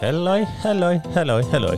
Halløj, 0.00 0.44
halløj, 0.44 0.98
halløj, 1.14 1.42
halløj. 1.42 1.76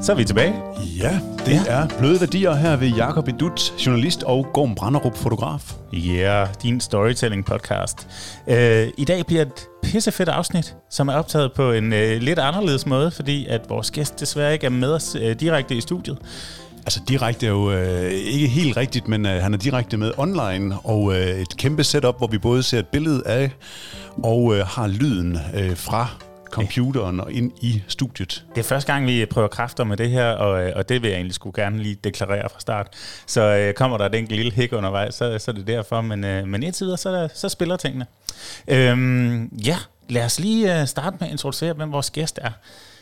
Så 0.00 0.12
er 0.12 0.16
vi 0.16 0.24
tilbage. 0.24 0.54
Ja, 0.98 1.20
det 1.46 1.52
ja. 1.66 1.72
er 1.72 1.88
Bløde 1.98 2.20
Værdier 2.20 2.54
her 2.54 2.76
ved 2.76 2.88
Jakob 2.88 3.28
Edut, 3.28 3.72
journalist 3.86 4.22
og 4.22 4.46
Gorm 4.52 4.74
Branderup, 4.74 5.16
fotograf. 5.16 5.72
Ja, 5.92 5.98
yeah, 5.98 6.48
din 6.62 6.80
storytelling 6.80 7.44
podcast. 7.44 8.08
Uh, 8.46 8.54
I 8.96 9.04
dag 9.08 9.26
bliver 9.26 9.42
et 9.42 9.66
pissefedt 9.82 10.28
afsnit, 10.28 10.76
som 10.90 11.08
er 11.08 11.14
optaget 11.14 11.52
på 11.52 11.72
en 11.72 11.92
uh, 11.92 11.98
lidt 11.98 12.38
anderledes 12.38 12.86
måde, 12.86 13.10
fordi 13.10 13.46
at 13.46 13.60
vores 13.68 13.90
gæst 13.90 14.20
desværre 14.20 14.52
ikke 14.52 14.66
er 14.66 14.70
med 14.70 14.92
os 14.92 15.16
uh, 15.16 15.30
direkte 15.30 15.74
i 15.74 15.80
studiet. 15.80 16.18
Altså 16.86 17.00
direkte 17.08 17.46
er 17.46 17.50
jo 17.50 17.72
øh, 17.72 18.10
ikke 18.10 18.48
helt 18.48 18.76
rigtigt, 18.76 19.08
men 19.08 19.26
øh, 19.26 19.42
han 19.42 19.54
er 19.54 19.58
direkte 19.58 19.96
med 19.96 20.12
online, 20.16 20.78
og 20.84 21.14
øh, 21.14 21.40
et 21.40 21.56
kæmpe 21.56 21.84
setup, 21.84 22.18
hvor 22.18 22.26
vi 22.26 22.38
både 22.38 22.62
ser 22.62 22.78
et 22.78 22.86
billede 22.86 23.22
af, 23.26 23.50
og 24.24 24.56
øh, 24.56 24.66
har 24.66 24.86
lyden 24.86 25.38
øh, 25.54 25.76
fra 25.76 26.08
computeren 26.58 27.20
og 27.20 27.32
ind 27.32 27.52
i 27.60 27.82
studiet. 27.88 28.44
Det 28.54 28.60
er 28.60 28.64
første 28.64 28.92
gang, 28.92 29.06
vi 29.06 29.26
prøver 29.26 29.48
kræfter 29.48 29.84
med 29.84 29.96
det 29.96 30.10
her, 30.10 30.30
og, 30.30 30.66
øh, 30.66 30.72
og 30.76 30.88
det 30.88 31.02
vil 31.02 31.08
jeg 31.08 31.16
egentlig 31.16 31.34
skulle 31.34 31.62
gerne 31.62 31.82
lige 31.82 31.94
deklarere 31.94 32.48
fra 32.48 32.60
start. 32.60 32.88
Så 33.26 33.42
øh, 33.42 33.74
kommer 33.74 33.98
der 33.98 34.06
et 34.06 34.14
enkelt 34.14 34.36
lille 34.36 34.52
hik 34.52 34.72
undervejs, 34.72 35.14
så, 35.14 35.38
så 35.38 35.50
er 35.50 35.54
det 35.54 35.66
derfor, 35.66 36.00
men, 36.00 36.24
øh, 36.24 36.46
men 36.46 36.62
indtil 36.62 36.84
videre, 36.84 36.98
så, 36.98 37.28
så 37.34 37.48
spiller 37.48 37.76
tingene. 37.76 38.06
Øhm, 38.68 39.46
ja, 39.46 39.76
lad 40.08 40.24
os 40.24 40.40
lige 40.40 40.80
øh, 40.80 40.86
starte 40.86 41.16
med 41.20 41.28
at 41.28 41.32
introducere, 41.32 41.72
hvem 41.72 41.92
vores 41.92 42.10
gæst 42.10 42.38
er. 42.42 42.50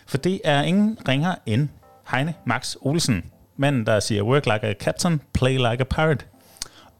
For 0.06 0.16
det 0.16 0.40
er 0.44 0.62
ingen 0.62 0.98
ringer 1.08 1.34
end 1.46 1.68
Heine 2.10 2.34
Max 2.46 2.76
Olsen. 2.80 3.24
Manden, 3.56 3.86
der 3.86 4.00
siger, 4.00 4.22
work 4.22 4.46
like 4.46 4.62
a 4.62 4.72
captain, 4.72 5.20
play 5.32 5.56
like 5.56 5.80
a 5.80 5.84
pirate. 5.84 6.24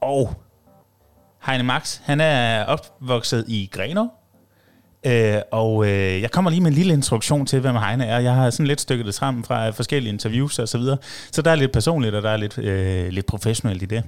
Og 0.01 0.35
Heine 1.47 1.65
Max, 1.65 2.01
han 2.05 2.21
er 2.21 2.65
opvokset 2.65 3.45
i 3.49 3.69
Grenaa, 3.73 4.07
Øh, 5.05 5.41
og 5.51 5.87
øh, 5.87 6.23
jeg 6.23 6.31
kommer 6.31 6.51
lige 6.51 6.61
med 6.61 6.71
en 6.71 6.77
lille 6.77 6.93
introduktion 6.93 7.47
til, 7.47 7.61
hvem 7.61 7.77
Heine 7.77 8.05
er. 8.05 8.19
Jeg 8.19 8.35
har 8.35 8.51
sådan 8.51 8.67
lidt 8.67 8.81
stykket 8.81 9.07
det 9.07 9.15
sammen 9.15 9.45
fra 9.45 9.71
forskellige 9.71 10.13
interviews 10.13 10.59
og 10.59 10.69
så 10.69 10.79
videre. 10.79 10.97
Så 11.33 11.43
der 11.43 11.51
er 11.51 11.55
lidt 11.55 11.73
personligt, 11.73 12.15
og 12.15 12.23
der 12.23 12.31
er 12.31 12.37
lidt, 12.37 12.59
øh, 12.59 13.09
lidt 13.09 13.27
professionelt 13.27 13.83
i 13.83 13.87
det. 13.87 14.03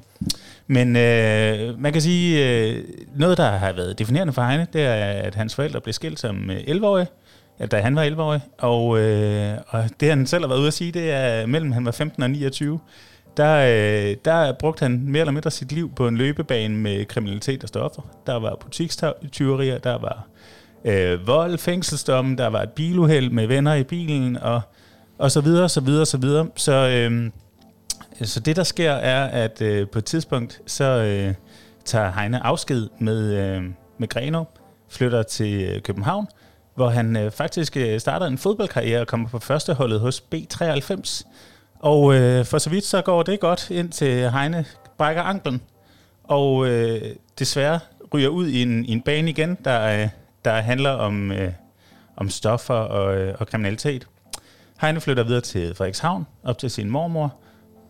Men 0.67 0.97
øh, 0.97 1.81
man 1.81 1.93
kan 1.93 2.03
sige, 2.03 2.49
øh, 2.49 2.85
noget 3.17 3.39
der 3.39 3.51
har 3.51 3.73
været 3.73 3.99
definerende 3.99 4.33
for 4.33 4.43
Heine, 4.43 4.67
det 4.73 4.83
er, 4.83 5.05
at 5.05 5.35
hans 5.35 5.55
forældre 5.55 5.81
blev 5.81 5.93
skilt 5.93 6.21
som 6.21 6.51
øh, 6.51 6.57
11-årige, 6.57 7.07
da 7.71 7.81
han 7.81 7.97
var 7.97 8.05
11-årig. 8.05 8.41
Og, 8.59 8.99
øh, 8.99 9.55
og 9.69 9.85
det 10.01 10.09
han 10.09 10.27
selv 10.27 10.43
har 10.43 10.49
været 10.49 10.59
ude 10.59 10.67
at 10.67 10.75
sige, 10.75 10.93
det 10.93 11.11
er 11.11 11.47
mellem 11.47 11.73
han 11.73 11.85
var 11.85 11.93
15 11.93 12.23
og 12.23 12.31
29 12.31 12.81
der, 13.39 13.57
øh, 13.57 14.17
der 14.25 14.53
brugte 14.53 14.83
han 14.83 15.03
mere 15.05 15.21
eller 15.21 15.33
mindre 15.33 15.51
sit 15.51 15.73
liv 15.73 15.91
på 15.97 16.09
en 16.09 16.17
løbebane 16.17 16.77
med 16.77 17.05
kriminalitet 17.05 17.63
og 17.63 17.69
stoffer. 17.69 18.03
Der 18.27 18.35
var 18.35 18.57
butikstyverier, 18.61 19.79
der 19.79 19.99
var 19.99 20.27
øh, 20.85 21.27
vold, 21.27 21.59
fængselsdomme, 21.59 22.37
der 22.37 22.47
var 22.47 22.63
et 22.63 22.71
biluheld 22.71 23.31
med 23.31 23.47
venner 23.47 23.75
i 23.75 23.85
bilen, 23.85 24.37
og, 24.37 24.61
og 25.19 25.31
så 25.31 25.41
videre, 25.41 25.69
så 25.69 25.81
videre, 25.81 26.07
så 26.07 26.19
videre. 26.19 26.49
Så, 26.57 26.73
øh, 26.73 27.31
så 28.23 28.41
det, 28.41 28.57
der 28.57 28.63
sker, 28.63 28.93
er, 28.93 29.25
at 29.25 29.63
øh, 29.63 29.89
på 29.89 29.99
et 29.99 30.05
tidspunkt, 30.05 30.61
så 30.67 30.85
øh, 30.85 31.35
tager 31.85 32.13
Heine 32.13 32.47
afsked 32.47 32.89
med, 32.99 33.35
øh, 33.35 33.63
med 33.99 34.09
Greno, 34.09 34.45
flytter 34.89 35.23
til 35.23 35.63
øh, 35.63 35.83
København, 35.83 36.27
hvor 36.75 36.89
han 36.89 37.17
øh, 37.17 37.31
faktisk 37.31 37.77
øh, 37.77 38.01
starter 38.01 38.27
en 38.27 38.39
fodboldkarriere 38.39 39.01
og 39.01 39.07
kommer 39.07 39.29
på 39.29 39.39
førsteholdet 39.39 40.01
hos 40.01 40.25
B93. 40.35 41.23
Og 41.81 42.15
øh, 42.15 42.45
for 42.45 42.59
så 42.59 42.71
vidt 42.71 42.85
så 42.85 43.03
går 43.03 43.23
det 43.23 43.41
godt, 43.41 43.71
indtil 43.71 44.31
Heine 44.31 44.65
brækker 44.99 45.23
anklen, 45.23 45.63
og 46.25 46.67
øh, 46.69 47.03
desværre 47.39 47.81
ryger 48.15 48.29
ud 48.29 48.49
i 48.49 48.63
en, 48.63 48.85
i 48.85 48.93
en 48.93 49.01
bane 49.03 49.31
igen, 49.31 49.59
der, 49.65 50.03
øh, 50.03 50.09
der 50.45 50.53
handler 50.53 50.91
om, 50.91 51.33
øh, 51.33 51.53
om 52.17 52.31
stoffer 52.31 52.75
og, 52.75 53.17
øh, 53.17 53.35
og 53.39 53.47
kriminalitet. 53.47 54.07
Heine 54.81 55.01
flytter 55.01 55.25
videre 55.25 55.41
til 55.41 55.75
Frederikshavn, 55.75 56.27
op 56.45 56.59
til 56.59 56.71
sin 56.71 56.91
mormor, 56.91 57.35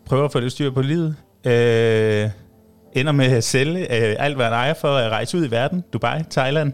prøver 0.07 0.25
at 0.25 0.33
få 0.33 0.41
lidt 0.41 0.53
styr 0.53 0.71
på 0.71 0.83
livet, 0.83 1.17
øh, 1.45 2.31
ender 2.93 3.13
med 3.13 3.27
at 3.27 3.45
sælge 3.45 3.81
øh, 3.81 4.17
alt, 4.19 4.37
hvad 4.37 4.45
han 4.45 4.55
ejer 4.55 4.75
for 4.75 4.97
at 4.97 5.11
rejse 5.11 5.39
ud 5.39 5.47
i 5.47 5.51
verden, 5.51 5.85
Dubai, 5.93 6.23
Thailand, 6.31 6.73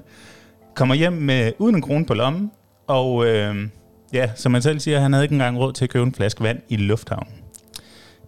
kommer 0.75 0.95
hjem 0.95 1.13
med 1.13 1.53
uden 1.59 1.77
en 1.77 1.83
krone 1.83 2.07
på 2.07 2.15
lommen, 2.15 2.51
og 2.87 3.27
øh, 3.27 3.57
ja, 4.13 4.31
som 4.35 4.53
man 4.53 4.63
selv 4.63 4.81
siger, 4.81 5.01
han 5.01 5.13
havde 5.13 5.25
ikke 5.25 5.33
engang 5.33 5.59
råd 5.59 5.73
til 5.73 5.85
at 5.85 5.91
købe 5.91 6.07
en 6.07 6.15
flaske 6.15 6.43
vand 6.43 6.59
i 6.69 6.77
lufthavnen. 6.77 7.33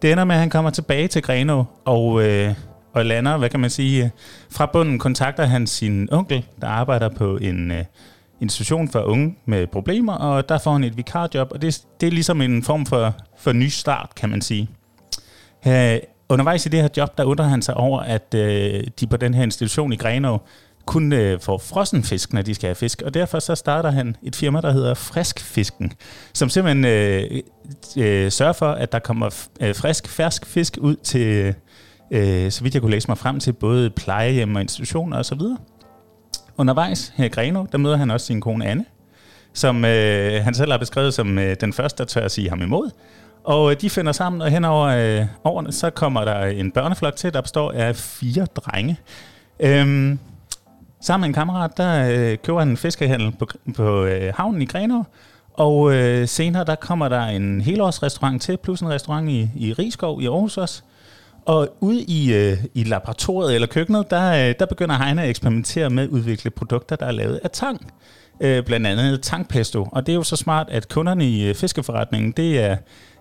Det 0.03 0.13
ender 0.13 0.25
med, 0.25 0.34
at 0.34 0.41
han 0.41 0.51
kommer 0.51 0.71
tilbage 0.71 1.09
til 1.09 1.23
Greno, 1.23 1.65
og 1.84 2.23
øh, 2.23 2.55
og 2.97 3.07
lander, 3.07 3.37
hvad 3.37 3.49
kan 3.49 3.61
man 3.61 3.71
sige, 3.71 4.05
øh, 4.05 4.11
fra 4.51 4.67
bunden 4.73 4.99
kontakter 4.99 5.45
han 5.45 5.67
sin 5.67 6.09
onkel, 6.12 6.45
der 6.61 6.69
arbejder 6.69 7.09
på 7.09 7.37
en 7.37 7.71
uh, 7.71 7.77
institution 8.41 8.89
for 8.89 9.03
unge 9.03 9.37
med 9.45 9.67
problemer, 9.67 10.12
og 10.12 10.49
der 10.49 10.59
får 10.59 10.73
han 10.73 10.84
et 10.84 10.97
vikarjob, 10.97 11.53
og 11.53 11.62
det, 11.62 11.83
det 12.01 12.07
er 12.07 12.11
ligesom 12.11 12.41
en 12.41 12.62
form 12.62 12.87
for, 12.87 13.15
for 13.39 13.53
ny 13.53 13.69
start, 13.69 14.11
kan 14.17 14.31
man 14.31 14.43
sige. 14.43 14.69
Uh, 15.67 15.73
undervejs 16.29 16.67
i 16.67 16.69
det 16.69 16.81
her 16.81 16.89
job, 16.97 17.19
der 17.19 17.25
undrer 17.25 17.47
han 17.47 17.62
sig 17.62 17.75
over, 17.75 18.01
at 18.01 18.34
uh, 18.34 18.41
de 19.01 19.07
på 19.11 19.17
den 19.17 19.34
her 19.34 19.43
institution 19.43 19.93
i 19.93 19.97
Grenå 19.97 20.39
kun 20.87 21.13
uh, 21.13 21.41
får 21.41 21.59
frossen 21.59 22.03
fisk, 22.03 22.33
når 22.33 22.43
de 22.43 22.55
skal 22.55 22.69
have 22.69 22.75
fisk. 22.75 23.03
Og 23.03 23.15
derfor 23.15 23.39
så 23.39 23.55
starter 23.55 23.91
han 23.91 24.17
et 24.23 24.37
firma, 24.37 24.61
der 24.61 24.73
hedder 24.73 24.95
Friskfisken, 24.95 25.93
som 26.33 26.49
simpelthen 26.49 26.84
uh, 26.84 27.37
uh, 27.97 28.31
sørger 28.31 28.53
for, 28.53 28.71
at 28.71 28.93
der 28.93 28.99
kommer 28.99 29.27
uh, 29.61 29.75
frisk, 29.75 30.09
fersk 30.09 30.47
fisk 30.47 30.78
ud 30.81 30.97
til, 30.97 31.55
øh, 32.11 32.50
så 32.50 32.62
vidt 32.62 32.75
jeg 32.75 32.83
kunne 32.83 32.91
læse 32.91 33.09
mig 33.09 33.19
frem 33.19 33.41
til, 33.41 33.53
både 33.53 33.91
plejehjem 33.91 34.55
og 34.55 34.61
institutioner 34.61 35.19
osv. 35.19 35.41
Undervejs 36.59 37.12
her 37.17 37.25
i 37.25 37.28
Greno, 37.28 37.65
der 37.72 37.78
møder 37.78 37.97
han 37.97 38.11
også 38.11 38.27
sin 38.27 38.41
kone 38.41 38.67
Anne, 38.67 38.84
som 39.53 39.84
øh, 39.84 40.45
han 40.45 40.55
selv 40.55 40.71
har 40.71 40.78
beskrevet 40.78 41.15
som 41.15 41.39
øh, 41.39 41.56
den 41.61 41.72
første, 41.72 41.99
der 41.99 42.05
tør 42.05 42.25
at 42.25 42.31
sige 42.31 42.49
ham 42.49 42.62
imod. 42.62 42.91
Og 43.45 43.71
øh, 43.71 43.81
de 43.81 43.91
finder 43.91 44.12
sammen, 44.12 44.43
og 44.43 44.50
henover 44.50 44.87
øh, 44.87 45.27
årene, 45.45 45.72
så 45.72 45.91
kommer 45.91 46.25
der 46.25 46.45
en 46.45 46.71
børneflok 46.72 47.16
til, 47.16 47.33
der 47.33 47.41
består 47.41 47.72
af 47.72 47.97
fire 47.97 48.45
drenge. 48.45 48.97
Øhm, 49.61 50.19
sammen 51.00 51.21
med 51.21 51.28
en 51.28 51.34
kammerat, 51.34 51.77
der 51.77 52.09
øh, 52.11 52.39
køber 52.39 52.59
han 52.59 52.69
en 52.69 52.77
fiskehandel 52.77 53.33
på, 53.39 53.47
på 53.77 54.05
øh, 54.05 54.33
havnen 54.37 54.62
i 54.62 54.66
Grenå, 54.66 55.05
og 55.55 55.95
øh, 55.95 56.28
senere 56.28 56.65
der 56.65 56.75
kommer 56.75 57.09
der 57.09 57.22
en 57.22 57.61
helårsrestaurant 57.61 58.43
til, 58.43 58.56
plus 58.56 58.81
en 58.81 58.89
restaurant 58.89 59.31
i, 59.31 59.50
i 59.56 59.72
Rigskov 59.72 60.22
i 60.22 60.27
Aarhus 60.27 60.56
også. 60.56 60.83
Og 61.47 61.77
ude 61.81 62.03
i, 62.03 62.34
øh, 62.34 62.59
i 62.75 62.84
laboratoriet 62.84 63.55
eller 63.55 63.67
køkkenet, 63.67 64.11
der, 64.11 64.49
øh, 64.49 64.55
der 64.59 64.67
begynder 64.67 65.05
Heine 65.05 65.23
at 65.23 65.31
eksperimentere 65.31 65.91
med 65.91 66.03
at 66.03 66.09
udvikle 66.09 66.51
produkter, 66.51 66.97
der 66.97 67.07
er 67.07 67.11
lavet 67.11 67.41
af 67.45 67.51
tang. 67.51 67.93
Øh, 68.41 68.65
blandt 68.65 68.87
andet 68.87 69.23
tangpesto. 69.23 69.89
Og 69.93 70.07
det 70.07 70.12
er 70.12 70.17
jo 70.17 70.23
så 70.23 70.37
smart, 70.37 70.67
at 70.71 70.89
kunderne 70.89 71.29
i 71.31 71.49
øh, 71.49 71.55
fiskeforretningen, 71.55 72.33
det 72.33 72.61
er, 72.61 72.77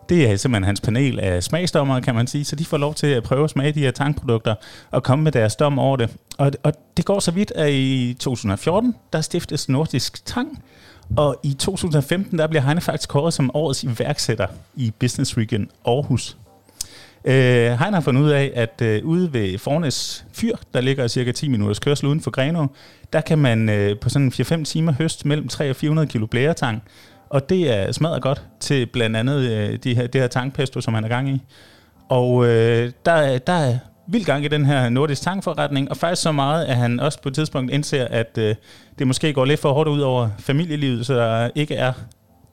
det 0.10 0.32
er 0.32 0.36
simpelthen 0.36 0.64
hans 0.64 0.82
panel 0.82 1.20
af 1.20 1.44
smagsdommere, 1.44 2.02
kan 2.02 2.16
man 2.16 2.28
sige. 2.28 2.46
Så 2.46 2.56
de 2.56 2.66
får 2.66 2.78
lov 2.78 2.94
til 2.94 3.08
at 3.08 3.24
prøve 3.24 3.44
at 3.44 3.50
smage 3.50 3.72
de 3.72 3.80
her 3.80 3.92
tangprodukter 3.92 4.56
og 4.92 5.04
komme 5.04 5.24
med 5.24 5.32
deres 5.32 5.56
dom 5.56 5.80
over 5.80 5.98
det. 5.98 6.10
Og, 6.38 6.52
og 6.64 6.74
det 6.98 7.06
går 7.06 7.20
så 7.20 7.32
vidt, 7.32 7.52
at 7.56 7.72
i 7.72 8.16
2014, 8.20 8.96
der 9.14 9.22
stiftes 9.22 9.70
Nordisk 9.70 10.26
Tang. 10.26 10.64
Og 11.18 11.40
i 11.44 11.54
2015, 11.54 12.40
der 12.40 12.48
bliver 12.48 12.62
Heine 12.62 12.82
faktisk 12.82 13.10
kåret 13.10 13.34
som 13.34 13.52
årets 13.54 13.84
iværksætter 13.84 14.48
i 14.76 14.92
Business 15.00 15.38
Weekend 15.38 15.68
Aarhus. 15.86 16.38
Øh, 17.28 17.72
han 17.72 17.94
har 17.94 18.02
fundet 18.02 18.22
ud 18.22 18.30
af, 18.30 18.52
at 18.56 18.82
øh, 18.82 19.06
ude 19.06 19.34
ved 19.34 19.58
Fornes 19.58 20.26
Fyr, 20.34 20.56
der 20.74 20.82
ligger 20.82 21.08
cirka 21.08 21.32
10 21.32 21.48
minutters 21.48 21.80
kørsel 21.80 22.08
uden 22.08 22.22
for 22.22 22.32
Grenå, 22.32 22.68
der 23.14 23.22
kan 23.22 23.38
man 23.38 23.70
øh, 23.70 24.00
på 24.00 24.10
sådan 24.10 24.32
4-5 24.36 24.64
timer 24.64 24.94
høste 24.94 25.28
mellem 25.28 25.48
300 25.48 25.72
og 25.72 25.76
400 25.76 26.08
kilo 26.08 26.26
blæretang. 26.26 26.84
Og 27.30 27.50
det 27.50 27.74
er 27.74 27.92
smadret 27.92 28.22
godt 28.22 28.44
til 28.60 28.86
blandt 28.86 29.16
andet 29.18 29.40
øh, 29.52 29.80
de 29.84 29.96
her, 29.96 30.08
det 30.08 30.22
her 30.22 30.28
tangpesto, 30.28 30.82
som 30.82 30.94
han 30.94 31.04
er 31.04 31.08
gang 31.08 31.30
i. 31.30 31.42
Og 32.10 32.46
øh, 32.46 32.92
der, 33.06 33.38
der 33.38 33.54
er 33.54 33.78
vild 34.08 34.26
gang 34.26 34.46
i 34.46 34.48
den 34.48 34.66
her 34.66 34.90
nordisk 34.90 35.22
tangforretning, 35.22 35.90
og 35.90 35.98
faktisk 35.98 36.22
så 36.22 36.32
meget, 36.32 36.66
at 36.66 36.76
han 36.76 37.00
også 37.00 37.22
på 37.22 37.30
et 37.30 37.36
tidspunkt 37.36 37.72
indser, 37.72 38.08
at 38.08 38.38
øh, 38.38 38.56
det 39.00 39.08
måske 39.08 39.34
går 39.34 39.46
lidt 39.46 39.60
for 39.60 39.74
hårdt 39.74 39.90
ud 39.90 40.00
over 40.00 40.30
familielivet, 40.40 41.06
så 41.06 41.14
der 41.14 41.50
ikke 41.56 41.76
er 41.76 41.94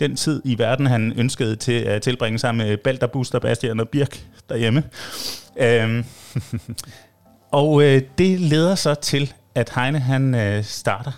den 0.00 0.16
tid 0.16 0.42
i 0.44 0.58
verden, 0.58 0.86
han 0.86 1.12
ønskede 1.16 1.56
til 1.56 1.72
at 1.72 2.02
tilbringe 2.02 2.38
sammen 2.38 2.66
med 2.66 2.76
Balder, 2.76 3.06
Buster, 3.06 3.38
Bastian 3.38 3.80
og 3.80 3.88
Birk 3.88 4.24
derhjemme. 4.48 4.82
Øhm, 5.56 6.04
og 7.50 7.82
øh, 7.82 8.02
det 8.18 8.40
leder 8.40 8.74
så 8.74 8.94
til, 8.94 9.32
at 9.54 9.72
Heine 9.74 9.98
han 9.98 10.34
øh, 10.34 10.64
starter 10.64 11.12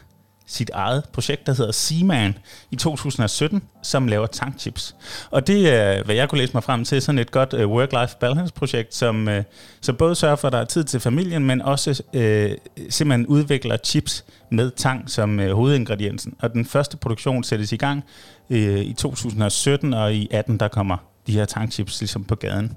sit 0.46 0.70
eget 0.70 1.04
projekt, 1.12 1.46
der 1.46 1.54
hedder 1.54 1.72
Seaman 1.72 2.38
i 2.70 2.76
2017, 2.76 3.62
som 3.82 4.08
laver 4.08 4.26
tankchips. 4.26 4.96
Og 5.30 5.46
det 5.46 5.74
er, 5.74 6.02
hvad 6.04 6.14
jeg 6.14 6.28
kunne 6.28 6.38
læse 6.38 6.52
mig 6.54 6.64
frem 6.64 6.84
til, 6.84 7.02
sådan 7.02 7.18
et 7.18 7.30
godt 7.30 7.52
uh, 7.52 7.60
work-life 7.60 8.18
balance-projekt, 8.18 8.94
som, 8.94 9.28
uh, 9.28 9.34
som 9.80 9.96
både 9.96 10.14
sørger 10.14 10.36
for, 10.36 10.48
at 10.48 10.52
der 10.52 10.58
er 10.58 10.64
tid 10.64 10.84
til 10.84 11.00
familien, 11.00 11.44
men 11.44 11.62
også 11.62 12.02
uh, 12.14 12.80
simpelthen 12.90 13.26
udvikler 13.26 13.76
chips 13.84 14.24
med 14.50 14.70
tang 14.70 15.10
som 15.10 15.38
uh, 15.38 15.46
hovedingrediensen. 15.46 16.34
Og 16.38 16.52
den 16.52 16.66
første 16.66 16.96
produktion 16.96 17.44
sættes 17.44 17.72
i 17.72 17.76
gang 17.76 18.04
øh, 18.50 18.78
i 18.78 18.92
2017, 18.92 19.94
og 19.94 20.14
i 20.14 20.28
18 20.30 20.58
der 20.60 20.68
kommer 20.68 20.96
de 21.26 21.32
her 21.32 21.44
tankchips 21.44 22.00
ligesom 22.00 22.24
på 22.24 22.34
gaden. 22.34 22.76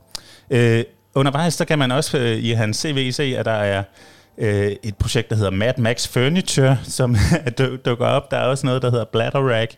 Øh, 0.50 0.84
undervejs, 1.16 1.58
der 1.58 1.66
kan 1.66 1.80
man 1.80 1.92
også 1.92 2.18
øh, 2.18 2.38
i 2.38 2.52
hans 2.52 2.78
CV 2.78 3.12
se, 3.12 3.24
at 3.24 3.46
der 3.46 3.52
er 3.52 3.84
øh, 4.38 4.72
et 4.84 4.96
projekt, 4.96 5.30
der 5.30 5.36
hedder 5.36 5.52
Mad 5.52 5.74
Max 5.78 6.08
Furniture, 6.08 6.78
som 6.84 7.16
dukker 7.86 8.06
op. 8.06 8.32
Der 8.32 8.38
er 8.38 8.46
også 8.46 8.66
noget, 8.66 8.82
der 8.82 8.92
hedder 8.92 9.06
Bladder 9.06 9.40
Rack. 9.40 9.76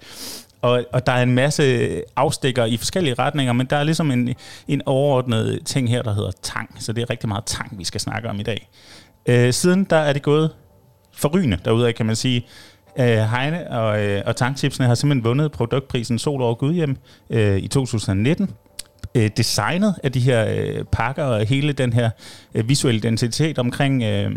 Og, 0.61 0.85
og 0.93 1.05
der 1.05 1.11
er 1.11 1.23
en 1.23 1.31
masse 1.31 2.01
afstikker 2.15 2.65
i 2.65 2.77
forskellige 2.77 3.13
retninger, 3.13 3.53
men 3.53 3.65
der 3.65 3.77
er 3.77 3.83
ligesom 3.83 4.11
en, 4.11 4.35
en 4.67 4.81
overordnet 4.85 5.59
ting 5.65 5.89
her, 5.89 6.01
der 6.01 6.13
hedder 6.13 6.31
tang. 6.41 6.75
Så 6.79 6.93
det 6.93 7.01
er 7.01 7.09
rigtig 7.09 7.29
meget 7.29 7.45
tang, 7.45 7.79
vi 7.79 7.83
skal 7.83 8.01
snakke 8.01 8.29
om 8.29 8.39
i 8.39 8.43
dag. 8.43 8.69
Øh, 9.25 9.53
siden 9.53 9.83
der 9.83 9.95
er 9.95 10.13
det 10.13 10.21
gået 10.21 10.51
forrygende 11.13 11.57
derude, 11.65 11.93
kan 11.93 12.05
man 12.05 12.15
sige. 12.15 12.45
Øh, 12.99 13.05
Heine 13.05 13.71
og, 13.71 14.05
øh, 14.05 14.21
og 14.25 14.35
tanktipsene 14.35 14.87
har 14.87 14.95
simpelthen 14.95 15.23
vundet 15.23 15.51
produktprisen 15.51 16.19
Sol 16.19 16.41
over 16.41 16.55
Gudhjem 16.55 16.97
øh, 17.29 17.57
i 17.57 17.67
2019 17.67 18.49
øh, 19.15 19.29
designet 19.37 19.95
af 20.03 20.11
de 20.11 20.19
her 20.19 20.45
øh, 20.49 20.83
pakker 20.91 21.23
og 21.23 21.45
hele 21.45 21.73
den 21.73 21.93
her 21.93 22.09
øh, 22.55 22.69
visuelle 22.69 22.97
identitet 22.97 23.59
omkring, 23.59 24.03
øh, 24.03 24.31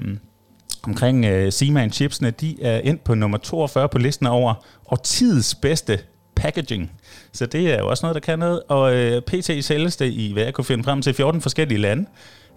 omkring 0.83 1.25
øh, 1.25 1.53
Seaman 1.53 1.91
chipsene, 1.91 2.31
de 2.31 2.63
er 2.63 2.79
endt 2.79 3.05
på 3.05 3.15
nummer 3.15 3.39
42 3.39 3.89
på 3.89 3.99
listen 3.99 4.27
over 4.27 4.55
årtidets 4.91 5.55
bedste 5.55 5.99
packaging. 6.37 6.91
Så 7.33 7.47
det 7.47 7.73
er 7.73 7.79
jo 7.79 7.89
også 7.89 8.07
noget, 8.07 8.15
der 8.15 8.21
kan 8.21 8.39
noget. 8.39 8.63
Og 8.69 8.95
øh, 8.95 9.23
PT 9.23 9.65
sælges 9.65 9.97
det 9.97 10.13
i, 10.13 10.33
hvad 10.33 10.43
jeg 10.43 10.55
kunne 10.55 10.65
finde 10.65 10.85
frem 10.85 11.03
til, 11.03 11.15
14 11.15 11.41
forskellige 11.41 11.79
lande. 11.79 12.07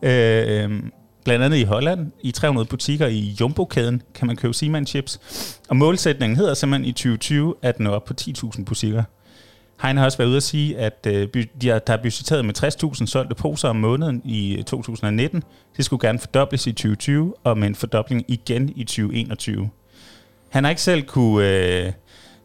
Øh, 0.01 0.69
blandt 1.25 1.45
andet 1.45 1.57
i 1.57 1.63
Holland. 1.63 2.11
I 2.21 2.31
300 2.31 2.67
butikker 2.67 3.07
i 3.07 3.35
Jumbo-kæden 3.39 4.01
kan 4.13 4.27
man 4.27 4.35
købe 4.35 4.53
Seaman 4.53 4.85
chips. 4.85 5.19
Og 5.69 5.75
målsætningen 5.75 6.37
hedder 6.37 6.53
simpelthen 6.53 6.89
i 6.89 6.91
2020 6.91 7.55
at 7.61 7.79
nå 7.79 7.89
op 7.89 8.05
på 8.05 8.13
10.000 8.21 8.63
butikker. 8.63 9.03
Heine 9.81 9.99
har 9.99 10.05
også 10.05 10.17
været 10.17 10.27
ude 10.27 10.37
at 10.37 10.43
sige, 10.43 10.77
at 10.77 11.07
øh, 11.07 11.27
de 11.61 11.69
har, 11.69 11.79
der 11.79 11.93
er 11.93 11.97
budgetteret 11.97 12.45
med 12.45 12.63
60.000 12.63 13.05
solgte 13.05 13.35
poser 13.35 13.69
om 13.69 13.75
måneden 13.75 14.21
i 14.25 14.57
øh, 14.57 14.63
2019. 14.63 15.43
Det 15.77 15.85
skulle 15.85 16.07
gerne 16.07 16.19
fordobles 16.19 16.67
i 16.67 16.71
2020, 16.71 17.33
og 17.43 17.57
med 17.57 17.67
en 17.67 17.75
fordobling 17.75 18.25
igen 18.27 18.73
i 18.75 18.83
2021. 18.83 19.69
Han 20.49 20.63
har 20.63 20.69
ikke 20.69 20.81
selv 20.81 21.03
kunne, 21.03 21.49
øh, 21.49 21.91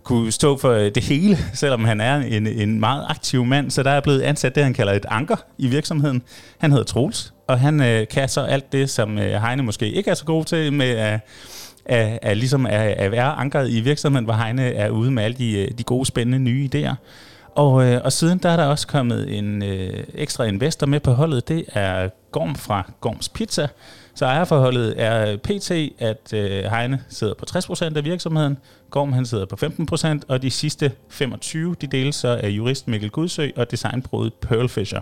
kunne 0.02 0.32
stå 0.32 0.56
for 0.56 0.70
øh, 0.70 0.90
det 0.94 1.02
hele, 1.02 1.38
selvom 1.54 1.84
han 1.84 2.00
er 2.00 2.16
en, 2.16 2.46
en 2.46 2.80
meget 2.80 3.04
aktiv 3.08 3.44
mand, 3.44 3.70
så 3.70 3.82
der 3.82 3.90
er 3.90 4.00
blevet 4.00 4.20
ansat 4.20 4.54
det, 4.54 4.64
han 4.64 4.74
kalder 4.74 4.92
et 4.92 5.06
anker 5.08 5.36
i 5.58 5.66
virksomheden. 5.66 6.22
Han 6.58 6.70
hedder 6.70 6.84
Troels, 6.84 7.32
og 7.50 7.60
han 7.60 7.82
øh, 7.82 8.08
kan 8.08 8.28
så 8.28 8.40
alt 8.40 8.72
det, 8.72 8.90
som 8.90 9.18
øh, 9.18 9.42
Heine 9.42 9.62
måske 9.62 9.90
ikke 9.90 10.10
er 10.10 10.14
så 10.14 10.24
god 10.24 10.44
til 10.44 10.72
med 10.72 10.90
at 10.90 11.20
at, 11.84 12.18
at, 12.22 12.36
ligesom 12.36 12.66
at, 12.66 12.72
at 12.72 13.10
være 13.10 13.32
ankeret 13.32 13.70
i 13.70 13.80
virksomheden, 13.80 14.24
hvor 14.24 14.34
Heine 14.34 14.72
er 14.72 14.90
ude 14.90 15.10
med 15.10 15.22
alle 15.22 15.36
de, 15.36 15.58
øh, 15.58 15.70
de 15.78 15.84
gode, 15.84 16.06
spændende 16.06 16.38
nye 16.38 16.68
idéer. 16.74 16.94
Og, 17.54 17.84
øh, 17.84 18.00
og 18.04 18.12
siden 18.12 18.38
der 18.38 18.48
er 18.48 18.56
der 18.56 18.64
også 18.64 18.86
kommet 18.86 19.38
en 19.38 19.62
øh, 19.62 20.04
ekstra 20.14 20.44
investor 20.44 20.86
med 20.86 21.00
på 21.00 21.12
holdet. 21.12 21.48
Det 21.48 21.64
er 21.68 22.08
Gorm 22.32 22.54
fra 22.54 22.92
Gorms 23.00 23.28
Pizza. 23.28 23.68
Så 24.14 24.24
ejerforholdet 24.24 24.94
er 24.96 25.36
pt, 25.36 25.70
at 25.98 26.32
øh, 26.34 26.64
Heine 26.64 27.04
sidder 27.08 27.34
på 27.34 27.44
60% 27.50 27.96
af 27.96 28.04
virksomheden, 28.04 28.58
Gorm 28.90 29.12
han 29.12 29.26
sidder 29.26 29.46
på 29.46 29.56
15%, 29.66 30.20
og 30.28 30.42
de 30.42 30.50
sidste 30.50 30.92
25, 31.08 31.74
de 31.80 31.86
deles 31.86 32.14
så 32.16 32.40
af 32.42 32.48
jurist 32.48 32.88
Mikkel 32.88 33.10
Gudsø 33.10 33.48
og 33.56 33.70
designbrudet 33.70 34.34
Pearl 34.34 34.68
Fisher, 34.68 35.00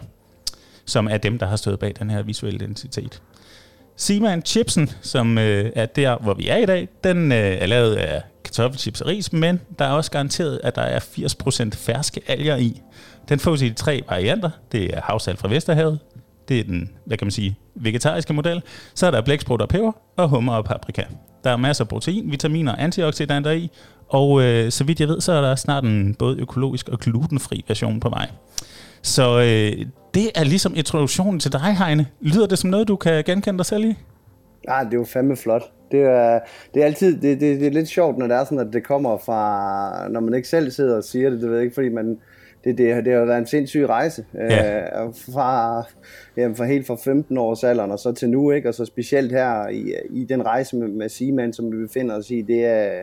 som 0.88 1.08
er 1.10 1.16
dem, 1.16 1.38
der 1.38 1.46
har 1.46 1.56
stået 1.56 1.78
bag 1.78 1.94
den 1.98 2.10
her 2.10 2.22
visuelle 2.22 2.56
identitet. 2.56 3.22
Seaman 3.96 4.42
Chipsen, 4.42 4.90
som 5.02 5.38
øh, 5.38 5.70
er 5.74 5.86
der, 5.86 6.18
hvor 6.18 6.34
vi 6.34 6.48
er 6.48 6.56
i 6.56 6.66
dag, 6.66 6.88
den 7.04 7.32
øh, 7.32 7.38
er 7.38 7.66
lavet 7.66 7.94
af 7.94 8.22
kartoffelchips 8.44 9.00
og 9.00 9.06
ris, 9.06 9.32
men 9.32 9.60
der 9.78 9.84
er 9.84 9.90
også 9.90 10.10
garanteret, 10.10 10.60
at 10.64 10.74
der 10.74 10.82
er 10.82 11.00
80% 11.00 11.70
ferske 11.74 12.20
alger 12.26 12.56
i. 12.56 12.82
Den 13.28 13.38
fås 13.38 13.62
i 13.62 13.70
tre 13.70 14.02
varianter. 14.08 14.50
Det 14.72 14.96
er 14.96 15.00
havsalt 15.00 15.38
fra 15.38 15.48
Vesterhavet, 15.48 15.98
det 16.48 16.60
er 16.60 16.64
den, 16.64 16.90
hvad 17.04 17.16
kan 17.16 17.26
man 17.26 17.32
sige, 17.32 17.58
vegetariske 17.74 18.32
model. 18.32 18.62
Så 18.94 19.06
er 19.06 19.10
der 19.10 19.20
blæksprut 19.20 19.62
og 19.62 19.68
peber, 19.68 19.92
og 20.16 20.28
hummer 20.28 20.54
og 20.54 20.64
paprika. 20.64 21.02
Der 21.44 21.50
er 21.50 21.56
masser 21.56 21.84
af 21.84 21.88
protein, 21.88 22.30
vitaminer 22.30 22.72
og 22.72 22.82
antioxidanter 22.82 23.50
i, 23.50 23.70
og 24.08 24.42
øh, 24.42 24.70
så 24.70 24.84
vidt 24.84 25.00
jeg 25.00 25.08
ved, 25.08 25.20
så 25.20 25.32
er 25.32 25.40
der 25.40 25.54
snart 25.54 25.84
en 25.84 26.14
både 26.14 26.38
økologisk 26.38 26.88
og 26.88 26.98
glutenfri 26.98 27.64
version 27.68 28.00
på 28.00 28.08
vej. 28.08 28.28
Så 29.02 29.38
øh, 29.38 29.86
det 30.14 30.30
er 30.34 30.44
ligesom 30.44 30.72
introduktionen 30.76 31.40
til 31.40 31.52
dig, 31.52 31.76
Heine. 31.76 32.06
Lyder 32.20 32.46
det 32.46 32.58
som 32.58 32.70
noget, 32.70 32.88
du 32.88 32.96
kan 32.96 33.24
genkende 33.24 33.58
dig 33.58 33.66
selv 33.66 33.84
i? 33.84 33.94
Ja, 34.68 34.80
det 34.84 34.94
er 34.94 34.98
jo 34.98 35.04
fandme 35.04 35.36
flot. 35.36 35.62
Det 35.90 36.00
er, 36.00 36.40
det 36.74 36.82
er 36.82 36.86
altid 36.86 37.20
det, 37.20 37.40
det, 37.40 37.60
det 37.60 37.66
er 37.66 37.70
lidt 37.70 37.88
sjovt, 37.88 38.18
når 38.18 38.26
det 38.26 38.36
er 38.36 38.44
sådan, 38.44 38.58
at 38.58 38.72
det 38.72 38.84
kommer 38.84 39.18
fra, 39.18 40.08
når 40.08 40.20
man 40.20 40.34
ikke 40.34 40.48
selv 40.48 40.70
sidder 40.70 40.96
og 40.96 41.04
siger 41.04 41.30
det, 41.30 41.40
det 41.40 41.48
ved 41.48 41.56
jeg 41.56 41.64
ikke, 41.64 41.74
fordi 41.74 41.88
man, 41.88 42.18
det, 42.64 42.78
det, 42.78 43.04
det 43.04 43.12
har 43.12 43.24
været 43.24 43.38
en 43.38 43.46
sindssyg 43.46 43.88
rejse. 43.88 44.24
Ja. 44.34 44.76
Øh, 44.76 45.14
fra, 45.32 45.82
jamen, 46.36 46.56
fra 46.56 46.64
helt 46.64 46.86
fra 46.86 46.96
15 47.04 47.38
års 47.38 47.64
alderen 47.64 47.90
og 47.90 47.98
så 47.98 48.12
til 48.12 48.30
nu, 48.30 48.50
ikke? 48.50 48.68
og 48.68 48.74
så 48.74 48.84
specielt 48.84 49.32
her 49.32 49.68
i, 49.68 49.92
i 50.10 50.24
den 50.24 50.46
rejse 50.46 50.76
med, 50.76 50.88
med 50.88 51.08
Seaman, 51.08 51.52
som 51.52 51.72
vi 51.72 51.86
befinder 51.86 52.16
os 52.16 52.30
i, 52.30 52.42
det 52.42 52.64
er, 52.64 53.02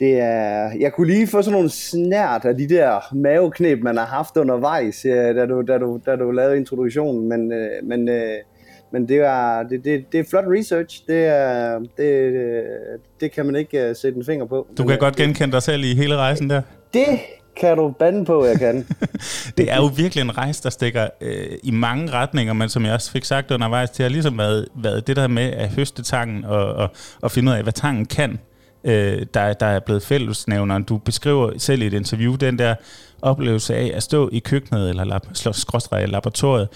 det 0.00 0.20
er, 0.20 0.70
jeg 0.80 0.92
kunne 0.92 1.06
lige 1.06 1.26
få 1.26 1.42
sådan 1.42 1.52
nogle 1.52 1.70
snært 1.70 2.44
af 2.44 2.56
de 2.56 2.68
der 2.68 3.14
maveknep, 3.14 3.82
man 3.82 3.96
har 3.96 4.06
haft 4.06 4.36
undervejs, 4.36 5.02
da 5.02 5.46
du, 5.46 5.62
da 5.62 5.78
du, 5.78 6.00
da 6.06 6.16
du 6.16 6.30
lavede 6.30 6.56
introduktionen, 6.56 7.28
men, 7.28 7.52
øh, 7.52 7.70
men, 7.82 8.08
øh, 8.08 8.34
men 8.92 9.08
det, 9.08 9.16
er, 9.16 9.62
det, 9.62 9.84
det, 9.84 10.04
det 10.12 10.20
er 10.20 10.24
flot 10.30 10.44
research, 10.46 11.02
det, 11.06 11.26
er, 11.26 11.78
det, 11.96 12.64
det 13.20 13.32
kan 13.32 13.46
man 13.46 13.56
ikke 13.56 13.88
øh, 13.88 13.96
sætte 13.96 14.18
en 14.18 14.24
finger 14.24 14.46
på. 14.46 14.66
Du 14.78 14.84
kan 14.84 14.98
godt 14.98 15.16
genkende 15.16 15.52
dig 15.52 15.62
selv 15.62 15.84
i 15.84 15.94
hele 15.94 16.16
rejsen 16.16 16.50
der? 16.50 16.62
Det 16.94 17.18
kan 17.60 17.76
du 17.76 17.90
bande 17.98 18.24
på, 18.24 18.44
jeg 18.44 18.58
kan. 18.58 18.86
det 19.58 19.72
er 19.72 19.76
jo 19.76 19.90
virkelig 19.96 20.22
en 20.22 20.38
rejse, 20.38 20.62
der 20.62 20.70
stikker 20.70 21.08
øh, 21.20 21.58
i 21.62 21.70
mange 21.70 22.10
retninger, 22.12 22.52
men 22.52 22.68
som 22.68 22.84
jeg 22.84 22.94
også 22.94 23.10
fik 23.10 23.24
sagt 23.24 23.50
undervejs, 23.50 23.90
det 23.90 24.02
har 24.04 24.10
ligesom 24.10 24.38
været, 24.38 24.68
været 24.76 25.06
det 25.06 25.16
der 25.16 25.28
med 25.28 25.52
at 25.52 25.68
høste 25.68 26.02
tangen 26.02 26.44
og, 26.44 26.74
og, 26.74 26.90
og 27.22 27.30
finde 27.30 27.52
ud 27.52 27.56
af, 27.56 27.62
hvad 27.62 27.72
tangen 27.72 28.06
kan 28.06 28.38
øh, 28.84 29.26
der, 29.34 29.52
der 29.52 29.66
er 29.66 29.80
blevet 29.80 30.02
fællesnævneren. 30.02 30.82
Du 30.82 30.98
beskriver 30.98 31.50
selv 31.58 31.82
i 31.82 31.86
et 31.86 31.94
interview 31.94 32.34
den 32.34 32.58
der 32.58 32.74
oplevelse 33.22 33.74
af 33.74 33.92
at 33.94 34.02
stå 34.02 34.28
i 34.32 34.38
køkkenet 34.38 34.88
eller 34.88 35.04
lab, 35.04 35.20
laboratoriet 36.08 36.68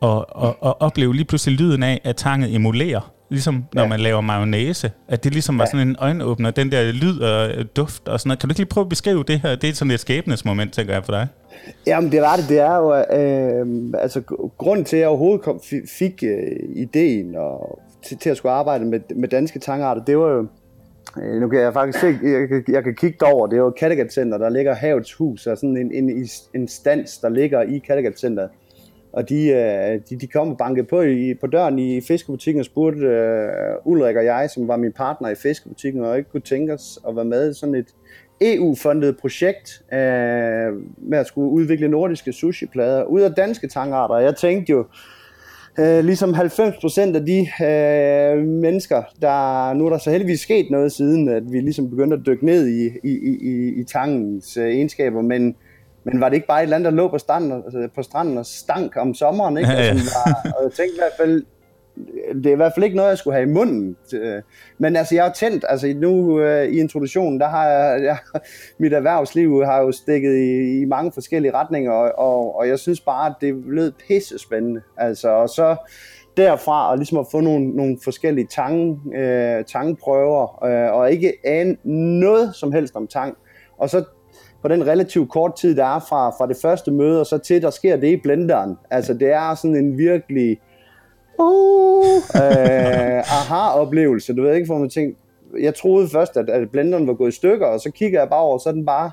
og, 0.00 0.36
og, 0.36 0.56
og 0.60 0.82
opleve 0.82 1.14
lige 1.14 1.24
pludselig 1.24 1.60
lyden 1.60 1.82
af, 1.82 2.00
at 2.04 2.16
tanget 2.16 2.54
emulerer. 2.54 3.12
Ligesom 3.30 3.64
når 3.72 3.82
ja. 3.82 3.88
man 3.88 4.00
laver 4.00 4.20
mayonnaise. 4.20 4.90
At 5.08 5.24
det 5.24 5.32
ligesom 5.32 5.58
var 5.58 5.64
sådan 5.64 5.88
en 5.88 5.96
øjenåbner, 5.98 6.50
den 6.50 6.72
der 6.72 6.92
lyd 6.92 7.20
og 7.20 7.50
duft 7.76 8.08
og 8.08 8.20
sådan 8.20 8.28
noget. 8.28 8.38
Kan 8.38 8.48
du 8.48 8.52
ikke 8.52 8.60
lige 8.60 8.68
prøve 8.68 8.84
at 8.84 8.88
beskrive 8.88 9.24
det 9.28 9.40
her? 9.40 9.54
Det 9.56 9.70
er 9.70 9.74
sådan 9.74 9.90
et 9.90 10.00
skæbnesmoment, 10.00 10.72
tænker 10.72 10.92
jeg 10.92 11.04
for 11.04 11.12
dig. 11.12 11.26
Jamen 11.86 12.12
det 12.12 12.18
er 12.18 12.36
det. 12.36 12.48
Det 12.48 12.58
er 12.58 12.76
jo, 12.76 12.94
øh, 12.94 14.00
altså 14.02 14.20
grund 14.58 14.84
til, 14.84 14.96
at 14.96 15.00
jeg 15.00 15.08
overhovedet 15.08 15.42
kom, 15.42 15.60
fik 15.98 16.22
øh, 16.22 16.76
ideen 16.76 17.34
og, 17.36 17.78
til, 18.06 18.16
til 18.16 18.30
at 18.30 18.36
skulle 18.36 18.52
arbejde 18.52 18.84
med, 18.84 19.00
med 19.16 19.28
danske 19.28 19.58
tangarter, 19.58 20.04
det 20.04 20.18
var 20.18 20.28
jo, 20.28 20.46
Øh, 21.16 21.40
nu 21.40 21.48
kan 21.48 21.60
jeg 21.60 21.72
faktisk 21.72 22.00
se, 22.00 22.06
jeg, 22.22 22.50
jeg, 22.50 22.62
jeg 22.68 22.84
kan 22.84 22.94
kigge 22.94 23.26
over, 23.26 23.46
det 23.46 23.56
er 23.56 23.60
jo 23.60 23.70
Kattegat 23.70 24.12
Center, 24.12 24.38
der 24.38 24.48
ligger 24.48 24.74
Havets 24.74 25.14
Hus, 25.14 25.46
og 25.46 25.58
sådan 25.58 25.76
en, 25.76 25.92
en 25.92 26.28
instans, 26.54 27.18
der 27.18 27.28
ligger 27.28 27.62
i 27.62 27.78
Kattegat 27.78 28.18
Center. 28.18 28.48
Og 29.12 29.28
de, 29.28 29.48
øh, 29.48 30.00
de, 30.10 30.16
de 30.20 30.26
kom 30.26 30.50
og 30.50 30.58
bankede 30.58 30.86
på, 30.86 31.02
i, 31.02 31.34
på 31.34 31.46
døren 31.46 31.78
i 31.78 32.00
fiskebutikken 32.00 32.60
og 32.60 32.64
spurgte 32.64 33.06
uh, 33.06 33.92
Ulrik 33.92 34.16
og 34.16 34.24
jeg, 34.24 34.50
som 34.50 34.68
var 34.68 34.76
min 34.76 34.92
partner 34.92 35.28
i 35.28 35.34
fiskebutikken, 35.34 36.04
og 36.04 36.18
ikke 36.18 36.30
kunne 36.30 36.40
tænke 36.40 36.74
os 36.74 36.98
at 37.08 37.16
være 37.16 37.24
med 37.24 37.50
i 37.50 37.54
sådan 37.54 37.74
et 37.74 37.94
EU-fundet 38.40 39.16
projekt 39.16 39.82
uh, 39.92 39.98
med 41.08 41.18
at 41.18 41.26
skulle 41.26 41.50
udvikle 41.50 41.88
nordiske 41.88 42.32
sushiplader 42.32 43.04
ud 43.04 43.20
af 43.20 43.32
danske 43.32 43.68
tangarter. 43.68 44.16
Jeg 44.16 44.36
tænkte 44.36 44.70
jo, 44.70 44.86
Øh, 45.80 46.04
ligesom 46.04 46.34
90% 46.34 47.00
af 47.00 47.26
de 47.26 47.64
øh, 47.64 48.46
mennesker, 48.46 49.02
der 49.22 49.72
nu 49.74 49.86
er 49.86 49.90
der 49.90 49.98
så 49.98 50.10
heldigvis 50.10 50.40
sket 50.40 50.70
noget 50.70 50.92
siden, 50.92 51.28
at 51.28 51.52
vi 51.52 51.60
ligesom 51.60 51.90
begyndte 51.90 52.16
at 52.16 52.26
dykke 52.26 52.46
ned 52.46 52.68
i, 52.68 52.86
i, 53.04 53.12
i, 53.40 53.80
i 53.80 53.84
tangens 53.84 54.56
øh, 54.56 54.68
egenskaber, 54.68 55.22
men, 55.22 55.56
men 56.04 56.20
var 56.20 56.28
det 56.28 56.36
ikke 56.36 56.46
bare 56.46 56.60
et 56.60 56.62
eller 56.62 56.76
andet, 56.76 56.92
der 56.92 56.96
lå 56.96 57.08
på 57.08 57.18
stranden, 57.18 57.52
altså 57.52 57.88
på 57.94 58.02
stranden 58.02 58.38
og 58.38 58.46
stank 58.46 58.96
om 58.96 59.14
sommeren, 59.14 59.58
ikke? 59.58 59.70
Ja, 59.70 59.84
ja. 59.84 59.92
Og, 59.92 59.96
var, 59.96 60.52
og 60.56 60.64
jeg 60.64 60.72
tænkte 60.72 60.94
i 60.94 61.00
hvert 61.00 61.26
fald, 61.26 61.42
det 62.34 62.46
er 62.46 62.52
i 62.52 62.56
hvert 62.56 62.72
fald 62.74 62.84
ikke 62.84 62.96
noget, 62.96 63.08
jeg 63.08 63.18
skulle 63.18 63.34
have 63.34 63.50
i 63.50 63.52
munden. 63.52 63.96
Men 64.78 64.96
altså, 64.96 65.14
jeg 65.14 65.24
har 65.24 65.32
tændt, 65.32 65.64
altså 65.68 65.94
nu 65.96 66.40
øh, 66.40 66.68
i 66.68 66.80
introduktionen, 66.80 67.40
der 67.40 67.48
har 67.48 67.68
jeg, 67.68 68.02
jeg, 68.04 68.18
mit 68.78 68.92
erhvervsliv 68.92 69.64
har 69.64 69.80
jo 69.80 69.92
stikket 69.92 70.36
i, 70.36 70.80
i 70.80 70.84
mange 70.84 71.12
forskellige 71.12 71.54
retninger, 71.54 71.92
og, 71.92 72.12
og, 72.18 72.56
og 72.56 72.68
jeg 72.68 72.78
synes 72.78 73.00
bare, 73.00 73.26
at 73.26 73.34
det 73.40 73.54
lød 73.66 73.92
pisse 74.08 74.38
spændende. 74.38 74.80
Altså, 74.96 75.28
og 75.28 75.48
så 75.48 75.76
derfra 76.36 76.90
og 76.90 76.96
ligesom 76.96 77.18
at 77.18 77.26
få 77.30 77.40
nogle, 77.40 77.70
nogle 77.70 77.98
forskellige 78.04 78.46
tang, 78.50 79.00
øh, 79.14 79.64
tangprøver, 79.64 80.64
øh, 80.64 80.94
og 80.94 81.12
ikke 81.12 81.32
ane 81.44 81.76
noget 82.20 82.54
som 82.54 82.72
helst 82.72 82.96
om 82.96 83.06
tang. 83.06 83.36
Og 83.78 83.90
så 83.90 84.04
på 84.62 84.68
den 84.68 84.86
relativt 84.86 85.30
kort 85.30 85.56
tid, 85.56 85.76
der 85.76 85.84
er 85.84 85.98
fra, 86.08 86.30
fra 86.30 86.46
det 86.46 86.56
første 86.62 86.90
møde, 86.90 87.20
og 87.20 87.26
så 87.26 87.38
til, 87.38 87.62
der 87.62 87.70
sker 87.70 87.96
det 87.96 88.08
i 88.08 88.16
blenderen. 88.16 88.76
Altså, 88.90 89.14
det 89.14 89.32
er 89.32 89.54
sådan 89.54 89.76
en 89.76 89.98
virkelig 89.98 90.60
uh, 91.38 92.16
øh, 92.42 93.18
aha-oplevelse. 93.18 94.34
Du 94.34 94.42
ved 94.42 94.54
ikke, 94.54 94.66
hvor 94.66 94.78
man 94.78 94.90
tænker, 94.90 95.16
jeg 95.60 95.74
troede 95.74 96.08
først, 96.08 96.36
at, 96.36 96.50
at 96.50 96.70
blenderen 96.70 97.06
var 97.06 97.14
gået 97.14 97.28
i 97.28 97.36
stykker, 97.36 97.66
og 97.66 97.80
så 97.80 97.90
kigger 97.90 98.20
jeg 98.20 98.28
bare 98.28 98.40
over, 98.40 98.58
så 98.58 98.68
er 98.68 98.72
den 98.72 98.86
bare 98.86 99.10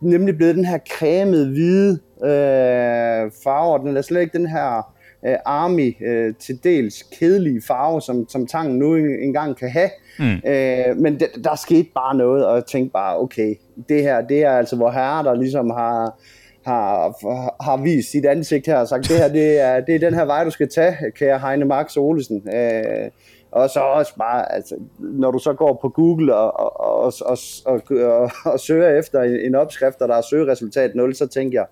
nemlig 0.00 0.36
blevet 0.36 0.54
den 0.54 0.64
her 0.64 0.78
cremede 0.98 1.48
hvide 1.48 1.92
øh, 2.22 3.30
farve, 3.44 3.88
den 3.88 3.96
er 3.96 4.02
slet 4.02 4.20
ikke 4.20 4.38
den 4.38 4.46
her 4.46 4.94
øh, 5.26 5.36
army 5.44 6.06
øh, 6.06 6.34
til 6.38 6.64
dels 6.64 7.02
kedelige 7.02 7.62
farve, 7.66 8.02
som, 8.02 8.28
som 8.28 8.46
tangen 8.46 8.78
nu 8.78 8.94
engang 8.94 9.56
kan 9.56 9.70
have. 9.70 9.90
Mm. 10.18 10.50
Øh, 10.50 10.96
men 10.96 11.20
det, 11.20 11.28
der 11.44 11.54
skete 11.54 11.88
bare 11.94 12.16
noget, 12.16 12.46
og 12.46 12.54
jeg 12.54 12.64
tænkte 12.64 12.92
bare, 12.92 13.18
okay, 13.20 13.54
det 13.88 14.02
her, 14.02 14.20
det 14.20 14.44
er 14.44 14.50
altså 14.50 14.76
hvor 14.76 14.90
herre, 14.90 15.24
der 15.24 15.34
ligesom 15.34 15.70
har, 15.70 16.20
har, 16.68 17.62
har 17.64 17.76
vist 17.82 18.10
sit 18.10 18.26
ansigt 18.26 18.66
her 18.66 18.76
og 18.76 18.88
sagt, 18.88 19.08
det 19.08 19.16
her, 19.16 19.28
det 19.28 19.60
er, 19.60 19.80
det 19.80 19.94
er 19.94 19.98
den 19.98 20.14
her 20.14 20.24
vej, 20.24 20.44
du 20.44 20.50
skal 20.50 20.68
tage, 20.68 20.96
kære 21.16 21.38
Heine 21.38 21.64
Max 21.64 21.96
Olesen. 21.96 22.48
Øh, 22.54 23.10
og 23.50 23.70
så 23.70 23.80
også 23.80 24.16
bare, 24.18 24.52
altså, 24.52 24.74
når 24.98 25.30
du 25.30 25.38
så 25.38 25.52
går 25.52 25.78
på 25.82 25.88
Google 25.88 26.34
og, 26.34 26.60
og, 26.60 26.80
og, 26.80 27.12
og, 27.26 27.38
og, 27.66 27.82
og, 27.90 28.30
og 28.44 28.60
søger 28.60 28.98
efter 28.98 29.22
en 29.22 29.54
opskrift, 29.54 30.00
og 30.02 30.08
der 30.08 30.14
er 30.14 30.22
søgeresultat 30.30 30.94
0, 30.94 31.14
så 31.14 31.26
tænker 31.26 31.58
jeg, 31.58 31.66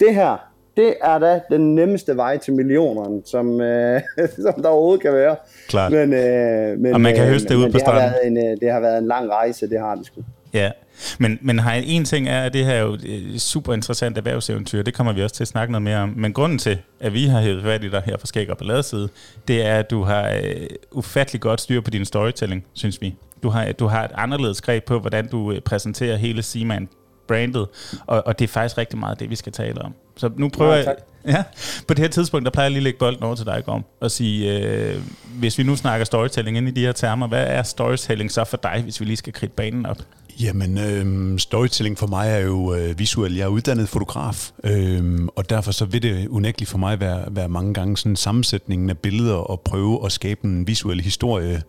det 0.00 0.14
her, 0.14 0.36
det 0.76 0.94
er 1.00 1.18
da 1.18 1.40
den 1.50 1.74
nemmeste 1.74 2.16
vej 2.16 2.38
til 2.38 2.54
millionerne, 2.54 3.22
som, 3.24 3.60
øh, 3.60 4.00
som 4.44 4.62
der 4.62 4.68
overhovedet 4.68 5.02
kan 5.02 5.12
være. 5.12 5.36
Klart. 5.68 5.92
Men, 5.92 6.12
øh, 6.12 6.78
men, 6.78 6.94
og 6.94 7.00
man 7.00 7.14
kan 7.14 7.24
øh, 7.24 7.30
høste 7.30 7.48
det 7.48 7.54
ud 7.54 7.70
på 7.72 7.78
stranden. 7.78 8.02
Har 8.02 8.18
en, 8.24 8.36
øh, 8.36 8.60
det 8.60 8.72
har 8.72 8.80
været 8.80 8.98
en 8.98 9.06
lang 9.06 9.30
rejse, 9.30 9.70
det 9.70 9.80
har 9.80 9.94
det 9.94 10.06
sgu. 10.06 10.20
Ja, 10.54 10.70
men, 11.18 11.38
men 11.42 11.58
har 11.58 11.72
en 11.72 12.04
ting 12.04 12.28
er, 12.28 12.42
at 12.42 12.52
det 12.52 12.64
her 12.64 12.72
er 12.72 12.80
jo 12.80 12.98
et 13.04 13.42
super 13.42 13.74
interessant 13.74 14.18
erhvervseventyr, 14.18 14.82
det 14.82 14.94
kommer 14.94 15.12
vi 15.12 15.22
også 15.22 15.34
til 15.34 15.44
at 15.44 15.48
snakke 15.48 15.72
noget 15.72 15.82
mere 15.82 15.98
om. 15.98 16.12
Men 16.16 16.32
grunden 16.32 16.58
til, 16.58 16.78
at 17.00 17.12
vi 17.12 17.26
har 17.26 17.40
hævet 17.40 17.62
fat 17.62 17.84
i 17.84 17.90
dig 17.90 18.02
her 18.06 18.16
fra 18.18 18.26
Skæg 18.26 18.50
og 18.50 18.58
Balladeside, 18.58 19.08
det 19.48 19.66
er, 19.66 19.78
at 19.78 19.90
du 19.90 20.02
har 20.02 20.30
uh, 20.30 20.98
ufattelig 20.98 21.40
godt 21.40 21.60
styr 21.60 21.80
på 21.80 21.90
din 21.90 22.04
storytelling, 22.04 22.64
synes 22.72 23.00
vi. 23.00 23.14
Du 23.42 23.48
har, 23.48 23.72
du 23.72 23.86
har 23.86 24.04
et 24.04 24.10
anderledes 24.14 24.60
greb 24.60 24.84
på, 24.84 24.98
hvordan 24.98 25.28
du 25.28 25.52
øh, 25.52 25.60
præsenterer 25.60 26.16
hele 26.16 26.42
Seaman 26.42 26.88
brandet, 27.28 27.66
og, 28.06 28.26
og 28.26 28.38
det 28.38 28.44
er 28.44 28.48
faktisk 28.48 28.78
rigtig 28.78 28.98
meget 28.98 29.20
det, 29.20 29.30
vi 29.30 29.36
skal 29.36 29.52
tale 29.52 29.82
om. 29.82 29.94
Så 30.16 30.30
nu 30.36 30.48
prøver 30.48 30.74
ja, 30.74 30.84
jeg... 30.84 30.96
Ja, 31.26 31.42
på 31.88 31.94
det 31.94 31.98
her 31.98 32.08
tidspunkt, 32.08 32.44
der 32.44 32.50
plejer 32.50 32.64
jeg 32.64 32.70
lige 32.70 32.78
at 32.78 32.82
lægge 32.82 32.98
bolden 32.98 33.22
over 33.22 33.34
til 33.34 33.46
dig, 33.46 33.62
Gorm, 33.64 33.84
og 34.00 34.10
sige, 34.10 34.58
øh, 34.58 35.02
hvis 35.38 35.58
vi 35.58 35.62
nu 35.62 35.76
snakker 35.76 36.04
storytelling 36.04 36.56
ind 36.56 36.68
i 36.68 36.70
de 36.70 36.80
her 36.80 36.92
termer, 36.92 37.26
hvad 37.26 37.46
er 37.46 37.62
storytelling 37.62 38.30
så 38.30 38.44
for 38.44 38.56
dig, 38.56 38.80
hvis 38.82 39.00
vi 39.00 39.04
lige 39.04 39.16
skal 39.16 39.32
kridte 39.32 39.54
banen 39.54 39.86
op? 39.86 39.98
Jamen, 40.40 40.78
øh, 40.78 41.38
storytelling 41.38 41.98
for 41.98 42.06
mig 42.06 42.28
er 42.28 42.38
jo 42.38 42.74
øh, 42.74 42.98
visuel. 42.98 43.34
Jeg 43.34 43.44
er 43.44 43.48
uddannet 43.48 43.88
fotograf, 43.88 44.50
øh, 44.64 45.28
og 45.36 45.50
derfor 45.50 45.72
så 45.72 45.84
vil 45.84 46.02
det 46.02 46.28
unægteligt 46.28 46.70
for 46.70 46.78
mig 46.78 47.00
være, 47.00 47.24
være 47.30 47.48
mange 47.48 47.74
gange 47.74 47.96
sådan 47.96 48.16
sammensætningen 48.16 48.90
af 48.90 48.98
billeder 48.98 49.34
og 49.34 49.60
prøve 49.60 50.06
at 50.06 50.12
skabe 50.12 50.44
en 50.44 50.66
visuel 50.66 51.00
historie 51.00 51.62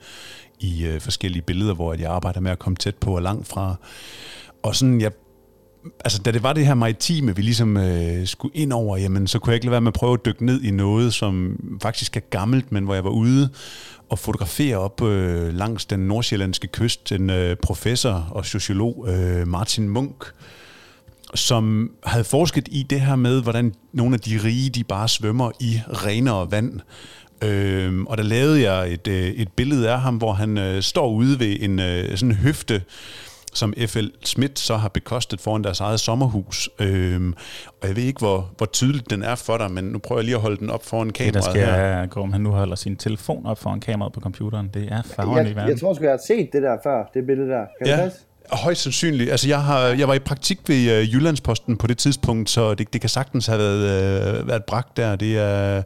i 0.60 0.86
øh, 0.86 1.02
forskellige 1.02 1.42
billeder, 1.42 1.74
hvor 1.74 1.94
jeg 1.94 2.12
arbejder 2.12 2.40
med 2.40 2.52
at 2.52 2.60
komme 2.60 2.76
tæt 2.76 2.96
på 2.96 3.16
og 3.16 3.22
langt 3.22 3.48
fra. 3.48 3.76
Og 4.64 4.76
sådan, 4.76 5.02
jeg 5.02 5.12
altså, 6.00 6.22
da 6.22 6.32
det 6.32 6.44
var 6.44 6.54
det 6.54 6.66
her 6.66 6.74
maritime, 6.74 7.36
vi 7.36 7.42
ligesom 7.42 7.78
øh, 7.78 8.28
skulle 8.28 8.56
ind 8.56 8.74
over, 8.74 8.98
jamen, 8.98 9.28
så 9.28 9.40
kunne 9.40 9.52
jeg 9.52 9.56
ikke 9.56 9.66
lade 9.66 9.72
være 9.72 9.82
med 9.82 9.88
at 9.88 9.94
prøve 9.94 10.14
at 10.14 10.26
dykke 10.26 10.46
ned 10.46 10.62
i 10.62 10.72
noget, 10.72 11.14
som 11.14 11.60
faktisk 11.82 12.18
er 12.18 12.22
gammelt, 12.30 12.72
men 12.72 12.84
hvor 12.84 12.94
jeg 12.94 13.04
var 13.04 13.10
ude 13.10 13.50
og 14.10 14.20
fotografere 14.20 14.78
op 14.78 15.01
øh, 15.01 15.54
langs 15.54 15.86
den 15.86 16.00
nordsjællandske 16.00 16.68
kyst, 16.68 17.12
en 17.12 17.30
øh, 17.30 17.56
professor 17.56 18.28
og 18.32 18.46
sociolog, 18.46 19.06
øh, 19.10 19.48
Martin 19.48 19.89
Munk, 19.89 20.34
som 21.36 21.92
havde 22.04 22.24
forsket 22.24 22.68
i 22.72 22.84
det 22.84 23.01
her 23.01 23.16
med, 23.16 23.42
hvordan 23.42 23.74
nogle 23.94 24.13
af 24.13 24.20
de 24.20 24.39
rige, 24.44 24.70
de 24.70 24.84
bare 24.84 25.08
svømmer 25.08 25.51
i 25.60 25.82
renere 25.88 26.51
vand. 26.51 26.80
Øh, 27.44 28.01
og 28.04 28.18
der 28.18 28.24
lavede 28.24 28.72
jeg 28.72 28.94
et, 28.94 29.08
øh, 29.08 29.28
et 29.28 29.51
billede 29.51 29.89
af 29.92 30.01
ham, 30.01 30.18
hvor 30.18 30.34
han 30.34 30.58
øh, 30.58 30.82
står 30.82 31.10
ude 31.10 31.39
ved 31.39 31.58
en 31.60 31.80
øh, 31.80 32.18
sådan 32.18 32.36
høfte, 32.36 32.82
som 33.53 33.74
F.L. 33.88 34.08
Schmidt 34.24 34.60
så 34.60 34.75
har 34.75 34.89
bekostet 34.89 35.41
foran 35.41 35.63
deres 35.63 35.79
eget 35.79 36.00
sommerhus. 36.00 36.70
Øhm, 36.79 37.34
og 37.82 37.88
jeg 37.88 37.96
ved 37.96 38.03
ikke, 38.03 38.20
hvor, 38.20 38.50
hvor 38.58 38.65
tydeligt 38.65 39.10
den 39.10 39.24
er 39.24 39.36
for 39.36 39.58
dig, 39.58 39.72
men 39.72 39.84
nu 39.84 39.98
prøver 40.00 40.20
jeg 40.20 40.25
lige 40.25 40.36
at 40.36 40.41
holde 40.41 40.58
den 40.58 40.70
op 40.70 40.86
foran 40.86 41.10
kameraet 41.10 41.34
Det, 41.34 41.44
der 41.44 41.50
sker, 41.51 41.75
her. 41.75 42.06
gå, 42.06 42.22
om 42.22 42.32
han 42.32 42.41
nu 42.41 42.50
holder 42.51 42.75
sin 42.75 42.96
telefon 42.96 43.46
op 43.46 43.60
foran 43.60 43.79
kameraet 43.79 44.13
på 44.13 44.20
computeren. 44.20 44.70
Det 44.74 44.88
er 44.91 45.01
farven 45.15 45.48
i 45.48 45.56
verden. 45.56 45.70
Jeg 45.70 45.79
tror 45.79 45.94
sgu, 45.94 46.03
jeg 46.03 46.12
har 46.12 46.22
set 46.27 46.50
det 46.53 46.62
der 46.62 46.77
før, 46.84 47.10
det 47.13 47.25
billede 47.25 47.50
der. 47.50 47.65
Kan 47.77 47.88
ja. 47.88 48.03
det 48.03 48.13
Højst 48.51 48.82
sandsynligt. 48.82 49.32
Altså, 49.32 49.48
jeg, 49.48 49.63
har, 49.63 49.79
jeg 49.79 50.08
var 50.08 50.13
i 50.13 50.20
praktik 50.20 50.60
ved 50.68 51.01
uh, 51.01 51.13
Jyllandsposten 51.13 51.77
på 51.77 51.88
det 51.88 51.98
tidspunkt, 51.98 52.50
så 52.50 52.74
det, 52.74 52.94
det 52.94 53.01
kan 53.01 53.10
sagtens 53.10 53.48
have 53.48 53.60
været, 53.60 54.41
uh, 54.41 54.48
været 54.48 54.63
bragt 54.63 54.98
der. 54.98 55.15
Det 55.15 55.38
er 55.38 55.82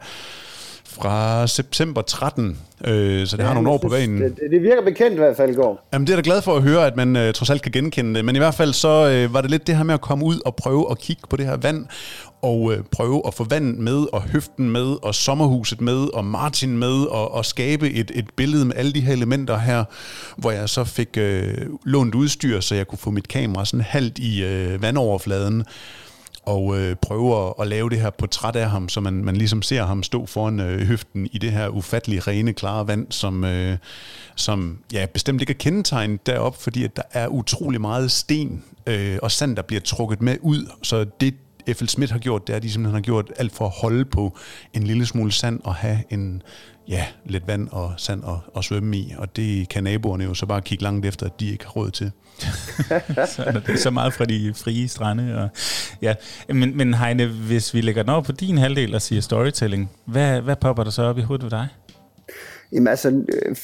fra 0.94 1.48
september 1.48 2.02
13, 2.02 2.58
øh, 2.86 3.28
så 3.28 3.38
det 3.38 3.44
ja, 3.44 3.48
har 3.48 3.54
nogle 3.54 3.70
år 3.70 3.78
på 3.78 3.90
banen. 3.90 4.22
Det, 4.22 4.38
det 4.52 4.62
virker 4.62 4.84
bekendt 4.84 5.14
i 5.14 5.18
hvert 5.18 5.38
fald, 5.38 5.56
går. 5.56 5.88
Jamen, 5.94 6.08
det 6.08 6.14
er 6.14 6.18
da 6.18 6.22
glad 6.26 6.42
for 6.42 6.56
at 6.56 6.64
høre, 6.64 6.88
at 6.88 6.96
man 6.96 7.16
øh, 7.16 7.34
trods 7.34 7.50
alt 7.50 7.62
kan 7.62 7.72
genkende 7.72 8.16
det. 8.16 8.26
Men 8.26 8.36
i 8.36 8.40
hvert 8.40 8.56
fald 8.56 8.74
så 8.74 9.10
øh, 9.10 9.34
var 9.34 9.42
det 9.42 9.52
lidt 9.52 9.68
det 9.68 9.78
her 9.78 9.84
med 9.84 9.94
at 9.94 10.02
komme 10.02 10.26
ud 10.26 10.40
og 10.46 10.56
prøve 10.56 10.92
at 10.92 11.00
kigge 11.00 11.22
på 11.30 11.36
det 11.36 11.46
her 11.46 11.58
vand, 11.58 11.86
og 12.42 12.74
øh, 12.74 12.84
prøve 12.92 13.22
at 13.28 13.34
få 13.34 13.44
vandet 13.44 13.80
med, 13.80 14.06
og 14.14 14.22
høften 14.22 14.70
med, 14.70 14.98
og 15.04 15.16
sommerhuset 15.16 15.82
med, 15.82 16.14
og 16.14 16.26
Martin 16.26 16.78
med, 16.78 17.06
og, 17.06 17.34
og 17.34 17.46
skabe 17.46 17.92
et, 17.92 18.12
et 18.16 18.26
billede 18.36 18.66
med 18.66 18.76
alle 18.76 18.94
de 18.94 19.02
her 19.02 19.14
elementer 19.14 19.58
her, 19.58 19.84
hvor 20.38 20.52
jeg 20.52 20.70
så 20.70 20.84
fik 20.84 21.18
øh, 21.18 21.58
lånt 21.86 22.16
udstyr, 22.16 22.60
så 22.60 22.76
jeg 22.76 22.88
kunne 22.88 23.00
få 23.00 23.12
mit 23.12 23.28
kamera 23.28 23.66
sådan 23.66 23.82
halvt 23.82 24.20
i 24.20 24.44
øh, 24.44 24.82
vandoverfladen, 24.82 25.64
og 26.46 26.80
øh, 26.80 26.96
prøver 26.96 27.50
at, 27.50 27.54
at 27.60 27.68
lave 27.68 27.90
det 27.90 28.00
her 28.00 28.10
portræt 28.10 28.56
af 28.56 28.70
ham, 28.70 28.90
så 28.90 29.02
man, 29.02 29.14
man 29.14 29.36
ligesom 29.36 29.62
ser 29.62 29.86
ham 29.86 30.04
stå 30.04 30.26
foran 30.26 30.60
øh, 30.60 30.82
høften 30.82 31.30
i 31.32 31.38
det 31.38 31.52
her 31.52 31.68
ufattelig 31.68 32.28
rene, 32.28 32.54
klare 32.54 32.88
vand, 32.88 33.08
som, 33.10 33.44
øh, 33.44 33.78
som 34.36 34.80
ja, 34.94 35.06
bestemt 35.14 35.42
ikke 35.42 35.54
er 35.54 35.58
kendetegnet 35.58 36.26
derop, 36.26 36.62
fordi 36.62 36.84
at 36.84 36.96
der 36.96 37.04
er 37.12 37.28
utrolig 37.28 37.82
meget 37.82 38.12
sten 38.12 38.64
øh, 38.88 39.18
og 39.22 39.32
sand, 39.32 39.56
der 39.56 39.62
bliver 39.62 39.82
trukket 39.82 40.22
med 40.22 40.38
ud. 40.42 40.70
Så 40.84 41.06
det, 41.22 41.34
F.L. 41.74 41.88
Schmidt 41.88 42.12
har 42.12 42.20
gjort, 42.20 42.48
det 42.48 42.54
er, 42.54 42.58
at 42.58 42.64
de 42.64 42.72
simpelthen 42.72 42.94
har 42.96 43.02
gjort 43.02 43.32
alt 43.38 43.56
for 43.56 43.66
at 43.66 43.72
holde 43.82 44.06
på 44.06 44.38
en 44.74 44.84
lille 44.84 45.06
smule 45.06 45.32
sand 45.32 45.60
og 45.64 45.76
have 45.76 46.04
en, 46.10 46.42
ja, 46.88 47.06
lidt 47.26 47.48
vand 47.48 47.68
og 47.72 47.94
sand 47.98 48.24
og, 48.24 48.40
og 48.54 48.64
svømme 48.64 48.98
i. 48.98 49.14
Og 49.18 49.36
det 49.36 49.70
kan 49.70 49.84
naboerne 49.84 50.24
jo 50.24 50.34
så 50.34 50.46
bare 50.46 50.62
kigge 50.62 50.84
langt 50.84 51.06
efter, 51.06 51.26
at 51.26 51.40
de 51.40 51.52
ikke 51.52 51.66
har 51.66 51.72
råd 51.72 51.92
til. 51.92 52.12
så 53.36 53.62
det 53.68 53.74
er 53.74 53.78
så 53.78 53.92
meget 53.92 54.14
fra 54.14 54.26
de 54.26 54.54
frie 54.56 54.88
strande. 54.88 55.38
Og, 55.38 55.50
ja. 56.02 56.16
men, 56.48 56.78
men 56.78 56.94
Heine, 56.94 57.28
hvis 57.28 57.74
vi 57.74 57.82
lægger 57.82 58.04
den 58.04 58.10
over 58.10 58.22
på 58.22 58.32
din 58.32 58.58
halvdel 58.58 58.96
og 58.96 59.02
siger 59.02 59.22
storytelling, 59.22 59.92
hvad, 60.06 60.42
hvad 60.42 60.56
popper 60.56 60.84
der 60.84 60.92
så 60.92 61.04
op 61.04 61.18
i 61.18 61.22
hovedet 61.22 61.44
ved 61.44 61.52
dig? 61.52 61.68
Jamen 62.74 62.88
altså, 62.88 63.10
øh, 63.10 63.56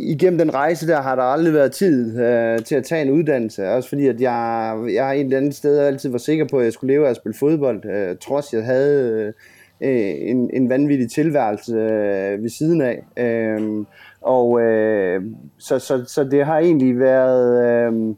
igennem 0.00 0.38
den 0.38 0.54
rejse 0.54 0.86
der 0.86 1.02
har 1.02 1.14
der 1.16 1.22
aldrig 1.22 1.54
været 1.54 1.72
tid 1.72 2.20
øh, 2.20 2.58
til 2.64 2.74
at 2.74 2.84
tage 2.84 3.02
en 3.02 3.10
uddannelse. 3.10 3.68
Også 3.68 3.88
fordi, 3.88 4.06
at 4.06 4.20
jeg, 4.20 4.76
jeg 4.92 5.16
en 5.16 5.24
eller 5.24 5.36
anden 5.36 5.52
sted 5.52 5.78
altid 5.78 6.10
var 6.10 6.18
sikker 6.18 6.46
på, 6.50 6.58
at 6.58 6.64
jeg 6.64 6.72
skulle 6.72 6.94
leve 6.94 7.06
af 7.06 7.10
at 7.10 7.16
spille 7.16 7.38
fodbold. 7.38 7.84
Øh, 7.84 8.16
trods 8.20 8.52
jeg 8.52 8.64
havde 8.64 9.12
øh, 9.12 9.32
Øh, 9.82 10.14
en, 10.18 10.50
en 10.52 10.68
vanvittig 10.68 11.10
tilværelse 11.10 11.72
øh, 11.72 12.42
ved 12.42 12.48
siden 12.48 12.80
af. 12.80 13.02
Øh, 13.16 13.84
og 14.20 14.60
øh, 14.60 15.22
så, 15.58 15.78
så, 15.78 16.04
så 16.06 16.24
det 16.24 16.46
har 16.46 16.58
egentlig 16.58 16.98
været 16.98 17.66
øh, 17.66 18.14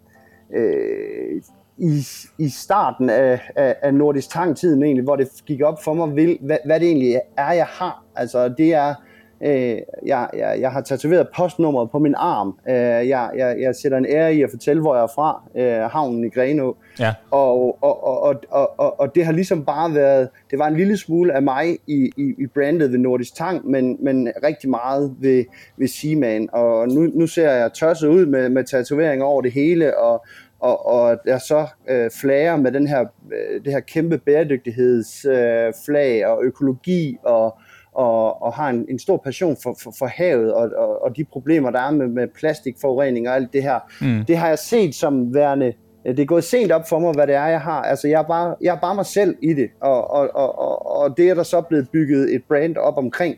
øh, 0.55 1.43
i, 1.79 2.07
i 2.39 2.49
starten 2.49 3.11
af, 3.11 3.41
af, 3.57 3.77
af 3.83 3.95
Nordisk 3.95 4.31
Tang-tiden 4.31 4.83
egentlig, 4.83 5.05
hvor 5.05 5.17
det 5.17 5.29
gik 5.47 5.63
op 5.63 5.83
for 5.85 5.95
mig, 5.95 6.37
hvad, 6.41 6.57
hvad 6.65 6.81
det 6.81 6.89
egentlig 6.89 7.21
er, 7.37 7.53
jeg 7.53 7.67
har. 7.67 8.05
Altså 8.17 8.49
det 8.49 8.75
er 8.75 8.95
Øh, 9.41 9.79
jeg, 10.07 10.29
jeg, 10.37 10.57
jeg 10.61 10.73
har 10.73 10.81
tatoveret 10.81 11.29
postnummeret 11.37 11.91
på 11.91 11.99
min 11.99 12.15
arm. 12.17 12.59
Øh, 12.69 12.75
jeg, 13.09 13.31
jeg, 13.37 13.57
jeg 13.61 13.75
sætter 13.75 13.99
en 13.99 14.07
ære 14.07 14.35
i 14.35 14.43
at 14.43 14.51
fortælle, 14.51 14.83
hvor 14.83 14.95
jeg 14.95 15.03
er 15.03 15.13
fra. 15.15 15.43
Øh, 15.57 15.91
havnen 15.91 16.25
i 16.25 16.29
Grenå. 16.29 16.77
Ja. 16.99 17.15
Og, 17.31 17.79
og, 17.85 18.05
og, 18.05 18.23
og, 18.23 18.41
og, 18.51 18.79
og, 18.79 19.01
og 19.01 19.15
det 19.15 19.25
har 19.25 19.33
ligesom 19.33 19.65
bare 19.65 19.95
været... 19.95 20.29
Det 20.51 20.59
var 20.59 20.67
en 20.67 20.77
lille 20.77 20.97
smule 20.97 21.33
af 21.33 21.43
mig 21.43 21.79
i, 21.87 22.11
i, 22.17 22.35
i 22.39 22.47
brandet 22.55 22.93
ved 22.93 22.99
Nordisk 22.99 23.35
Tang, 23.35 23.71
men, 23.71 23.97
men 24.01 24.29
rigtig 24.43 24.71
meget 24.71 25.15
ved, 25.21 25.45
ved 25.77 25.89
Seaman. 25.89 26.49
Og 26.53 26.89
nu, 26.89 27.01
nu 27.01 27.27
ser 27.27 27.51
jeg 27.51 27.73
tørset 27.73 28.09
ud 28.09 28.27
med, 28.27 28.49
med 28.49 28.65
tatoveringer 28.65 29.27
over 29.27 29.43
det 29.43 29.53
hele, 29.53 29.99
og, 29.99 30.25
og, 30.61 30.87
og 30.87 31.19
jeg 31.27 31.41
så 31.41 31.67
øh, 31.89 32.11
flager 32.21 32.57
med 32.57 32.73
den 32.73 32.87
her, 32.87 33.01
øh, 33.33 33.65
det 33.65 33.73
her 33.73 33.81
kæmpe 33.81 34.19
bæredygtighedsflag 34.19 35.67
øh, 35.67 35.73
flag 35.87 36.27
og 36.27 36.45
økologi 36.45 37.17
og 37.23 37.59
og, 37.95 38.43
og 38.43 38.53
har 38.53 38.71
en, 38.71 38.87
en 38.89 38.99
stor 38.99 39.17
passion 39.17 39.57
for, 39.63 39.77
for, 39.83 39.95
for 39.99 40.07
havet 40.07 40.55
og, 40.55 40.71
og, 40.77 41.03
og 41.03 41.17
de 41.17 41.25
problemer, 41.25 41.71
der 41.71 41.81
er 41.81 41.91
med, 41.91 42.07
med 42.07 42.29
plastikforurening 42.39 43.29
og 43.29 43.35
alt 43.35 43.53
det 43.53 43.63
her. 43.63 43.79
Mm. 44.01 44.25
Det 44.25 44.37
har 44.37 44.49
jeg 44.49 44.59
set 44.59 44.95
som 44.95 45.35
værende 45.35 45.73
det 46.05 46.19
er 46.19 46.25
gået 46.25 46.45
sent 46.45 46.73
op 46.73 46.89
for 46.89 46.99
mig, 46.99 47.13
hvad 47.13 47.27
det 47.27 47.35
er, 47.35 47.47
jeg 47.47 47.61
har. 47.61 47.83
Altså, 47.83 48.09
jeg 48.09 48.19
er 48.19 48.27
bare, 48.27 48.55
jeg 48.61 48.75
er 48.75 48.81
bare 48.81 48.95
mig 48.95 49.07
selv 49.07 49.37
i 49.43 49.53
det, 49.55 49.71
og, 49.81 50.11
og, 50.11 50.31
og, 50.35 50.87
og 51.01 51.17
det 51.17 51.31
er 51.31 51.35
der 51.35 51.43
så 51.43 51.61
blevet 51.61 51.89
bygget 51.93 52.35
et 52.35 52.43
brand 52.49 52.77
op 52.77 52.97
omkring. 52.97 53.37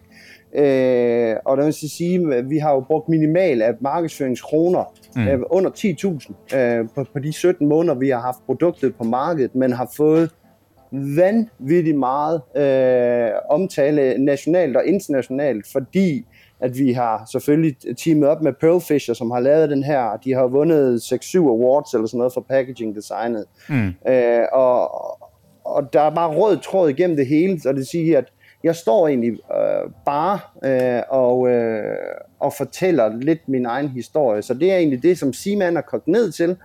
Øh, 0.55 1.37
og 1.45 1.57
der 1.57 1.65
vil 1.65 1.73
sige, 1.73 2.35
at 2.35 2.51
vi 2.51 2.59
har 2.59 2.73
jo 2.73 2.81
brugt 2.81 3.09
minimal 3.09 3.63
af 3.63 3.75
markedsføringskroner, 3.81 4.85
mm. 5.17 5.29
øh, 5.29 5.41
under 5.51 5.71
10.000 5.71 6.57
øh, 6.59 6.89
på, 6.95 7.05
på 7.13 7.19
de 7.19 7.33
17 7.33 7.69
måneder, 7.69 7.95
vi 7.95 8.09
har 8.09 8.21
haft 8.21 8.39
produktet 8.47 8.97
på 8.97 9.05
markedet, 9.05 9.55
men 9.55 9.73
har 9.73 9.91
fået 9.97 10.31
vanvittigt 10.93 11.99
meget 11.99 12.43
øh, 12.57 13.31
omtale 13.51 14.25
nationalt 14.25 14.77
og 14.77 14.87
internationalt, 14.87 15.67
fordi 15.73 16.27
at 16.61 16.79
vi 16.79 16.93
har 16.93 17.29
selvfølgelig 17.33 17.77
teamet 17.97 18.29
op 18.29 18.43
med 18.43 18.53
Pearl 18.61 18.81
Fisher, 18.81 19.15
som 19.15 19.31
har 19.31 19.41
lavet 19.41 19.71
den 19.71 19.83
her. 19.83 20.17
De 20.25 20.33
har 20.33 20.47
vundet 20.47 21.01
6-7 21.01 21.39
awards 21.39 21.95
eller 21.95 22.07
sådan 22.07 22.19
noget 22.19 22.33
for 22.33 22.41
packaging 22.41 22.97
designet. 22.97 23.45
Mm. 23.69 23.95
Øh, 24.09 24.43
og, 24.53 24.91
og 25.65 25.93
der 25.93 26.01
er 26.01 26.15
bare 26.15 26.35
rød 26.35 26.59
tråd 26.59 26.89
igennem 26.91 27.17
det 27.17 27.27
hele, 27.27 27.61
så 27.61 27.73
det 27.73 27.87
siger, 27.87 28.19
at 28.19 28.33
jeg 28.65 28.77
står 28.77 29.09
egentlig 29.09 29.33
øh, 29.33 29.91
bare 30.07 30.39
øh, 30.65 31.03
og, 31.09 31.49
øh, 31.49 31.97
og 32.41 32.53
fortæller 32.53 33.17
lidt 33.17 33.49
min 33.49 33.67
egen 33.67 33.89
historie. 33.89 34.43
Så 34.43 34.55
det 34.55 34.73
er 34.73 34.77
egentlig 34.77 35.03
det, 35.03 35.19
som 35.19 35.33
Simon 35.33 35.77
er 35.77 35.81
kogt 35.81 36.09
ned 36.09 36.33
til. 36.33 36.57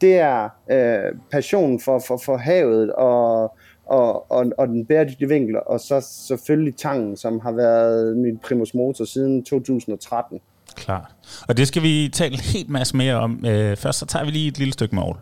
Det 0.00 0.18
er 0.18 0.48
øh, 0.70 1.18
passionen 1.30 1.80
for, 1.80 1.98
for, 1.98 2.16
for 2.24 2.36
havet 2.36 2.92
og, 2.92 3.52
og, 3.88 4.32
og, 4.32 4.46
og 4.58 4.68
den 4.68 4.86
bæredygtige 4.86 5.28
vinkel, 5.28 5.56
og 5.66 5.80
så 5.80 6.06
selvfølgelig 6.26 6.76
tangen, 6.76 7.16
som 7.16 7.40
har 7.40 7.52
været 7.52 8.16
min 8.16 8.38
primus 8.38 8.74
motor 8.74 9.04
siden 9.04 9.44
2013. 9.44 10.40
Klart. 10.74 11.14
Og 11.48 11.56
det 11.56 11.68
skal 11.68 11.82
vi 11.82 12.10
tale 12.12 12.34
en 12.34 12.40
helt 12.40 12.70
masse 12.70 12.96
mere 12.96 13.14
om. 13.14 13.46
Øh, 13.46 13.76
først 13.76 13.98
så 13.98 14.06
tager 14.06 14.24
vi 14.24 14.30
lige 14.30 14.48
et 14.48 14.58
lille 14.58 14.72
stykke 14.72 14.94
mål. 14.94 15.18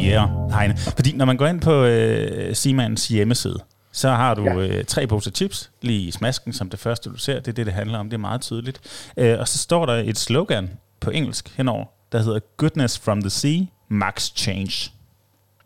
Ja, 0.00 0.26
yeah, 0.26 0.50
Heine. 0.58 0.76
Fordi 0.76 1.16
når 1.16 1.24
man 1.24 1.36
går 1.36 1.46
ind 1.46 1.60
på 1.60 1.84
øh, 1.84 2.54
Simans 2.54 3.08
hjemmeside, 3.08 3.58
så 3.92 4.10
har 4.10 4.34
du 4.34 4.42
ja. 4.42 4.56
øh, 4.56 4.84
tre 4.84 5.06
poser 5.06 5.30
chips 5.30 5.70
lige 5.82 6.00
i 6.00 6.10
smasken, 6.10 6.52
som 6.52 6.70
det 6.70 6.78
første 6.78 7.10
du 7.10 7.16
ser. 7.16 7.34
Det 7.34 7.48
er 7.48 7.52
det, 7.52 7.66
det 7.66 7.74
handler 7.74 7.98
om. 7.98 8.10
Det 8.10 8.14
er 8.14 8.20
meget 8.20 8.40
tydeligt. 8.40 8.80
Øh, 9.16 9.38
og 9.38 9.48
så 9.48 9.58
står 9.58 9.86
der 9.86 9.94
et 9.94 10.18
slogan 10.18 10.70
på 11.00 11.10
engelsk 11.10 11.56
henover, 11.56 11.84
der 12.12 12.18
hedder 12.18 12.40
Goodness 12.56 12.98
from 12.98 13.20
the 13.20 13.30
Sea, 13.30 13.58
Max 13.88 14.32
Change. 14.36 14.90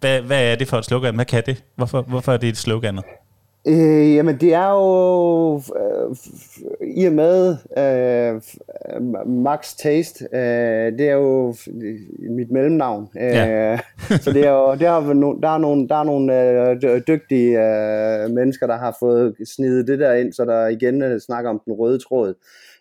Hvad, 0.00 0.20
hvad 0.20 0.52
er 0.52 0.56
det 0.56 0.68
for 0.68 0.76
et 0.76 0.84
slogan? 0.84 1.14
Hvad 1.14 1.24
kan 1.24 1.42
det? 1.46 1.64
Hvorfor, 1.76 2.02
hvorfor 2.02 2.32
er 2.32 2.36
det 2.36 2.48
et 2.48 2.56
sloganet? 2.56 3.04
Øh, 3.66 4.14
jamen, 4.14 4.36
det 4.36 4.54
er 4.54 4.70
jo 4.70 5.56
øh, 5.56 6.16
i 6.96 7.04
og 7.04 7.12
med 7.12 7.56
øh, 7.78 8.40
Max 9.28 9.74
Taste, 9.76 10.24
øh, 10.32 10.98
det 10.98 11.08
er 11.08 11.14
jo 11.14 11.54
mit 12.30 12.50
mellemnavn. 12.50 13.08
Øh, 13.16 13.22
ja. 13.22 13.78
så 14.22 14.32
det 14.32 14.46
er 14.46 14.50
jo, 14.50 14.74
der, 14.74 14.90
er 14.90 15.12
no, 15.12 15.34
der 15.42 15.48
er 15.48 15.58
nogle, 15.58 15.88
der 15.88 15.96
er 15.96 16.04
nogle 16.04 16.50
øh, 16.50 17.02
dygtige 17.08 17.60
øh, 17.60 18.30
mennesker, 18.30 18.66
der 18.66 18.76
har 18.76 18.96
fået 19.00 19.34
snidet 19.54 19.88
det 19.88 19.98
der 19.98 20.12
ind, 20.12 20.32
så 20.32 20.44
der 20.44 20.66
igen 20.66 21.02
øh, 21.02 21.20
snakker 21.20 21.50
om 21.50 21.60
den 21.64 21.72
røde 21.72 21.98
tråd. 21.98 22.34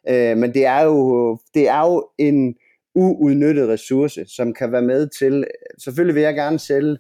Øh, 0.10 0.38
men 0.38 0.54
det 0.54 0.66
er 0.66 0.82
jo, 0.82 1.38
det 1.54 1.70
er 1.70 1.86
jo 1.88 2.08
en 2.18 2.56
uudnyttet 2.96 3.70
ressource, 3.70 4.26
som 4.28 4.54
kan 4.54 4.72
være 4.72 4.82
med 4.82 5.08
til, 5.20 5.46
selvfølgelig 5.84 6.16
vil 6.16 6.24
jeg 6.24 6.36
gerne 6.36 6.60
sælge 6.60 6.98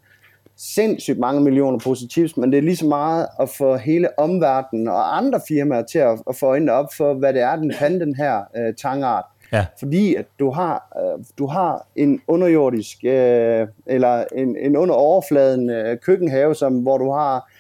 sindssygt 0.58 1.20
mange 1.20 1.42
millioner 1.42 1.80
positivs, 1.80 2.38
men 2.38 2.52
det 2.52 2.58
er 2.58 2.62
lige 2.62 2.76
så 2.76 2.86
meget 2.86 3.28
at 3.40 3.50
få 3.50 3.76
hele 3.76 4.20
omverdenen 4.20 4.88
og 4.88 5.18
andre 5.18 5.42
firmaer 5.48 5.82
til 5.82 6.00
at, 6.00 6.22
at 6.30 6.36
få 6.36 6.46
øjnene 6.46 6.72
op 6.72 6.88
for, 6.98 7.14
hvad 7.14 7.34
det 7.34 7.42
er, 7.42 7.56
den 7.56 7.74
kan, 7.80 8.00
den 8.00 8.16
her 8.16 8.42
øh, 8.58 8.74
tangart. 8.74 9.26
Ja. 9.52 9.66
Fordi 9.80 10.16
at 10.16 10.26
du 10.40 10.50
har, 10.50 10.88
øh, 10.98 11.26
du 11.38 11.46
har 11.46 11.88
en 11.96 12.22
underjordisk, 12.28 12.98
øh, 13.04 13.68
eller 13.86 14.24
en, 14.36 14.58
en 14.58 14.78
under 14.78 14.96
overfladen 14.96 15.70
øh, 15.70 15.98
køkkenhave, 15.98 16.56
som, 16.56 16.80
hvor 16.80 16.98
du 16.98 17.12
har 17.12 17.52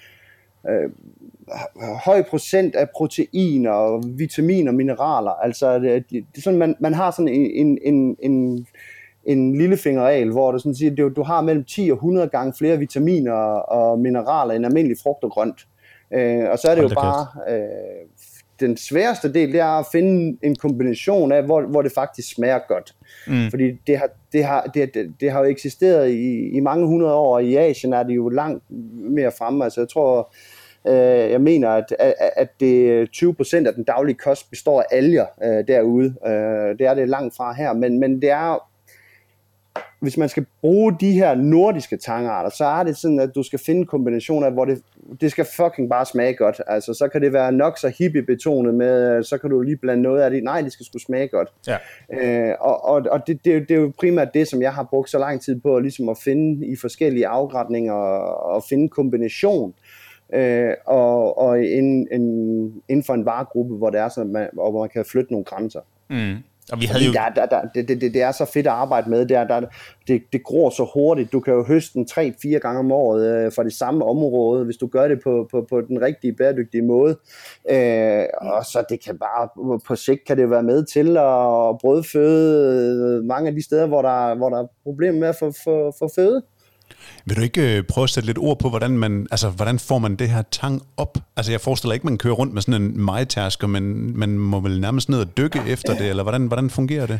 øh, 0.69 0.89
høj 2.05 2.23
procent 2.29 2.75
af 2.75 2.89
proteiner, 2.89 4.07
vitaminer, 4.17 4.71
mineraler. 4.71 5.31
Altså, 5.31 5.79
det, 5.79 6.03
det, 6.09 6.25
det 6.35 6.43
sådan, 6.43 6.59
man, 6.59 6.75
man 6.79 6.93
har 6.93 7.11
sådan 7.11 7.27
en, 7.27 7.51
en, 7.67 7.77
en, 7.83 8.17
en 8.19 8.67
en 9.25 9.57
lillefingerregel, 9.57 10.31
hvor 10.31 10.51
du, 10.51 10.59
sådan 10.59 10.75
siger, 10.75 10.95
du, 10.95 11.09
du 11.09 11.23
har 11.23 11.41
mellem 11.41 11.63
10 11.63 11.89
og 11.91 11.95
100 11.95 12.27
gange 12.27 12.53
flere 12.57 12.77
vitaminer 12.77 13.33
og 13.33 13.99
mineraler 13.99 14.53
end 14.53 14.65
almindelig 14.65 14.97
frugt 15.03 15.23
og 15.23 15.31
grønt. 15.31 15.67
Øh, 16.13 16.49
og 16.49 16.59
så 16.59 16.67
er 16.67 16.75
det 16.75 16.83
Hold 16.83 16.91
jo 16.91 17.01
bare, 17.01 17.27
øh, 17.55 18.07
den 18.59 18.77
sværeste 18.77 19.33
del, 19.33 19.51
det 19.51 19.59
er 19.59 19.79
at 19.79 19.85
finde 19.91 20.37
en 20.43 20.55
kombination 20.55 21.31
af, 21.31 21.43
hvor, 21.43 21.61
hvor 21.61 21.81
det 21.81 21.91
faktisk 21.91 22.33
smager 22.35 22.59
godt. 22.67 22.95
Mm. 23.27 23.49
Fordi 23.49 23.71
det 23.87 23.97
har, 23.97 24.09
det, 24.33 24.43
har, 24.43 24.61
det, 24.73 24.93
det, 24.93 25.13
det 25.19 25.31
har 25.31 25.39
jo 25.39 25.45
eksisteret 25.45 26.09
i, 26.09 26.49
i 26.49 26.59
mange 26.59 26.87
hundrede 26.87 27.13
år, 27.13 27.35
og 27.35 27.43
i 27.43 27.55
Asien 27.55 27.93
er 27.93 28.03
det 28.03 28.15
jo 28.15 28.29
langt 28.29 28.63
mere 29.11 29.31
fremme. 29.37 29.63
Altså 29.63 29.81
jeg 29.81 29.89
tror, 29.89 30.33
øh, 30.87 31.31
jeg 31.31 31.41
mener, 31.41 31.69
at, 31.69 31.95
at, 31.99 32.13
at 32.19 32.49
det 32.59 33.09
20% 33.15 33.67
af 33.67 33.73
den 33.73 33.83
daglige 33.83 34.17
kost 34.17 34.49
består 34.49 34.81
af 34.81 34.85
alger 34.91 35.25
øh, 35.43 35.67
derude. 35.67 36.15
Øh, 36.25 36.79
det 36.79 36.87
er 36.87 36.93
det 36.93 37.09
langt 37.09 37.35
fra 37.35 37.53
her, 37.53 37.73
men, 37.73 37.99
men 37.99 38.21
det 38.21 38.29
er 38.29 38.71
hvis 40.01 40.17
man 40.17 40.29
skal 40.29 40.45
bruge 40.61 40.95
de 40.99 41.11
her 41.11 41.35
nordiske 41.35 41.97
tangarter, 41.97 42.49
så 42.49 42.65
er 42.65 42.83
det 42.83 42.97
sådan, 42.97 43.19
at 43.19 43.35
du 43.35 43.43
skal 43.43 43.59
finde 43.59 43.85
kombinationer, 43.85 44.49
hvor 44.49 44.65
det, 44.65 44.81
det 45.21 45.31
skal 45.31 45.45
fucking 45.55 45.89
bare 45.89 46.05
smage 46.05 46.33
godt. 46.33 46.61
Altså, 46.67 46.93
så 46.93 47.07
kan 47.07 47.21
det 47.21 47.33
være 47.33 47.51
nok 47.51 47.77
så 47.77 47.93
hippie-betonet 47.97 48.73
med, 48.73 49.23
så 49.23 49.37
kan 49.37 49.49
du 49.49 49.61
lige 49.61 49.77
blande 49.77 50.03
noget 50.03 50.21
af 50.21 50.31
det. 50.31 50.43
Nej, 50.43 50.61
det 50.61 50.73
skal 50.73 50.85
sgu 50.85 50.99
smage 50.99 51.27
godt. 51.27 51.49
Ja. 51.67 51.77
Øh, 52.13 52.55
og 52.59 52.85
og, 52.85 53.05
og 53.11 53.27
det, 53.27 53.45
det, 53.45 53.69
det 53.69 53.75
er 53.75 53.79
jo 53.81 53.91
primært 53.99 54.33
det, 54.33 54.47
som 54.47 54.61
jeg 54.61 54.73
har 54.73 54.83
brugt 54.83 55.09
så 55.09 55.19
lang 55.19 55.41
tid 55.41 55.59
på, 55.59 55.79
ligesom 55.79 56.09
at 56.09 56.17
finde 56.23 56.67
i 56.67 56.75
forskellige 56.75 57.27
afgrætninger 57.27 57.93
og, 57.93 58.55
og 58.55 58.63
finde 58.69 58.89
kombination. 58.89 59.69
Øh, 59.69 60.10
og 60.85 61.37
og 61.37 61.63
in, 61.63 62.07
in, 62.11 62.23
inden 62.89 63.03
for 63.03 63.13
en 63.13 63.25
varegruppe, 63.25 63.75
hvor 63.75 63.89
det 63.89 63.99
er 63.99 64.09
sådan, 64.09 64.31
man, 64.31 64.49
hvor 64.53 64.79
man 64.79 64.89
kan 64.89 65.05
flytte 65.05 65.31
nogle 65.31 65.45
grænser. 65.45 65.81
Mm. 66.09 66.37
Og 66.71 66.81
vi 66.81 66.85
havde 66.85 67.05
jo... 67.05 67.11
der, 67.11 67.29
der, 67.29 67.45
der, 67.45 67.61
det, 67.75 67.87
det, 67.87 68.13
det 68.13 68.21
er 68.21 68.31
så 68.31 68.45
fedt 68.45 68.67
at 68.67 68.73
arbejde 68.73 69.09
med. 69.09 69.25
Der, 69.25 69.43
der, 69.43 69.61
det, 70.07 70.21
det 70.33 70.43
gror 70.43 70.69
så 70.69 70.89
hurtigt. 70.93 71.31
Du 71.31 71.39
kan 71.39 71.53
jo 71.53 71.63
høste 71.63 71.93
den 71.93 72.07
3-4 72.11 72.57
gange 72.57 72.79
om 72.79 72.91
året 72.91 73.45
øh, 73.45 73.51
fra 73.55 73.63
det 73.63 73.73
samme 73.73 74.05
område, 74.05 74.65
hvis 74.65 74.77
du 74.77 74.87
gør 74.87 75.07
det 75.07 75.19
på, 75.23 75.47
på, 75.51 75.65
på 75.69 75.81
den 75.81 76.01
rigtige, 76.01 76.33
bæredygtige 76.33 76.81
måde. 76.81 77.17
Øh, 77.69 78.23
og 78.41 78.65
så 78.65 78.85
det 78.89 79.03
kan 79.03 79.17
bare, 79.17 79.77
på 79.87 79.95
sigt 79.95 80.25
kan 80.27 80.37
det 80.37 80.49
være 80.49 80.63
med 80.63 80.85
til 80.85 81.17
at 81.17 81.77
brødføde 81.81 83.17
øh, 83.17 83.23
mange 83.23 83.47
af 83.47 83.55
de 83.55 83.63
steder, 83.63 83.87
hvor 83.87 84.01
der, 84.01 84.35
hvor 84.35 84.49
der 84.49 84.57
er 84.57 84.67
problemer 84.83 85.19
med 85.19 85.27
at 85.27 85.35
få, 85.35 85.51
få, 85.63 85.93
få 85.99 86.09
føde. 86.15 86.41
Vil 87.25 87.37
du 87.37 87.41
ikke 87.41 87.77
øh, 87.77 87.83
prøve 87.83 88.03
at 88.03 88.09
sætte 88.09 88.27
lidt 88.27 88.37
ord 88.37 88.59
på, 88.59 88.69
hvordan, 88.69 88.91
man, 88.91 89.27
altså, 89.31 89.49
hvordan 89.49 89.79
får 89.79 89.99
man 89.99 90.15
det 90.15 90.29
her 90.29 90.41
tang 90.51 90.81
op? 90.97 91.17
Altså 91.37 91.51
jeg 91.51 91.61
forestiller 91.61 91.93
ikke, 91.93 92.07
man 92.07 92.17
kører 92.17 92.33
rundt 92.33 92.53
med 92.53 92.61
sådan 92.61 92.81
en 92.81 93.01
majtærsker, 93.01 93.67
men 93.67 94.17
man 94.17 94.37
må 94.37 94.59
vel 94.59 94.81
nærmest 94.81 95.09
ned 95.09 95.19
og 95.19 95.37
dykke 95.37 95.61
efter 95.67 95.93
det, 95.97 96.09
eller 96.09 96.23
hvordan, 96.23 96.47
hvordan 96.47 96.69
fungerer 96.69 97.05
det? 97.05 97.19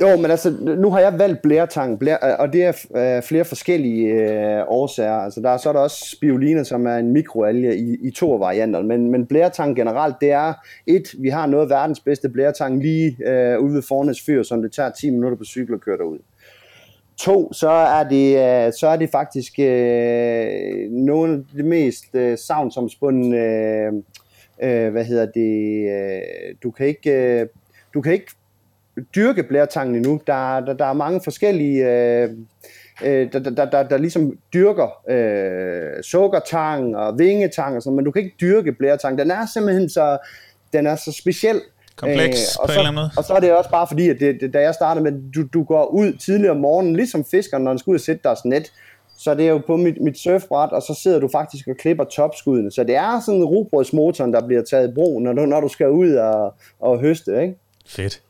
Jo, 0.00 0.16
men 0.16 0.30
altså, 0.30 0.50
nu 0.78 0.90
har 0.90 1.00
jeg 1.00 1.18
valgt 1.18 1.42
blæretang, 1.42 1.98
blære, 1.98 2.18
øh, 2.24 2.34
og 2.38 2.52
det 2.52 2.64
er 2.64 2.72
øh, 2.96 3.22
flere 3.22 3.44
forskellige 3.44 4.06
øh, 4.06 4.64
årsager. 4.68 5.12
Altså, 5.12 5.40
der 5.40 5.50
er, 5.50 5.56
så 5.56 5.68
er 5.68 5.72
der 5.72 5.80
også 5.80 6.10
spirulina, 6.16 6.64
som 6.64 6.86
er 6.86 6.96
en 6.96 7.12
mikroalge 7.12 7.76
i, 7.76 7.96
i 8.02 8.10
to 8.10 8.34
varianter, 8.34 8.82
men, 8.82 9.10
men 9.10 9.26
blæretang 9.26 9.76
generelt, 9.76 10.16
det 10.20 10.30
er 10.30 10.52
et, 10.86 11.14
vi 11.18 11.28
har 11.28 11.46
noget 11.46 11.64
af 11.64 11.70
verdens 11.70 12.00
bedste 12.00 12.28
blæretang 12.28 12.82
lige 12.82 13.16
øh, 13.26 13.58
ude 13.58 13.74
ved 13.74 13.82
Fornes 13.82 14.20
Fyr, 14.26 14.42
som 14.42 14.62
det 14.62 14.72
tager 14.72 14.90
10 14.90 15.10
minutter 15.10 15.38
på 15.38 15.44
cykel 15.44 15.74
at 15.74 15.80
køre 15.80 15.98
derud. 15.98 16.18
To, 17.20 17.52
så 17.52 17.70
er 17.70 18.04
det, 18.04 18.36
øh, 18.36 18.72
så 18.72 18.88
er 18.88 18.96
det 18.96 19.10
faktisk 19.10 19.58
øh, 19.58 20.90
nogle 20.90 21.34
af 21.34 21.56
de 21.56 21.62
mest 21.62 22.14
øh, 22.14 22.38
savnsomspundne, 22.38 23.36
øh, 23.36 23.92
øh, 24.62 24.92
hvad 24.92 25.04
hedder 25.04 25.26
det, 25.26 25.90
øh, 25.90 26.54
du 26.62 26.70
kan 26.70 26.86
ikke, 26.86 27.10
øh, 27.10 27.46
du 27.94 28.00
kan 28.00 28.12
ikke 28.12 28.32
dyrke 29.14 29.42
blæretangen 29.42 29.94
endnu. 29.94 30.20
Der, 30.26 30.60
der, 30.60 30.72
der 30.72 30.84
er 30.84 30.92
mange 30.92 31.20
forskellige, 31.24 31.88
øh, 31.88 32.30
øh, 33.04 33.32
der, 33.32 33.38
der, 33.38 33.70
der, 33.70 33.82
der 33.82 33.98
ligesom 33.98 34.38
dyrker 34.54 35.10
øh, 35.10 36.02
sukkertang 36.02 36.96
og 36.96 37.18
vingetang 37.18 37.76
og 37.76 37.82
sådan, 37.82 37.96
men 37.96 38.04
du 38.04 38.10
kan 38.10 38.22
ikke 38.22 38.36
dyrke 38.40 38.72
blærtang. 38.72 39.18
Den 39.18 39.30
er 39.30 39.46
simpelthen 39.46 39.88
så, 39.88 40.18
den 40.72 40.86
er 40.86 40.96
så 40.96 41.12
speciel, 41.12 41.60
Kompleks 42.00 42.38
øh, 42.38 42.62
og 42.62 42.66
på 42.66 42.72
så, 42.72 42.72
en 42.72 42.78
eller 42.78 42.88
anden 42.88 43.02
måde. 43.02 43.10
Og 43.16 43.24
så 43.24 43.32
er 43.32 43.40
det 43.40 43.52
også 43.52 43.70
bare 43.70 43.86
fordi, 43.86 44.08
at 44.08 44.16
det, 44.20 44.40
det, 44.40 44.54
da 44.54 44.60
jeg 44.60 44.74
startede 44.74 45.04
med, 45.04 45.12
du, 45.34 45.42
du 45.54 45.64
går 45.64 45.84
ud 45.86 46.12
tidligere 46.12 46.50
om 46.50 46.60
morgenen, 46.60 46.96
ligesom 46.96 47.24
fiskeren, 47.24 47.64
når 47.64 47.70
den 47.70 47.78
skal 47.78 47.90
ud 47.90 47.94
og 47.94 48.00
sætte 48.00 48.22
deres 48.24 48.44
net, 48.44 48.72
så 49.18 49.34
det 49.34 49.46
er 49.46 49.50
jo 49.50 49.62
på 49.66 49.76
mit, 49.76 50.00
mit 50.00 50.18
surfbræt, 50.18 50.70
og 50.72 50.82
så 50.82 51.00
sidder 51.02 51.20
du 51.20 51.28
faktisk 51.32 51.68
og 51.68 51.76
klipper 51.76 52.04
topskuddene. 52.04 52.70
Så 52.70 52.84
det 52.84 52.94
er 52.96 53.20
sådan 53.20 53.40
en 53.40 53.44
rugbrødsmotoren, 53.44 54.32
der 54.32 54.46
bliver 54.46 54.62
taget 54.62 54.90
i 54.90 54.94
brug, 54.94 55.22
når 55.22 55.32
du, 55.32 55.46
når 55.46 55.60
du 55.60 55.68
skal 55.68 55.90
ud 55.90 56.12
og, 56.14 56.54
og 56.80 57.00
høste, 57.00 57.42
ikke? 57.42 57.54
Fedt. 57.86 58.22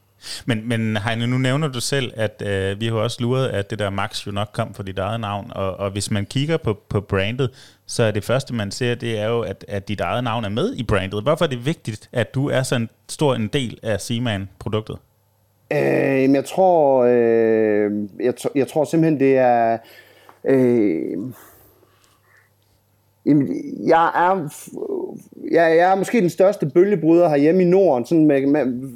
Men, 0.46 0.68
men 0.68 0.96
Heine, 0.96 1.26
nu 1.26 1.38
nævner 1.38 1.68
du 1.68 1.80
selv, 1.80 2.12
at 2.16 2.42
øh, 2.46 2.80
vi 2.80 2.86
har 2.86 2.94
også 2.94 3.16
luret, 3.20 3.48
at 3.48 3.70
det 3.70 3.78
der 3.78 3.90
Max 3.90 4.26
jo 4.26 4.32
nok 4.32 4.48
kom 4.52 4.74
for 4.74 4.82
dit 4.82 4.98
eget 4.98 5.20
navn, 5.20 5.52
og, 5.54 5.76
og 5.76 5.90
hvis 5.90 6.10
man 6.10 6.26
kigger 6.26 6.56
på, 6.56 6.78
på 6.88 7.00
brandet, 7.00 7.50
så 7.86 8.02
er 8.02 8.10
det 8.10 8.24
første, 8.24 8.54
man 8.54 8.70
ser, 8.70 8.94
det 8.94 9.18
er 9.18 9.28
jo, 9.28 9.40
at, 9.40 9.64
at 9.68 9.88
dit 9.88 10.00
eget 10.00 10.24
navn 10.24 10.44
er 10.44 10.48
med 10.48 10.74
i 10.74 10.82
brandet. 10.82 11.22
Hvorfor 11.22 11.44
er 11.44 11.48
det 11.48 11.66
vigtigt, 11.66 12.08
at 12.12 12.34
du 12.34 12.48
er 12.48 12.62
så 12.62 12.76
en 12.76 12.88
stor 13.08 13.34
en 13.34 13.48
del 13.48 13.78
af 13.82 14.00
Seaman-produktet? 14.00 14.96
Øh, 15.72 16.32
jeg 16.32 16.44
tror, 16.44 17.04
øh, 17.04 17.92
jeg, 18.20 18.34
jeg 18.54 18.68
tror 18.68 18.84
simpelthen, 18.84 19.20
det 19.20 19.36
er... 19.36 19.78
Øh, 20.44 21.18
jeg 23.86 24.06
er, 24.14 24.48
jeg, 25.50 25.76
jeg 25.76 25.92
er 25.92 25.94
måske 25.94 26.20
den 26.20 26.30
største 26.30 26.66
bølgebryder 26.66 27.28
herhjemme 27.28 27.62
i 27.62 27.64
Norden, 27.64 28.06
sådan 28.06 28.26
med, 28.26 28.46
med 28.46 28.88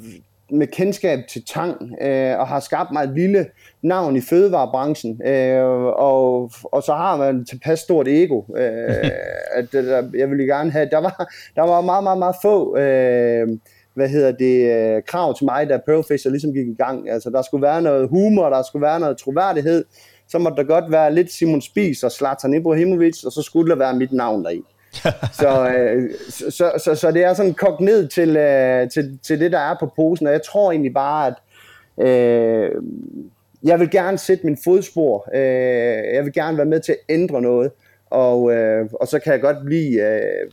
med 0.51 0.67
kendskab 0.67 1.19
til 1.29 1.45
tang, 1.45 1.91
øh, 2.01 2.39
og 2.39 2.47
har 2.47 2.59
skabt 2.59 2.91
mig 2.91 3.03
et 3.03 3.13
lille 3.15 3.45
navn 3.81 4.15
i 4.15 4.21
fødevarebranchen, 4.21 5.27
øh, 5.27 5.63
og, 5.85 6.51
og 6.63 6.83
så 6.83 6.93
har 6.93 7.17
man 7.17 7.45
tilpas 7.45 7.79
stort 7.79 8.07
ego, 8.07 8.43
øh, 8.57 9.09
at 9.57 9.71
der, 9.71 10.03
jeg 10.17 10.29
ville 10.29 10.45
gerne 10.45 10.71
have, 10.71 10.89
der 10.91 10.97
var, 10.97 11.33
der 11.55 11.61
var 11.61 11.81
meget, 11.81 12.03
meget, 12.03 12.17
meget 12.17 12.35
få 12.41 12.77
øh, 12.77 13.47
hvad 13.93 14.09
hedder 14.09 14.31
det, 14.31 14.71
øh, 14.71 15.03
krav 15.07 15.37
til 15.37 15.45
mig, 15.45 15.69
da 15.69 15.79
Pearlfisher 15.85 16.31
ligesom 16.31 16.53
gik 16.53 16.67
i 16.67 16.75
gang. 16.77 17.09
Altså, 17.09 17.29
der 17.29 17.41
skulle 17.41 17.61
være 17.61 17.81
noget 17.81 18.09
humor, 18.09 18.49
der 18.49 18.63
skulle 18.63 18.85
være 18.85 18.99
noget 18.99 19.17
troværdighed, 19.17 19.85
så 20.27 20.39
måtte 20.39 20.57
der 20.57 20.63
godt 20.63 20.91
være 20.91 21.13
lidt 21.13 21.31
Simon 21.31 21.61
Spies 21.61 22.03
og 22.03 22.11
Zlatan 22.11 22.53
Ibrahimovic, 22.53 23.23
og 23.23 23.31
så 23.31 23.41
skulle 23.41 23.69
der 23.69 23.77
være 23.77 23.95
mit 23.95 24.11
navn 24.11 24.43
deri. 24.43 24.61
så, 25.41 25.69
øh, 25.69 26.11
så, 26.29 26.51
så, 26.51 26.71
så, 26.77 26.95
så 26.95 27.11
det 27.11 27.23
er 27.23 27.33
sådan 27.33 27.53
kogt 27.53 27.79
ned 27.79 28.07
til, 28.07 28.37
øh, 28.37 28.89
til, 28.89 29.19
til 29.23 29.39
det, 29.39 29.51
der 29.51 29.59
er 29.59 29.75
på 29.79 29.91
posen, 29.95 30.27
og 30.27 30.33
jeg 30.33 30.43
tror 30.43 30.71
egentlig 30.71 30.93
bare, 30.93 31.27
at 31.27 31.35
øh, 32.07 32.71
jeg 33.63 33.79
vil 33.79 33.89
gerne 33.91 34.17
sætte 34.17 34.45
min 34.45 34.57
fodspor. 34.63 35.29
Øh, 35.33 36.13
jeg 36.15 36.23
vil 36.23 36.33
gerne 36.33 36.57
være 36.57 36.65
med 36.65 36.79
til 36.79 36.91
at 36.91 36.99
ændre 37.09 37.41
noget, 37.41 37.71
og, 38.09 38.53
øh, 38.53 38.85
og 38.93 39.07
så 39.07 39.19
kan 39.19 39.33
jeg 39.33 39.41
godt 39.41 39.57
blive... 39.65 40.15
Øh, 40.15 40.51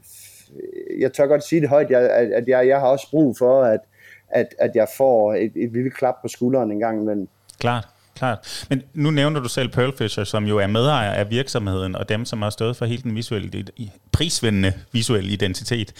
jeg 1.00 1.12
tør 1.12 1.26
godt 1.26 1.44
sige 1.44 1.60
det 1.60 1.68
højt, 1.68 1.90
jeg, 1.90 2.00
at 2.10 2.48
jeg, 2.48 2.68
jeg 2.68 2.80
har 2.80 2.86
også 2.86 3.10
brug 3.10 3.36
for, 3.38 3.62
at, 3.62 3.80
at, 4.28 4.46
at 4.58 4.70
jeg 4.74 4.86
får 4.96 5.34
et, 5.34 5.52
et 5.56 5.72
lille 5.72 5.90
klap 5.90 6.14
på 6.22 6.28
skulderen 6.28 6.72
en 6.72 6.80
gang 6.80 7.02
imellem. 7.02 7.28
Klart 7.60 7.88
klart. 8.22 8.66
Men 8.70 8.82
nu 8.94 9.10
nævner 9.10 9.40
du 9.40 9.48
selv 9.48 9.68
Pearlfisher, 9.68 10.24
som 10.24 10.44
jo 10.44 10.58
er 10.58 10.66
medejer 10.66 11.10
af 11.10 11.30
virksomheden, 11.30 11.96
og 11.96 12.08
dem, 12.08 12.24
som 12.24 12.42
har 12.42 12.50
stået 12.50 12.76
for 12.76 12.84
hele 12.84 13.02
den 13.02 13.14
visuelle, 13.14 13.64
prisvindende 14.12 14.72
visuelle 14.92 15.30
identitet. 15.32 15.92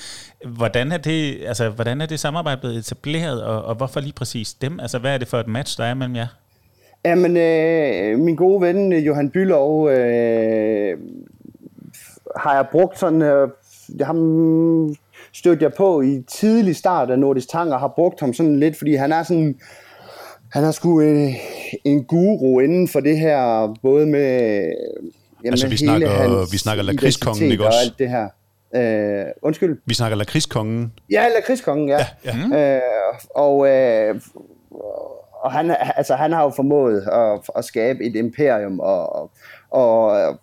Hvordan 0.47 0.93
er 0.93 0.97
det, 0.97 1.39
altså, 1.47 1.69
hvordan 1.69 2.01
er 2.01 2.07
det 2.07 2.21
samarbejde 2.21 2.61
blevet 2.61 2.77
etableret, 2.77 3.43
og, 3.43 3.65
og 3.65 3.75
hvorfor 3.75 4.01
lige 4.01 4.13
præcis 4.13 4.55
dem? 4.55 4.81
Altså, 4.81 4.99
hvad 4.99 5.15
er 5.15 5.19
det 5.19 5.29
for 5.29 5.39
et 5.39 5.47
match, 5.47 5.79
der 5.79 5.85
er 5.85 5.95
mellem 5.95 6.17
jer? 6.17 6.27
Jamen, 7.05 7.37
øh, 7.37 8.19
min 8.19 8.37
gode 8.37 8.61
ven 8.61 8.93
øh, 8.93 9.07
Johan 9.07 9.31
Bylov 9.31 9.91
øh, 9.91 10.99
har 12.37 12.55
jeg 12.55 12.67
brugt 12.73 12.99
sådan... 12.99 13.23
Øh, 13.23 13.49
ham 14.01 14.97
stødte 15.33 15.63
jeg 15.65 15.73
på 15.75 16.01
i 16.01 16.23
tidlig 16.29 16.77
start 16.77 17.11
af 17.11 17.19
Nordisk 17.19 17.51
Tang, 17.51 17.73
og 17.73 17.81
har 17.81 17.93
brugt 17.97 18.21
ham 18.21 18.35
sådan 18.35 18.61
lidt, 18.61 18.79
fordi 18.79 18.95
han 18.95 19.13
er 19.13 19.23
sådan 19.23 19.57
han 20.53 20.65
er 20.65 20.71
sgu 20.71 21.01
en, 21.01 21.35
en 21.85 22.05
guru 22.05 22.61
inden 22.61 22.89
for 22.89 23.01
det 23.01 23.19
her, 23.19 23.75
både 23.83 24.07
med 24.07 24.63
jamen, 25.45 25.53
altså, 25.53 25.69
vi 25.69 25.77
snakker, 25.77 26.09
hans 26.09 26.53
vi 26.53 26.59
snakker 26.59 26.85
lakridskongen, 26.85 27.53
ikke 27.53 27.67
også? 27.67 27.79
Og 27.79 27.85
alt 27.85 27.99
det 27.99 28.11
her. 28.11 28.29
Øh, 28.75 29.25
undskyld. 29.43 29.79
Vi 29.87 29.95
snakker 29.95 30.17
lakridskongen. 30.17 30.93
Ja, 31.11 31.29
lakridskongen, 31.35 31.89
ja. 31.89 32.07
ja, 32.25 32.37
ja. 32.53 32.77
Øh, 32.77 32.81
og, 33.35 33.69
øh, 33.69 34.21
og 35.43 35.53
han, 35.53 35.77
altså, 35.97 36.15
han 36.15 36.33
har 36.33 36.43
jo 36.43 36.51
formået 36.57 37.01
at, 37.01 37.41
at 37.57 37.65
skabe 37.65 38.05
et 38.05 38.17
imperium, 38.17 38.81
og, 38.81 39.13
og, 39.13 39.31
og 39.71 40.39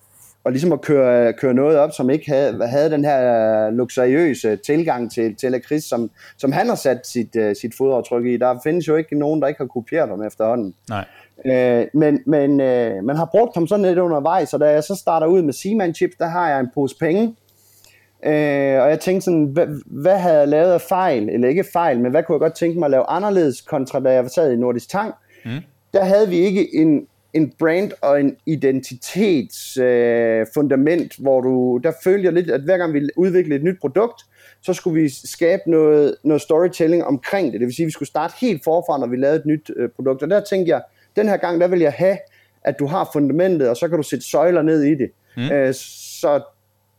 ligesom 0.45 0.71
at 0.71 0.81
køre, 0.81 1.33
køre 1.33 1.53
noget 1.53 1.77
op, 1.77 1.91
som 1.91 2.09
ikke 2.09 2.31
havde, 2.31 2.67
havde 2.67 2.91
den 2.91 3.05
her 3.05 3.69
luksuriøse 3.69 4.55
tilgang 4.55 5.11
til, 5.11 5.35
til 5.35 5.51
lakrids, 5.51 5.83
som, 5.83 6.11
som 6.37 6.51
han 6.51 6.67
har 6.67 6.75
sat 6.75 7.07
sit, 7.07 7.35
uh, 7.35 7.51
sit 7.61 7.75
fodaftryk 7.77 8.25
i. 8.25 8.37
Der 8.37 8.59
findes 8.63 8.87
jo 8.87 8.95
ikke 8.95 9.19
nogen, 9.19 9.41
der 9.41 9.47
ikke 9.47 9.57
har 9.57 9.67
kopieret 9.67 10.09
ham 10.09 10.23
efterhånden. 10.23 10.73
Nej. 10.89 11.05
Uh, 11.45 11.99
men 11.99 12.19
men 12.25 12.51
uh, 12.51 13.03
man 13.03 13.15
har 13.15 13.29
brugt 13.31 13.55
ham 13.55 13.67
sådan 13.67 13.85
lidt 13.85 13.99
undervejs, 13.99 14.53
og 14.53 14.59
da 14.59 14.65
jeg 14.65 14.83
så 14.83 14.95
starter 14.95 15.27
ud 15.27 15.41
med 15.41 15.53
Seaman 15.53 15.93
Chips, 15.93 16.15
der 16.19 16.27
har 16.27 16.49
jeg 16.49 16.59
en 16.59 16.69
pose 16.73 16.95
penge, 16.99 17.23
uh, 17.23 18.83
og 18.83 18.89
jeg 18.89 18.99
tænkte 18.99 19.25
sådan, 19.25 19.45
hvad, 19.45 19.67
hvad 19.85 20.17
havde 20.17 20.39
jeg 20.39 20.47
lavet 20.47 20.71
af 20.71 20.81
fejl, 20.81 21.29
eller 21.29 21.47
ikke 21.47 21.65
fejl, 21.73 21.99
men 21.99 22.11
hvad 22.11 22.23
kunne 22.23 22.33
jeg 22.33 22.39
godt 22.39 22.55
tænke 22.55 22.79
mig 22.79 22.85
at 22.85 22.91
lave 22.91 23.09
anderledes, 23.09 23.61
kontra 23.61 23.99
da 23.99 24.13
jeg 24.13 24.29
sad 24.29 24.51
i 24.51 24.55
Nordisk 24.55 24.89
Tang. 24.89 25.13
Mm. 25.45 25.51
Der 25.93 26.03
havde 26.03 26.29
vi 26.29 26.35
ikke 26.35 26.75
en, 26.75 27.07
en 27.33 27.53
brand 27.59 27.91
og 28.01 28.19
en 28.19 28.35
identitetsfundament, 28.45 31.19
øh, 31.19 31.23
hvor 31.23 31.41
du, 31.41 31.79
der 31.83 31.91
følte 32.03 32.25
jeg 32.25 32.33
lidt, 32.33 32.51
at 32.51 32.61
hver 32.61 32.77
gang 32.77 32.93
vi 32.93 33.09
udviklede 33.17 33.55
et 33.55 33.63
nyt 33.63 33.79
produkt, 33.81 34.21
så 34.61 34.73
skulle 34.73 35.01
vi 35.01 35.09
skabe 35.09 35.61
noget, 35.67 36.15
noget 36.23 36.41
storytelling 36.41 37.05
omkring 37.05 37.51
det. 37.51 37.59
Det 37.59 37.67
vil 37.67 37.75
sige, 37.75 37.83
at 37.83 37.87
vi 37.87 37.91
skulle 37.91 38.09
starte 38.09 38.33
helt 38.41 38.63
forfra, 38.63 38.99
når 38.99 39.07
vi 39.07 39.15
lavede 39.15 39.39
et 39.39 39.45
nyt 39.45 39.71
øh, 39.75 39.89
produkt. 39.89 40.23
Og 40.23 40.29
der 40.29 40.39
tænkte 40.39 40.71
jeg, 40.71 40.81
den 41.15 41.27
her 41.27 41.37
gang, 41.37 41.61
der 41.61 41.67
vil 41.67 41.79
jeg 41.79 41.93
have, 41.93 42.17
at 42.63 42.79
du 42.79 42.85
har 42.85 43.09
fundamentet, 43.13 43.69
og 43.69 43.77
så 43.77 43.87
kan 43.87 43.97
du 43.97 44.03
sætte 44.03 44.25
søjler 44.25 44.61
ned 44.61 44.83
i 44.83 44.95
det. 44.95 45.11
Mm. 45.37 45.51
Øh, 45.51 45.73
så 45.73 46.41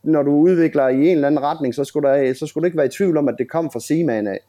når 0.03 0.23
du 0.23 0.31
udvikler 0.31 0.88
i 0.88 1.09
en 1.09 1.14
eller 1.14 1.27
anden 1.27 1.43
retning, 1.43 1.75
så 1.75 1.85
skulle, 1.85 2.09
der, 2.09 2.35
så 2.35 2.47
skulle 2.47 2.62
du 2.62 2.66
ikke 2.66 2.79
være 2.79 2.87
i 2.87 2.90
tvivl 2.90 3.16
om, 3.16 3.29
at 3.29 3.35
det 3.38 3.51
kom 3.51 3.71
fra 3.71 3.81
Seaman 3.81 4.27
af. 4.27 4.40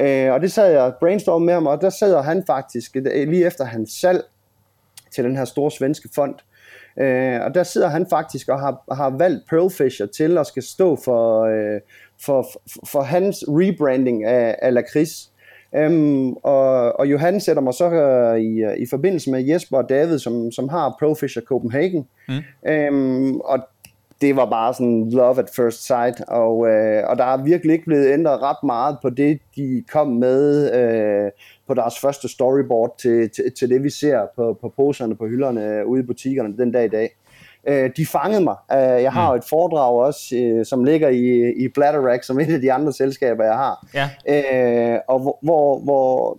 Øh, 0.00 0.32
og 0.32 0.40
det 0.40 0.52
sad 0.52 0.72
jeg 0.72 0.92
brainstorm 1.00 1.42
med 1.42 1.54
ham, 1.54 1.66
og 1.66 1.80
der 1.80 1.90
sidder 1.90 2.22
han 2.22 2.44
faktisk, 2.46 2.94
lige 2.94 3.46
efter 3.46 3.64
hans 3.64 3.90
salg, 3.90 4.24
til 5.14 5.24
den 5.24 5.36
her 5.36 5.44
store 5.44 5.70
svenske 5.70 6.08
fond. 6.14 6.34
Øh, 6.98 7.40
og 7.40 7.54
der 7.54 7.62
sidder 7.62 7.88
han 7.88 8.06
faktisk 8.10 8.48
og 8.48 8.60
har, 8.60 8.94
har 8.94 9.10
valgt 9.10 9.48
Pearlfisher 9.48 10.06
til 10.06 10.38
at 10.38 10.46
skal 10.46 10.62
stå 10.62 10.96
for, 11.04 11.42
øh, 11.44 11.80
for, 12.24 12.46
for 12.86 13.00
hans 13.00 13.44
rebranding 13.48 14.24
af, 14.24 14.56
af 14.62 14.74
lakrids. 14.74 15.32
Um, 15.86 16.32
og, 16.32 16.98
og 17.00 17.10
Johan 17.10 17.40
sætter 17.40 17.62
mig 17.62 17.74
så 17.74 17.86
uh, 17.86 18.40
i, 18.40 18.82
i 18.82 18.86
forbindelse 18.90 19.30
med 19.30 19.44
Jesper 19.44 19.76
og 19.76 19.88
David, 19.88 20.18
som, 20.18 20.52
som 20.52 20.68
har 20.68 20.96
Pearlfisher 20.98 21.42
Copenhagen. 21.42 22.06
Mm. 22.28 22.68
Um, 22.70 23.40
og 23.40 23.58
det 24.22 24.36
var 24.36 24.46
bare 24.50 24.74
sådan 24.74 25.10
love 25.10 25.38
at 25.38 25.50
first 25.56 25.86
sight, 25.86 26.20
og, 26.28 26.68
øh, 26.68 27.04
og 27.08 27.18
der 27.18 27.24
er 27.24 27.44
virkelig 27.44 27.72
ikke 27.72 27.84
blevet 27.84 28.12
ændret 28.12 28.42
ret 28.42 28.62
meget 28.64 28.96
på 29.02 29.10
det, 29.10 29.38
de 29.56 29.84
kom 29.92 30.08
med 30.08 30.72
øh, 30.74 31.30
på 31.72 31.80
deres 31.80 31.98
første 31.98 32.28
storyboard 32.28 32.98
til, 32.98 33.30
til, 33.30 33.44
til 33.58 33.70
det, 33.70 33.82
vi 33.82 33.90
ser 33.90 34.20
på, 34.36 34.58
på 34.60 34.72
poserne 34.76 35.16
på 35.16 35.26
hylderne 35.26 35.66
øh, 35.66 35.86
ude 35.86 36.02
i 36.02 36.06
butikkerne 36.06 36.56
den 36.56 36.72
dag 36.72 36.84
i 36.84 36.88
dag. 36.88 37.10
Øh, 37.68 37.90
de 37.96 38.06
fangede 38.06 38.44
mig. 38.44 38.56
Øh, 38.72 39.02
jeg 39.02 39.12
har 39.12 39.26
jo 39.26 39.34
mm. 39.34 39.38
et 39.38 39.44
foredrag 39.44 40.06
også, 40.06 40.36
øh, 40.36 40.64
som 40.66 40.84
ligger 40.84 41.08
i, 41.08 41.52
i 41.64 41.68
Blatterack, 41.68 42.24
som 42.24 42.40
et 42.40 42.54
af 42.54 42.60
de 42.60 42.72
andre 42.72 42.92
selskaber, 42.92 43.44
jeg 43.44 43.54
har. 43.54 43.86
Ja. 43.94 44.10
Øh, 44.32 44.98
og 45.08 45.20
hvor, 45.20 45.38
hvor, 45.42 45.78
hvor 45.78 46.38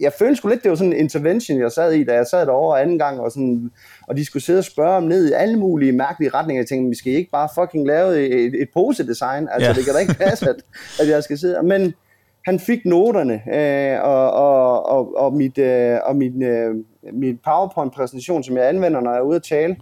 jeg 0.00 0.12
følte 0.18 0.36
sgu 0.36 0.48
lidt, 0.48 0.62
det 0.62 0.70
var 0.70 0.76
sådan 0.76 0.92
en 0.92 0.98
intervention, 0.98 1.60
jeg 1.60 1.72
sad 1.72 1.92
i, 1.92 2.04
da 2.04 2.14
jeg 2.14 2.26
sad 2.26 2.46
derovre 2.46 2.82
anden 2.82 2.98
gang, 2.98 3.20
og, 3.20 3.32
sådan, 3.32 3.70
og 4.08 4.16
de 4.16 4.24
skulle 4.24 4.42
sidde 4.42 4.58
og 4.58 4.64
spørge 4.64 4.96
om 4.96 5.02
ned 5.02 5.28
i 5.28 5.32
alle 5.32 5.58
mulige 5.58 5.92
mærkelige 5.92 6.30
retninger. 6.34 6.60
Jeg 6.60 6.68
tænkte, 6.68 6.88
vi 6.88 6.96
skal 6.96 7.12
ikke 7.12 7.30
bare 7.30 7.48
fucking 7.54 7.86
lave 7.86 8.28
et, 8.28 8.54
et 8.62 8.68
pose-design. 8.74 9.48
Altså, 9.52 9.68
ja. 9.68 9.74
det 9.74 9.84
kan 9.84 9.94
da 9.94 10.00
ikke 10.00 10.14
passe, 10.14 10.48
at, 10.50 10.56
at 11.00 11.08
jeg 11.08 11.22
skal 11.24 11.38
sidde. 11.38 11.62
Men 11.62 11.94
han 12.44 12.58
fik 12.58 12.84
noterne, 12.84 13.34
øh, 13.34 14.02
og, 14.02 14.30
og, 14.32 14.88
og, 14.88 15.16
og, 15.16 15.32
mit, 15.32 15.58
øh, 15.58 15.98
og 16.04 16.16
min, 16.16 16.42
øh, 16.42 16.74
mit 17.12 17.40
PowerPoint-præsentation, 17.44 18.42
som 18.42 18.56
jeg 18.56 18.68
anvender, 18.68 19.00
når 19.00 19.10
jeg 19.10 19.18
er 19.18 19.22
ude 19.22 19.36
at 19.36 19.42
tale, 19.42 19.76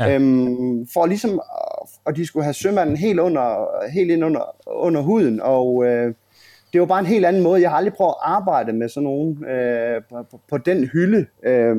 ja. 0.00 0.14
øhm, 0.14 0.86
for 0.92 1.06
ligesom, 1.06 1.40
og 2.04 2.16
de 2.16 2.26
skulle 2.26 2.44
have 2.44 2.54
sømanden 2.54 2.96
helt, 2.96 3.20
under, 3.20 3.68
helt 3.90 4.10
ind 4.10 4.24
under, 4.24 4.56
under 4.66 5.00
huden, 5.00 5.40
og 5.40 5.84
øh, 5.86 6.14
det 6.72 6.80
var 6.80 6.86
bare 6.86 7.00
en 7.00 7.06
helt 7.06 7.26
anden 7.26 7.42
måde. 7.42 7.62
Jeg 7.62 7.70
har 7.70 7.76
aldrig 7.76 7.94
prøvet 7.94 8.10
at 8.10 8.30
arbejde 8.30 8.72
med 8.72 8.88
sådan 8.88 9.04
nogen 9.04 9.44
øh, 9.44 10.02
på, 10.30 10.40
på 10.50 10.58
den 10.58 10.84
hylde. 10.84 11.26
Øh, 11.42 11.76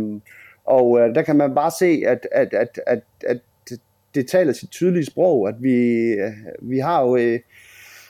og 0.65 0.99
øh, 0.99 1.15
der 1.15 1.21
kan 1.21 1.35
man 1.35 1.55
bare 1.55 1.71
se, 1.79 2.03
at, 2.07 2.27
at, 2.31 2.53
at, 2.53 2.79
at, 2.87 2.99
at 3.25 3.37
det 4.15 4.27
taler 4.27 4.53
sit 4.53 4.71
tydelige 4.71 5.05
sprog, 5.05 5.49
at 5.49 5.55
vi, 5.59 5.75
øh, 6.11 6.31
vi 6.61 6.79
har 6.79 7.01
jo 7.01 7.15
øh, 7.15 7.39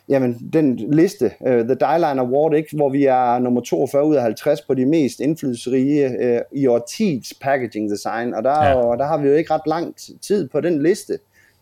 jamen, 0.09 0.49
den 0.53 0.75
liste, 0.75 1.31
uh, 1.39 1.47
The 1.51 1.75
Dyeline 1.75 2.21
Award, 2.21 2.53
ikke, 2.53 2.75
hvor 2.75 2.89
vi 2.89 3.03
er 3.05 3.39
nummer 3.39 3.61
42 3.61 4.05
ud 4.05 4.15
af 4.15 4.21
50 4.21 4.61
på 4.61 4.73
de 4.73 4.85
mest 4.85 5.19
indflydelsesrige 5.19 6.05
uh, 6.05 6.59
i 6.59 6.67
årtids 6.67 7.33
packaging 7.41 7.91
design, 7.91 8.33
og 8.33 8.43
der, 8.43 8.65
ja. 8.65 8.73
og 8.73 8.97
der 8.97 9.05
har 9.05 9.17
vi 9.17 9.27
jo 9.27 9.33
ikke 9.33 9.53
ret 9.53 9.67
lang 9.67 9.95
tid 10.21 10.49
på 10.49 10.61
den 10.61 10.83
liste. 10.83 11.13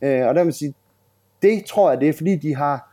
Uh, 0.01 0.07
og 0.07 0.35
der 0.35 0.43
vil 0.43 0.53
sige, 0.53 0.73
det 1.41 1.65
tror 1.65 1.91
jeg, 1.91 2.01
det 2.01 2.09
er 2.09 2.13
fordi, 2.13 2.35
de 2.35 2.55
har 2.55 2.89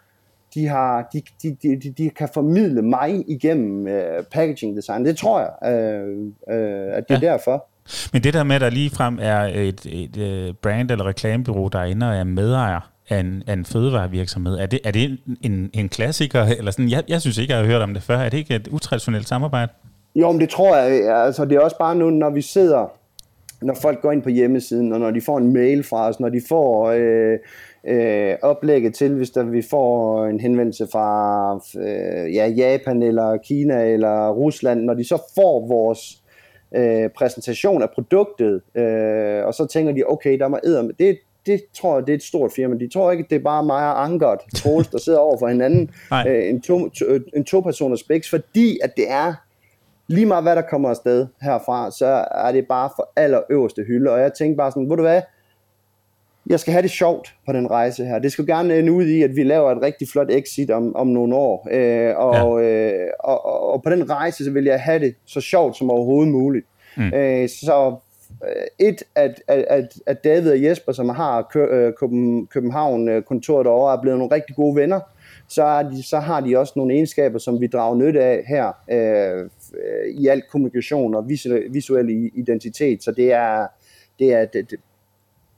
de, 0.55 0.67
har, 0.67 1.09
de, 1.13 1.23
de, 1.43 1.57
de, 1.77 1.91
de 1.91 2.11
kan 2.11 2.29
formidle 2.35 2.83
mig 2.83 3.25
igennem 3.29 3.87
uh, 3.87 4.25
packaging 4.33 4.77
design. 4.77 5.05
Det 5.05 5.17
tror 5.17 5.41
jeg, 5.41 5.51
uh, 5.63 6.19
uh, 6.27 6.97
at 6.97 7.09
det 7.09 7.15
er 7.15 7.21
ja. 7.23 7.33
derfor. 7.33 7.67
Men 8.13 8.23
det 8.23 8.35
der 8.35 8.45
med, 8.45 8.55
at 8.55 8.61
der 8.61 8.71
lige 8.71 8.91
frem 8.91 9.19
er 9.23 9.41
et, 9.41 9.87
et, 9.87 10.17
et 10.17 10.59
brand 10.59 10.91
eller 10.91 11.07
reklamebyrå, 11.07 11.69
der 11.69 11.79
er 11.79 11.85
inde 11.85 12.09
og 12.09 12.17
er 12.17 12.25
medejer 12.25 12.90
af 13.11 13.21
en, 13.21 13.43
af 13.47 13.53
en 13.53 13.65
fødevarevirksomhed, 13.65 14.59
er 14.59 14.67
det, 14.67 14.81
er 14.85 14.91
det 14.91 15.19
en, 15.43 15.71
en 15.73 15.89
klassiker? 15.89 16.43
Eller 16.43 16.71
sådan? 16.71 16.91
Jeg, 16.91 17.05
jeg 17.09 17.21
synes 17.21 17.39
ikke, 17.39 17.53
jeg 17.53 17.61
har 17.61 17.67
hørt 17.67 17.83
om 17.83 17.95
det 17.95 18.03
før. 18.03 18.19
Er 18.19 18.29
det 18.29 18.39
ikke 18.39 18.55
et 18.55 18.69
utraditionelt 18.69 19.29
samarbejde? 19.29 19.73
Jo, 20.15 20.33
men 20.33 20.41
det 20.41 20.49
tror 20.49 20.77
jeg. 20.77 21.17
Altså, 21.25 21.45
det 21.45 21.57
er 21.57 21.61
også 21.61 21.79
bare 21.79 21.95
nu, 21.95 22.11
når 22.11 22.31
vi 22.31 22.43
sidder 22.43 23.01
når 23.63 23.75
folk 23.75 24.01
går 24.03 24.13
ind 24.13 24.23
på 24.23 24.29
hjemmesiden, 24.29 24.93
og 24.93 25.01
når 25.01 25.11
de 25.11 25.21
får 25.21 25.39
en 25.39 25.53
mail 25.53 25.85
fra 25.85 26.09
os, 26.09 26.21
når 26.21 26.29
de 26.29 26.41
får 26.49 26.91
øh, 26.91 27.39
øh, 27.87 28.37
oplægget 28.43 28.95
til, 28.95 29.15
hvis 29.15 29.31
der, 29.31 29.43
vi 29.43 29.63
får 29.63 30.27
en 30.27 30.41
henvendelse 30.41 30.87
fra 30.93 31.55
øh, 31.79 32.35
ja, 32.35 32.47
Japan 32.47 33.03
eller 33.03 33.37
Kina 33.37 33.93
eller 33.93 34.31
Rusland, 34.31 34.81
når 34.81 34.95
de 34.95 35.05
så 35.05 35.23
får 35.35 35.67
vores 35.69 36.23
øh, 36.77 37.11
præsentation 37.17 37.83
af 37.83 37.91
produktet, 37.91 38.61
øh, 38.75 39.47
og 39.47 39.55
så 39.55 39.67
tænker 39.73 39.93
de, 39.93 40.03
okay, 40.07 40.39
der 40.39 40.49
må 40.49 40.59
æder 40.65 40.83
med 40.83 40.95
det, 40.99 41.19
det 41.53 41.63
tror 41.75 41.99
jeg, 41.99 42.07
det 42.07 42.13
er 42.13 42.17
et 42.17 42.23
stort 42.23 42.53
firma. 42.57 42.75
De 42.75 42.89
tror 42.89 43.11
ikke, 43.11 43.27
det 43.31 43.37
er 43.37 43.43
bare 43.43 43.65
mig 43.65 43.93
og 43.93 44.05
Angert, 44.05 44.39
Troels, 44.55 44.89
der 44.89 44.99
sidder 44.99 45.19
over 45.19 45.39
for 45.39 45.49
hinanden, 45.49 45.91
øh, 46.29 46.49
en, 46.49 46.61
to, 46.61 46.89
to, 46.89 47.05
en 47.37 47.45
to-personers 47.45 48.03
bæks, 48.03 48.31
fordi 48.31 48.79
at 48.83 48.97
det 48.97 49.11
er 49.11 49.35
lige 50.07 50.27
meget 50.27 50.45
hvad 50.45 50.57
der 50.57 50.63
kommer 50.63 50.89
afsted 50.89 51.27
herfra, 51.43 51.91
så 51.91 52.27
er 52.31 52.53
det 52.53 52.67
bare 52.69 52.91
for 52.97 53.13
allerøverste 53.17 53.83
hylde, 53.83 54.11
og 54.11 54.21
jeg 54.21 54.33
tænker 54.33 54.57
bare 54.57 54.71
sådan, 54.71 54.91
ved 54.91 54.97
du 54.97 55.03
hvad, 55.03 55.23
jeg 56.47 56.61
skal 56.61 56.73
have 56.73 56.83
det 56.83 56.91
sjovt 56.91 57.35
på 57.47 57.53
den 57.53 57.71
rejse 57.71 58.05
her. 58.05 58.19
Det 58.19 58.33
skal 58.33 58.47
gerne 58.47 58.79
ende 58.79 58.93
ud 58.93 59.07
i, 59.07 59.23
at 59.23 59.37
vi 59.37 59.43
laver 59.43 59.71
et 59.71 59.83
rigtig 59.83 60.09
flot 60.09 60.31
exit 60.31 60.71
om, 60.71 60.97
om 60.97 61.07
nogle 61.07 61.37
år. 61.37 61.69
Øh, 61.71 62.17
og, 62.17 62.63
ja. 62.63 62.69
øh, 62.69 63.09
og, 63.21 63.45
og, 63.47 63.73
og 63.73 63.83
på 63.83 63.91
den 63.91 64.11
rejse, 64.11 64.45
så 64.45 64.51
vil 64.51 64.65
jeg 64.65 64.81
have 64.81 64.99
det 64.99 65.15
så 65.27 65.41
sjovt 65.41 65.77
som 65.77 65.91
overhovedet 65.91 66.33
muligt. 66.33 66.67
Mm. 66.97 67.15
Øh, 67.15 67.49
så 67.49 67.87
øh, 67.87 68.10
et, 68.79 69.03
at, 69.15 69.43
at, 69.49 69.99
at 70.07 70.25
David 70.25 70.51
og 70.51 70.63
Jesper, 70.63 70.93
som 70.93 71.09
har 71.09 71.57
øh, 71.57 71.93
København-kontoret 72.51 73.65
derovre, 73.65 73.97
er 73.97 74.01
blevet 74.01 74.19
nogle 74.19 74.35
rigtig 74.35 74.57
gode 74.57 74.77
venner. 74.77 75.01
Så, 75.49 75.65
er 75.65 75.83
de, 75.83 76.03
så 76.03 76.19
har 76.19 76.41
de 76.41 76.59
også 76.59 76.73
nogle 76.77 76.95
egenskaber, 76.95 77.39
som 77.39 77.61
vi 77.61 77.67
drager 77.67 77.97
nytte 77.97 78.23
af 78.23 78.45
her 78.49 78.73
øh, 78.91 79.51
i 80.15 80.27
al 80.27 80.43
kommunikation 80.51 81.15
og 81.15 81.29
visuel, 81.29 81.75
visuel 81.75 82.31
identitet. 82.35 83.03
Så 83.03 83.13
det 83.13 83.33
er, 83.33 83.67
det 84.19 84.35
er 84.35 84.45
det, 84.45 84.75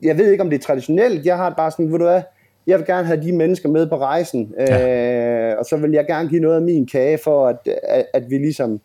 jeg 0.02 0.18
ved 0.18 0.30
ikke, 0.30 0.42
om 0.42 0.50
det 0.50 0.58
er 0.58 0.62
traditionelt. 0.62 1.26
Jeg 1.26 1.36
har 1.36 1.50
bare 1.50 1.70
sådan, 1.70 1.92
ved 1.92 1.98
du 1.98 2.04
hvad, 2.04 2.22
jeg 2.66 2.78
vil 2.78 2.86
gerne 2.86 3.06
have 3.06 3.22
de 3.22 3.32
mennesker 3.32 3.68
med 3.68 3.88
på 3.88 3.96
rejsen, 3.96 4.54
ja. 4.58 5.50
øh, 5.50 5.58
og 5.58 5.64
så 5.64 5.76
vil 5.76 5.92
jeg 5.92 6.06
gerne 6.06 6.28
give 6.28 6.40
noget 6.40 6.56
af 6.56 6.62
min 6.62 6.86
kage 6.86 7.18
for, 7.18 7.46
at, 7.46 7.68
at, 7.82 8.06
at 8.14 8.30
vi 8.30 8.38
ligesom 8.38 8.80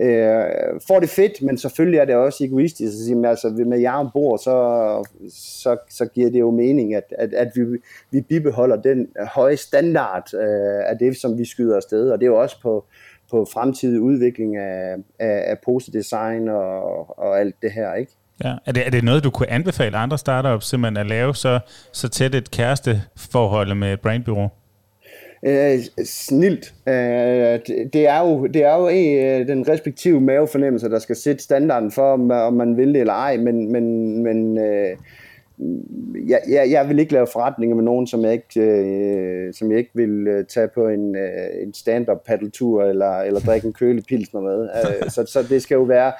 øh, 0.00 0.80
får 0.88 1.00
det 1.00 1.08
fedt, 1.08 1.42
men 1.42 1.58
selvfølgelig 1.58 1.98
er 1.98 2.04
det 2.04 2.14
også 2.14 2.44
egoistisk 2.44 2.92
at 2.92 3.04
sige, 3.04 3.28
altså 3.28 3.48
med 3.66 3.78
jer 3.78 3.92
ombord, 3.92 4.38
så, 4.38 4.56
så, 5.62 5.76
så 5.90 6.06
giver 6.06 6.30
det 6.30 6.40
jo 6.40 6.50
mening, 6.50 6.94
at, 6.94 7.14
at, 7.18 7.34
at 7.34 7.48
vi, 7.54 7.62
vi 8.10 8.20
bibeholder 8.20 8.76
den 8.76 9.08
høje 9.34 9.56
standard 9.56 10.34
øh, 10.34 10.90
af 10.90 10.98
det, 11.00 11.16
som 11.16 11.38
vi 11.38 11.44
skyder 11.44 11.76
afsted, 11.76 12.10
og 12.10 12.18
det 12.18 12.26
er 12.26 12.30
jo 12.30 12.40
også 12.40 12.60
på, 12.62 12.84
på 13.30 13.46
fremtidig 13.52 14.00
udvikling 14.00 14.56
af, 14.56 14.96
af, 15.18 15.44
af 15.46 15.58
posedesign 15.64 16.48
og, 16.48 17.18
og 17.18 17.40
alt 17.40 17.54
det 17.62 17.72
her, 17.72 17.94
ikke? 17.94 18.12
Ja. 18.44 18.54
Er, 18.66 18.72
det, 18.72 18.86
er 18.86 18.90
det 18.90 19.04
noget, 19.04 19.24
du 19.24 19.30
kunne 19.30 19.50
anbefale 19.50 19.96
andre 19.96 20.18
startups 20.18 20.66
simpelthen 20.66 20.96
at 20.96 21.06
lave 21.06 21.34
så, 21.34 21.60
så 21.92 22.08
tæt 22.08 22.34
et 22.34 22.50
kæresteforhold 22.50 23.74
med 23.74 23.92
et 23.92 24.00
brandbyrå? 24.00 24.48
Øh, 25.46 26.04
snilt. 26.04 26.74
Øh, 26.88 26.94
det, 27.92 28.08
er 28.08 28.20
jo, 28.20 28.46
det 28.46 28.64
er 28.64 28.74
jo 28.76 28.88
øh, 28.88 29.48
den 29.48 29.68
respektive 29.68 30.20
mavefornemmelse, 30.20 30.90
der 30.90 30.98
skal 30.98 31.16
sætte 31.16 31.42
standarden 31.42 31.90
for, 31.90 32.12
om, 32.12 32.30
om 32.30 32.52
man 32.52 32.76
vil 32.76 32.94
det 32.94 33.00
eller 33.00 33.12
ej, 33.12 33.36
men, 33.36 33.72
men, 33.72 34.18
men 34.22 34.58
øh, 34.58 34.96
jeg, 36.28 36.40
jeg, 36.48 36.70
jeg 36.70 36.88
vil 36.88 36.98
ikke 36.98 37.12
lave 37.12 37.26
forretninger 37.32 37.76
med 37.76 37.84
nogen, 37.84 38.06
som 38.06 38.24
jeg 38.24 38.32
ikke, 38.32 38.60
øh, 38.60 39.54
som 39.54 39.70
jeg 39.70 39.78
ikke 39.78 39.90
vil 39.94 40.28
øh, 40.28 40.44
tage 40.44 40.68
på 40.68 40.88
en, 40.88 41.16
øh, 41.16 41.62
en 41.62 41.74
stand-up 41.74 42.18
paddeltur 42.26 42.84
eller, 42.84 43.18
eller 43.18 43.40
drikke 43.40 43.66
en 43.66 43.72
kølig 43.72 44.04
pilsner 44.08 44.40
med. 44.40 44.62
Øh, 44.62 45.10
så, 45.10 45.24
så 45.26 45.42
det 45.42 45.62
skal 45.62 45.74
jo 45.74 45.82
være 45.82 46.12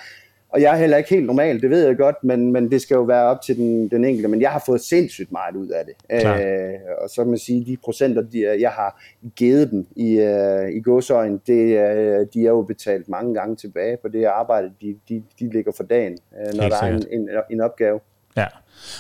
og 0.49 0.63
jeg 0.63 0.75
er 0.75 0.77
heller 0.77 0.97
ikke 0.97 1.11
helt 1.11 1.27
normal, 1.27 1.63
det 1.63 1.71
ved 1.71 1.87
jeg 1.87 1.97
godt, 1.97 2.17
men, 2.23 2.53
men 2.53 2.71
det 2.71 2.83
skal 2.83 2.95
jo 2.95 3.03
være 3.03 3.25
op 3.25 3.43
til 3.43 3.57
den, 3.57 3.89
den 3.89 4.05
enkelte. 4.05 4.29
Men 4.29 4.41
jeg 4.41 4.51
har 4.51 4.63
fået 4.67 4.81
sindssygt 4.81 5.33
meget 5.33 5.57
ud 5.57 5.69
af 5.69 5.85
det. 5.85 5.95
Øh, 6.27 6.75
og 7.03 7.11
så 7.11 7.25
må 7.25 7.31
man 7.31 7.39
sige, 7.39 7.67
de 7.67 7.77
procenter, 7.85 8.23
de, 8.23 8.57
jeg 8.61 8.71
har 8.71 9.03
givet 9.37 9.71
dem 9.71 9.87
i, 9.97 10.19
uh, 10.19 10.77
i 10.77 10.81
godsøjen, 10.81 11.41
det, 11.47 11.65
uh, 11.65 12.27
de 12.35 12.47
er 12.47 12.51
jo 12.51 12.63
betalt 12.63 13.09
mange 13.09 13.35
gange 13.35 13.57
tilbage 13.57 13.97
på 14.03 14.09
det 14.09 14.25
arbejde, 14.25 14.71
de, 14.81 14.97
de, 15.09 15.23
de 15.41 15.53
ligger 15.53 15.73
for 15.77 15.85
dagen, 15.85 16.19
uh, 16.33 16.57
når 16.57 16.63
helt 16.63 16.75
der 16.75 16.83
er 16.83 16.97
en, 16.97 17.05
en, 17.13 17.29
en 17.51 17.61
opgave. 17.61 18.01
Ja, 18.37 18.47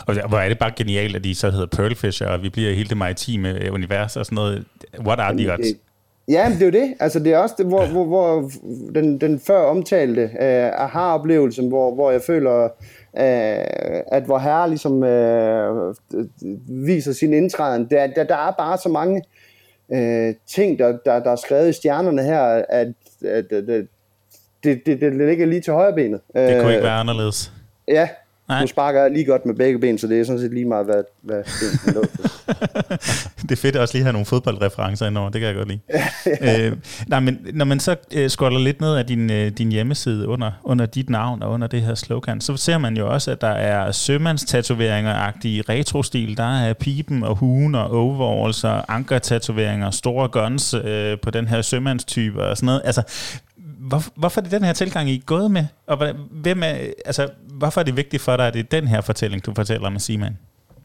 og 0.06 0.28
hvor 0.28 0.38
er 0.38 0.48
det 0.48 0.58
bare 0.58 0.72
genialt, 0.76 1.16
at 1.16 1.24
de 1.24 1.34
så 1.34 1.50
hedder 1.50 1.66
Pearlfisher, 1.66 2.28
og 2.28 2.42
vi 2.42 2.48
bliver 2.48 2.74
hele 2.74 2.88
det 2.88 2.96
maritime 2.96 3.72
univers 3.72 4.16
og 4.16 4.26
sådan 4.26 4.36
noget. 4.36 4.64
What 5.06 5.20
are 5.20 5.36
the 5.36 5.52
odds? 5.52 5.85
Ja, 6.28 6.48
men 6.48 6.58
det 6.58 6.62
er 6.62 6.80
jo 6.80 6.86
det. 6.86 6.94
Altså, 7.00 7.18
det 7.18 7.32
er 7.32 7.38
også 7.38 7.54
det, 7.58 7.66
hvor, 7.66 7.82
ja. 7.82 7.90
hvor, 7.90 8.04
hvor 8.04 8.50
den, 8.94 9.20
den 9.20 9.40
før 9.40 9.58
omtalte 9.58 10.22
uh, 10.22 10.84
aha-oplevelsen, 10.84 11.68
hvor, 11.68 11.94
hvor 11.94 12.10
jeg 12.10 12.22
føler, 12.22 12.64
uh, 12.64 12.70
at 14.12 14.22
hvor 14.22 14.38
herre 14.38 14.68
ligesom 14.68 14.92
uh, 14.92 15.94
viser 16.86 17.12
sin 17.12 17.32
indtræden, 17.32 17.86
der, 17.90 18.06
der, 18.06 18.24
der 18.24 18.36
er 18.36 18.52
bare 18.58 18.78
så 18.78 18.88
mange 18.88 19.22
uh, 19.88 20.34
ting, 20.46 20.78
der, 20.78 20.98
der, 21.04 21.18
der 21.18 21.30
er 21.30 21.36
skrevet 21.36 21.68
i 21.68 21.72
stjernerne 21.72 22.22
her, 22.22 22.42
at, 22.42 22.88
at, 23.22 23.52
at, 23.52 23.68
at 23.68 23.86
det, 24.64 24.86
det, 24.86 25.00
det 25.00 25.16
ligger 25.16 25.46
lige 25.46 25.60
til 25.60 25.72
højre 25.72 25.92
benet. 25.92 26.20
Det 26.34 26.60
kunne 26.60 26.72
ikke 26.72 26.84
være 26.84 27.00
anderledes. 27.00 27.52
Ja, 27.88 28.08
Nej. 28.48 28.60
Nu 28.60 28.66
sparker 28.66 29.02
jeg 29.02 29.10
lige 29.10 29.24
godt 29.24 29.46
med 29.46 29.54
begge 29.54 29.78
ben, 29.78 29.98
så 29.98 30.06
det 30.06 30.20
er 30.20 30.24
sådan 30.24 30.40
set 30.40 30.54
lige 30.54 30.64
meget, 30.64 30.86
hvad, 30.86 31.02
hvad 31.22 31.42
ben 31.44 32.02
Det 33.48 33.52
er 33.52 33.56
fedt 33.56 33.76
også 33.76 33.94
lige 33.94 34.00
at 34.00 34.04
have 34.04 34.12
nogle 34.12 34.26
fodboldreferencer 34.26 35.06
indover, 35.06 35.30
det 35.30 35.40
kan 35.40 35.48
jeg 35.48 35.56
godt 35.56 35.68
lide. 35.68 35.80
øh, 36.66 36.76
nej, 37.06 37.20
men 37.20 37.38
når 37.52 37.64
man 37.64 37.80
så 37.80 37.96
øh, 38.14 38.30
scroller 38.30 38.60
lidt 38.60 38.80
ned 38.80 38.96
af 38.96 39.06
din, 39.06 39.30
øh, 39.30 39.50
din 39.50 39.72
hjemmeside 39.72 40.28
under, 40.28 40.50
under 40.64 40.86
dit 40.86 41.10
navn 41.10 41.42
og 41.42 41.50
under 41.50 41.66
det 41.66 41.82
her 41.82 41.94
slogan, 41.94 42.40
så 42.40 42.56
ser 42.56 42.78
man 42.78 42.96
jo 42.96 43.12
også, 43.12 43.30
at 43.30 43.40
der 43.40 43.48
er 43.48 43.92
sømandstatoveringer-agtige 43.92 45.62
retro-stil. 45.68 46.36
Der 46.36 46.60
er 46.60 46.72
pipen 46.72 47.22
og 47.22 47.36
huen 47.36 47.74
og 47.74 47.90
overalls 47.90 48.64
og 48.64 48.94
anker-tatoveringer, 48.94 49.90
store 49.90 50.28
guns 50.28 50.74
øh, 50.74 51.18
på 51.22 51.30
den 51.30 51.48
her 51.48 51.62
sømandstype 51.62 52.42
og 52.42 52.56
sådan 52.56 52.66
noget. 52.66 52.82
Altså, 52.84 53.02
hvor, 53.88 54.02
hvorfor 54.16 54.40
er 54.40 54.42
det 54.42 54.52
den 54.52 54.64
her 54.64 54.72
tilgang, 54.72 55.08
I 55.08 55.16
er 55.16 55.22
gået 55.26 55.50
med? 55.50 55.64
Og 55.86 56.14
hvem 56.42 56.62
er, 56.62 56.74
altså, 57.04 57.28
hvorfor 57.58 57.80
er 57.80 57.84
det 57.84 57.96
vigtigt 57.96 58.22
for 58.22 58.36
dig, 58.36 58.46
at 58.46 58.54
det 58.54 58.60
er 58.60 58.80
den 58.80 58.88
her 58.88 59.00
fortælling, 59.00 59.46
du 59.46 59.52
fortæller 59.54 59.90
med 59.90 60.00
Simon? 60.00 60.38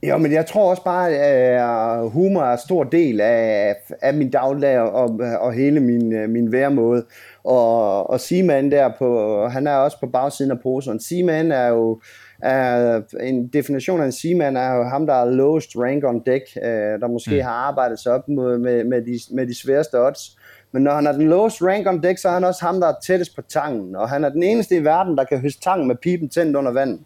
Ja, 0.03 0.17
men 0.17 0.31
jeg 0.31 0.45
tror 0.45 0.69
også 0.69 0.83
bare, 0.83 1.09
at 1.09 2.09
humor 2.09 2.43
er 2.43 2.51
en 2.51 2.59
stor 2.65 2.83
del 2.83 3.21
af, 3.21 3.75
af 4.01 4.13
min 4.13 4.31
dagligdag 4.31 4.79
og, 4.79 5.19
og 5.39 5.53
hele 5.53 5.79
min, 5.79 6.31
min 6.31 6.51
væremåde. 6.51 7.05
Og, 7.43 8.09
og 8.09 8.19
Simon 8.19 8.71
der 8.71 8.91
på, 8.99 9.47
han 9.47 9.67
er 9.67 9.75
også 9.75 9.99
på 9.99 10.07
bagsiden 10.07 10.51
af 10.51 10.59
posen. 10.59 10.99
Simon 10.99 11.51
er 11.51 11.67
jo 11.67 12.01
er, 12.41 13.01
en 13.19 13.47
definition 13.47 14.01
af 14.01 14.05
en 14.05 14.11
seaman 14.11 14.57
er 14.57 14.73
jo 14.73 14.83
ham, 14.83 15.05
der 15.05 15.13
er 15.13 15.25
lowest 15.25 15.69
rank 15.75 16.03
on 16.03 16.21
deck, 16.25 16.53
der 17.01 17.07
måske 17.07 17.35
mm. 17.35 17.41
har 17.41 17.51
arbejdet 17.51 17.99
sig 17.99 18.13
op 18.13 18.27
med, 18.27 18.57
med, 18.57 18.83
med, 18.83 19.01
de, 19.01 19.35
med 19.35 19.47
de 19.47 19.61
sværeste 19.61 20.05
odds. 20.07 20.37
Men 20.71 20.83
når 20.83 20.91
han 20.91 21.07
er 21.07 21.11
den 21.11 21.27
lowest 21.27 21.61
rank 21.61 21.87
on 21.87 22.03
deck, 22.03 22.17
så 22.17 22.29
er 22.29 22.33
han 22.33 22.43
også 22.43 22.65
ham, 22.65 22.79
der 22.79 22.87
er 22.87 22.93
tættest 23.03 23.35
på 23.35 23.41
tangen. 23.41 23.95
Og 23.95 24.09
han 24.09 24.23
er 24.23 24.29
den 24.29 24.43
eneste 24.43 24.75
i 24.75 24.83
verden, 24.83 25.17
der 25.17 25.23
kan 25.23 25.39
høste 25.39 25.61
tangen 25.61 25.87
med 25.87 25.95
pipen 25.95 26.29
tændt 26.29 26.55
under 26.55 26.71
vand. 26.71 26.99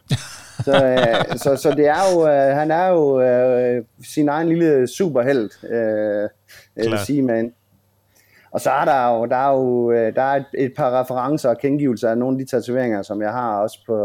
Så, 0.63 0.85
øh, 0.85 1.37
så, 1.43 1.55
så 1.55 1.71
det 1.71 1.87
er 1.87 2.13
jo, 2.13 2.27
øh, 2.27 2.57
han 2.57 2.71
er 2.71 2.87
jo 2.87 3.21
øh, 3.21 3.83
sin 4.03 4.29
egen 4.29 4.47
lille 4.49 4.87
superheld, 4.87 5.49
øh, 5.69 6.29
øh, 6.77 6.99
Seaman. 6.99 7.53
Og 8.51 8.61
så 8.61 8.69
er 8.69 8.85
der 8.85 9.09
jo, 9.09 9.25
der 9.25 9.35
er 9.35 9.51
jo 9.51 9.91
øh, 9.91 10.15
der 10.15 10.21
er 10.21 10.35
et, 10.35 10.45
et 10.53 10.73
par 10.77 10.99
referencer 10.99 11.49
og 11.49 11.57
kengivelser 11.57 12.09
af 12.09 12.17
nogle 12.17 12.35
af 12.35 12.45
de 12.45 12.51
tatoveringer, 12.51 13.01
som 13.01 13.21
jeg 13.21 13.31
har 13.31 13.59
også 13.59 13.79
på, 13.87 13.97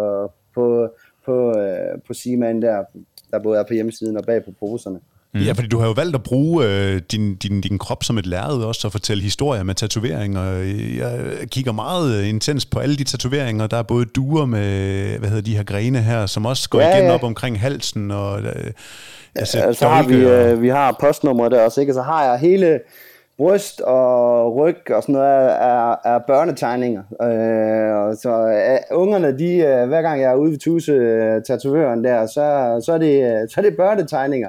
på, 0.54 0.88
på, 1.24 1.58
øh, 1.58 2.00
på 2.06 2.14
Seaman 2.14 2.62
der, 2.62 2.84
der 3.30 3.38
både 3.38 3.58
er 3.58 3.64
på 3.64 3.74
hjemmesiden 3.74 4.16
og 4.16 4.24
bag 4.24 4.44
på 4.44 4.52
poserne. 4.60 5.00
Mm. 5.34 5.40
Ja, 5.40 5.52
fordi 5.52 5.68
du 5.68 5.78
har 5.78 5.86
jo 5.86 5.92
valgt 5.92 6.14
at 6.14 6.22
bruge 6.22 6.66
øh, 6.66 7.00
din, 7.12 7.36
din, 7.36 7.60
din 7.60 7.78
krop 7.78 8.04
som 8.04 8.18
et 8.18 8.26
lærred 8.26 8.62
også, 8.62 8.88
og 8.88 8.92
fortælle 8.92 9.22
historier 9.22 9.62
med 9.62 9.74
tatoveringer. 9.74 10.42
Jeg 10.98 11.48
kigger 11.50 11.72
meget 11.72 12.18
øh, 12.18 12.28
intens 12.28 12.66
på 12.66 12.78
alle 12.78 12.96
de 12.96 13.04
tatoveringer. 13.04 13.66
Der 13.66 13.76
er 13.76 13.82
både 13.82 14.04
duer 14.04 14.46
med, 14.46 15.18
hvad 15.18 15.28
hedder 15.28 15.42
de 15.42 15.56
her 15.56 15.64
grene 15.64 15.98
her, 15.98 16.26
som 16.26 16.46
også 16.46 16.68
går 16.68 16.80
ja, 16.80 16.96
igen 16.96 17.06
ja. 17.06 17.14
op 17.14 17.22
omkring 17.22 17.60
halsen. 17.60 18.10
Og, 18.10 18.40
øh, 18.40 18.70
altså, 19.34 19.58
ja, 19.58 19.72
så 19.72 19.88
har 19.88 20.02
vi, 20.02 20.14
øh, 20.14 20.62
vi 20.62 20.68
har 20.68 20.96
postnummeret 21.00 21.52
der 21.52 21.64
også, 21.64 21.80
ikke? 21.80 21.92
Så 21.92 22.02
har 22.02 22.24
jeg 22.24 22.38
hele 22.38 22.80
bryst 23.38 23.80
og 23.80 24.56
ryg 24.56 24.90
og 24.90 25.02
sådan 25.02 25.12
noget 25.12 25.50
er, 25.50 25.96
er 26.04 26.18
børnetegninger. 26.26 27.02
Øh, 27.22 27.96
og 27.96 28.16
så 28.16 28.30
øh, 28.30 28.98
ungerne, 28.98 29.38
de, 29.38 29.54
øh, 29.54 29.88
hver 29.88 30.02
gang 30.02 30.20
jeg 30.20 30.30
er 30.30 30.34
ude 30.34 30.50
ved 30.50 30.58
Tuse, 30.58 30.92
øh, 30.92 31.42
tatovøren 31.42 32.04
der, 32.04 32.26
så, 32.26 32.80
så, 32.86 32.92
er 32.92 32.98
det, 32.98 33.50
så 33.52 33.60
er 33.60 33.64
det 33.64 33.76
børnetegninger 33.76 34.48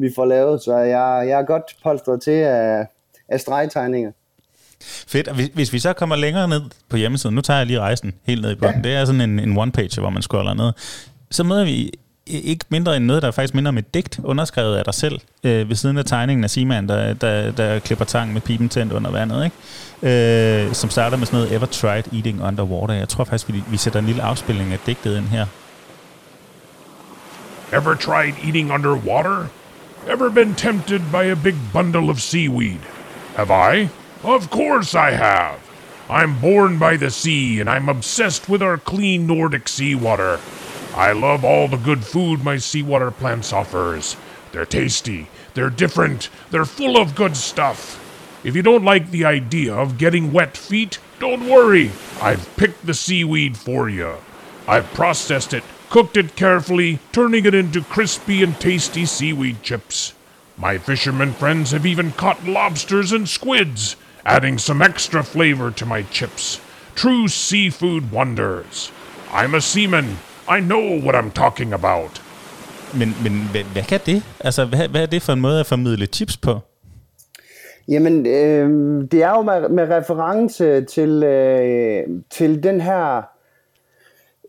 vi 0.00 0.10
får 0.14 0.24
lavet, 0.24 0.62
så 0.62 0.76
jeg, 0.76 1.28
jeg 1.28 1.40
er 1.40 1.46
godt 1.46 1.62
polstret 1.82 2.22
til 2.22 2.30
af, 2.30 2.86
af 3.28 3.40
stregtegninger. 3.40 4.10
Fedt, 4.82 5.28
og 5.28 5.34
hvis, 5.34 5.50
hvis 5.54 5.72
vi 5.72 5.78
så 5.78 5.92
kommer 5.92 6.16
længere 6.16 6.48
ned 6.48 6.62
på 6.88 6.96
hjemmesiden, 6.96 7.34
nu 7.34 7.40
tager 7.40 7.58
jeg 7.58 7.66
lige 7.66 7.80
rejsen 7.80 8.14
helt 8.24 8.42
ned 8.42 8.50
i 8.50 8.54
bunden, 8.54 8.84
ja. 8.84 8.90
det 8.90 8.96
er 8.96 9.04
sådan 9.04 9.20
en, 9.20 9.38
en 9.38 9.58
one-page, 9.58 10.00
hvor 10.00 10.10
man 10.10 10.22
scroller 10.22 10.54
ned, 10.54 10.72
så 11.30 11.44
møder 11.44 11.64
vi 11.64 11.92
ikke 12.26 12.64
mindre 12.68 12.96
end 12.96 13.04
noget, 13.04 13.22
der 13.22 13.28
er 13.28 13.32
faktisk 13.32 13.54
mindre 13.54 13.68
om 13.68 13.78
et 13.78 13.94
digt, 13.94 14.20
underskrevet 14.24 14.76
af 14.76 14.84
dig 14.84 14.94
selv, 14.94 15.20
øh, 15.44 15.68
ved 15.68 15.76
siden 15.76 15.98
af 15.98 16.04
tegningen 16.04 16.44
af 16.44 16.50
Simon, 16.50 16.88
der, 16.88 17.12
der, 17.14 17.50
der 17.50 17.78
klipper 17.78 18.04
tang 18.04 18.32
med 18.32 18.40
pipen 18.40 18.68
tændt 18.68 18.92
under 18.92 19.10
vandet, 19.10 19.44
ikke? 19.44 20.66
Øh, 20.66 20.74
som 20.74 20.90
starter 20.90 21.16
med 21.16 21.26
sådan 21.26 21.38
noget, 21.40 21.52
Ever 21.52 21.66
tried 21.66 22.04
eating 22.12 22.42
underwater? 22.42 22.94
Jeg 22.94 23.08
tror 23.08 23.24
faktisk, 23.24 23.48
vi, 23.48 23.62
vi 23.70 23.76
sætter 23.76 23.98
en 23.98 24.06
lille 24.06 24.22
afspilning 24.22 24.72
af 24.72 24.78
digtet 24.86 25.16
ind 25.16 25.26
her. 25.26 25.46
Ever 27.72 27.94
tried 27.94 28.34
eating 28.44 28.72
underwater? 28.72 29.46
Ever 30.06 30.30
been 30.30 30.54
tempted 30.54 31.12
by 31.12 31.24
a 31.24 31.36
big 31.36 31.72
bundle 31.74 32.08
of 32.08 32.22
seaweed? 32.22 32.80
Have 33.36 33.50
I? 33.50 33.90
Of 34.22 34.48
course 34.48 34.94
I 34.94 35.10
have. 35.10 35.60
I'm 36.08 36.40
born 36.40 36.78
by 36.78 36.96
the 36.96 37.10
sea 37.10 37.60
and 37.60 37.68
I'm 37.68 37.88
obsessed 37.88 38.48
with 38.48 38.62
our 38.62 38.78
clean 38.78 39.26
Nordic 39.26 39.68
seawater. 39.68 40.40
I 40.96 41.12
love 41.12 41.44
all 41.44 41.68
the 41.68 41.76
good 41.76 42.02
food 42.02 42.42
my 42.42 42.56
seawater 42.56 43.10
plants 43.10 43.52
offers. 43.52 44.16
They're 44.52 44.64
tasty, 44.64 45.28
they're 45.52 45.70
different, 45.70 46.30
they're 46.50 46.64
full 46.64 46.96
of 46.96 47.14
good 47.14 47.36
stuff. 47.36 47.98
If 48.42 48.56
you 48.56 48.62
don't 48.62 48.84
like 48.84 49.10
the 49.10 49.26
idea 49.26 49.74
of 49.74 49.98
getting 49.98 50.32
wet 50.32 50.56
feet, 50.56 50.98
don't 51.18 51.46
worry. 51.46 51.90
I've 52.22 52.56
picked 52.56 52.86
the 52.86 52.94
seaweed 52.94 53.56
for 53.56 53.88
you. 53.90 54.16
I've 54.66 54.92
processed 54.94 55.52
it 55.52 55.62
cooked 55.90 56.16
it 56.16 56.36
carefully, 56.36 56.98
turning 57.12 57.44
it 57.44 57.54
into 57.54 57.82
crispy 57.82 58.42
and 58.42 58.58
tasty 58.60 59.04
seaweed 59.04 59.62
chips. 59.62 60.14
My 60.56 60.78
fishermen 60.78 61.32
friends 61.32 61.72
have 61.72 61.84
even 61.84 62.12
caught 62.12 62.46
lobsters 62.46 63.12
and 63.12 63.28
squids, 63.28 63.96
adding 64.24 64.58
some 64.58 64.80
extra 64.80 65.22
flavor 65.24 65.70
to 65.72 65.86
my 65.86 66.02
chips. 66.02 66.60
True 66.94 67.28
seafood 67.28 68.12
wonders. 68.12 68.92
I'm 69.32 69.54
a 69.54 69.60
seaman. 69.60 70.18
I 70.48 70.60
know 70.60 71.00
what 71.00 71.14
I'm 71.14 71.30
talking 71.30 71.72
about. 71.72 72.20
Men, 72.94 73.14
men 73.22 73.48
hvad, 73.50 73.64
hvad 73.72 73.82
kan 73.82 74.00
det? 74.06 74.22
Altså, 74.40 74.64
hvad, 74.64 74.88
hvad 74.88 75.02
er 75.02 75.06
det 75.06 75.22
for 75.22 75.32
en 75.32 75.40
måde 75.40 75.60
at 75.60 75.66
formidle 75.66 76.06
chips 76.06 76.36
på? 76.36 76.60
Jamen, 77.88 78.26
øh, 78.26 78.68
det 79.10 79.22
er 79.22 79.30
jo 79.30 79.42
med, 79.42 79.68
med 79.68 79.90
reference 79.90 80.84
til, 80.84 81.22
øh, 81.22 82.02
til 82.30 82.62
den 82.62 82.80
her 82.80 83.22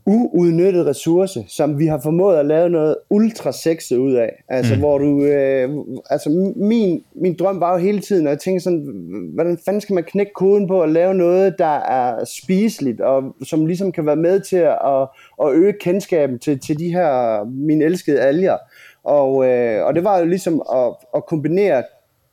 uudnyttet 0.05 0.85
ressource, 0.85 1.43
som 1.47 1.79
vi 1.79 1.85
har 1.85 1.99
formået 2.03 2.37
at 2.37 2.45
lave 2.45 2.69
noget 2.69 2.95
ultra 3.09 3.51
sexet 3.51 3.97
ud 3.97 4.13
af. 4.13 4.43
Altså, 4.49 4.73
mm. 4.73 4.79
hvor 4.79 4.97
du... 4.97 5.23
Øh, 5.25 5.69
altså, 6.09 6.51
min, 6.55 7.03
min 7.15 7.35
drøm 7.39 7.59
var 7.59 7.71
jo 7.71 7.77
hele 7.77 7.99
tiden, 7.99 8.27
og 8.27 8.31
jeg 8.31 8.39
tænkte 8.39 8.63
sådan, 8.63 8.85
hvordan 9.33 9.57
fanden 9.65 9.81
skal 9.81 9.93
man 9.93 10.03
knække 10.03 10.31
koden 10.35 10.67
på 10.67 10.81
at 10.81 10.89
lave 10.89 11.13
noget, 11.13 11.55
der 11.59 11.79
er 11.79 12.25
spiseligt, 12.25 13.01
og 13.01 13.35
som 13.43 13.65
ligesom 13.65 13.91
kan 13.91 14.05
være 14.05 14.15
med 14.15 14.39
til 14.39 14.57
at, 14.57 14.77
at, 14.85 15.07
at 15.43 15.53
øge 15.53 15.73
kendskaben 15.79 16.39
til, 16.39 16.59
til 16.59 16.79
de 16.79 16.89
her, 16.89 17.43
mine 17.45 17.85
elskede 17.85 18.19
alger. 18.19 18.57
Og, 19.03 19.47
øh, 19.47 19.85
og 19.85 19.95
det 19.95 20.03
var 20.03 20.19
jo 20.19 20.25
ligesom 20.25 20.61
at, 20.73 20.93
at 21.15 21.25
kombinere 21.25 21.83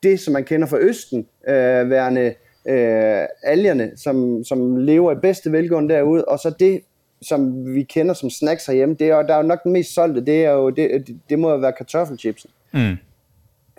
det, 0.03 0.21
som 0.21 0.33
man 0.33 0.45
kender 0.45 0.67
fra 0.67 0.79
Østen, 0.79 1.27
øh, 1.49 1.91
værende 1.91 2.35
øh, 2.69 3.27
algerne, 3.43 3.91
som, 3.97 4.45
som 4.45 4.77
lever 4.77 5.13
i 5.13 5.21
bedste 5.23 5.53
velgående 5.53 5.95
derude, 5.95 6.25
og 6.25 6.39
så 6.39 6.55
det, 6.61 6.81
som 7.23 7.67
vi 7.75 7.83
kender 7.83 8.15
som 8.15 8.31
snacks 8.31 8.67
herhjemme, 8.67 8.95
det 8.95 9.09
er, 9.09 9.23
der 9.23 9.35
er 9.35 9.43
jo 9.43 9.49
nok 9.49 9.63
den 9.65 9.73
mest 9.73 9.95
solgte, 9.95 10.21
det, 10.21 10.45
er 10.45 10.51
jo, 10.51 10.71
det, 10.71 11.07
det, 11.31 11.39
må 11.39 11.51
jo 11.51 11.57
være 11.57 11.73
kartoffelchipsen. 11.73 12.51
Mm. 12.73 12.97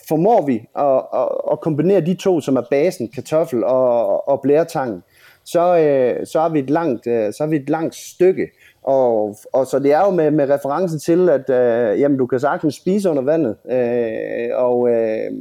Formår 0.08 0.45
vi 0.45 0.65
at, 0.78 1.04
at, 1.13 1.28
at 1.52 1.60
kombinere 1.62 2.02
de 2.02 2.13
to, 2.13 2.41
som 2.41 2.56
er 2.56 2.63
basen, 2.69 3.08
kartoffel 3.08 3.63
og, 3.63 4.28
og 4.28 4.41
blæretangen, 4.41 5.04
så, 5.43 5.78
øh, 5.78 6.25
så, 6.28 6.39
er 6.39 6.49
vi 6.49 6.60
et 6.60 6.69
langt, 6.69 7.08
øh, 7.08 7.34
så 7.34 7.43
er 7.43 7.47
vi 7.47 7.56
et 7.56 7.69
langt 7.69 7.95
stykke. 7.95 8.47
Og, 8.84 9.38
og 9.54 9.67
så 9.67 9.80
det 9.80 9.93
er 9.93 10.06
jo 10.06 10.12
med, 10.12 10.32
med 10.32 10.49
reference 10.49 10.99
til, 10.99 11.30
at 11.30 11.49
øh, 11.49 11.99
jamen, 11.99 12.17
du 12.17 12.25
kan 12.25 12.39
sagtens 12.39 12.75
spise 12.75 13.10
under 13.10 13.23
vandet. 13.23 13.56
Øh, 13.71 14.49
og 14.56 14.89
øh, 14.89 15.32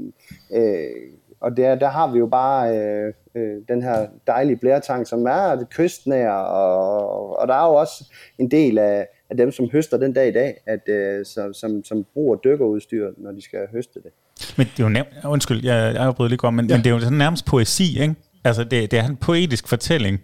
øh, 0.52 1.12
og 1.40 1.56
der, 1.56 1.74
der 1.74 1.88
har 1.88 2.12
vi 2.12 2.18
jo 2.18 2.26
bare 2.26 2.78
øh, 2.78 3.12
øh, 3.38 3.62
den 3.68 3.82
her 3.82 4.06
dejlige 4.26 4.56
blæretang, 4.56 5.06
som 5.06 5.26
er 5.26 5.54
det 5.54 5.68
kystnære, 5.70 6.46
og, 6.46 7.38
og 7.38 7.48
der 7.48 7.54
er 7.54 7.66
jo 7.66 7.74
også 7.74 8.12
en 8.38 8.50
del 8.50 8.78
af, 8.78 9.06
af 9.30 9.36
dem, 9.36 9.52
som 9.52 9.68
høster 9.72 9.96
den 9.96 10.12
dag 10.12 10.28
i 10.28 10.32
dag, 10.32 10.56
at, 10.66 10.88
øh, 10.88 11.26
som, 11.26 11.54
som, 11.54 11.84
som 11.84 12.06
bruger 12.14 12.36
dykkerudstyr, 12.36 13.10
når 13.16 13.32
de 13.32 13.42
skal 13.42 13.60
høste 13.72 14.00
det. 14.02 14.10
Men 14.56 14.66
det 14.66 14.80
er 14.80 14.84
jo 14.84 14.88
nærmest, 14.88 15.16
undskyld, 15.24 15.64
jeg, 15.64 15.94
jeg 15.94 16.02
afbryder 16.02 16.28
lige 16.28 16.38
godt, 16.38 16.54
men, 16.54 16.66
ja. 16.66 16.76
men 16.76 16.84
det 16.84 16.90
er 16.90 16.94
jo 16.94 17.00
sådan 17.00 17.18
nærmest 17.18 17.46
poesi, 17.46 18.00
ikke? 18.00 18.14
Altså, 18.44 18.64
det, 18.64 18.90
det 18.90 18.98
er 18.98 19.06
en 19.06 19.16
poetisk 19.16 19.68
fortælling, 19.68 20.20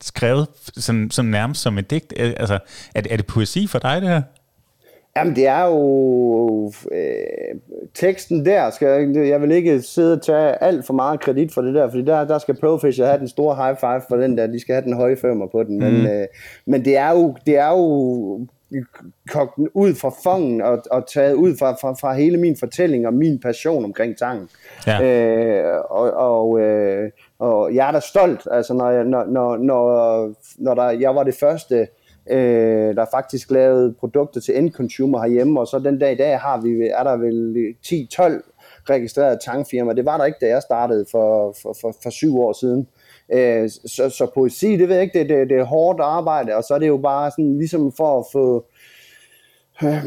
skrevet 0.00 0.48
sådan, 0.76 1.10
som 1.10 1.26
nærmest 1.26 1.62
som 1.62 1.78
et 1.78 1.90
digt. 1.90 2.12
Altså, 2.16 2.58
er 2.94 3.02
er 3.10 3.16
det 3.16 3.26
poesi 3.26 3.66
for 3.66 3.78
dig, 3.78 4.00
det 4.00 4.08
her? 4.08 4.22
Jamen, 5.16 5.36
det 5.36 5.46
er 5.46 5.64
jo... 5.66 6.72
Øh, 6.92 7.60
teksten 7.94 8.44
der, 8.44 8.70
skal 8.70 8.88
jeg, 8.88 9.28
jeg 9.28 9.42
vil 9.42 9.50
ikke 9.50 9.82
sidde 9.82 10.12
og 10.12 10.22
tage 10.22 10.62
alt 10.64 10.86
for 10.86 10.92
meget 10.92 11.20
kredit 11.20 11.54
for 11.54 11.62
det 11.62 11.74
der, 11.74 11.90
fordi 11.90 12.04
der, 12.04 12.24
der 12.24 12.38
skal 12.38 12.56
Profisher 12.60 13.06
have 13.06 13.18
den 13.18 13.28
store 13.28 13.56
high 13.56 13.76
five 13.80 14.02
for 14.08 14.16
den 14.16 14.38
der, 14.38 14.46
de 14.46 14.60
skal 14.60 14.74
have 14.74 14.84
den 14.84 14.96
høje 14.96 15.16
femmer 15.16 15.46
på 15.46 15.62
den, 15.62 15.78
mm. 15.78 15.84
men, 15.84 16.06
øh, 16.06 16.26
men 16.66 16.84
det 16.84 16.96
er 16.96 17.10
jo, 17.10 17.36
det 17.46 17.56
er 17.56 17.70
jo 17.70 18.46
kogt 19.28 19.58
ud 19.74 19.94
fra 19.94 20.10
fongen 20.24 20.62
og, 20.62 20.82
og 20.90 21.06
taget 21.06 21.34
ud 21.34 21.56
fra, 21.58 21.72
fra, 21.72 21.92
fra 21.92 22.14
hele 22.14 22.36
min 22.36 22.56
fortælling 22.56 23.06
og 23.06 23.14
min 23.14 23.40
passion 23.40 23.84
omkring 23.84 24.18
tangen. 24.18 24.48
Ja. 24.86 25.02
Øh, 25.02 25.80
og, 25.90 26.12
og, 26.12 26.60
øh, 26.60 27.10
og 27.38 27.74
jeg 27.74 27.88
er 27.88 27.92
da 27.92 28.00
stolt, 28.00 28.48
altså 28.50 28.74
når, 28.74 28.90
jeg, 28.90 29.04
når, 29.04 29.24
når, 29.24 29.56
når, 29.56 30.32
når 30.58 30.74
der, 30.74 30.90
jeg 30.90 31.14
var 31.14 31.22
det 31.22 31.34
første 31.34 31.88
øh, 32.30 32.96
der 32.96 33.06
faktisk 33.10 33.50
lavede 33.50 33.94
produkter 34.00 34.40
til 34.40 34.58
end 34.58 34.72
consumer 34.72 35.20
herhjemme, 35.22 35.60
og 35.60 35.66
så 35.66 35.78
den 35.78 35.98
dag 35.98 36.12
i 36.12 36.16
dag 36.16 36.38
har 36.38 36.60
vi, 36.60 36.70
er 36.86 37.02
der 37.02 37.16
vel 37.16 37.74
10-12 37.86 38.52
registrerede 38.90 39.38
tankfirmaer. 39.44 39.94
Det 39.94 40.04
var 40.04 40.18
der 40.18 40.24
ikke, 40.24 40.38
da 40.40 40.46
jeg 40.46 40.62
startede 40.62 41.06
for, 41.10 41.54
for, 41.62 41.76
for, 41.80 41.94
for 42.02 42.10
syv 42.10 42.40
år 42.40 42.52
siden. 42.52 42.88
Øh, 43.32 43.70
så, 43.70 44.10
så 44.10 44.30
poesi, 44.34 44.76
det 44.76 44.88
ved 44.88 44.94
jeg 44.94 45.02
ikke, 45.02 45.18
det, 45.18 45.28
det, 45.28 45.50
det 45.50 45.58
er 45.58 45.64
hårdt 45.64 46.00
arbejde, 46.00 46.56
og 46.56 46.64
så 46.64 46.74
er 46.74 46.78
det 46.78 46.88
jo 46.88 46.96
bare 46.96 47.30
sådan 47.30 47.58
ligesom 47.58 47.92
for 47.96 48.18
at 48.18 48.24
få... 48.32 48.64
Øh, 49.84 50.04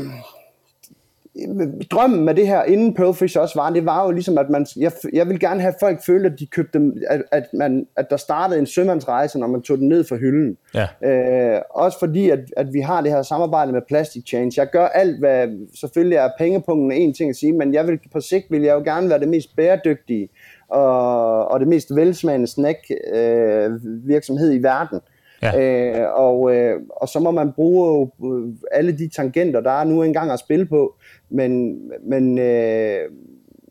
drømmen 1.91 2.25
med 2.25 2.35
det 2.35 2.47
her, 2.47 2.63
inden 2.63 2.93
Pearlfish 2.93 3.39
også 3.39 3.59
var, 3.59 3.69
det 3.69 3.85
var 3.85 4.05
jo 4.05 4.11
ligesom, 4.11 4.37
at 4.37 4.49
man, 4.49 4.65
jeg, 4.77 4.91
jeg 5.13 5.29
vil 5.29 5.39
gerne 5.39 5.61
have 5.61 5.73
folk 5.79 6.05
føle, 6.05 6.25
at 6.25 6.39
de 6.39 6.45
købte 6.45 6.79
dem, 6.79 6.97
at, 7.09 7.23
at, 7.31 7.43
man, 7.53 7.87
at 7.97 8.09
der 8.09 8.17
startede 8.17 8.59
en 8.59 8.65
sømandsrejse, 8.65 9.39
når 9.39 9.47
man 9.47 9.61
tog 9.61 9.77
den 9.77 9.87
ned 9.87 10.03
fra 10.03 10.15
hylden. 10.15 10.57
Ja. 10.75 10.87
Øh, 11.09 11.61
også 11.69 11.99
fordi, 11.99 12.29
at, 12.29 12.39
at 12.57 12.73
vi 12.73 12.79
har 12.79 13.01
det 13.01 13.11
her 13.11 13.21
samarbejde 13.21 13.71
med 13.71 13.81
Plastic 13.87 14.27
Change. 14.27 14.53
Jeg 14.57 14.69
gør 14.71 14.87
alt, 14.87 15.19
hvad 15.19 15.47
selvfølgelig 15.79 16.15
er 16.15 16.29
pengepunkten 16.37 16.91
en 16.91 17.13
ting 17.13 17.29
at 17.29 17.35
sige, 17.35 17.53
men 17.53 17.73
jeg 17.73 17.87
vil, 17.87 17.99
på 18.13 18.21
sigt 18.21 18.45
vil 18.49 18.61
jeg 18.61 18.73
jo 18.73 18.79
gerne 18.79 19.09
være 19.09 19.19
det 19.19 19.29
mest 19.29 19.55
bæredygtige 19.55 20.29
og, 20.69 21.47
og 21.47 21.59
det 21.59 21.67
mest 21.67 21.95
velsmagende 21.95 22.47
snack 22.47 22.77
øh, 23.13 23.71
virksomhed 24.07 24.53
i 24.53 24.63
verden. 24.63 24.99
Ja. 25.41 25.59
Øh, 25.59 26.13
og, 26.13 26.55
øh, 26.55 26.75
og 26.91 27.09
så 27.09 27.19
må 27.19 27.31
man 27.31 27.51
bruge 27.51 28.11
øh, 28.25 28.53
alle 28.71 28.97
de 28.97 29.09
tangenter, 29.15 29.61
der 29.61 29.71
er 29.71 29.83
nu 29.83 30.03
engang 30.03 30.31
at 30.31 30.39
spille 30.39 30.65
på. 30.65 30.95
Men, 31.29 31.81
men, 32.03 32.39
øh, 32.39 32.99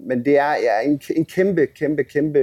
men 0.00 0.24
det 0.24 0.38
er 0.38 0.50
ja, 0.50 0.90
en, 0.90 1.00
en 1.16 1.24
kæmpe, 1.24 1.66
kæmpe, 1.66 2.04
kæmpe 2.04 2.38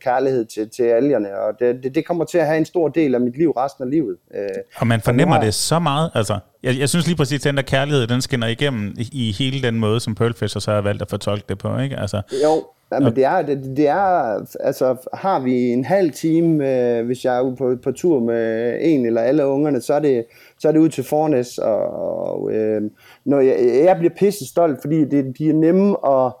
kærlighed 0.00 0.44
til, 0.44 0.68
til 0.70 0.82
algerne, 0.82 1.38
og 1.38 1.60
det, 1.60 1.82
det, 1.82 1.94
det 1.94 2.06
kommer 2.06 2.24
til 2.24 2.38
at 2.38 2.46
have 2.46 2.58
en 2.58 2.64
stor 2.64 2.88
del 2.88 3.14
af 3.14 3.20
mit 3.20 3.38
liv 3.38 3.50
resten 3.50 3.84
af 3.84 3.90
livet. 3.90 4.16
Øh, 4.34 4.48
og 4.76 4.86
man 4.86 5.00
fornemmer 5.00 5.34
har... 5.34 5.44
det 5.44 5.54
så 5.54 5.78
meget, 5.78 6.10
altså. 6.14 6.38
Jeg, 6.62 6.78
jeg 6.78 6.88
synes 6.88 7.06
lige 7.06 7.16
præcis, 7.16 7.40
at 7.40 7.44
den 7.44 7.56
der 7.56 7.62
kærlighed, 7.62 8.06
den 8.06 8.22
skinner 8.22 8.46
igennem 8.46 8.94
i, 8.98 9.08
i 9.12 9.32
hele 9.32 9.62
den 9.62 9.78
måde, 9.78 10.00
som 10.00 10.14
Pearlfisher 10.14 10.60
så 10.60 10.70
har 10.70 10.80
valgt 10.80 11.02
at 11.02 11.10
fortolke 11.10 11.44
det 11.48 11.58
på, 11.58 11.78
ikke? 11.78 11.96
Altså, 11.96 12.22
jo, 12.44 12.64
Ja, 12.92 13.00
men 13.00 13.16
det 13.16 13.24
er, 13.24 13.42
det, 13.42 13.76
det 13.76 13.88
er, 13.88 14.46
altså 14.60 15.08
har 15.14 15.40
vi 15.40 15.72
en 15.72 15.84
halv 15.84 16.10
time, 16.10 16.70
øh, 16.70 17.06
hvis 17.06 17.24
jeg 17.24 17.38
er 17.38 17.54
på, 17.54 17.76
på 17.82 17.92
tur 17.92 18.20
med 18.20 18.78
en 18.80 19.06
eller 19.06 19.20
alle 19.20 19.46
ungerne, 19.46 19.80
så 19.80 19.94
er 19.94 20.00
det, 20.00 20.24
så 20.58 20.68
er 20.68 20.72
det 20.72 20.78
ud 20.78 20.88
til 20.88 21.04
Fornes, 21.04 21.58
og, 21.58 21.80
og 21.80 22.52
øh, 22.52 22.82
når 23.24 23.40
jeg, 23.40 23.56
jeg 23.84 23.96
bliver 23.96 24.14
pisse 24.18 24.48
stolt, 24.48 24.80
fordi 24.80 25.04
det, 25.04 25.38
de 25.38 25.48
er 25.48 25.54
nemme 25.54 25.96
at, 26.06 26.32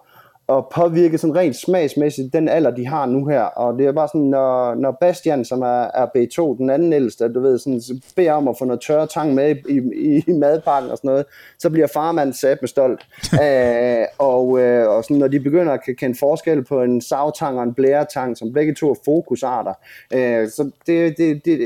at 0.52 0.64
påvirke 0.74 1.18
sådan 1.18 1.36
rent 1.36 1.56
smagsmæssigt 1.56 2.32
den 2.32 2.48
alder, 2.48 2.70
de 2.70 2.86
har 2.86 3.06
nu 3.06 3.26
her. 3.26 3.40
Og 3.42 3.78
det 3.78 3.86
er 3.86 3.92
bare 3.92 4.08
sådan, 4.08 4.20
når, 4.20 4.74
når 4.74 4.96
Bastian, 5.00 5.44
som 5.44 5.62
er, 5.62 5.82
er 5.94 6.06
B2, 6.16 6.58
den 6.58 6.70
anden 6.70 6.92
ældste, 6.92 7.32
du 7.32 7.40
ved, 7.40 7.58
sådan, 7.58 7.82
beder 8.16 8.32
om 8.32 8.48
at 8.48 8.58
få 8.58 8.64
noget 8.64 8.80
tørre 8.80 9.06
tang 9.06 9.34
med 9.34 9.56
i, 9.68 9.80
i, 9.94 10.24
i 10.26 10.32
madpakken 10.32 10.90
og 10.90 10.96
sådan 10.96 11.08
noget, 11.08 11.26
så 11.58 11.70
bliver 11.70 11.86
farmand 11.86 12.32
sat 12.32 12.58
med 12.62 12.68
stolt. 12.68 13.06
Æ, 13.42 14.04
og, 14.32 14.60
øh, 14.60 14.88
og 14.88 15.04
sådan, 15.04 15.16
når 15.16 15.28
de 15.28 15.40
begynder 15.40 15.72
at 15.72 15.80
kende 15.98 16.18
forskel 16.18 16.64
på 16.64 16.82
en 16.82 17.00
savtang 17.00 17.58
og 17.58 17.64
en 17.64 17.74
blæretang, 17.74 18.36
som 18.36 18.52
begge 18.52 18.74
to 18.74 18.90
er 18.90 18.94
fokusarter, 19.04 19.72
øh, 20.14 20.48
så 20.48 20.70
det, 20.86 21.18
det, 21.18 21.44
det, 21.44 21.60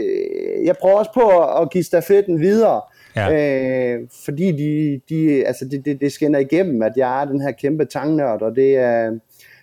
jeg 0.64 0.77
prøver 0.81 0.97
også 0.97 1.11
på 1.14 1.42
at, 1.42 1.62
at 1.62 1.71
give 1.71 1.85
stafetten 1.85 2.40
videre, 2.40 2.81
Ja. 3.16 3.94
Øh, 3.94 4.01
fordi 4.25 4.53
de, 4.53 5.01
de, 5.09 5.46
altså 5.46 5.64
det, 5.70 5.85
det, 5.85 6.01
det 6.01 6.12
skinner 6.12 6.38
igennem, 6.38 6.83
at 6.83 6.92
jeg 6.96 7.22
er 7.22 7.25
den 7.25 7.40
her 7.40 7.51
kæmpe 7.51 7.85
tangnørd, 7.85 8.42
og 8.42 8.57
det 8.57 8.77
er, 8.77 9.11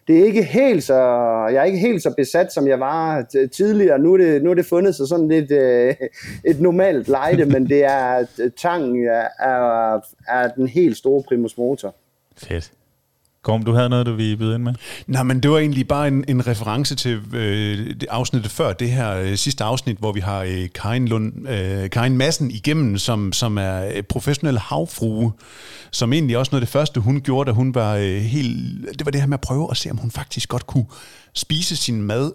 det 0.07 0.19
er 0.19 0.25
ikke 0.25 0.43
helt 0.43 0.83
så, 0.83 0.93
jeg 1.51 1.55
er 1.55 1.63
ikke 1.63 1.77
helt 1.77 2.03
så 2.03 2.13
besat, 2.17 2.53
som 2.53 2.67
jeg 2.67 2.79
var 2.79 3.25
tidligere. 3.55 3.99
Nu 3.99 4.13
er 4.13 4.17
det, 4.17 4.43
nu 4.43 4.49
er 4.49 4.53
det 4.53 4.65
fundet 4.65 4.95
sig 4.95 5.07
sådan 5.07 5.27
lidt 5.27 5.51
øh, 5.51 5.95
et 6.45 6.61
normalt 6.61 7.07
lejde, 7.07 7.45
men 7.45 7.69
det 7.69 7.83
er, 7.83 8.25
tang 8.57 9.05
er, 9.07 9.27
er, 9.39 9.99
er 10.27 10.47
den 10.55 10.67
helt 10.67 10.97
store 10.97 11.23
primus 11.27 11.57
motor. 11.57 11.95
Fedt. 12.37 12.71
Gorm, 13.43 13.63
du 13.63 13.73
havde 13.73 13.89
noget, 13.89 14.05
du 14.05 14.13
ville 14.13 14.37
byde 14.37 14.55
ind 14.55 14.63
med? 14.63 14.73
Nej, 15.07 15.23
men 15.23 15.39
det 15.39 15.51
var 15.51 15.57
egentlig 15.57 15.87
bare 15.87 16.07
en, 16.07 16.25
en 16.27 16.47
reference 16.47 16.95
til 16.95 17.21
øh, 17.33 17.77
det 17.87 18.05
afsnittet 18.09 18.51
før, 18.51 18.73
det 18.73 18.91
her 18.91 19.15
øh, 19.15 19.37
sidste 19.37 19.63
afsnit, 19.63 19.97
hvor 19.97 20.11
vi 20.11 20.19
har 20.19 20.41
øh, 20.41 20.67
Karin, 20.75 21.07
Lund, 21.07 21.49
øh, 21.49 21.89
Karin 21.89 22.17
Madsen 22.17 22.51
igennem, 22.51 22.97
som, 22.97 23.33
som 23.33 23.57
er 23.57 23.85
øh, 23.85 24.03
professionel 24.03 24.59
havfrue, 24.59 25.33
som 25.91 26.13
egentlig 26.13 26.37
også 26.37 26.49
noget 26.51 26.61
af 26.61 26.67
det 26.67 26.71
første, 26.71 26.99
hun 26.99 27.21
gjorde, 27.21 27.47
da 27.47 27.51
hun 27.53 27.75
var 27.75 27.95
øh, 27.95 28.15
helt... 28.21 28.81
Det 28.99 29.05
var 29.05 29.11
det 29.11 29.21
her 29.21 29.27
med 29.27 29.37
at 29.37 29.41
prøve 29.41 29.67
at 29.71 29.77
se, 29.77 29.91
om 29.91 29.97
hun 29.97 30.11
faktisk 30.11 30.49
godt 30.49 30.67
kunne 30.67 30.85
spise 31.33 31.75
sin 31.75 32.01
mad 32.01 32.31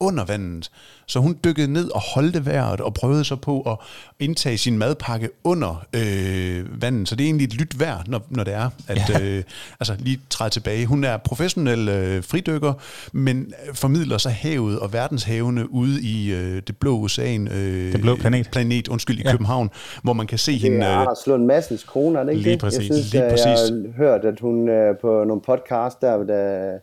under 0.00 0.24
vandet. 0.24 0.70
Så 1.06 1.18
hun 1.18 1.38
dykkede 1.44 1.72
ned 1.72 1.90
og 1.90 2.00
holdte 2.14 2.46
vejret 2.46 2.80
og 2.80 2.94
prøvede 2.94 3.24
så 3.24 3.36
på 3.36 3.60
at 3.60 3.76
indtage 4.18 4.58
sin 4.58 4.78
madpakke 4.78 5.28
under 5.44 5.86
øh, 5.96 6.82
vandet. 6.82 7.08
Så 7.08 7.16
det 7.16 7.24
er 7.24 7.28
egentlig 7.28 7.44
et 7.44 7.54
lyt 7.54 7.80
vejr, 7.80 8.02
når, 8.06 8.22
når 8.28 8.44
det 8.44 8.54
er, 8.54 8.70
at 8.88 9.10
ja. 9.10 9.20
øh, 9.20 9.42
altså 9.80 9.94
lige 9.98 10.20
træde 10.30 10.50
tilbage. 10.50 10.86
Hun 10.86 11.04
er 11.04 11.16
professionel 11.16 11.88
øh, 11.88 12.24
fridykker, 12.24 12.72
men 13.12 13.52
formidler 13.74 14.18
så 14.18 14.28
havet 14.28 14.78
og 14.78 14.92
verdenshavene 14.92 15.72
ude 15.72 16.02
i 16.02 16.32
øh, 16.32 16.62
det 16.66 16.76
blå 16.76 17.04
ocean. 17.04 17.48
Øh, 17.48 17.92
det 17.92 18.00
blå 18.00 18.16
planet. 18.16 18.48
Planet, 18.52 18.88
undskyld, 18.88 19.18
i 19.18 19.22
ja. 19.24 19.30
København, 19.30 19.70
hvor 20.02 20.12
man 20.12 20.26
kan 20.26 20.38
se 20.38 20.52
det 20.52 20.60
hende... 20.60 20.76
Det 20.76 20.86
er 20.86 20.94
øh, 20.94 21.00
Anders 21.00 21.26
Lund 21.26 21.44
Madsens 21.44 21.84
kone, 21.84 22.18
er 22.18 22.24
det 22.24 22.32
ikke 22.32 22.42
Lige 22.42 22.52
det? 22.52 22.60
præcis. 22.60 22.78
Jeg 22.78 22.84
synes, 22.84 23.12
Lige 23.12 23.22
at 23.24 23.30
præcis. 23.30 23.44
jeg 23.46 23.56
har 23.56 23.96
hørt, 23.96 24.24
at 24.24 24.40
hun 24.40 24.68
øh, 24.68 24.98
på 25.00 25.24
nogle 25.24 25.42
podcast 25.42 26.00
der, 26.00 26.16
der 26.16 26.78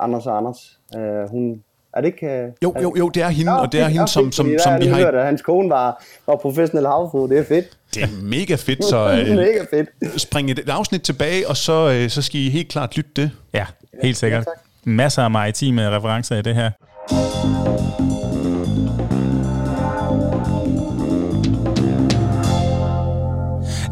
Anders 0.00 0.26
og 0.26 0.36
Anders, 0.36 0.78
øh, 0.96 1.30
hun 1.30 1.62
er 1.98 2.02
det 2.02 2.08
ikke... 2.08 2.26
Øh, 2.26 2.48
jo, 2.62 2.74
jo, 2.82 2.94
jo, 2.98 3.08
det 3.08 3.22
er 3.22 3.28
hende, 3.28 3.60
og 3.60 3.72
det 3.72 3.80
er 3.80 3.88
hende, 3.88 4.08
som, 4.08 4.32
som, 4.32 4.46
som, 4.46 4.58
som 4.58 4.80
vi 4.80 4.86
har... 4.86 4.96
hørt, 4.96 5.14
at 5.14 5.24
hans 5.24 5.42
kone 5.42 5.70
var, 5.70 6.04
var 6.26 6.36
professionel 6.36 6.86
havfru. 6.86 7.28
Det 7.28 7.38
er 7.38 7.44
fedt. 7.44 7.66
Det 7.94 8.02
er 8.02 8.08
mega 8.22 8.54
fedt, 8.54 8.84
så 8.84 8.96
øh, 9.10 9.36
Mega 9.36 9.64
fedt. 9.70 10.20
spring 10.20 10.50
et 10.50 10.68
afsnit 10.68 11.02
tilbage, 11.02 11.48
og 11.48 11.56
så, 11.56 11.90
øh, 11.90 12.10
så 12.10 12.22
skal 12.22 12.40
I 12.40 12.50
helt 12.50 12.68
klart 12.68 12.96
lytte 12.96 13.10
det. 13.16 13.30
Ja, 13.54 13.66
helt 14.02 14.16
sikkert. 14.16 14.44
tak. 14.44 14.54
Masser 14.84 15.22
af 15.22 15.30
maritime 15.30 15.90
referencer 15.96 16.36
i 16.36 16.42
det 16.42 16.54
her. 16.54 16.70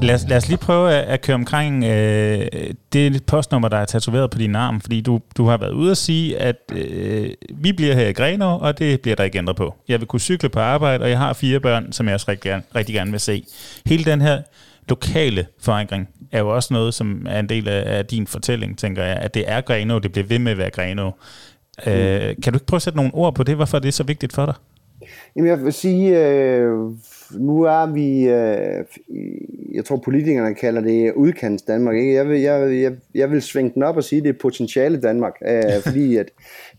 Lad 0.07 0.14
os, 0.14 0.24
lad 0.28 0.36
os 0.36 0.48
lige 0.48 0.59
prøve 0.59 0.92
at, 0.92 1.04
at 1.04 1.20
køre 1.20 1.34
omkring 1.34 1.84
øh, 1.84 2.46
det 2.92 3.26
postnummer, 3.26 3.68
der 3.68 3.76
er 3.76 3.84
tatoveret 3.84 4.30
på 4.30 4.38
din 4.38 4.54
arm, 4.54 4.80
fordi 4.80 5.00
du, 5.00 5.20
du 5.36 5.46
har 5.46 5.57
været 5.57 5.72
ude 5.72 5.90
at 5.90 5.96
sige, 5.96 6.38
at 6.38 6.57
øh, 6.72 7.30
vi 7.54 7.72
bliver 7.72 7.94
her 7.94 8.09
i 8.09 8.12
Grenå, 8.12 8.59
og 8.59 8.78
det 8.78 9.00
bliver 9.00 9.16
der 9.16 9.24
ikke 9.24 9.38
ændret 9.38 9.57
på. 9.57 9.74
Jeg 9.88 10.00
vil 10.00 10.07
kunne 10.07 10.20
cykle 10.20 10.48
på 10.48 10.61
arbejde, 10.61 11.02
og 11.04 11.11
jeg 11.11 11.18
har 11.18 11.32
fire 11.32 11.61
børn, 11.61 11.92
som 11.92 12.07
jeg 12.07 12.14
også 12.14 12.26
rigtig 12.28 12.50
gerne, 12.50 12.62
rigtig 12.74 12.94
gerne 12.94 13.11
vil 13.11 13.20
se. 13.20 13.44
Hele 13.86 14.04
den 14.04 14.20
her 14.20 14.42
lokale 14.88 15.46
forankring 15.61 16.09
er 16.32 16.38
jo 16.38 16.54
også 16.54 16.74
noget, 16.74 16.94
som 16.94 17.26
er 17.28 17.40
en 17.40 17.48
del 17.48 17.68
af, 17.68 17.98
af 17.98 18.07
din 18.07 18.26
fortælling, 18.26 18.78
tænker 18.78 19.04
jeg, 19.04 19.16
at 19.16 19.34
det 19.34 19.44
er 19.46 19.61
Grenå, 19.61 19.98
det 19.98 20.12
bliver 20.12 20.26
ved 20.26 20.38
med 20.38 20.52
at 20.52 20.59
være 20.59 20.70
Grenå. 20.70 21.11
Øh, 21.86 22.34
kan 22.42 22.52
du 22.52 22.57
ikke 22.57 22.66
prøve 22.66 22.78
at 22.78 22.82
sætte 22.82 22.96
nogle 22.96 23.14
ord 23.14 23.34
på 23.34 23.42
det, 23.42 23.57
hvorfor 23.57 23.78
det 23.78 23.88
er 23.88 23.92
så 23.92 24.04
vigtigt 24.04 24.32
for 24.32 24.46
dig? 24.46 24.54
Jamen 25.36 25.50
jeg 25.50 25.64
vil 25.64 25.72
sige, 25.72 26.18
øh, 26.18 26.90
nu 27.30 27.62
er 27.62 27.92
vi, 27.92 28.28
øh, 28.28 28.84
jeg 29.74 29.84
tror 29.84 29.96
politikerne 29.96 30.54
kalder 30.54 30.80
det 30.80 31.12
udkants 31.12 31.62
Danmark. 31.62 31.96
Ikke? 31.96 32.14
Jeg, 32.14 32.28
vil, 32.28 32.40
jeg, 32.40 32.82
jeg, 32.82 32.92
jeg 33.14 33.30
vil 33.30 33.42
svinge 33.42 33.70
den 33.74 33.82
op 33.82 33.96
og 33.96 34.04
sige, 34.04 34.18
at 34.18 34.24
det 34.24 34.30
er 34.34 34.38
potentiale 34.40 35.00
Danmark, 35.00 35.34
øh, 35.46 35.82
fordi 35.86 36.16
at 36.16 36.30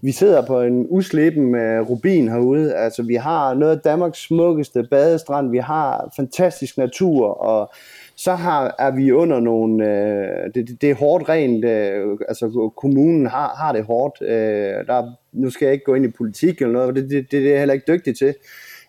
vi 0.01 0.11
sidder 0.11 0.45
på 0.45 0.61
en 0.61 0.87
uslæben 0.89 1.55
øh, 1.55 1.89
rubin 1.89 2.27
herude. 2.27 2.75
Altså 2.75 3.03
vi 3.03 3.15
har 3.15 3.53
noget 3.53 3.75
af 3.75 3.81
Danmarks 3.81 4.23
smukkeste 4.23 4.87
badestrand, 4.91 5.51
vi 5.51 5.57
har 5.57 6.13
fantastisk 6.15 6.77
natur, 6.77 7.27
og 7.27 7.71
så 8.15 8.33
har, 8.35 8.75
er 8.79 8.91
vi 8.91 9.11
under 9.11 9.39
nogle, 9.39 9.85
øh, 9.85 10.53
det, 10.55 10.67
det, 10.67 10.81
det 10.81 10.89
er 10.89 10.95
hårdt 10.95 11.29
rent, 11.29 11.65
øh, 11.65 12.17
altså 12.27 12.71
kommunen 12.77 13.27
har, 13.27 13.55
har 13.57 13.71
det 13.71 13.85
hårdt, 13.85 14.21
øh, 14.21 14.87
der, 14.87 15.11
nu 15.33 15.49
skal 15.49 15.65
jeg 15.65 15.73
ikke 15.73 15.85
gå 15.85 15.93
ind 15.93 16.05
i 16.05 16.11
politik 16.17 16.61
eller 16.61 16.73
noget, 16.73 16.95
det, 16.95 17.09
det, 17.09 17.31
det 17.31 17.45
er 17.45 17.49
jeg 17.49 17.59
heller 17.59 17.73
ikke 17.73 17.93
dygtig 17.93 18.17
til. 18.17 18.35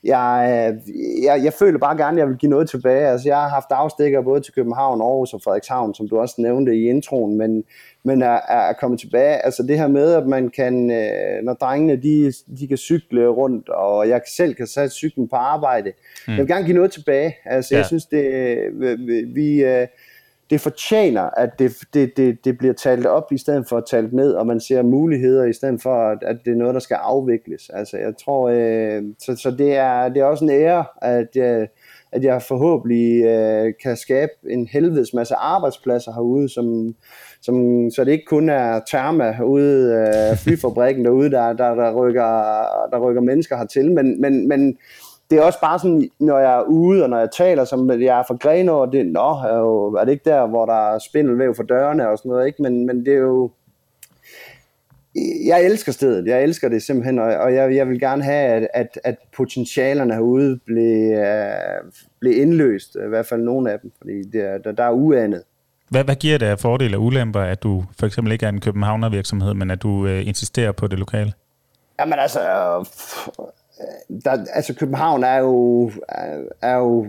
Jeg, 0.08 0.74
jeg, 1.24 1.44
jeg 1.44 1.52
føler 1.52 1.78
bare 1.78 1.96
gerne, 1.96 2.16
at 2.16 2.18
jeg 2.18 2.28
vil 2.28 2.36
give 2.36 2.50
noget 2.50 2.70
tilbage. 2.70 3.06
Altså, 3.06 3.28
jeg 3.28 3.36
har 3.36 3.48
haft 3.48 3.66
afstikker 3.70 4.22
både 4.22 4.40
til 4.40 4.54
København, 4.54 5.00
Aarhus 5.00 5.34
og 5.34 5.40
Frederikshavn, 5.44 5.94
som 5.94 6.08
du 6.08 6.18
også 6.18 6.34
nævnte 6.38 6.76
i 6.76 6.88
introen, 6.88 7.38
men, 7.38 7.64
men 8.04 8.22
er, 8.22 8.40
er 8.48 8.72
kommet 8.72 9.00
tilbage. 9.00 9.44
Altså 9.44 9.62
det 9.62 9.78
her 9.78 9.88
med, 9.88 10.12
at 10.12 10.26
man 10.26 10.48
kan, 10.48 10.90
øh, 10.90 11.42
når 11.42 11.54
drengene 11.54 11.96
de, 11.96 12.32
de 12.60 12.68
kan 12.68 12.76
cykle 12.76 13.26
rundt, 13.26 13.68
og 13.68 14.08
jeg 14.08 14.20
selv 14.26 14.54
kan 14.54 14.66
sætte 14.66 14.90
cyklen 14.94 15.28
på 15.28 15.36
arbejde. 15.36 15.92
Mm. 16.26 16.32
Jeg 16.32 16.38
vil 16.38 16.48
gerne 16.48 16.64
give 16.64 16.76
noget 16.76 16.92
tilbage. 16.92 17.36
Altså 17.44 17.74
ja. 17.74 17.78
jeg 17.78 17.86
synes, 17.86 18.06
det, 18.06 18.58
vi, 19.34 19.64
øh, 19.64 19.86
det 20.50 20.60
fortjener, 20.60 21.22
at 21.22 21.58
det, 21.58 21.72
det, 21.94 22.16
det, 22.16 22.44
det 22.44 22.58
bliver 22.58 22.74
talt 22.74 23.06
op, 23.06 23.32
i 23.32 23.38
stedet 23.38 23.68
for 23.68 23.76
at 23.76 23.84
talt 23.90 24.12
ned, 24.12 24.32
og 24.32 24.46
man 24.46 24.60
ser 24.60 24.82
muligheder, 24.82 25.44
i 25.44 25.52
stedet 25.52 25.82
for, 25.82 25.94
at, 25.94 26.18
at 26.22 26.36
det 26.44 26.50
er 26.52 26.56
noget, 26.56 26.74
der 26.74 26.80
skal 26.80 26.94
afvikles. 26.94 27.70
Altså 27.74 27.96
jeg 27.96 28.12
tror, 28.24 28.48
øh, 28.48 29.02
så, 29.18 29.36
så 29.36 29.50
det, 29.50 29.76
er, 29.76 30.08
det 30.08 30.20
er 30.20 30.24
også 30.24 30.44
en 30.44 30.50
ære, 30.50 30.84
at, 31.02 31.36
øh, 31.36 31.66
at 32.12 32.24
jeg 32.24 32.42
forhåbentlig 32.42 33.24
øh, 33.24 33.72
kan 33.82 33.96
skabe 33.96 34.32
en 34.50 34.66
helvedes 34.66 35.14
masse 35.14 35.34
arbejdspladser 35.34 36.12
herude, 36.12 36.48
som, 36.48 36.94
som, 37.40 37.86
så 37.90 38.04
det 38.04 38.12
ikke 38.12 38.24
kun 38.24 38.48
er 38.48 38.80
Therma 38.86 39.42
ude 39.44 39.96
af 39.96 40.38
flyfabrikken 40.38 41.04
derude, 41.04 41.30
der, 41.30 41.52
der, 41.52 41.74
der, 41.74 41.94
rykker, 41.94 42.62
der 42.90 42.98
rykker 42.98 43.22
mennesker 43.22 43.56
hertil, 43.56 43.92
men, 43.92 44.20
men, 44.20 44.48
men 44.48 44.78
det 45.30 45.38
er 45.38 45.42
også 45.42 45.60
bare 45.60 45.78
sådan, 45.78 46.08
når 46.20 46.38
jeg 46.38 46.58
er 46.58 46.62
ude, 46.62 47.02
og 47.02 47.10
når 47.10 47.18
jeg 47.18 47.30
taler, 47.30 47.64
som 47.64 47.90
jeg 47.90 48.18
er 48.18 48.22
fra 48.28 48.36
Grenå, 48.40 48.72
og 48.72 48.92
det, 48.92 49.06
nå, 49.06 49.30
er, 49.30 49.58
jo, 49.58 49.94
er 49.94 50.04
det 50.04 50.12
ikke 50.12 50.30
der, 50.30 50.46
hvor 50.46 50.66
der 50.66 50.94
er 50.94 50.98
spindelvæv 50.98 51.54
for 51.54 51.62
dørene 51.62 52.08
og 52.08 52.18
sådan 52.18 52.28
noget, 52.28 52.46
ikke? 52.46 52.62
Men, 52.62 52.86
men 52.86 53.06
det 53.06 53.14
er 53.14 53.18
jo, 53.18 53.50
jeg 55.46 55.64
elsker 55.64 55.92
stedet, 55.92 56.26
jeg 56.26 56.42
elsker 56.42 56.68
det 56.68 56.82
simpelthen, 56.82 57.18
og 57.18 57.54
jeg, 57.54 57.74
jeg 57.74 57.88
vil 57.88 58.00
gerne 58.00 58.22
have, 58.22 58.48
at, 58.48 58.68
at, 58.74 59.00
at 59.04 59.16
potentialerne 59.36 60.14
herude 60.14 60.58
blev, 60.66 61.18
uh, 61.18 61.92
blev 62.20 62.42
indløst, 62.42 62.94
i 62.94 63.08
hvert 63.08 63.26
fald 63.26 63.40
nogle 63.40 63.72
af 63.72 63.80
dem, 63.80 63.92
fordi 63.98 64.22
det 64.22 64.40
er, 64.40 64.58
der, 64.58 64.72
der 64.72 64.84
er 64.84 64.90
uanet. 64.90 65.42
Hvad, 65.90 66.04
hvad 66.04 66.16
giver 66.16 66.38
det 66.38 66.46
af 66.46 66.58
fordele 66.58 66.96
og 66.96 67.02
ulemper, 67.02 67.40
at 67.40 67.62
du 67.62 67.84
for 67.98 68.06
eksempel 68.06 68.32
ikke 68.32 68.46
er 68.46 68.50
en 68.50 68.60
københavner 68.60 69.08
virksomhed, 69.08 69.54
men 69.54 69.70
at 69.70 69.82
du 69.82 70.06
øh, 70.06 70.26
insisterer 70.26 70.72
på 70.72 70.86
det 70.86 70.98
lokale? 70.98 71.32
Jamen 72.00 72.18
altså, 72.18 72.40
der, 74.24 74.44
altså 74.52 74.74
København 74.74 75.24
er 75.24 75.38
jo, 75.38 75.90
er, 76.08 76.42
er 76.62 76.76
jo 76.76 77.06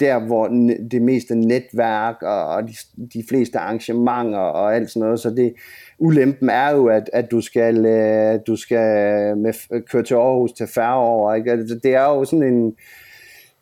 der, 0.00 0.26
hvor 0.26 0.48
det 0.90 1.02
meste 1.02 1.34
netværk 1.34 2.22
og 2.22 2.62
de, 2.68 2.74
de 3.14 3.24
fleste 3.28 3.58
arrangementer 3.58 4.38
og 4.38 4.76
alt 4.76 4.90
sådan 4.90 5.00
noget, 5.00 5.20
så 5.20 5.30
det 5.30 5.54
ulempen 5.98 6.50
er 6.50 6.70
jo, 6.70 6.86
at, 6.86 7.10
at 7.12 7.30
du 7.30 7.40
skal, 7.40 7.86
øh, 7.86 8.40
du 8.46 8.56
skal 8.56 9.36
med, 9.36 9.82
køre 9.86 10.02
til 10.02 10.14
Aarhus 10.14 10.52
til 10.52 10.66
færre 10.66 10.96
over, 10.96 11.34
ikke? 11.34 11.50
Altså, 11.50 11.80
det 11.82 11.94
er 11.94 12.04
jo 12.04 12.24
sådan 12.24 12.54
en, 12.54 12.74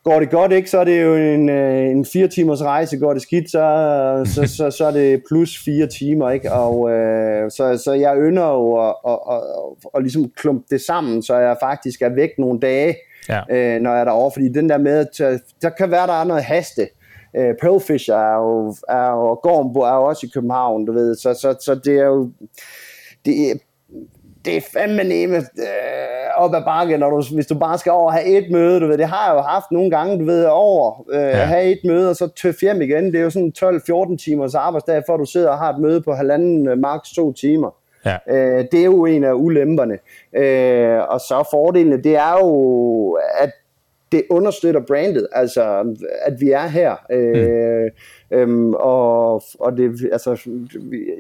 går 0.05 0.21
det 0.21 0.31
godt, 0.31 0.53
ikke, 0.53 0.71
så 0.71 0.79
er 0.79 0.85
det 0.85 1.03
jo 1.03 1.15
en, 1.15 1.49
øh, 1.49 1.91
en 1.91 2.05
fire 2.05 2.29
timers 2.29 2.63
rejse. 2.63 2.99
Går 2.99 3.13
det 3.13 3.23
skidt, 3.23 3.51
så, 3.51 4.23
så, 4.35 4.47
så, 4.57 4.71
så 4.71 4.85
er 4.85 4.91
det 4.91 5.23
plus 5.29 5.59
fire 5.65 5.87
timer. 5.87 6.31
Ikke? 6.31 6.53
Og, 6.53 6.91
øh, 6.91 7.51
så, 7.51 7.83
så 7.85 7.93
jeg 7.93 8.17
ynder 8.19 8.49
jo 8.49 8.89
at, 8.89 8.95
at, 9.07 9.19
at, 9.31 9.37
at, 9.37 9.91
at 9.95 10.03
ligesom 10.03 10.31
klumpe 10.37 10.67
det 10.71 10.81
sammen, 10.81 11.23
så 11.23 11.37
jeg 11.37 11.57
faktisk 11.63 12.03
er 12.03 12.09
væk 12.09 12.31
nogle 12.39 12.61
dage, 12.61 12.97
ja. 13.29 13.41
øh, 13.51 13.81
når 13.81 13.91
jeg 13.91 14.01
er 14.01 14.05
derovre. 14.05 14.31
Fordi 14.35 14.49
den 14.49 14.69
der 14.69 14.79
med, 14.79 14.99
at 14.99 15.41
der 15.63 15.71
kan 15.71 15.91
være, 15.91 16.07
der 16.07 16.21
er 16.21 16.25
noget 16.25 16.43
haste. 16.43 16.89
Øh, 17.37 17.55
Pearlfisher 17.61 18.17
er 18.17 18.37
jo, 18.37 18.75
er 18.89 19.11
jo, 19.11 19.35
Gormbo 19.35 19.81
er 19.81 19.95
jo 19.95 20.05
også 20.05 20.27
i 20.27 20.31
København, 20.35 20.87
du 20.87 20.93
ved. 20.93 21.15
Så, 21.15 21.35
så, 21.35 21.57
så 21.61 21.75
det 21.75 21.99
er 21.99 22.07
jo... 22.07 22.31
Det, 23.25 23.61
det 24.45 24.57
er 24.57 24.61
fandme 24.73 25.05
nemme 25.05 25.37
øh, 25.37 25.43
op 26.37 26.55
ad 26.55 26.65
bakke, 26.65 26.99
når 26.99 27.11
du, 27.11 27.35
hvis 27.35 27.47
du 27.47 27.59
bare 27.59 27.79
skal 27.79 27.93
over 27.93 28.07
og 28.07 28.13
have 28.13 28.27
et 28.27 28.51
møde, 28.51 28.81
du 28.81 28.87
ved, 28.87 28.99
det 28.99 29.09
har 29.09 29.27
jeg 29.27 29.37
jo 29.37 29.41
haft 29.41 29.67
nogle 29.71 29.91
gange, 29.91 30.19
du 30.19 30.25
ved, 30.25 30.45
over 30.45 31.05
øh, 31.13 31.21
ja. 31.21 31.45
have 31.45 31.65
et 31.65 31.81
møde, 31.85 32.11
og 32.11 32.17
så 32.17 32.29
tøf 32.43 32.61
hjem 32.61 32.83
igen, 32.83 33.05
det 33.05 33.15
er 33.15 33.23
jo 33.23 33.31
sådan 33.31 33.53
12-14 33.59 34.17
timers 34.17 34.55
arbejdsdag, 34.55 35.03
for 35.07 35.17
du 35.17 35.25
sidder 35.25 35.51
og 35.51 35.59
har 35.59 35.73
et 35.73 35.81
møde 35.81 36.03
på 36.03 36.13
halvanden, 36.13 36.69
øh, 36.69 36.79
maks 36.79 37.11
to 37.11 37.33
timer. 37.33 37.71
Ja. 38.05 38.17
Øh, 38.29 38.65
det 38.73 38.81
er 38.81 38.85
jo 38.85 39.07
en 39.07 39.25
af 39.25 39.33
ulemperne. 39.33 39.99
Øh, 40.37 40.99
og 41.09 41.21
så 41.21 41.49
fordelene, 41.51 42.03
det 42.03 42.17
er 42.17 42.39
jo, 42.41 43.19
at 43.41 43.51
det 44.13 44.23
understøtter 44.31 44.81
brandet, 44.81 45.27
altså 45.33 45.95
at 46.23 46.41
vi 46.41 46.51
er 46.51 46.67
her. 46.67 46.97
Øh, 47.13 47.91
mm. 48.31 48.37
øhm, 48.37 48.75
og, 48.75 49.43
og 49.61 49.77
det, 49.77 50.09
altså, 50.13 50.51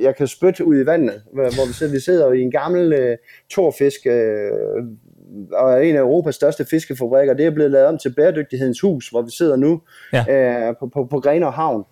jeg 0.00 0.16
kan 0.16 0.26
spytte 0.26 0.64
ud 0.64 0.82
i 0.82 0.86
vandet, 0.86 1.22
hvor 1.32 1.66
vi 1.66 1.72
sidder, 1.72 1.92
vi 1.92 2.00
sidder 2.00 2.32
i 2.32 2.40
en 2.40 2.50
gammel 2.50 2.92
øh, 2.92 3.16
torfisk, 3.50 4.06
øh, 4.06 4.50
og 5.52 5.86
en 5.86 5.96
af 5.96 6.00
Europas 6.00 6.34
største 6.34 6.64
fiskefabrikker, 6.64 7.34
det 7.34 7.46
er 7.46 7.50
blevet 7.50 7.70
lavet 7.70 7.88
om 7.88 7.98
til 7.98 8.14
Bæredygtighedens 8.14 8.80
Hus, 8.80 9.08
hvor 9.08 9.22
vi 9.22 9.30
sidder 9.30 9.56
nu 9.56 9.80
ja. 10.12 10.24
øh, 10.68 10.74
på, 10.80 10.86
på, 10.86 11.04
på 11.04 11.20
Grenaa 11.20 11.50
Havn. 11.50 11.84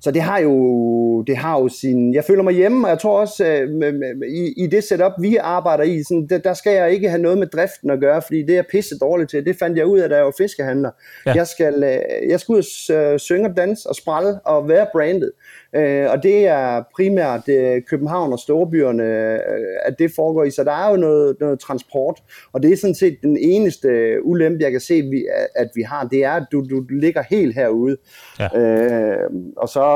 Så 0.00 0.10
det 0.10 0.22
har 0.22 0.38
jo, 0.38 1.22
det 1.22 1.36
har 1.36 1.60
jo 1.60 1.68
sin, 1.68 2.14
jeg 2.14 2.24
føler 2.24 2.42
mig 2.42 2.54
hjemme, 2.54 2.86
og 2.86 2.90
jeg 2.90 2.98
tror 2.98 3.20
også, 3.20 3.46
øh, 3.46 3.94
i, 4.28 4.64
i 4.64 4.66
det 4.66 4.84
setup, 4.84 5.12
vi 5.20 5.36
arbejder 5.36 5.84
i, 5.84 6.02
sådan, 6.02 6.26
der, 6.30 6.38
der 6.38 6.54
skal 6.54 6.72
jeg 6.72 6.92
ikke 6.92 7.08
have 7.08 7.22
noget 7.22 7.38
med 7.38 7.46
driften 7.46 7.90
at 7.90 8.00
gøre, 8.00 8.22
fordi 8.22 8.42
det 8.42 8.58
er 8.58 8.62
pisse 8.70 8.98
dårligt 8.98 9.30
til. 9.30 9.44
Det 9.44 9.56
fandt 9.58 9.78
jeg 9.78 9.86
ud 9.86 9.98
af, 9.98 10.08
da 10.08 10.16
jeg 10.16 10.24
var 10.24 10.34
fiskehandler. 10.38 10.90
Ja. 11.26 11.32
Jeg, 11.32 11.46
skal, 11.46 11.74
øh, 11.84 12.28
jeg 12.28 12.40
skal 12.40 12.52
ud 12.52 12.58
og 12.58 12.96
øh, 12.96 13.18
synge 13.18 13.48
og 13.48 13.56
danse 13.56 13.88
og 13.88 13.94
sprælle 13.94 14.40
og 14.44 14.68
være 14.68 14.86
branded. 14.92 15.32
Øh, 15.76 16.10
og 16.10 16.22
det 16.22 16.46
er 16.46 16.82
primært 16.96 17.48
øh, 17.48 17.82
København 17.82 18.32
og 18.32 18.38
storbyerne, 18.38 19.02
øh, 19.02 19.38
at 19.84 19.98
det 19.98 20.12
foregår 20.16 20.44
i. 20.44 20.50
Så 20.50 20.64
der 20.64 20.72
er 20.72 20.90
jo 20.90 20.96
noget, 20.96 21.36
noget 21.40 21.60
transport, 21.60 22.22
og 22.52 22.62
det 22.62 22.72
er 22.72 22.76
sådan 22.76 22.94
set 22.94 23.18
den 23.22 23.36
eneste 23.36 23.88
ulempe, 24.22 24.64
jeg 24.64 24.70
kan 24.70 24.80
se, 24.80 25.02
vi, 25.02 25.26
at 25.54 25.70
vi 25.74 25.82
har, 25.82 26.04
det 26.04 26.24
er, 26.24 26.32
at 26.32 26.46
du, 26.52 26.66
du 26.70 26.80
ligger 26.90 27.22
helt 27.30 27.54
herude. 27.54 27.96
Ja. 28.38 28.60
Øh, 28.60 29.30
og 29.56 29.68
så 29.68 29.86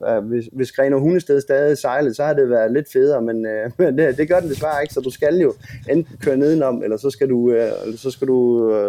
uh, 0.00 0.28
hvis, 0.28 0.44
hvis 0.52 0.72
Greno 0.72 0.98
Hundested 0.98 1.40
stadig 1.40 1.78
sejlede, 1.78 2.14
så 2.14 2.24
har 2.24 2.34
det 2.34 2.50
været 2.50 2.72
lidt 2.72 2.92
federe, 2.92 3.22
men, 3.22 3.46
uh, 3.46 3.72
men 3.78 3.98
det, 3.98 4.18
det 4.18 4.28
gør 4.28 4.40
den 4.40 4.48
desværre 4.48 4.82
ikke, 4.82 4.94
så 4.94 5.00
du 5.00 5.10
skal 5.10 5.38
jo 5.38 5.54
enten 5.90 6.16
køre 6.22 6.36
nedenom, 6.36 6.82
eller 6.82 6.96
så 6.96 7.10
skal 7.10 7.28
du, 7.28 7.50
eller 7.50 7.96
så 7.96 8.10
skal 8.10 8.28
du 8.28 8.38
uh, 8.64 8.86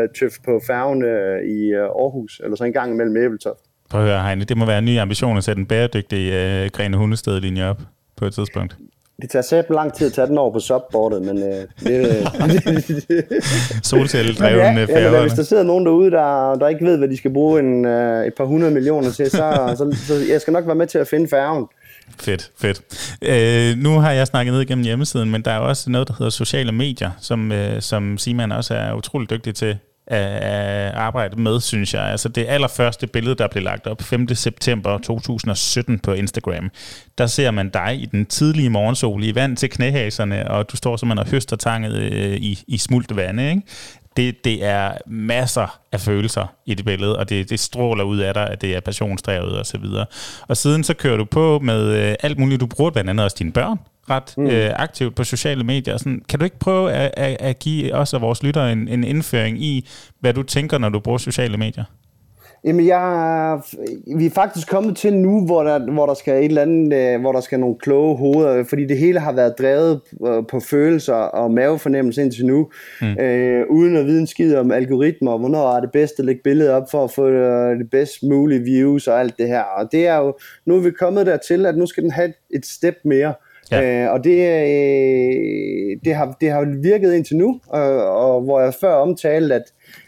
uh, 0.00 0.08
tøffe 0.18 0.40
på 0.44 0.60
færgen 0.66 1.02
uh, 1.02 1.48
i 1.48 1.74
uh, 1.74 1.80
Aarhus, 1.80 2.40
eller 2.44 2.56
så 2.56 2.64
en 2.64 2.72
gang 2.72 2.92
imellem 2.92 3.16
Æbeltoft. 3.16 3.65
Prøv 3.90 4.00
at 4.00 4.06
høre, 4.06 4.22
Heine, 4.22 4.44
det 4.44 4.56
må 4.56 4.66
være 4.66 4.78
en 4.78 4.84
ny 4.84 4.98
ambition 4.98 5.36
at 5.36 5.44
sætte 5.44 5.60
en 5.60 5.66
bæredygtig 5.66 6.28
uh, 6.28 6.70
Grene 6.70 6.96
Hundested-linje 6.96 7.64
op 7.64 7.80
på 8.16 8.24
et 8.26 8.34
tidspunkt. 8.34 8.76
Det 9.22 9.30
tager 9.30 9.42
sæt 9.42 9.64
lang 9.70 9.94
tid 9.94 10.06
at 10.06 10.12
tage 10.12 10.26
den 10.26 10.38
over 10.38 10.52
på 10.52 10.60
subboardet, 10.60 11.22
men 11.22 11.38
øh, 11.38 11.64
det, 11.80 12.28
Solcelledreven 13.86 14.76
ja, 14.88 15.00
ja, 15.00 15.20
hvis 15.20 15.32
der 15.32 15.42
sidder 15.42 15.62
nogen 15.62 15.86
derude, 15.86 16.10
der, 16.10 16.54
der 16.54 16.68
ikke 16.68 16.84
ved, 16.84 16.98
hvad 16.98 17.08
de 17.08 17.16
skal 17.16 17.32
bruge 17.32 17.60
en, 17.60 17.84
øh, 17.84 18.26
et 18.26 18.34
par 18.34 18.44
hundrede 18.44 18.72
millioner 18.72 19.10
til, 19.10 19.30
så, 19.30 19.74
så, 19.78 19.96
så 20.06 20.14
jeg 20.32 20.40
skal 20.40 20.52
nok 20.52 20.66
være 20.66 20.74
med 20.74 20.86
til 20.86 20.98
at 20.98 21.08
finde 21.08 21.28
færgen. 21.28 21.66
Fedt, 22.20 22.50
fedt. 22.58 22.82
Øh, 23.22 23.76
nu 23.82 23.98
har 23.98 24.12
jeg 24.12 24.26
snakket 24.26 24.52
ned 24.52 24.60
igennem 24.60 24.84
hjemmesiden, 24.84 25.30
men 25.30 25.42
der 25.42 25.50
er 25.50 25.58
også 25.58 25.90
noget, 25.90 26.08
der 26.08 26.14
hedder 26.18 26.30
sociale 26.30 26.72
medier, 26.72 27.10
som, 27.20 27.52
øh, 27.52 27.82
som 27.82 28.18
Simon 28.18 28.52
også 28.52 28.74
er 28.74 28.94
utrolig 28.94 29.30
dygtig 29.30 29.54
til 29.54 29.78
at 30.06 30.94
arbejde 30.94 31.40
med, 31.40 31.60
synes 31.60 31.94
jeg. 31.94 32.02
Altså 32.02 32.28
det 32.28 32.46
allerførste 32.48 33.06
billede, 33.06 33.34
der 33.34 33.48
blev 33.48 33.62
lagt 33.62 33.86
op 33.86 34.02
5. 34.02 34.34
september 34.34 34.98
2017 34.98 35.98
på 35.98 36.12
Instagram, 36.12 36.70
der 37.18 37.26
ser 37.26 37.50
man 37.50 37.68
dig 37.68 37.98
i 38.02 38.06
den 38.06 38.26
tidlige 38.26 38.70
morgensol 38.70 39.24
i 39.24 39.34
vand 39.34 39.56
til 39.56 39.70
knæhaserne, 39.70 40.50
og 40.50 40.70
du 40.70 40.76
står 40.76 40.96
simpelthen 40.96 41.26
og 41.26 41.30
høster 41.30 41.56
tanget 41.56 41.92
øh, 41.92 42.36
i, 42.36 42.64
i 42.68 42.78
smult 42.78 43.16
vand, 43.16 43.40
ikke? 43.40 43.62
Det, 44.16 44.44
det 44.44 44.64
er 44.64 44.92
masser 45.06 45.80
af 45.92 46.00
følelser 46.00 46.54
i 46.66 46.74
det 46.74 46.84
billede, 46.84 47.18
og 47.18 47.28
det, 47.28 47.50
det 47.50 47.60
stråler 47.60 48.04
ud 48.04 48.18
af 48.18 48.34
dig, 48.34 48.50
at 48.50 48.60
det 48.60 48.76
er 48.76 48.80
passionsdrevet 48.80 49.58
og 49.58 49.66
så 49.66 49.78
videre. 49.78 50.06
Og 50.48 50.56
siden 50.56 50.84
så 50.84 50.94
kører 50.94 51.16
du 51.16 51.24
på 51.24 51.58
med 51.58 52.10
øh, 52.10 52.14
alt 52.20 52.38
muligt. 52.38 52.60
Du 52.60 52.66
bruger 52.66 52.90
blandt 52.90 53.10
andet 53.10 53.24
også 53.24 53.36
dine 53.38 53.52
børn 53.52 53.78
ret 54.10 54.34
mm. 54.36 54.46
øh, 54.46 54.70
aktivt 54.76 55.14
på 55.14 55.24
sociale 55.24 55.64
medier. 55.64 55.96
Sådan, 55.96 56.22
kan 56.28 56.38
du 56.38 56.44
ikke 56.44 56.58
prøve 56.58 56.92
at, 56.92 57.14
at, 57.16 57.36
at 57.40 57.58
give 57.58 57.94
os 57.94 58.14
og 58.14 58.20
vores 58.20 58.42
lyttere 58.42 58.72
en, 58.72 58.88
en 58.88 59.04
indføring 59.04 59.62
i, 59.62 59.88
hvad 60.20 60.34
du 60.34 60.42
tænker, 60.42 60.78
når 60.78 60.88
du 60.88 61.00
bruger 61.00 61.18
sociale 61.18 61.56
medier? 61.56 61.84
Jamen, 62.64 62.86
jeg, 62.86 63.58
vi 64.16 64.26
er 64.26 64.30
faktisk 64.30 64.68
kommet 64.68 64.96
til 64.96 65.14
nu, 65.14 65.46
hvor 65.46 65.62
der, 65.62 65.92
hvor 65.92 66.06
der 66.06 66.14
skal 66.14 66.38
et 66.38 66.44
eller 66.44 66.62
andet, 66.62 67.14
øh, 67.14 67.20
hvor 67.20 67.32
der 67.32 67.40
skal 67.40 67.60
nogle 67.60 67.76
kloge 67.78 68.16
hoveder, 68.16 68.64
fordi 68.64 68.86
det 68.86 68.98
hele 68.98 69.20
har 69.20 69.32
været 69.32 69.58
drevet 69.58 70.00
på 70.50 70.60
følelser 70.60 71.14
og 71.14 71.50
mavefornemmelse 71.50 72.22
indtil 72.22 72.46
nu, 72.46 72.70
mm. 73.00 73.12
øh, 73.20 73.66
uden 73.70 73.96
at 73.96 74.06
vide 74.06 74.20
en 74.20 74.26
skid 74.26 74.56
om 74.56 74.72
algoritmer, 74.72 75.38
hvornår 75.38 75.76
er 75.76 75.80
det 75.80 75.92
bedst 75.92 76.18
at 76.18 76.24
lægge 76.24 76.40
billedet 76.44 76.72
op 76.72 76.90
for 76.90 77.04
at 77.04 77.10
få 77.10 77.28
øh, 77.28 77.78
det 77.78 77.90
bedst 77.90 78.22
mulige 78.22 78.60
views 78.60 79.06
og 79.06 79.20
alt 79.20 79.38
det 79.38 79.48
her. 79.48 79.62
Og 79.62 79.92
det 79.92 80.06
er 80.06 80.16
jo, 80.16 80.36
nu 80.66 80.76
er 80.76 80.80
vi 80.80 80.90
kommet 80.90 81.26
dertil, 81.26 81.66
at 81.66 81.76
nu 81.76 81.86
skal 81.86 82.02
den 82.02 82.10
have 82.10 82.32
et 82.50 82.66
step 82.66 82.94
mere. 83.04 83.34
Ja. 83.70 84.04
Øh, 84.04 84.12
og 84.12 84.24
det, 84.24 84.30
øh, 84.30 85.96
det, 86.04 86.14
har, 86.14 86.36
det 86.40 86.50
har 86.50 86.80
virket 86.82 87.14
indtil 87.14 87.36
nu, 87.36 87.60
og, 87.66 87.82
og 88.16 88.40
hvor 88.40 88.60
jeg 88.60 88.74
før 88.80 88.94
omtalte, 88.94 89.54
at, 89.54 89.62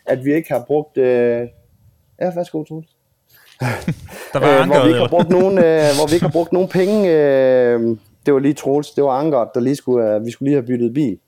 at 0.07 0.25
vi 0.25 0.35
ikke 0.35 0.53
har 0.53 0.65
brugt... 0.67 0.99
Øh, 0.99 1.47
ja, 2.21 2.35
værsgo, 2.35 2.65
Troels. 2.65 2.87
Der 4.33 4.39
var 4.39 4.61
øh, 4.61 4.67
hvor, 4.67 4.83
vi 4.83 4.89
ikke 4.89 5.01
har 5.01 5.09
brugt 5.09 5.29
nogen, 5.31 5.59
øh, 5.59 5.81
hvor 5.99 6.09
vi 6.09 6.15
ikke 6.15 6.27
har 6.27 6.33
brugt 6.33 6.53
nogen 6.53 6.69
penge. 6.69 7.11
Øh, 7.11 7.97
det 8.27 8.35
var 8.35 8.41
lige 8.41 8.55
Troels, 8.55 8.91
det 8.91 9.05
var 9.05 9.11
Ankeret, 9.11 9.49
der 9.55 9.61
lige 9.61 9.77
skulle, 9.77 10.15
øh, 10.15 10.25
vi 10.27 10.31
skulle 10.31 10.49
lige 10.49 10.57
have 10.57 10.67
byttet 10.67 10.95
bil. 10.95 11.19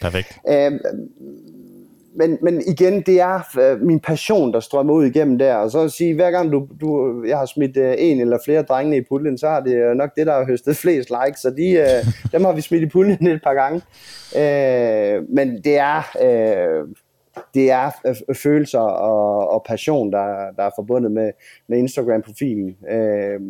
Perfekt. 0.00 0.38
Øh, 0.48 0.72
men, 2.14 2.38
men 2.42 2.62
igen, 2.66 3.00
det 3.00 3.20
er 3.20 3.58
øh, 3.60 3.80
min 3.80 4.00
passion, 4.00 4.52
der 4.52 4.60
strømmer 4.60 4.94
ud 4.94 5.04
igennem 5.04 5.38
der. 5.38 5.54
Og 5.54 5.70
så 5.70 5.80
at 5.80 5.92
sige, 5.92 6.14
hver 6.14 6.30
gang 6.30 6.52
du, 6.52 6.68
du, 6.80 7.14
jeg 7.26 7.38
har 7.38 7.46
smidt 7.46 7.76
øh, 7.76 7.94
en 7.98 8.20
eller 8.20 8.38
flere 8.44 8.62
drenge 8.62 8.96
i 8.96 9.02
puljen, 9.08 9.38
så 9.38 9.48
har 9.48 9.60
det 9.60 9.74
øh, 9.74 9.94
nok 9.94 10.10
det, 10.16 10.26
der 10.26 10.32
har 10.32 10.46
høstet 10.46 10.76
flest 10.76 11.10
likes. 11.10 11.40
Så 11.40 11.50
de, 11.50 11.70
øh, 11.70 12.06
dem 12.32 12.44
har 12.44 12.52
vi 12.52 12.60
smidt 12.60 12.82
i 12.82 12.86
puljen 12.86 13.26
et 13.26 13.42
par 13.42 13.54
gange. 13.54 13.82
Øh, 14.36 15.22
men 15.28 15.62
det 15.64 15.78
er... 15.78 16.02
Øh, 16.22 16.88
det 17.54 17.70
er 17.70 17.90
øh, 18.06 18.36
følelser 18.36 18.78
og, 18.78 19.50
og 19.50 19.64
passion, 19.68 20.12
der, 20.12 20.52
der 20.56 20.62
er 20.62 20.70
forbundet 20.76 21.12
med, 21.12 21.32
med 21.68 21.78
Instagram-profilen. 21.78 22.76
Øh, 22.90 23.40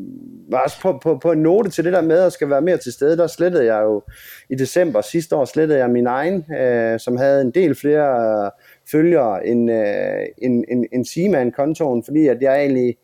også 0.53 0.81
på, 0.81 0.99
på, 1.03 1.19
på 1.23 1.33
en 1.33 1.39
note 1.39 1.71
til 1.71 1.85
det 1.85 1.93
der 1.93 2.01
med 2.01 2.19
at 2.19 2.33
skal 2.33 2.51
være 2.51 2.61
mere 2.61 2.77
til 2.77 2.93
stede, 2.93 3.17
der 3.17 3.27
slettede 3.27 3.75
jeg 3.75 3.83
jo 3.83 4.03
i 4.51 4.55
december 4.55 5.01
sidste 5.01 5.37
år, 5.37 5.45
slettede 5.45 5.79
jeg 5.79 5.91
min 5.91 6.07
egen, 6.07 6.53
øh, 6.53 7.01
som 7.01 7.17
havde 7.17 7.43
en 7.43 7.51
del 7.51 7.75
flere 7.75 8.51
følgere 8.91 9.47
end, 9.47 9.71
øh, 9.71 10.27
end, 10.39 10.65
end, 10.69 10.85
end 10.93 11.05
Seaman-kontoen, 11.05 12.05
fordi 12.05 12.27
at 12.27 12.43
jeg 12.43 12.61
egentlig, 12.61 12.97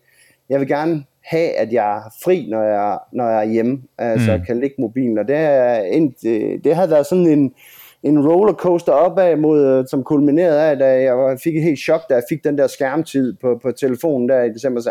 jeg 0.48 0.60
vil 0.60 0.68
gerne 0.68 1.04
have, 1.24 1.50
at 1.50 1.72
jeg 1.72 1.96
er 1.96 2.14
fri, 2.24 2.46
når 2.50 2.62
jeg, 2.62 2.98
når 3.12 3.28
jeg 3.28 3.44
er 3.44 3.50
hjemme, 3.50 3.82
altså 3.98 4.36
mm. 4.36 4.44
kan 4.44 4.60
ligge 4.60 4.74
mobilen, 4.78 5.18
og 5.18 5.28
det, 5.28 5.36
er, 5.36 5.80
det, 6.22 6.64
det 6.64 6.74
havde 6.74 6.90
været 6.90 7.06
sådan 7.06 7.26
en, 7.26 7.54
en 8.02 8.28
rollercoaster 8.28 8.92
opad, 8.92 9.36
mod, 9.36 9.66
øh, 9.66 9.84
som 9.86 10.04
kulminerede 10.04 10.60
af, 10.60 10.76
da 10.78 11.02
jeg 11.02 11.38
fik 11.44 11.56
et 11.56 11.62
helt 11.62 11.78
chok, 11.78 12.00
da 12.08 12.14
jeg 12.14 12.22
fik 12.28 12.44
den 12.44 12.58
der 12.58 12.66
skærmtid 12.66 13.34
på, 13.40 13.60
på 13.62 13.72
telefonen 13.72 14.28
der 14.28 14.42
i 14.42 14.48
december, 14.48 14.80
så 14.80 14.90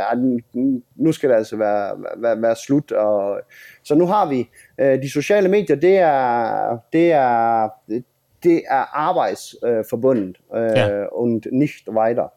nu 0.95 1.11
skal 1.11 1.29
det 1.29 1.35
altså 1.35 1.57
være, 1.57 1.91
være, 2.17 2.41
være 2.41 2.55
slut. 2.55 2.91
Og, 2.91 3.39
så 3.83 3.95
nu 3.95 4.05
har 4.05 4.29
vi 4.29 4.49
øh, 4.79 5.01
de 5.01 5.11
sociale 5.11 5.49
medier, 5.49 5.75
det 5.75 5.97
er, 5.97 6.77
det 6.93 7.11
er, 7.11 7.69
det 8.43 8.61
er 8.69 8.97
arbejdsforbundet 8.97 10.37
øh, 10.55 10.61
ja. 10.61 11.05
und 11.05 11.41
nicht 11.51 11.89
weiter. 11.89 12.27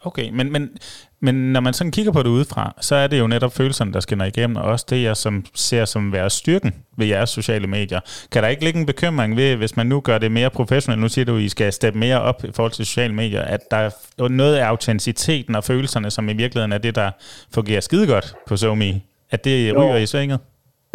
Okay, 0.00 0.30
men, 0.30 0.52
men, 0.52 0.78
men 1.20 1.52
når 1.52 1.60
man 1.60 1.74
sådan 1.74 1.90
kigger 1.90 2.12
på 2.12 2.22
det 2.22 2.28
udefra, 2.28 2.74
så 2.80 2.94
er 2.94 3.06
det 3.06 3.18
jo 3.18 3.26
netop 3.26 3.54
følelserne, 3.54 3.92
der 3.92 4.00
skinner 4.00 4.24
igennem, 4.24 4.56
og 4.56 4.62
også 4.62 4.86
det, 4.90 5.02
jeg 5.02 5.16
som 5.16 5.44
ser 5.54 5.84
som 5.84 6.12
være 6.12 6.30
styrken 6.30 6.74
ved 6.96 7.06
jeres 7.06 7.30
sociale 7.30 7.66
medier. 7.66 8.00
Kan 8.32 8.42
der 8.42 8.48
ikke 8.48 8.64
ligge 8.64 8.80
en 8.80 8.86
bekymring 8.86 9.36
ved, 9.36 9.56
hvis 9.56 9.76
man 9.76 9.86
nu 9.86 10.00
gør 10.00 10.18
det 10.18 10.32
mere 10.32 10.50
professionelt, 10.50 11.00
nu 11.00 11.08
siger 11.08 11.24
du, 11.24 11.36
at 11.36 11.42
I 11.42 11.48
skal 11.48 11.72
steppe 11.72 11.98
mere 11.98 12.20
op 12.20 12.44
i 12.44 12.52
forhold 12.54 12.72
til 12.72 12.86
sociale 12.86 13.14
medier, 13.14 13.42
at 13.42 13.60
der 13.70 13.76
er 13.76 14.28
noget 14.28 14.56
af 14.56 14.64
autenticiteten 14.64 15.54
og 15.54 15.64
følelserne, 15.64 16.10
som 16.10 16.28
i 16.28 16.32
virkeligheden 16.32 16.72
er 16.72 16.78
det, 16.78 16.94
der 16.94 17.10
fungerer 17.54 17.80
skide 17.80 18.06
godt 18.06 18.34
på 18.46 18.56
SoMe, 18.56 19.00
at 19.30 19.44
det 19.44 19.76
ryger 19.76 19.96
jo. 19.96 19.96
i 19.96 20.06
svinget? 20.06 20.40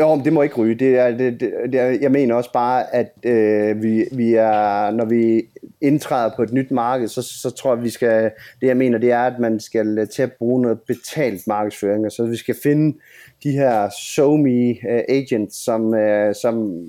Jo, 0.02 0.22
det 0.26 0.34
må 0.34 0.42
ikke 0.42 0.56
ryge. 0.56 0.76
Det 0.76 0.98
er, 0.98 1.18
det, 1.18 1.40
det, 1.40 1.54
det 1.72 2.02
jeg 2.02 2.12
mener 2.12 2.36
også 2.36 2.52
bare, 2.52 2.96
at 2.96 3.14
øh, 3.24 3.84
vi, 3.84 4.06
vi 4.12 4.34
er, 4.34 4.92
når 4.92 5.06
vi 5.06 5.44
indtræder 5.82 6.36
på 6.36 6.44
et 6.44 6.54
nyt 6.54 6.72
marked, 6.72 7.08
så, 7.08 7.22
så 7.22 7.50
tror 7.50 7.76
jeg, 7.76 7.84
vi 7.84 7.90
skal, 7.90 8.32
det 8.62 8.68
jeg 8.68 8.78
mener, 8.78 8.98
det 8.98 9.12
er, 9.12 9.20
at 9.20 9.40
man 9.40 9.60
skal 9.60 10.08
til 10.08 10.22
at 10.24 10.32
bruge 10.32 10.62
noget 10.62 10.82
betalt 10.82 11.48
markedsføring, 11.48 12.12
så 12.12 12.26
vi 12.26 12.36
skal 12.36 12.56
finde 12.64 12.98
de 13.44 13.52
her 13.52 13.90
SoMe 14.00 14.70
uh, 14.70 15.00
agents, 15.10 15.64
som, 15.64 15.86
uh, 15.86 16.34
som, 16.42 16.86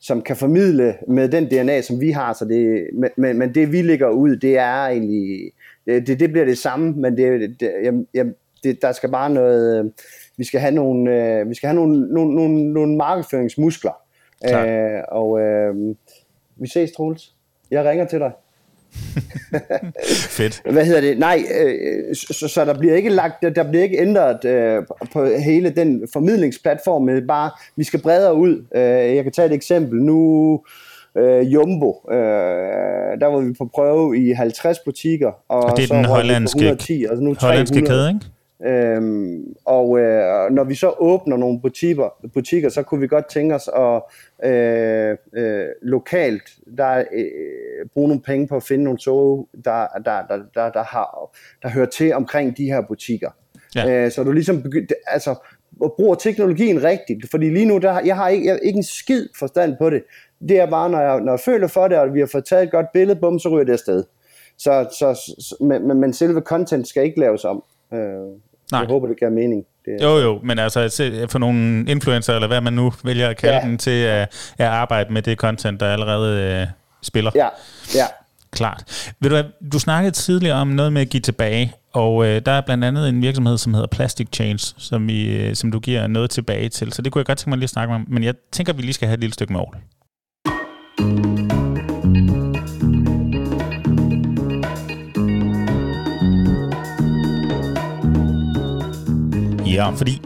som 0.00 0.22
kan 0.22 0.36
formidle 0.36 0.94
med 1.08 1.28
den 1.28 1.46
DNA, 1.46 1.80
som 1.80 2.00
vi 2.00 2.10
har, 2.10 2.32
så 2.32 2.44
det, 2.44 2.86
men, 3.16 3.38
men 3.38 3.54
det 3.54 3.72
vi 3.72 3.82
lægger 3.82 4.08
ud, 4.08 4.36
det 4.36 4.58
er 4.58 4.86
egentlig, 4.86 5.52
det, 5.86 6.20
det 6.20 6.32
bliver 6.32 6.44
det 6.44 6.58
samme, 6.58 6.92
men 6.92 7.16
det, 7.16 7.60
det, 7.60 7.72
jeg, 7.82 7.94
jeg, 8.14 8.26
det, 8.64 8.82
der 8.82 8.92
skal 8.92 9.10
bare 9.10 9.30
noget, 9.30 9.92
vi 10.36 10.44
skal 10.44 10.60
have 10.60 10.74
nogle, 10.74 11.10
øh, 11.10 11.48
vi 11.48 11.54
skal 11.54 11.66
have 11.66 11.76
nogle, 11.76 12.14
nogle, 12.14 12.34
nogle, 12.34 12.72
nogle 12.72 12.96
markedsføringsmuskler. 12.96 13.92
Øh, 14.50 15.02
og 15.08 15.40
øh, 15.40 15.74
vi 16.56 16.68
ses, 16.68 16.92
Troels. 16.92 17.34
Jeg 17.70 17.84
ringer 17.84 18.06
til 18.06 18.18
dig. 18.18 18.32
Fedt. 20.38 20.62
Hvad 20.70 20.84
hedder 20.84 21.00
det? 21.00 21.18
Nej, 21.18 21.42
øh, 21.60 22.14
så, 22.14 22.48
så 22.48 22.64
der 22.64 22.78
bliver 22.78 22.94
ikke 22.94 23.10
lagt, 23.10 23.42
der 23.56 23.68
bliver 23.70 23.82
ikke 23.82 23.98
ændret 24.00 24.44
øh, 24.44 24.82
på 25.12 25.24
hele 25.24 25.70
den 25.70 26.08
formidlingsplatform, 26.12 27.02
men 27.02 27.26
bare, 27.26 27.50
vi 27.76 27.84
skal 27.84 28.02
bredere 28.02 28.34
ud. 28.34 28.64
Øh, 28.74 29.16
jeg 29.16 29.22
kan 29.22 29.32
tage 29.32 29.46
et 29.46 29.52
eksempel. 29.52 30.02
Nu, 30.02 30.60
øh, 31.16 31.52
Jumbo, 31.52 32.06
øh, 32.10 32.16
der 33.20 33.26
var 33.26 33.40
vi 33.40 33.52
på 33.58 33.70
prøve 33.74 34.18
i 34.18 34.32
50 34.32 34.78
butikker. 34.78 35.32
Og, 35.48 35.62
og 35.62 35.76
det 35.76 35.82
er 35.82 35.86
så 35.86 35.94
den 35.94 36.04
hollandske, 36.04 36.58
110, 36.58 37.04
altså 37.04 37.24
nu 37.24 37.34
hollandske 37.40 37.74
300. 37.74 37.90
kæde, 37.90 38.08
ikke? 38.08 38.26
Øhm, 38.66 39.54
og 39.64 39.98
øh, 39.98 40.50
når 40.50 40.64
vi 40.64 40.74
så 40.74 40.94
åbner 40.98 41.36
nogle 41.36 41.60
butikker, 41.60 42.28
butikker, 42.34 42.68
så 42.68 42.82
kunne 42.82 43.00
vi 43.00 43.06
godt 43.06 43.30
tænke 43.30 43.54
os 43.54 43.70
at 43.76 44.02
øh, 44.50 45.16
øh, 45.36 45.66
lokalt 45.82 46.50
der, 46.76 46.98
øh, 46.98 47.86
bruge 47.94 48.08
nogle 48.08 48.22
penge 48.22 48.48
på 48.48 48.56
at 48.56 48.62
finde 48.62 48.84
nogle 48.84 48.98
tog, 48.98 49.48
der, 49.64 49.86
der, 50.04 50.26
der, 50.26 50.38
der, 50.54 50.70
der, 50.70 50.82
har, 50.82 51.36
der 51.62 51.68
hører 51.68 51.86
til 51.86 52.14
omkring 52.14 52.56
de 52.56 52.64
her 52.64 52.80
butikker. 52.88 53.30
Ja. 53.74 54.04
Øh, 54.04 54.10
så 54.10 54.24
du 54.24 54.32
ligesom 54.32 54.62
begynd, 54.62 54.88
altså, 55.06 55.34
bruger 55.96 56.14
teknologien 56.14 56.84
rigtigt, 56.84 57.30
fordi 57.30 57.50
lige 57.50 57.66
nu, 57.66 57.78
der, 57.78 58.00
jeg 58.04 58.16
har 58.16 58.28
ikke, 58.28 58.46
jeg 58.46 58.52
har 58.52 58.58
ikke 58.58 58.76
en 58.76 58.82
skid 58.82 59.28
forstand 59.38 59.76
på 59.78 59.90
det. 59.90 60.02
Det 60.48 60.60
er 60.60 60.70
bare, 60.70 60.90
når 60.90 61.00
jeg, 61.00 61.20
når 61.20 61.32
jeg 61.32 61.40
føler 61.40 61.66
for 61.66 61.88
det, 61.88 61.98
og 61.98 62.14
vi 62.14 62.20
har 62.20 62.28
fået 62.32 62.44
taget 62.44 62.62
et 62.62 62.70
godt 62.70 62.86
billede, 62.92 63.20
bum, 63.20 63.38
så 63.38 63.48
ryger 63.48 63.64
det 63.64 63.72
afsted. 63.72 64.04
Så, 64.58 64.88
så, 64.98 65.14
så, 65.38 65.56
men, 65.60 66.00
men 66.00 66.12
selve 66.12 66.40
content 66.40 66.88
skal 66.88 67.04
ikke 67.04 67.20
laves 67.20 67.44
om. 67.44 67.64
Øh, 67.94 67.98
Nej. 68.72 68.80
Jeg 68.80 68.88
håber, 68.88 69.06
det 69.06 69.18
giver 69.18 69.30
mening. 69.30 69.64
Det, 69.84 70.02
jo, 70.02 70.18
jo, 70.18 70.40
men 70.44 70.58
altså 70.58 71.10
for 71.30 71.38
nogle 71.38 71.84
influencer, 71.88 72.34
eller 72.34 72.48
hvad 72.48 72.60
man 72.60 72.72
nu 72.72 72.92
vælger 73.04 73.28
at 73.28 73.36
kalde 73.36 73.54
ja. 73.54 73.62
dem, 73.62 73.78
til 73.78 73.90
at, 73.90 74.54
at 74.58 74.66
arbejde 74.66 75.12
med 75.12 75.22
det 75.22 75.38
content, 75.38 75.80
der 75.80 75.92
allerede 75.92 76.62
uh, 76.62 76.68
spiller. 77.02 77.30
Ja, 77.34 77.48
ja. 77.94 78.06
Klart. 78.52 79.12
Ved 79.20 79.30
du, 79.30 79.36
hvad, 79.36 79.44
du 79.72 79.78
snakkede 79.78 80.10
tidligere 80.14 80.56
om 80.56 80.68
noget 80.68 80.92
med 80.92 81.02
at 81.02 81.08
give 81.08 81.20
tilbage, 81.20 81.72
og 81.92 82.26
øh, 82.26 82.42
der 82.46 82.52
er 82.52 82.60
blandt 82.60 82.84
andet 82.84 83.08
en 83.08 83.22
virksomhed, 83.22 83.58
som 83.58 83.74
hedder 83.74 83.88
Plastic 83.88 84.28
Change, 84.32 84.74
som, 84.78 85.08
I, 85.08 85.36
øh, 85.36 85.54
som 85.54 85.72
du 85.72 85.80
giver 85.80 86.06
noget 86.06 86.30
tilbage 86.30 86.68
til. 86.68 86.92
Så 86.92 87.02
det 87.02 87.12
kunne 87.12 87.20
jeg 87.20 87.26
godt 87.26 87.38
tænke 87.38 87.50
mig 87.50 87.58
lige 87.58 87.64
at 87.64 87.70
snakke 87.70 87.94
om. 87.94 88.06
Men 88.08 88.24
jeg 88.24 88.34
tænker, 88.52 88.72
at 88.72 88.76
vi 88.76 88.82
lige 88.82 88.92
skal 88.92 89.08
have 89.08 89.14
et 89.14 89.20
lille 89.20 89.34
stykke 89.34 89.52
med 89.52 89.60
Aarhus. 89.60 91.31
Ja, 99.72 99.90
fordi 99.90 100.22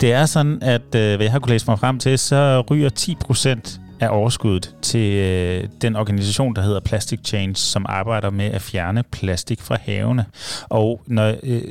det 0.00 0.12
er 0.12 0.26
sådan, 0.26 0.58
at 0.62 0.94
øh, 0.94 1.16
hvad 1.16 1.20
jeg 1.20 1.32
har 1.32 1.38
kunnet 1.38 1.50
læse 1.50 1.66
mig 1.68 1.78
frem 1.78 1.98
til, 1.98 2.18
så 2.18 2.64
ryger 2.70 2.88
10 2.88 3.14
procent 3.14 3.80
af 4.00 4.08
overskuddet 4.10 4.74
til 4.82 5.14
øh, 5.14 5.68
den 5.82 5.96
organisation, 5.96 6.54
der 6.56 6.62
hedder 6.62 6.80
Plastic 6.80 7.20
Change, 7.24 7.54
som 7.54 7.86
arbejder 7.88 8.30
med 8.30 8.44
at 8.44 8.62
fjerne 8.62 9.02
plastik 9.02 9.60
fra 9.60 9.76
havene. 9.82 10.24
Og 10.68 11.02
når, 11.06 11.34
øh, 11.42 11.62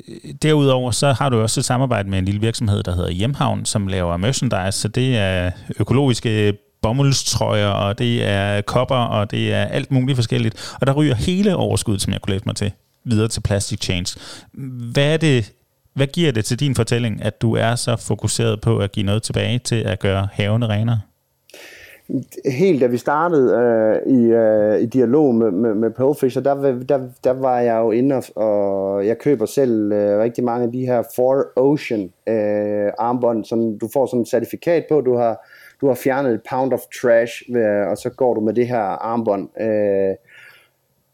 derudover 0.42 0.92
så 0.92 1.14
har 1.14 1.30
du 1.30 1.42
også 1.42 1.60
et 1.60 1.66
samarbejde 1.66 2.10
med 2.10 2.20
en 2.20 2.26
lille 2.26 2.42
virksomhed, 2.42 2.84
der 2.84 2.96
hedder 2.96 3.10
Hjemhavn, 3.12 3.66
som 3.66 3.88
laver 3.88 4.18
merchandise, 4.18 4.80
så 4.80 4.88
det 4.88 5.18
er 5.18 5.52
økologiske 5.80 6.54
bomuldstrøjer, 6.82 7.68
og 7.68 8.00
det 8.00 8.26
er 8.26 8.62
kopper, 8.62 8.96
og 8.96 9.32
det 9.32 9.54
er 9.54 9.66
alt 9.66 9.92
muligt 9.92 10.16
forskelligt. 10.16 10.76
Og 10.82 10.88
der 10.88 10.94
ryger 10.94 11.16
hele 11.16 11.56
overskuddet, 11.56 12.02
som 12.02 12.14
jeg 12.14 12.22
kunne 12.22 12.34
læse 12.34 12.46
mig 12.46 12.56
til, 12.56 12.72
videre 13.06 13.28
til 13.28 13.42
Plastic 13.42 13.80
Change. 13.82 14.20
Hvad 14.94 15.14
er 15.14 15.18
det, 15.18 15.52
hvad 16.00 16.08
giver 16.08 16.32
det 16.32 16.46
til 16.46 16.60
din 16.60 16.76
fortælling, 16.76 17.24
at 17.24 17.42
du 17.42 17.56
er 17.56 17.76
så 17.76 18.06
fokuseret 18.08 18.62
på 18.62 18.78
at 18.78 18.92
give 18.92 19.06
noget 19.06 19.24
tilbage 19.24 19.60
til 19.60 19.76
at 19.76 20.00
gøre 20.00 20.28
havene 20.32 20.68
renere? 20.68 21.00
helt 22.46 22.82
da 22.82 22.88
vi 22.88 22.98
startede 22.98 23.54
øh, 23.56 24.14
i, 24.14 24.26
øh, 24.26 24.82
i 24.82 24.86
dialog 24.86 25.36
med, 25.36 25.52
med, 25.52 25.74
med 25.74 25.92
Pearlfisher, 25.92 26.42
der, 26.42 26.84
der, 26.90 27.00
der 27.24 27.32
var 27.34 27.60
jeg 27.60 27.78
jo 27.78 27.92
inde 27.92 28.16
og, 28.16 28.24
og 28.36 29.08
jeg 29.08 29.18
køber 29.18 29.46
selv 29.46 29.92
øh, 29.92 30.20
rigtig 30.20 30.44
mange 30.44 30.66
af 30.66 30.72
de 30.72 30.86
her 30.86 31.04
For 31.16 31.46
Ocean 31.56 32.02
øh, 32.28 32.92
armbånd, 33.00 33.46
som 33.46 33.80
du 33.80 33.90
får 33.94 34.06
sådan 34.06 34.22
et 34.22 34.28
certifikat 34.28 34.86
på, 34.90 35.02
du 35.02 35.16
har, 35.16 35.48
du 35.82 35.88
har 35.88 35.96
fjernet 35.96 36.34
et 36.34 36.42
pound 36.50 36.74
of 36.74 36.80
trash, 37.02 37.44
ved, 37.50 37.88
og 37.92 37.98
så 37.98 38.10
går 38.10 38.34
du 38.34 38.42
med 38.42 38.54
det 38.54 38.68
her 38.68 38.82
armbånd. 38.82 39.62
Øh, 39.62 40.16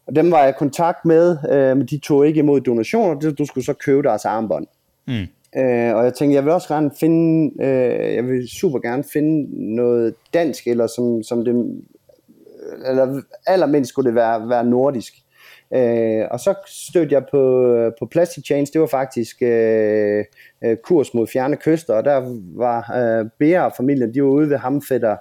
og 0.06 0.16
dem 0.16 0.30
var 0.30 0.40
jeg 0.40 0.48
i 0.48 0.58
kontakt 0.58 1.04
med, 1.04 1.36
øh, 1.52 1.76
men 1.76 1.86
de 1.86 1.98
tog 1.98 2.26
ikke 2.26 2.38
imod 2.38 2.60
donationer, 2.60 3.32
du 3.38 3.46
skulle 3.46 3.64
så 3.64 3.72
købe 3.72 4.02
deres 4.02 4.24
armbånd. 4.24 4.66
Mm. 5.06 5.26
Øh, 5.60 5.94
og 5.94 6.04
jeg 6.04 6.14
tænkte, 6.14 6.34
jeg 6.34 6.44
vil 6.44 6.52
også 6.52 6.68
gerne 6.68 6.90
finde, 7.00 7.52
øh, 7.64 8.14
jeg 8.14 8.24
vil 8.24 8.48
super 8.48 8.78
gerne 8.78 9.04
finde 9.12 9.46
noget 9.74 10.14
dansk, 10.34 10.66
eller 10.66 10.86
som, 10.86 11.22
som 11.22 11.44
det, 11.44 11.82
eller 12.86 13.22
allermindst 13.46 13.88
skulle 13.88 14.06
det 14.06 14.14
være, 14.14 14.48
være 14.48 14.64
nordisk. 14.64 15.12
Øh, 15.74 16.24
og 16.30 16.40
så 16.40 16.54
stødte 16.66 17.14
jeg 17.14 17.22
på, 17.30 17.40
på 17.98 18.06
Plastic 18.06 18.44
Change, 18.44 18.66
det 18.72 18.80
var 18.80 18.86
faktisk 18.86 19.42
øh, 19.42 20.24
øh, 20.64 20.76
kurs 20.76 21.14
mod 21.14 21.26
fjerne 21.26 21.56
kyster, 21.56 21.94
og 21.94 22.04
der 22.04 22.38
var 22.56 22.96
øh, 22.96 23.26
Bea-familien, 23.38 24.14
de 24.14 24.22
var 24.22 24.28
ude 24.28 24.50
ved 24.50 24.56
Hamfætter, 24.56 25.16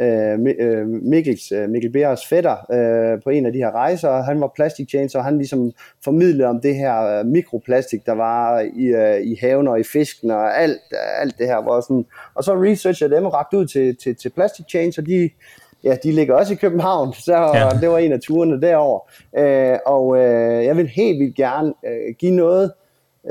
øh, 0.00 0.38
øh, 0.58 0.86
Mikkels, 0.86 1.52
øh, 1.52 1.68
Mikkel 1.68 1.92
Beres 1.92 2.26
fætter 2.26 2.56
øh, 2.72 3.22
på 3.22 3.30
en 3.30 3.46
af 3.46 3.52
de 3.52 3.58
her 3.58 3.70
rejser, 3.70 4.08
og 4.08 4.24
han 4.24 4.40
var 4.40 4.52
plastic 4.56 4.88
change, 4.88 5.18
og 5.18 5.24
han 5.24 5.36
ligesom 5.36 5.72
formidlede 6.04 6.48
om 6.48 6.60
det 6.60 6.74
her 6.74 7.18
øh, 7.18 7.26
mikroplastik, 7.26 8.06
der 8.06 8.12
var 8.12 8.60
i, 8.60 8.84
øh, 8.84 9.26
i 9.26 9.38
haven 9.40 9.68
og 9.68 9.80
i 9.80 9.82
fisken 9.82 10.30
og 10.30 10.60
alt, 10.60 10.80
alt 11.20 11.38
det 11.38 11.46
her. 11.46 11.56
Var 11.56 11.80
sådan, 11.80 12.06
og 12.34 12.44
så 12.44 12.54
researchede 12.54 13.14
dem 13.16 13.24
og 13.24 13.34
rakt 13.34 13.54
ud 13.54 13.66
til, 13.66 13.96
til, 13.96 14.16
til 14.16 14.30
plastic 14.30 14.66
change, 14.68 14.94
og 14.98 15.06
de, 15.06 15.30
ja, 15.84 15.96
de 16.02 16.12
ligger 16.12 16.34
også 16.34 16.52
i 16.52 16.56
København, 16.56 17.12
så 17.26 17.36
ja. 17.54 17.68
det 17.80 17.90
var 17.90 17.98
en 17.98 18.12
af 18.12 18.20
turene 18.20 18.60
derover. 18.60 19.00
Øh, 19.38 19.78
og 19.86 20.16
øh, 20.16 20.64
jeg 20.64 20.76
vil 20.76 20.86
helt 20.86 21.20
vildt 21.20 21.36
gerne 21.36 21.72
øh, 21.86 22.14
give 22.18 22.32
noget 22.32 22.72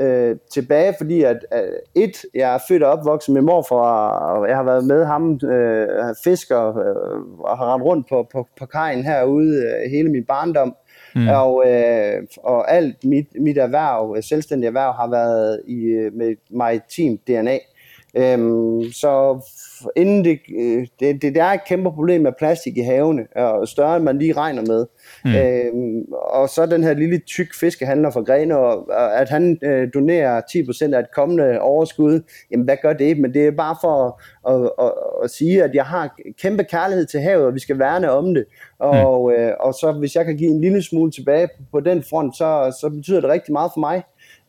øh, 0.00 0.36
tilbage, 0.52 0.94
fordi 0.98 1.22
at 1.22 1.46
øh, 1.54 2.02
et, 2.02 2.16
jeg 2.34 2.54
er 2.54 2.58
født 2.68 2.82
og 2.82 2.92
opvokset 2.92 3.34
med 3.34 3.42
morfar, 3.42 4.10
og 4.18 4.48
jeg 4.48 4.56
har 4.56 4.64
været 4.64 4.84
med 4.84 5.04
ham, 5.04 5.40
øh, 5.44 6.14
fisker, 6.24 6.68
øh, 6.68 7.20
og 7.38 7.58
har 7.58 7.74
rendt 7.74 7.84
rundt 7.84 8.08
på, 8.08 8.26
på, 8.32 8.46
på 8.58 8.66
kajen 8.66 9.04
herude 9.04 9.56
øh, 9.56 9.90
hele 9.90 10.10
min 10.10 10.24
barndom. 10.24 10.74
Mm. 11.14 11.28
Og, 11.28 11.64
øh, 11.66 12.22
og 12.36 12.72
alt 12.72 13.04
mit, 13.04 13.26
mit 13.40 13.58
erhverv, 13.58 14.22
selvstændig 14.22 14.66
erhverv, 14.66 14.92
har 14.92 15.10
været 15.10 15.62
i, 15.66 15.84
øh, 15.84 16.14
med 16.14 16.36
maritim 16.50 17.18
DNA. 17.18 17.58
Øhm, 18.16 18.92
så 18.92 19.40
inden 19.96 20.24
det, 20.24 20.38
øh, 20.60 20.86
det, 21.00 21.22
det, 21.22 21.22
det 21.22 21.36
er 21.36 21.46
et 21.46 21.64
kæmpe 21.66 21.90
problem 21.90 22.20
med 22.20 22.32
plastik 22.38 22.76
i 22.76 22.80
havene, 22.80 23.26
og 23.36 23.68
større 23.68 23.96
end 23.96 24.04
man 24.04 24.18
lige 24.18 24.32
regner 24.32 24.62
med. 24.62 24.86
Mm. 25.24 25.34
Øhm, 25.34 26.04
og 26.12 26.48
så 26.48 26.66
den 26.66 26.84
her 26.84 26.94
lille 26.94 27.18
tyk 27.18 27.54
fiskehandler 27.60 28.10
fra 28.10 28.20
Grene, 28.20 28.58
og, 28.58 28.86
at 29.20 29.28
han 29.28 29.58
øh, 29.62 29.88
donerer 29.94 30.40
10% 30.40 30.94
af 30.94 30.98
et 30.98 31.14
kommende 31.14 31.60
overskud, 31.60 32.20
jamen 32.50 32.64
hvad 32.64 32.76
gør 32.82 32.92
det? 32.92 33.18
Men 33.18 33.34
det 33.34 33.46
er 33.46 33.50
bare 33.50 33.76
for 33.80 34.20
at, 34.48 34.54
at, 34.54 34.70
at, 34.86 34.92
at 35.24 35.30
sige, 35.30 35.64
at 35.64 35.74
jeg 35.74 35.84
har 35.84 36.16
kæmpe 36.42 36.64
kærlighed 36.64 37.06
til 37.06 37.20
havet, 37.20 37.46
og 37.46 37.54
vi 37.54 37.60
skal 37.60 37.78
værne 37.78 38.10
om 38.10 38.34
det. 38.34 38.44
Og, 38.78 39.30
mm. 39.30 39.42
øh, 39.42 39.52
og 39.60 39.74
så 39.74 39.92
hvis 39.92 40.16
jeg 40.16 40.24
kan 40.24 40.36
give 40.36 40.50
en 40.50 40.60
lille 40.60 40.82
smule 40.82 41.10
tilbage 41.10 41.46
på, 41.46 41.62
på 41.72 41.80
den 41.80 42.02
front, 42.02 42.36
så, 42.36 42.76
så 42.80 42.90
betyder 42.90 43.20
det 43.20 43.30
rigtig 43.30 43.52
meget 43.52 43.70
for 43.74 43.80
mig. 43.80 44.02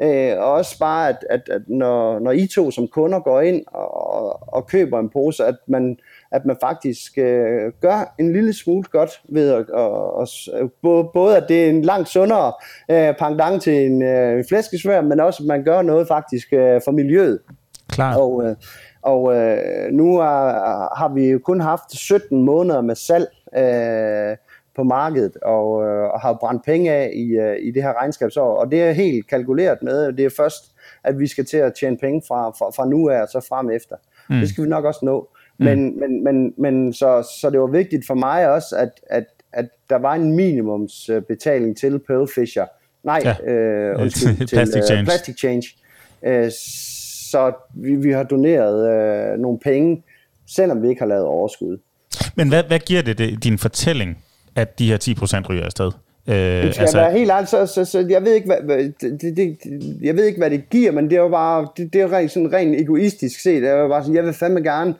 Øh, 0.03 0.37
og 0.37 0.51
også 0.51 0.79
bare, 0.79 1.09
at, 1.09 1.25
at, 1.29 1.49
at 1.49 1.61
når, 1.67 2.19
når 2.19 2.31
I 2.31 2.47
to 2.47 2.71
som 2.71 2.87
kunder 2.87 3.19
går 3.19 3.41
ind 3.41 3.63
og, 3.67 4.53
og 4.53 4.67
køber 4.67 4.99
en 4.99 5.09
pose, 5.09 5.45
at 5.45 5.55
man, 5.67 5.97
at 6.31 6.45
man 6.45 6.57
faktisk 6.61 7.17
øh, 7.17 7.71
gør 7.81 8.15
en 8.19 8.33
lille 8.33 8.53
smule 8.53 8.83
godt 8.83 9.21
ved 9.29 9.51
at, 9.51 9.69
og, 9.69 10.27
og, 10.83 11.11
både 11.13 11.37
at 11.37 11.45
det 11.49 11.65
er 11.65 11.69
en 11.69 11.81
langt 11.81 12.09
sundere 12.09 12.53
øh, 12.91 13.15
pangdang 13.19 13.61
til 13.61 13.85
en 13.85 14.01
øh, 14.01 14.43
flæskesvær, 14.49 15.01
men 15.01 15.19
også 15.19 15.43
at 15.43 15.47
man 15.47 15.63
gør 15.63 15.81
noget 15.81 16.07
faktisk 16.07 16.53
øh, 16.53 16.81
for 16.85 16.91
miljøet. 16.91 17.39
Klar. 17.89 18.17
Og, 18.17 18.45
øh, 18.45 18.55
og 19.01 19.35
øh, 19.35 19.91
nu 19.91 20.17
er, 20.17 20.95
har 20.97 21.13
vi 21.13 21.29
jo 21.29 21.39
kun 21.39 21.61
haft 21.61 21.91
17 21.95 22.43
måneder 22.43 22.81
med 22.81 22.95
salg 22.95 23.27
øh, 23.57 24.37
på 24.75 24.83
markedet 24.83 25.37
og, 25.37 25.83
øh, 25.83 26.03
og 26.03 26.21
har 26.21 26.37
brændt 26.39 26.65
penge 26.65 26.91
af 26.91 27.11
i, 27.15 27.27
øh, 27.37 27.57
i 27.61 27.71
det 27.71 27.83
her 27.83 27.93
regnskabsår. 28.01 28.55
Og 28.55 28.71
det 28.71 28.81
er 28.81 28.91
helt 28.91 29.27
kalkuleret 29.27 29.77
med. 29.81 30.13
Det 30.13 30.25
er 30.25 30.29
først, 30.37 30.63
at 31.03 31.19
vi 31.19 31.27
skal 31.27 31.45
til 31.45 31.57
at 31.57 31.73
tjene 31.79 31.97
penge 31.97 32.21
fra, 32.27 32.49
fra, 32.49 32.69
fra 32.69 32.89
nu 32.89 33.09
af 33.09 33.21
og 33.21 33.27
så 33.27 33.45
frem 33.49 33.69
efter. 33.69 33.95
Mm. 34.29 34.39
Det 34.39 34.49
skal 34.49 34.63
vi 34.63 34.69
nok 34.69 34.85
også 34.85 34.99
nå. 35.03 35.29
Mm. 35.57 35.65
Men, 35.65 35.99
men, 35.99 36.23
men, 36.23 36.53
men 36.57 36.93
så, 36.93 37.27
så 37.41 37.49
det 37.49 37.59
var 37.59 37.67
vigtigt 37.67 38.07
for 38.07 38.13
mig 38.13 38.49
også, 38.51 38.75
at, 38.75 38.89
at, 39.09 39.23
at 39.53 39.65
der 39.89 39.95
var 39.95 40.13
en 40.13 40.35
minimumsbetaling 40.35 41.77
til 41.77 41.99
Pearl 41.99 42.29
Fisher. 42.35 42.65
Nej, 43.03 43.21
ja. 43.25 43.51
øh, 43.51 44.01
undskyld, 44.01 44.37
til 44.47 44.55
Plastic 44.55 44.83
Change. 44.83 45.01
Uh, 45.01 45.05
Plastic 45.05 45.37
Change. 45.37 45.67
Uh, 46.21 46.49
så 47.31 47.51
vi, 47.75 47.95
vi 47.95 48.11
har 48.11 48.23
doneret 48.23 49.33
uh, 49.33 49.39
nogle 49.39 49.59
penge, 49.59 50.03
selvom 50.47 50.83
vi 50.83 50.89
ikke 50.89 51.01
har 51.01 51.07
lavet 51.07 51.25
overskud. 51.25 51.77
Men 52.35 52.49
hvad, 52.49 52.63
hvad 52.63 52.79
giver 52.79 53.01
det, 53.01 53.17
det 53.17 53.43
din 53.43 53.57
fortælling 53.57 54.17
at 54.55 54.79
de 54.79 54.87
her 54.87 54.97
10% 55.43 55.49
ryger 55.49 55.65
afsted. 55.65 55.91
Øh, 56.27 56.35
det 56.35 56.73
skal 56.73 56.81
altså, 56.81 56.97
være 56.97 57.11
helt 57.11 57.31
ærligt, 57.31 57.49
så, 57.49 57.65
så, 57.65 57.85
så 57.85 58.05
jeg, 58.09 58.23
ved 58.23 58.33
ikke, 58.33 58.47
hvad, 58.47 58.77
det, 59.01 59.37
det, 59.37 59.57
jeg 60.01 60.15
ved 60.15 60.25
ikke, 60.25 60.39
hvad 60.39 60.49
det 60.49 60.69
giver, 60.69 60.91
men 60.91 61.09
det 61.09 61.13
er 61.13 61.21
jo 61.21 61.29
bare, 61.29 61.67
det, 61.77 61.93
det 61.93 62.01
er 62.01 62.13
rent, 62.13 62.31
sådan 62.31 62.53
rent 62.53 62.81
egoistisk 62.81 63.41
set. 63.41 63.63
Det 63.63 63.69
jo 63.69 63.87
bare 63.87 64.01
sådan, 64.01 64.15
jeg 64.15 64.23
vil 64.23 64.33
fandme 64.33 64.61
gerne 64.61 64.93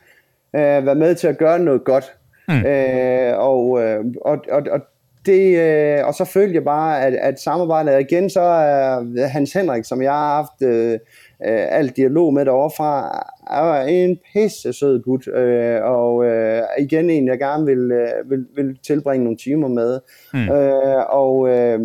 øh, 0.56 0.86
være 0.86 0.96
med 0.96 1.16
til 1.16 1.28
at 1.28 1.38
gøre 1.38 1.60
noget 1.60 1.84
godt. 1.84 2.14
Mm. 2.48 2.66
Øh, 2.66 3.38
og, 3.38 3.84
øh, 3.84 4.06
og, 4.22 4.38
og, 4.52 4.64
og, 4.72 4.80
det, 5.26 5.58
øh, 5.58 6.06
og 6.08 6.14
så 6.14 6.26
følte 6.26 6.56
jeg 6.56 6.64
bare, 6.64 7.02
at, 7.02 7.14
at 7.14 7.40
samarbejdet 7.40 8.00
igen, 8.00 8.30
så 8.30 8.42
er 8.42 9.28
Hans 9.28 9.54
Henrik, 9.54 9.86
som 9.86 10.02
jeg 10.02 10.12
har 10.12 10.36
haft 10.36 10.62
øh, 10.62 11.00
øh, 11.48 11.78
alt 11.78 11.98
dialog 11.98 12.34
med 12.34 12.46
derovre 12.46 12.72
fra, 12.78 13.24
er 13.50 13.82
en 13.82 14.20
pisse 14.34 14.74
sød 14.74 15.02
gut, 15.02 15.28
øh, 15.28 15.84
og 15.84 16.26
øh, 16.26 16.62
igen 16.80 17.10
en, 17.10 17.28
jeg 17.28 17.40
gerne 17.40 17.66
vil, 17.66 17.92
øh, 17.92 18.30
vil, 18.30 18.46
vil 18.56 18.78
tilbringe 18.84 19.24
nogle 19.24 19.38
timer 19.38 19.68
med. 19.68 20.00
Mm. 20.34 20.50
Øh, 20.50 21.06
og, 21.10 21.50
øh, 21.50 21.80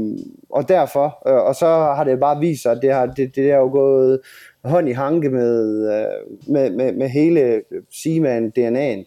og 0.51 0.69
derfor, 0.69 1.29
øh, 1.29 1.35
og 1.35 1.55
så 1.55 1.67
har 1.67 2.05
det 2.05 2.21
bare 2.21 2.41
vist 2.41 2.63
sig, 2.63 2.73
at 2.73 2.79
det 2.83 2.93
har, 2.93 3.07
det, 3.07 3.37
det 3.37 3.51
er 3.51 3.57
jo 3.57 3.71
gået 3.71 4.21
hånd 4.65 4.89
i 4.89 4.93
hanke 4.93 5.31
med, 5.31 5.89
øh, 5.93 6.53
med, 6.53 6.71
med, 6.71 6.93
med 6.93 7.09
hele 7.09 7.63
Seaman 8.03 8.53
DNA'en. 8.59 9.05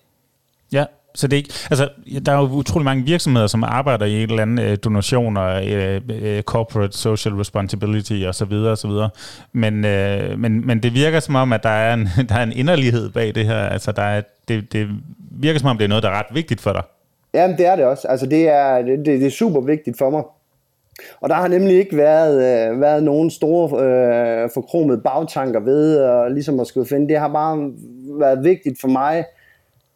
Ja, 0.73 0.85
så 1.16 1.28
det 1.28 1.34
er 1.34 1.38
ikke, 1.38 1.53
altså, 1.72 1.89
der 2.26 2.32
er 2.32 2.38
jo 2.38 2.49
utrolig 2.51 2.86
mange 2.86 3.03
virksomheder, 3.03 3.47
som 3.47 3.64
arbejder 3.64 4.05
i 4.05 4.24
et 4.24 4.30
eller 4.30 4.41
andet 4.41 4.64
øh, 4.64 4.78
donationer, 4.84 5.43
øh, 5.43 6.01
øh, 6.22 6.41
corporate 6.41 6.97
social 6.97 7.36
responsibility 7.36 8.24
og 8.28 8.36
så 8.36 8.45
videre 8.45 8.72
og 8.72 8.78
så 8.78 8.88
videre. 8.88 9.10
Men, 9.53 9.86
øh, 9.86 10.39
men, 10.39 10.68
men 10.68 10.84
det 10.84 10.93
virker 10.93 11.20
som 11.20 11.36
om, 11.36 11.53
at 11.53 11.64
der 11.64 11.70
er 11.70 11.93
en, 11.93 12.10
der 12.30 12.36
er 12.36 12.43
en 12.43 12.51
inderlighed 12.51 13.10
bag 13.10 13.36
det 13.36 13.45
her. 13.45 13.57
Altså, 13.57 13.91
der 13.91 14.01
er, 14.01 14.22
det, 14.47 14.74
det 14.74 14.88
virker 15.32 15.60
som 15.60 15.70
om, 15.70 15.78
det 15.78 15.84
er 15.84 15.89
noget, 15.89 16.03
der 16.03 16.10
er 16.10 16.20
ret 16.20 16.36
vigtigt 16.36 16.62
for 16.62 16.74
dig. 16.74 16.84
Jamen, 17.34 17.57
det 17.57 17.66
er 17.66 17.76
det 17.76 17.86
også. 17.86 18.07
Altså, 18.07 18.26
det 18.26 18.47
er, 18.47 18.82
det, 18.82 19.05
det 19.05 19.26
er 19.26 19.30
super 19.30 19.62
vigtigt 19.62 19.97
for 19.97 20.10
mig. 20.10 20.24
Og 21.22 21.30
der 21.30 21.36
har 21.36 21.47
nemlig 21.47 21.78
ikke 21.78 21.97
været, 21.97 22.36
øh, 22.36 22.82
været 22.82 23.03
nogen 23.03 23.30
store 23.30 23.84
øh, 23.84 24.49
forkromede 24.53 25.01
bagtanker 25.01 25.60
ved, 25.60 25.97
og 25.97 26.32
ligesom 26.32 26.60
at 26.60 26.68
skulle 26.68 26.88
finde. 26.88 27.07
Det 27.07 27.20
har 27.20 27.28
bare 27.28 27.72
været 28.20 28.43
vigtigt 28.43 28.82
for 28.82 28.88
mig, 28.88 29.26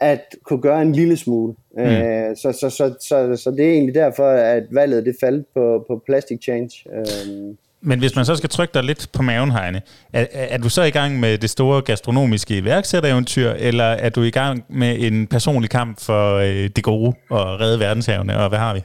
at 0.03 0.35
kunne 0.43 0.61
gøre 0.61 0.81
en 0.81 0.91
lille 0.91 1.17
smule. 1.17 1.53
Mm. 1.77 1.83
Øh, 1.83 2.37
så, 2.37 2.51
så, 2.51 2.69
så, 2.69 2.93
så, 3.01 3.41
så 3.43 3.51
det 3.51 3.65
er 3.65 3.71
egentlig 3.71 3.95
derfor, 3.95 4.29
at 4.29 4.63
valget 4.71 5.05
det 5.05 5.15
faldt 5.19 5.47
på, 5.53 5.85
på 5.87 6.01
Plastic 6.05 6.43
Change. 6.43 6.69
Øh. 6.95 7.55
Men 7.85 7.99
hvis 7.99 8.15
man 8.15 8.25
så 8.25 8.35
skal 8.35 8.49
trykke 8.49 8.73
dig 8.73 8.83
lidt 8.83 9.09
på 9.13 9.21
maven, 9.21 9.51
Heine, 9.51 9.81
er, 10.13 10.25
er 10.31 10.57
du 10.57 10.69
så 10.69 10.83
i 10.83 10.89
gang 10.89 11.19
med 11.19 11.37
det 11.37 11.49
store 11.49 11.81
gastronomiske 11.81 12.57
iværksættereventyr, 12.57 13.51
eller 13.51 13.83
er 13.83 14.09
du 14.09 14.21
i 14.21 14.29
gang 14.29 14.65
med 14.69 14.99
en 14.99 15.27
personlig 15.27 15.69
kamp 15.69 16.01
for 16.01 16.35
øh, 16.35 16.69
det 16.75 16.83
gode 16.83 17.13
og 17.29 17.59
redde 17.61 17.79
verdenshavene, 17.79 18.37
og 18.37 18.49
hvad 18.49 18.59
har 18.59 18.73
vi? 18.73 18.81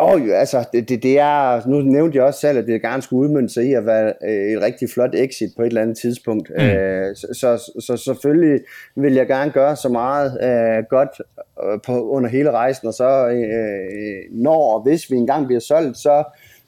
Åh, 0.00 0.14
oh, 0.14 0.20
altså, 0.32 0.68
det, 0.72 0.88
det, 0.88 1.02
det 1.02 1.18
er, 1.18 1.68
nu 1.68 1.80
nævnte 1.80 2.16
jeg 2.16 2.24
også 2.24 2.40
selv, 2.40 2.58
at 2.58 2.66
det 2.66 2.82
gerne 2.82 3.02
skulle 3.02 3.28
udmønte 3.28 3.54
sig 3.54 3.64
i 3.64 3.72
at 3.72 3.86
være 3.86 4.12
øh, 4.24 4.52
et 4.52 4.62
rigtig 4.62 4.90
flot 4.90 5.14
exit 5.14 5.50
på 5.56 5.62
et 5.62 5.66
eller 5.66 5.82
andet 5.82 5.98
tidspunkt. 5.98 6.50
Mm. 6.50 6.64
Øh, 6.64 7.16
så, 7.16 7.26
så, 7.32 7.80
så 7.80 7.96
selvfølgelig 7.96 8.60
vil 8.96 9.14
jeg 9.14 9.26
gerne 9.26 9.50
gøre 9.50 9.76
så 9.76 9.88
meget 9.88 10.38
øh, 10.42 10.84
godt 10.90 11.20
øh, 11.64 11.80
på, 11.86 12.10
under 12.10 12.30
hele 12.30 12.50
rejsen, 12.50 12.88
og 12.88 12.94
så 12.94 13.28
øh, 13.28 14.42
når 14.42 14.74
og 14.74 14.82
hvis 14.82 15.10
vi 15.10 15.16
engang 15.16 15.46
bliver 15.46 15.60
solgt, 15.60 15.96
så, 15.96 16.24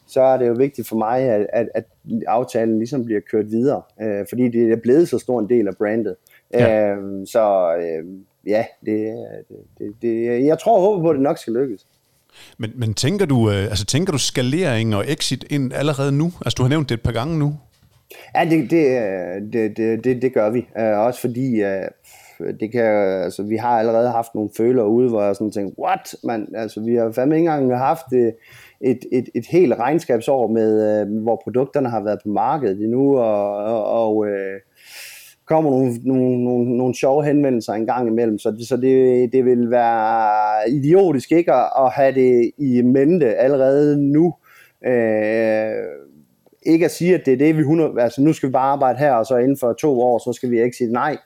så 0.06 0.22
er 0.22 0.36
det 0.36 0.48
jo 0.48 0.52
vigtigt 0.52 0.88
for 0.88 0.96
mig, 0.96 1.20
at, 1.20 1.46
at, 1.52 1.68
at 1.74 1.84
aftalen 2.26 2.78
ligesom 2.78 3.04
bliver 3.04 3.20
kørt 3.30 3.50
videre, 3.50 3.82
øh, 4.02 4.26
fordi 4.28 4.48
det 4.48 4.72
er 4.72 4.76
blevet 4.76 5.08
så 5.08 5.18
stor 5.18 5.40
en 5.40 5.48
del 5.48 5.68
af 5.68 5.76
brandet. 5.76 6.16
Ja. 6.54 6.90
Øh, 6.90 7.26
så 7.26 7.74
øh, 7.76 8.04
ja, 8.46 8.64
det, 8.86 9.14
det, 9.78 9.94
det, 10.02 10.44
jeg 10.44 10.58
tror 10.58 10.76
og 10.76 10.82
håber 10.82 11.02
på, 11.02 11.10
at 11.10 11.14
det 11.14 11.22
nok 11.22 11.38
skal 11.38 11.52
lykkes. 11.52 11.86
Men, 12.58 12.70
men 12.74 12.94
tænker, 12.94 13.26
du, 13.26 13.50
øh, 13.50 13.64
altså, 13.64 13.84
tænker 13.84 14.12
du 14.12 14.18
skalering 14.18 14.94
og 14.94 15.04
exit 15.08 15.44
ind 15.50 15.72
allerede 15.72 16.12
nu? 16.12 16.32
Altså 16.44 16.54
du 16.56 16.62
har 16.62 16.68
nævnt 16.68 16.88
det 16.88 16.94
et 16.94 17.02
par 17.02 17.12
gange 17.12 17.38
nu. 17.38 17.54
Ja, 18.34 18.44
det, 18.44 18.70
det, 18.70 19.52
det, 19.52 19.76
det, 19.76 20.04
det, 20.04 20.22
det 20.22 20.34
gør 20.34 20.50
vi. 20.50 20.66
Uh, 20.80 20.98
også 20.98 21.20
fordi, 21.20 21.62
uh, 21.62 22.48
det 22.60 22.72
kan, 22.72 22.84
altså, 23.24 23.42
vi 23.42 23.56
har 23.56 23.78
allerede 23.78 24.10
haft 24.10 24.34
nogle 24.34 24.50
føler 24.56 24.82
ude, 24.82 25.08
hvor 25.08 25.22
jeg 25.22 25.36
sådan 25.36 25.50
tænkte, 25.50 25.80
what? 25.82 26.14
Man, 26.24 26.48
altså, 26.54 26.80
vi 26.80 26.94
har 26.94 27.12
fandme 27.12 27.36
ikke 27.36 27.50
engang 27.50 27.78
haft 27.78 28.12
et, 28.12 28.34
et, 28.80 28.98
et, 29.12 29.28
et 29.34 29.46
helt 29.50 29.74
regnskabsår, 29.78 30.48
med, 30.48 31.02
uh, 31.02 31.22
hvor 31.22 31.40
produkterne 31.44 31.88
har 31.90 32.00
været 32.04 32.18
på 32.22 32.28
markedet 32.28 32.80
endnu, 32.80 33.18
og, 33.18 33.56
og, 33.56 33.84
og 33.84 34.16
uh, 34.16 34.26
kommer 35.51 35.70
nogle, 35.70 35.94
nogle, 36.05 36.44
nogle, 36.44 36.76
nogle 36.76 36.94
sjove 36.94 37.24
henvendelser 37.24 37.72
en 37.72 37.86
gang 37.86 38.09
imellem, 38.09 38.38
så, 38.38 38.51
det, 38.51 38.68
så 38.68 38.76
det, 38.76 39.32
det 39.32 39.44
vil 39.44 39.70
være 39.70 40.70
idiotisk 40.70 41.32
ikke 41.32 41.53
at, 41.53 41.68
at 41.78 41.90
have 41.92 42.14
det 42.14 42.51
i 42.59 42.82
mente 42.82 43.34
allerede 43.34 44.12
nu. 44.12 44.34
Øh, 44.86 45.72
ikke 46.62 46.84
at 46.84 46.90
sige, 46.90 47.14
at 47.14 47.26
det 47.26 47.32
er 47.32 47.36
det, 47.38 47.57
vi 47.57 47.61
100, 47.61 48.03
altså 48.03 48.22
nu 48.22 48.32
skal 48.32 48.48
vi 48.48 48.53
bare 48.53 48.72
arbejde 48.72 48.98
her, 48.98 49.12
og 49.12 49.26
så 49.26 49.36
inden 49.36 49.57
for 49.57 49.72
to 49.72 50.01
år, 50.01 50.18
så 50.18 50.32
skal 50.32 50.51
vi 50.51 50.62
ikke 50.62 50.76
sige 50.76 50.92
nej. 50.92 51.16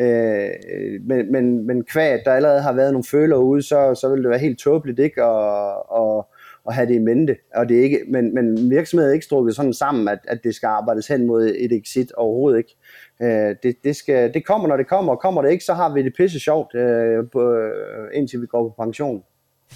Øh, 0.00 0.50
men, 1.06 1.32
men, 1.32 1.66
men 1.66 1.84
kvad, 1.84 2.18
der 2.24 2.32
allerede 2.32 2.62
har 2.62 2.72
været 2.72 2.92
nogle 2.92 3.04
føler 3.10 3.36
ude, 3.36 3.62
så, 3.62 3.94
så 3.94 4.08
vil 4.08 4.22
det 4.22 4.30
være 4.30 4.38
helt 4.38 4.58
tåbeligt 4.58 4.98
ikke 4.98 5.22
at, 5.22 5.74
at, 5.96 6.24
at 6.68 6.74
have 6.74 6.88
det 6.88 6.94
i 6.94 6.98
mente. 6.98 7.36
Og 7.54 7.68
det 7.68 7.78
er 7.78 7.82
ikke, 7.82 8.00
men, 8.08 8.34
men 8.34 8.70
virksomheden 8.70 9.10
er 9.10 9.14
ikke 9.14 9.24
strukket 9.24 9.56
sådan 9.56 9.72
sammen, 9.72 10.08
at, 10.08 10.18
at 10.28 10.44
det 10.44 10.54
skal 10.54 10.66
arbejdes 10.66 11.06
hen 11.08 11.26
mod 11.26 11.54
et 11.58 11.72
exit 11.72 12.12
overhovedet 12.12 12.58
ikke. 12.58 12.76
Øh, 13.22 13.56
det, 13.62 13.74
det, 13.84 13.96
skal, 13.96 14.34
det 14.34 14.46
kommer, 14.46 14.68
når 14.68 14.76
det 14.76 14.86
kommer, 14.86 15.12
og 15.12 15.20
kommer 15.20 15.42
det 15.42 15.50
ikke, 15.50 15.64
så 15.64 15.74
har 15.74 15.94
vi 15.94 16.02
det 16.02 16.12
pisse 16.16 16.40
sjovt, 16.40 16.74
øh, 16.74 17.24
på, 17.32 17.52
øh, 17.52 18.08
indtil 18.14 18.40
vi 18.40 18.46
går 18.46 18.68
på 18.68 18.84
pension. 18.84 19.22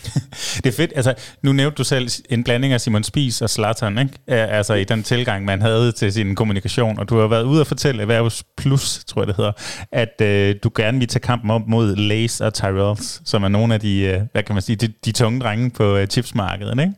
det 0.65 0.67
er 0.67 0.73
fedt. 0.73 0.93
Altså, 0.97 1.15
nu 1.43 1.53
nævnte 1.53 1.77
du 1.77 1.85
selv 1.85 2.09
en 2.31 2.45
blanding 2.45 2.73
af 2.73 2.81
Simon 2.81 3.03
Spies 3.03 3.43
og 3.43 3.51
Zlatan, 3.51 3.99
ikke? 3.99 4.15
Altså 4.27 4.75
i 4.75 4.85
den 4.85 5.03
tilgang, 5.03 5.45
man 5.45 5.63
havde 5.63 5.93
til 5.93 6.13
sin 6.13 6.35
kommunikation. 6.35 6.99
Og 6.99 7.09
du 7.09 7.19
har 7.19 7.27
været 7.27 7.45
ude 7.45 7.61
og 7.61 7.67
fortælle 7.67 8.03
Erhvervs 8.03 8.45
Plus, 8.57 9.05
tror 9.05 9.23
jeg 9.23 9.27
det 9.27 9.37
hedder, 9.37 9.53
at 9.93 10.21
øh, 10.23 10.55
du 10.63 10.71
gerne 10.77 10.99
vil 10.99 11.09
tage 11.09 11.21
kampen 11.21 11.51
op 11.51 11.63
mod 11.67 11.97
Lace 11.97 12.45
og 12.45 12.55
Tyrells, 12.55 13.23
som 13.25 13.45
er 13.45 13.49
nogle 13.49 13.75
af 13.75 13.81
de, 13.81 14.01
øh, 14.01 14.21
hvad 14.33 14.43
kan 14.43 14.55
man 14.55 14.63
sige, 14.63 14.77
de, 14.77 14.93
de 15.05 15.13
tunge 15.13 15.41
drenge 15.41 15.71
på 15.71 15.97
øh, 15.97 16.07
chipsmarkedet, 16.07 16.81
ikke? 16.81 16.93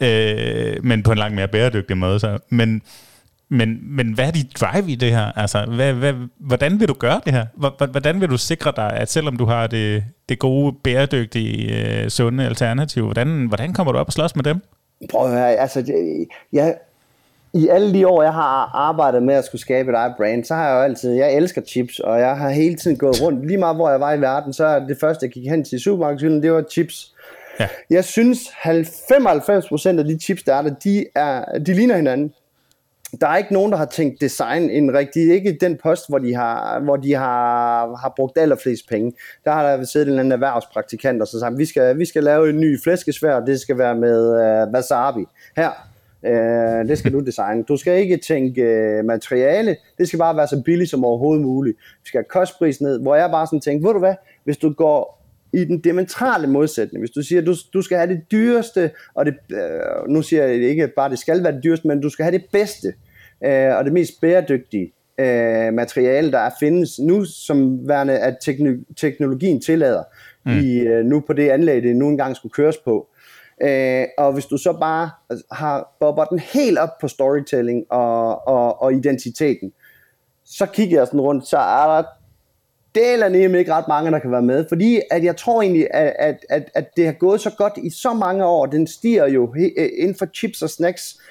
Ja. 0.00 0.74
Øh, 0.74 0.84
men 0.84 1.02
på 1.02 1.12
en 1.12 1.18
langt 1.18 1.34
mere 1.34 1.48
bæredygtig 1.48 1.96
måde. 1.96 2.20
Så. 2.20 2.38
Men 2.48 2.82
men, 3.48 3.96
men 3.96 4.12
hvad 4.12 4.26
er 4.26 4.30
dit 4.30 4.60
drive 4.60 4.90
i 4.90 4.94
det 4.94 5.10
her? 5.10 5.38
Altså, 5.38 5.64
hvad, 5.74 5.92
hvad, 5.92 6.14
hvordan 6.38 6.80
vil 6.80 6.88
du 6.88 6.94
gøre 6.94 7.20
det 7.24 7.32
her? 7.32 7.46
Hvordan 7.86 8.20
vil 8.20 8.30
du 8.30 8.38
sikre 8.38 8.72
dig, 8.76 8.92
at 8.92 9.10
selvom 9.10 9.36
du 9.36 9.44
har 9.44 9.66
det, 9.66 10.04
det 10.28 10.38
gode, 10.38 10.74
bæredygtige, 10.84 12.02
øh, 12.02 12.08
sunde 12.10 12.44
alternativ, 12.44 13.04
hvordan, 13.04 13.46
hvordan 13.46 13.72
kommer 13.72 13.92
du 13.92 13.98
op 13.98 14.06
og 14.06 14.12
slås 14.12 14.36
med 14.36 14.44
dem? 14.44 14.60
Prøv 15.10 15.26
at 15.26 15.32
høre, 15.32 15.54
altså, 15.54 15.92
jeg, 16.52 16.74
i 17.54 17.68
alle 17.68 17.94
de 17.94 18.08
år, 18.08 18.22
jeg 18.22 18.32
har 18.32 18.70
arbejdet 18.74 19.22
med 19.22 19.34
at 19.34 19.44
skulle 19.44 19.60
skabe 19.60 19.90
et 19.90 19.96
eget 19.96 20.14
brand, 20.16 20.44
så 20.44 20.54
har 20.54 20.68
jeg 20.68 20.74
jo 20.74 20.80
altid, 20.80 21.12
jeg 21.12 21.34
elsker 21.34 21.62
chips, 21.62 21.98
og 21.98 22.20
jeg 22.20 22.36
har 22.36 22.50
hele 22.50 22.76
tiden 22.76 22.96
gået 22.96 23.22
rundt, 23.22 23.46
lige 23.46 23.58
meget 23.58 23.76
hvor 23.76 23.90
jeg 23.90 24.00
var 24.00 24.12
i 24.12 24.20
verden, 24.20 24.52
så 24.52 24.84
det 24.88 24.96
første, 25.00 25.26
jeg 25.26 25.32
gik 25.32 25.50
hen 25.50 25.64
til 25.64 25.80
supermarkedet, 25.80 26.42
det 26.42 26.52
var 26.52 26.64
chips. 26.70 27.14
Ja. 27.60 27.68
Jeg 27.90 28.04
synes, 28.04 28.38
95% 28.38 29.98
af 29.98 30.04
de 30.04 30.18
chips, 30.20 30.42
der 30.42 30.54
er 30.54 30.62
der, 30.62 30.74
de, 30.84 31.04
er, 31.14 31.58
de 31.58 31.74
ligner 31.74 31.96
hinanden 31.96 32.32
der 33.20 33.26
er 33.26 33.36
ikke 33.36 33.52
nogen, 33.52 33.72
der 33.72 33.78
har 33.78 33.84
tænkt 33.84 34.20
design 34.20 34.62
en 34.70 34.94
rigtig. 34.94 35.34
Ikke 35.34 35.58
den 35.60 35.76
post, 35.82 36.08
hvor 36.08 36.18
de 36.18 36.34
har, 36.34 36.80
hvor 36.80 36.96
de 36.96 37.14
har, 37.14 37.96
har 37.96 38.12
brugt 38.16 38.38
allerflest 38.38 38.88
penge. 38.88 39.12
Der 39.44 39.50
har 39.50 39.76
der 39.76 39.84
siddet 39.84 40.06
en 40.06 40.10
eller 40.10 40.20
anden 40.20 40.32
erhvervspraktikant 40.32 41.22
og 41.22 41.28
så 41.28 41.40
sagt, 41.40 41.58
vi 41.58 41.64
skal, 41.64 41.98
vi 41.98 42.04
skal 42.04 42.24
lave 42.24 42.50
en 42.50 42.60
ny 42.60 42.82
flæskesvær, 42.82 43.40
det 43.40 43.60
skal 43.60 43.78
være 43.78 43.94
med 43.94 44.42
øh, 44.42 44.74
wasabi. 44.74 45.24
Her, 45.56 45.70
øh, 46.24 46.88
det 46.88 46.98
skal 46.98 47.12
du 47.12 47.20
designe. 47.20 47.62
Du 47.62 47.76
skal 47.76 47.98
ikke 47.98 48.16
tænke 48.16 48.62
øh, 48.62 49.04
materiale, 49.04 49.76
det 49.98 50.08
skal 50.08 50.18
bare 50.18 50.36
være 50.36 50.48
så 50.48 50.62
billigt 50.64 50.90
som 50.90 51.04
overhovedet 51.04 51.44
muligt. 51.44 51.76
Vi 52.02 52.08
skal 52.08 52.18
have 52.18 52.28
kostpris 52.28 52.80
ned, 52.80 53.00
hvor 53.00 53.14
jeg 53.14 53.30
bare 53.30 53.46
sådan 53.46 53.60
tænkte, 53.60 53.86
ved 53.86 53.92
du 53.92 53.98
hvad, 53.98 54.14
hvis 54.44 54.56
du 54.56 54.72
går 54.72 55.24
i 55.54 55.64
den 55.64 55.80
diametrale 55.80 56.46
modsætning. 56.46 57.02
Hvis 57.02 57.10
du 57.10 57.22
siger, 57.22 57.40
at 57.40 57.46
du, 57.46 57.54
du 57.74 57.82
skal 57.82 57.98
have 57.98 58.10
det 58.10 58.22
dyreste, 58.32 58.90
og 59.14 59.26
det, 59.26 59.34
øh, 59.52 60.08
nu 60.08 60.22
siger 60.22 60.44
jeg 60.44 60.54
ikke 60.54 60.88
bare, 60.88 61.04
at 61.04 61.10
det 61.10 61.18
skal 61.18 61.42
være 61.42 61.52
det 61.52 61.64
dyreste, 61.64 61.88
men 61.88 62.00
du 62.00 62.10
skal 62.10 62.24
have 62.24 62.38
det 62.38 62.44
bedste 62.52 62.92
øh, 63.44 63.76
og 63.76 63.84
det 63.84 63.92
mest 63.92 64.20
bæredygtige 64.20 64.92
øh, 65.18 65.74
materiale, 65.74 66.32
der 66.32 66.38
er 66.38 66.50
findes 66.60 66.98
nu, 66.98 67.24
som 67.24 67.88
værende, 67.88 68.18
at 68.18 68.36
tekno- 68.48 68.94
teknologien 68.96 69.60
tillader, 69.60 70.02
mm. 70.46 70.58
i, 70.58 70.78
øh, 70.78 71.04
nu 71.04 71.20
på 71.20 71.32
det 71.32 71.50
anlæg, 71.50 71.82
det 71.82 71.96
nu 71.96 72.08
engang 72.08 72.36
skulle 72.36 72.52
køres 72.52 72.76
på. 72.76 73.08
Øh, 73.62 74.04
og 74.18 74.32
hvis 74.32 74.46
du 74.46 74.56
så 74.56 74.76
bare 74.80 75.10
har 75.52 75.96
bobber 76.00 76.24
den 76.24 76.38
helt 76.38 76.78
op 76.78 76.98
på 77.00 77.08
storytelling 77.08 77.84
og, 77.90 78.48
og, 78.48 78.82
og 78.82 78.94
identiteten, 78.94 79.72
så 80.44 80.66
kigger 80.66 80.98
jeg 80.98 81.06
sådan 81.06 81.20
rundt, 81.20 81.46
så 81.46 81.56
er 81.58 81.86
der 81.86 82.02
er 83.24 83.28
nemlig 83.28 83.58
ikke 83.58 83.72
ret 83.72 83.88
mange, 83.88 84.10
der 84.10 84.18
kan 84.18 84.30
være 84.30 84.42
med, 84.42 84.64
fordi 84.68 85.00
at 85.10 85.24
jeg 85.24 85.36
tror 85.36 85.62
egentlig, 85.62 85.86
at, 85.90 86.12
at, 86.18 86.46
at, 86.50 86.70
at 86.74 86.96
det 86.96 87.06
har 87.06 87.12
gået 87.12 87.40
så 87.40 87.50
godt 87.58 87.72
i 87.82 87.90
så 87.90 88.12
mange 88.12 88.46
år, 88.46 88.66
den 88.66 88.86
stiger 88.86 89.28
jo 89.28 89.54
øh, 89.58 89.88
inden 89.98 90.14
for 90.14 90.26
chips 90.34 90.62
og 90.62 90.70
snacks, 90.70 91.16
Øh, 91.16 91.24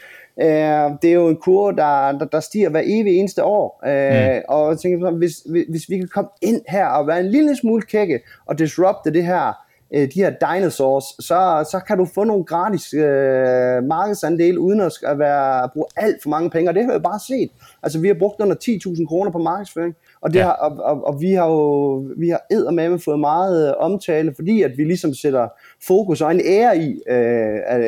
det 1.02 1.10
er 1.10 1.14
jo 1.14 1.28
en 1.28 1.36
kurve, 1.36 1.76
der, 1.76 2.12
der, 2.12 2.26
der 2.26 2.40
stiger 2.40 2.70
hver 2.70 2.82
evig 2.86 3.18
eneste 3.18 3.44
år. 3.44 3.82
Øh, 3.86 4.36
mm. 4.36 4.42
Og 4.50 4.70
jeg 4.70 4.80
tænker, 4.80 5.12
hvis, 5.12 5.34
hvis 5.70 5.90
vi 5.90 5.98
kan 5.98 6.08
komme 6.08 6.30
ind 6.42 6.62
her 6.68 6.86
og 6.86 7.08
være 7.08 7.20
en 7.20 7.30
lille 7.30 7.56
smule 7.56 7.82
kække 7.82 8.20
og 8.46 8.60
disrupte 8.60 9.14
det 9.14 9.26
her, 9.26 9.63
øh, 9.94 10.08
de 10.14 10.22
her 10.22 10.30
dinosaurs, 10.30 11.04
så, 11.04 11.68
så 11.72 11.82
kan 11.88 11.98
du 11.98 12.06
få 12.06 12.24
nogle 12.24 12.44
gratis 12.44 12.94
øh, 12.94 13.84
markedsandele 13.84 14.60
uden 14.60 14.80
at 14.80 15.20
være, 15.20 15.70
bruge 15.74 15.86
alt 15.96 16.24
for 16.24 16.30
mange 16.30 16.50
penge. 16.50 16.70
Og 16.70 16.76
det 16.76 16.86
har 16.86 16.92
jeg 16.92 17.04
bare 17.04 17.20
set. 17.28 17.50
Altså, 17.84 18.00
vi 18.00 18.08
har 18.08 18.16
brugt 18.20 18.42
under 18.42 18.56
10.000 18.96 19.08
kroner 19.08 19.32
på 19.32 19.38
markedsføring. 19.38 19.96
Og, 20.22 20.34
det 20.34 20.40
ja. 20.40 20.44
har, 20.44 20.52
og, 20.52 20.78
og, 20.84 21.08
og 21.08 21.22
vi 21.22 21.32
har 21.32 21.48
jo 21.48 21.94
vi 22.18 22.30
har 22.30 22.42
eddermame 22.52 23.00
fået 23.00 23.20
meget 23.20 23.70
øh, 23.70 23.74
omtale, 23.80 24.34
fordi 24.36 24.62
at 24.62 24.72
vi 24.78 24.84
ligesom 24.84 25.14
sætter 25.14 25.48
fokus 25.88 26.22
og 26.22 26.32
en 26.32 26.42
ære 26.46 26.78
i 26.78 27.02
øh, 27.08 27.82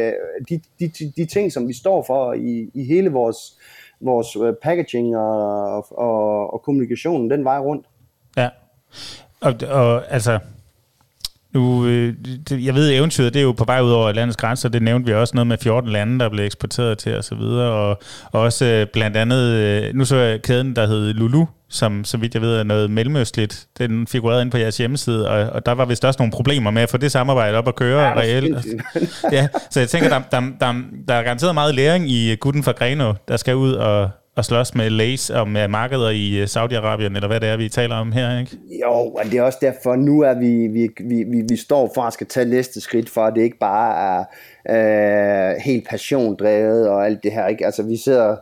de, 0.49 0.61
de, 0.79 0.87
de, 0.99 1.13
de 1.17 1.25
ting, 1.25 1.51
som 1.51 1.67
vi 1.67 1.73
står 1.73 2.03
for 2.07 2.33
i, 2.33 2.71
i 2.73 2.83
hele 2.83 3.09
vores, 3.09 3.37
vores 4.01 4.35
øh, 4.35 4.53
packaging 4.63 5.17
og, 5.17 5.99
og, 5.99 6.53
og 6.53 6.61
kommunikationen 6.61 7.29
den 7.29 7.43
vej 7.43 7.59
rundt. 7.59 7.85
Ja, 8.37 8.49
og, 9.41 9.53
og 9.69 10.13
altså, 10.13 10.39
nu, 11.55 11.85
øh, 11.85 12.13
jeg 12.51 12.75
ved, 12.75 12.91
eventyret 12.93 13.33
det 13.33 13.39
er 13.39 13.43
jo 13.43 13.51
på 13.51 13.63
vej 13.63 13.81
ud 13.81 13.91
over 13.91 14.11
landets 14.11 14.37
grænser. 14.37 14.69
Det 14.69 14.81
nævnte 14.81 15.07
vi 15.07 15.13
også 15.13 15.35
noget 15.35 15.47
med 15.47 15.57
14 15.57 15.89
lande, 15.89 16.19
der 16.19 16.29
blev 16.29 16.45
eksporteret 16.45 16.97
til 16.97 17.17
osv. 17.17 17.41
Og, 17.41 17.89
og 18.31 18.41
også 18.41 18.85
blandt 18.93 19.17
andet, 19.17 19.95
nu 19.95 20.05
så 20.05 20.15
jeg 20.15 20.41
kæden, 20.41 20.75
der 20.75 20.87
hed 20.87 21.13
Lulu, 21.13 21.45
som 21.69 22.03
så 22.03 22.17
vidt 22.17 22.33
jeg 22.33 22.41
ved 22.41 22.57
er 22.57 22.63
noget 22.63 22.91
mellemøstligt. 22.91 23.67
Den 23.77 24.07
figurerede 24.07 24.41
ind 24.41 24.51
på 24.51 24.57
jeres 24.57 24.77
hjemmeside, 24.77 25.29
og, 25.29 25.49
og 25.49 25.65
der 25.65 25.71
var 25.71 25.85
vist 25.85 26.05
også 26.05 26.17
nogle 26.19 26.31
problemer 26.31 26.71
med 26.71 26.81
at 26.81 26.89
få 26.89 26.97
det 26.97 27.11
samarbejde 27.11 27.57
op 27.57 27.67
at 27.67 27.75
køre 27.75 28.01
ja, 28.01 28.13
reelt. 28.13 28.65
ja, 29.31 29.47
så 29.71 29.79
jeg 29.79 29.89
tænker, 29.89 30.09
der, 30.09 30.21
der, 30.31 30.39
der, 30.59 30.73
der 31.07 31.13
er 31.13 31.23
garanteret 31.23 31.53
meget 31.53 31.75
læring 31.75 32.09
i 32.11 32.35
gutten 32.35 32.63
fra 32.63 32.71
Greno, 32.71 33.13
der 33.27 33.37
skal 33.37 33.55
ud 33.55 33.73
og, 33.73 34.09
og 34.35 34.45
slås 34.45 34.75
med 34.75 34.89
Lace 34.89 35.35
og 35.35 35.47
med 35.47 35.67
markeder 35.67 36.09
i 36.09 36.43
Saudi-Arabien, 36.43 37.15
eller 37.15 37.27
hvad 37.27 37.39
det 37.39 37.49
er, 37.49 37.57
vi 37.57 37.69
taler 37.69 37.95
om 37.95 38.11
her, 38.11 38.39
ikke? 38.39 38.57
Jo, 38.81 38.91
og 38.91 39.25
det 39.25 39.33
er 39.33 39.41
også 39.43 39.57
derfor, 39.61 39.95
nu 39.95 40.21
er 40.21 40.33
vi, 40.33 40.67
vi, 40.67 40.89
vi, 41.03 41.23
vi, 41.23 41.41
vi 41.49 41.57
står 41.57 41.91
for 41.95 42.01
at 42.01 42.13
skal 42.13 42.27
tage 42.27 42.49
næste 42.49 42.81
skridt, 42.81 43.09
for 43.09 43.21
at 43.21 43.33
det 43.35 43.41
ikke 43.41 43.57
bare 43.59 44.25
er 44.69 45.51
øh, 45.53 45.61
helt 45.61 45.87
passiondrevet 45.89 46.89
og 46.89 47.05
alt 47.05 47.23
det 47.23 47.31
her, 47.31 47.47
ikke? 47.47 47.65
Altså, 47.65 47.83
vi 47.83 47.97
sidder 47.97 48.35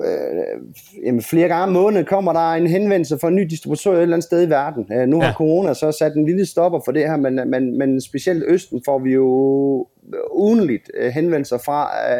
øh, 0.00 1.04
jamen 1.06 1.22
flere 1.22 1.48
gange 1.48 1.62
om 1.62 1.72
måneden 1.72 2.04
kommer 2.06 2.32
der 2.32 2.52
en 2.52 2.66
henvendelse 2.66 3.18
fra 3.20 3.28
en 3.28 3.34
ny 3.36 3.42
distributør 3.50 3.92
et 3.92 4.02
eller 4.02 4.16
andet 4.16 4.24
sted 4.24 4.46
i 4.46 4.50
verden. 4.50 4.86
Øh, 4.92 5.08
nu 5.08 5.20
har 5.20 5.26
Ja. 5.26 5.32
corona 5.32 5.74
så 5.74 5.92
sat 5.98 6.14
en 6.14 6.26
lille 6.26 6.46
stopper 6.46 6.80
for 6.84 6.92
det 6.92 7.02
her, 7.02 7.16
men, 7.16 7.50
men, 7.50 7.78
men 7.78 8.00
specielt 8.00 8.44
Østen 8.48 8.82
får 8.84 8.98
vi 8.98 9.12
jo 9.12 9.26
ugenligt 10.32 10.90
øh, 10.98 11.12
henvendelser 11.12 11.58
fra. 11.58 11.90
Øh, 12.12 12.18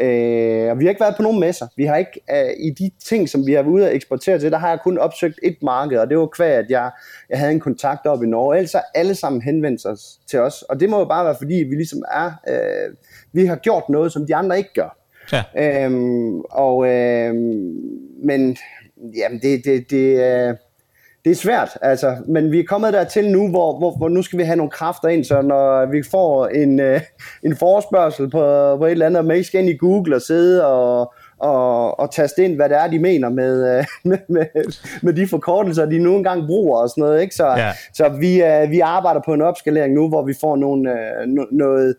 øh, 0.00 0.70
og 0.70 0.78
vi 0.78 0.84
har 0.84 0.88
ikke 0.88 1.00
været 1.00 1.16
på 1.16 1.22
nogen 1.22 1.40
messer. 1.40 1.66
Vi 1.76 1.84
har 1.84 1.96
ikke, 1.96 2.20
øh, 2.30 2.52
i 2.58 2.70
de 2.70 2.90
ting, 3.04 3.28
som 3.28 3.46
vi 3.46 3.52
har 3.52 3.62
været 3.62 3.72
ude 3.72 3.88
at 3.88 3.94
eksportere 3.94 4.38
til, 4.38 4.52
der 4.52 4.58
har 4.58 4.68
jeg 4.68 4.78
kun 4.84 4.98
opsøgt 4.98 5.38
et 5.42 5.56
marked, 5.62 5.98
og 5.98 6.10
det 6.10 6.18
var 6.18 6.26
kvæg, 6.26 6.52
at 6.52 6.66
jeg, 6.68 6.90
jeg 7.30 7.38
havde 7.38 7.52
en 7.52 7.60
kontakt 7.60 8.06
op 8.06 8.22
i 8.22 8.26
Norge. 8.26 8.56
Ellers 8.56 8.72
har 8.72 8.84
alle 8.94 9.14
sammen 9.14 9.42
henvendt 9.42 9.82
sig 9.82 9.96
til 10.30 10.38
os, 10.38 10.62
og 10.62 10.80
det 10.80 10.90
må 10.90 10.98
jo 10.98 11.04
bare 11.04 11.24
være, 11.24 11.36
fordi 11.38 11.54
vi 11.54 11.74
ligesom 11.74 12.02
er, 12.12 12.32
øh, 12.48 12.94
vi 13.32 13.46
har 13.46 13.56
gjort 13.56 13.88
noget, 13.88 14.12
som 14.12 14.26
de 14.26 14.34
andre 14.34 14.58
ikke 14.58 14.74
gør. 14.74 14.96
Ja. 15.32 15.84
Øhm, 15.84 16.40
og, 16.40 16.86
øhm, 16.86 17.80
men 18.24 18.56
jamen, 19.16 19.40
det, 19.42 19.64
det, 19.64 19.90
det, 19.90 20.20
øh, 20.20 20.54
det 21.24 21.30
er 21.30 21.34
svært, 21.34 21.78
altså, 21.82 22.16
men 22.28 22.52
vi 22.52 22.58
er 22.60 22.64
kommet 22.68 22.92
dertil 22.92 23.30
nu, 23.30 23.48
hvor, 23.48 23.78
hvor, 23.78 23.96
hvor 23.96 24.08
nu 24.08 24.22
skal 24.22 24.38
vi 24.38 24.44
have 24.44 24.56
nogle 24.56 24.70
kræfter 24.70 25.08
ind, 25.08 25.24
så 25.24 25.42
når 25.42 25.86
vi 25.86 26.02
får 26.10 26.46
en, 26.46 26.80
øh, 26.80 27.00
en 27.42 27.56
forespørgsel 27.56 28.30
på, 28.30 28.76
på 28.76 28.86
et 28.86 28.90
eller 28.90 29.06
andet, 29.06 29.18
og 29.18 29.24
man 29.24 29.36
ikke 29.36 29.46
skal 29.46 29.60
ind 29.60 29.70
i 29.70 29.76
Google 29.76 30.16
og 30.16 30.22
sidde 30.22 30.66
og, 30.66 31.12
og, 31.38 32.00
og 32.00 32.10
taste 32.10 32.44
ind, 32.44 32.56
hvad 32.56 32.68
det 32.68 32.76
er, 32.76 32.86
de 32.90 32.98
mener 32.98 33.28
med, 33.28 33.78
øh, 33.78 33.84
med, 34.10 34.18
med, 34.28 34.46
med 35.02 35.12
de 35.12 35.26
forkortelser, 35.28 35.86
de 35.86 35.98
nu 35.98 36.16
engang 36.16 36.46
bruger 36.46 36.78
og 36.82 36.88
sådan 36.88 37.02
noget. 37.02 37.22
Ikke? 37.22 37.34
Så, 37.34 37.46
Ja. 37.46 37.72
så 37.94 38.08
vi, 38.08 38.42
øh, 38.42 38.70
vi 38.70 38.80
arbejder 38.80 39.20
på 39.24 39.34
en 39.34 39.42
opskalering 39.42 39.94
nu, 39.94 40.08
hvor 40.08 40.22
vi 40.22 40.34
får 40.40 40.56
nogle, 40.56 40.92
øh, 40.92 41.26
no, 41.26 41.44
noget, 41.52 41.94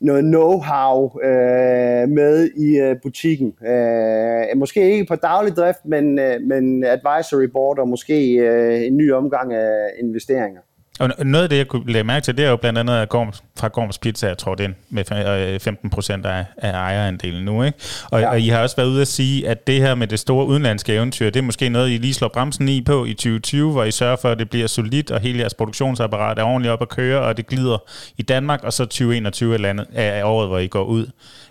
noget 0.00 0.24
know-how 0.24 1.24
øh, 1.24 2.08
med 2.08 2.50
i 2.56 2.78
øh, 2.78 2.96
butikken. 3.02 3.54
Øh, 3.66 4.56
måske 4.56 4.92
ikke 4.92 5.06
på 5.06 5.16
daglig 5.16 5.56
drift, 5.56 5.84
men, 5.84 6.18
øh, 6.18 6.40
men 6.40 6.84
advisory 6.84 7.44
board 7.52 7.78
og 7.78 7.88
måske 7.88 8.32
øh, 8.32 8.86
en 8.86 8.96
ny 8.96 9.12
omgang 9.12 9.54
af 9.54 9.90
investeringer. 10.00 10.60
Og 11.00 11.10
noget 11.18 11.42
af 11.42 11.48
det, 11.48 11.56
jeg 11.56 11.68
kunne 11.68 11.92
lægge 11.92 12.04
mærke 12.04 12.24
til, 12.24 12.36
det 12.36 12.44
er 12.44 12.50
jo 12.50 12.56
blandt 12.56 12.78
andet 12.78 12.94
at 12.94 13.08
Gorms, 13.08 13.42
fra 13.58 13.68
Gorms 13.68 13.98
Pizza, 13.98 14.26
jeg 14.26 14.38
tror 14.38 14.54
det 14.54 14.64
ind 14.64 14.74
med 14.90 15.04
fe- 15.12 15.28
øh, 15.28 15.60
15 15.60 15.90
procent 15.90 16.26
af, 16.26 16.44
af 16.58 16.70
ejerandelen 16.70 17.44
nu. 17.44 17.62
Ikke? 17.62 17.78
Og. 18.10 18.20
Ja. 18.20 18.28
og 18.30 18.40
I 18.40 18.48
har 18.48 18.58
også 18.58 18.76
været 18.76 18.88
ude 18.88 19.00
at 19.00 19.08
sige, 19.08 19.48
at 19.48 19.66
det 19.66 19.80
her 19.80 19.94
med 19.94 20.06
det 20.06 20.18
store 20.18 20.46
udenlandske 20.46 20.94
eventyr, 20.94 21.30
det 21.30 21.40
er 21.40 21.44
måske 21.44 21.68
noget, 21.68 21.90
I 21.90 21.96
lige 21.96 22.14
slår 22.14 22.28
bremsen 22.28 22.68
i 22.68 22.82
på 22.82 23.04
i 23.04 23.14
2020, 23.14 23.72
hvor 23.72 23.84
I 23.84 23.90
sørger 23.90 24.16
for, 24.16 24.28
at 24.30 24.38
det 24.38 24.50
bliver 24.50 24.66
solidt, 24.66 25.10
og 25.10 25.20
hele 25.20 25.38
jeres 25.38 25.54
produktionsapparat 25.54 26.38
er 26.38 26.42
ordentligt 26.42 26.72
op 26.72 26.82
at 26.82 26.88
køre, 26.88 27.20
og 27.20 27.36
det 27.36 27.46
glider 27.46 27.78
i 28.16 28.22
Danmark, 28.22 28.64
og 28.64 28.72
så 28.72 28.84
2021 28.84 29.54
er, 29.54 29.58
landet, 29.58 29.86
er 29.94 30.24
året, 30.24 30.48
hvor 30.48 30.58
I 30.58 30.66
går 30.66 30.84
ud. 30.84 31.06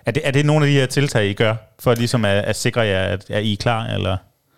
Er 0.06 0.12
det, 0.12 0.22
er 0.28 0.32
det 0.32 0.46
nogle 0.46 0.66
af 0.66 0.72
de 0.72 0.78
her 0.78 0.86
tiltag, 0.86 1.26
I 1.28 1.34
gør, 1.34 1.56
for 1.80 1.94
ligesom 1.96 2.26
at, 2.26 2.44
at 2.44 2.56
sikre 2.56 2.82
jer, 2.82 3.04
at, 3.04 3.30
at 3.30 3.44
I 3.44 3.54
er 3.54 3.58
klar? 3.58 3.86
Eller? 3.86 4.18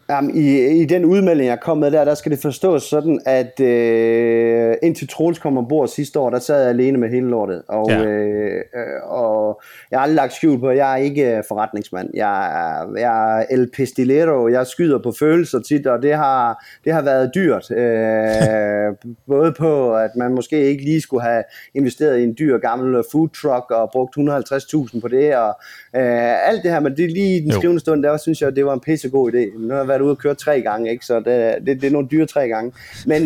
Jamen, 0.10 0.32
i, 0.38 0.68
I 0.82 0.86
den 0.86 1.06
udmelding, 1.06 1.48
jeg 1.50 1.60
kom 1.60 1.78
med 1.78 1.92
der, 1.92 2.06
der 2.06 2.14
skal 2.16 2.32
det 2.32 2.40
forstås 2.40 2.84
sådan, 2.84 3.20
at 3.26 3.60
øh, 3.60 4.76
indtil 4.84 5.08
Troels 5.08 5.40
kom 5.40 5.58
ombord 5.58 5.88
sidste 5.88 6.20
år, 6.20 6.30
der 6.30 6.40
sad 6.40 6.60
jeg 6.62 6.70
alene 6.70 6.98
med 6.98 7.10
hele 7.10 7.28
lortet. 7.28 7.62
Og, 7.68 7.90
Ja. 7.90 8.04
øh, 8.04 8.56
øh, 8.56 9.02
og 9.50 9.62
jeg 9.92 10.00
har 10.00 10.04
aldrig 10.04 10.16
lagt 10.16 10.34
skjul 10.34 10.60
på, 10.60 10.70
jeg 10.72 10.92
er 10.94 10.96
ikke 10.98 11.38
øh, 11.38 11.44
forretningsmand. 11.48 12.10
Jeg 12.14 12.46
er, 12.46 12.88
jeg 12.98 13.42
er 13.42 13.46
el 13.52 13.70
pistolero, 13.74 14.48
jeg 14.48 14.68
skyder 14.68 15.00
på 15.04 15.14
følelser 15.20 15.60
tit, 15.60 15.88
og 15.88 16.02
det 16.02 16.14
har, 16.16 16.66
det 16.86 16.94
har 16.94 17.02
været 17.02 17.32
dyrt. 17.36 17.72
Øh, 17.72 18.96
både 19.36 19.54
på, 19.58 19.96
at 19.96 20.10
man 20.16 20.32
måske 20.34 20.62
ikke 20.66 20.84
lige 20.84 21.02
skulle 21.02 21.24
have 21.24 21.44
investeret 21.76 22.20
i 22.20 22.24
en 22.24 22.36
dyr 22.40 22.58
gammel 22.58 23.04
food 23.12 23.30
truck 23.42 23.72
og 23.72 23.90
brugt 23.92 24.18
150.000 24.18 25.02
på 25.02 25.08
det, 25.08 25.36
og 25.36 25.48
øh, 25.96 26.50
alt 26.50 26.64
det 26.64 26.72
her, 26.72 26.80
men 26.80 26.98
det 26.98 27.12
lige 27.12 27.38
i 27.38 27.40
den 27.40 27.52
skrivende 27.52 27.80
stund, 27.80 28.04
der 28.04 28.18
synes 28.18 28.42
jeg, 28.42 28.56
det 28.56 28.66
var 28.66 28.74
en 28.74 28.80
pissegod 28.80 29.32
idé. 29.34 29.60
Nu 29.60 29.70
har 29.74 29.78
jeg 29.82 29.88
været 29.88 30.02
ude 30.02 30.12
og 30.12 30.18
køre 30.18 30.36
tre 30.36 30.62
gange, 30.62 30.92
ikke? 30.92 31.06
så 31.06 31.16
det, 31.20 31.56
det, 31.68 31.82
det 31.82 31.88
er 31.88 31.92
nogle 31.92 32.08
dyre 32.12 32.26
tre 32.26 32.48
gange. 32.48 32.72
Men 33.08 33.26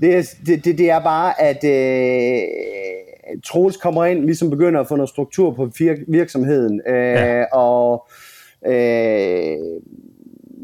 det, 0.00 0.16
er- 0.16 0.34
det, 0.46 0.64
det, 0.64 0.78
det 0.78 0.90
er 0.90 1.00
bare, 1.00 1.40
at 1.40 1.64
øh, 1.64 2.40
Troels 3.44 3.76
kommer 3.76 4.04
ind, 4.04 4.24
ligesom 4.24 4.50
begynder 4.50 4.80
at 4.80 4.88
få 4.88 4.96
noget 4.96 5.08
struktur 5.08 5.50
på 5.54 5.64
vir- 5.64 6.04
virksomheden, 6.08 6.80
øh, 6.86 6.94
Ja. 6.94 7.44
og 7.52 8.06
øh, 8.66 9.56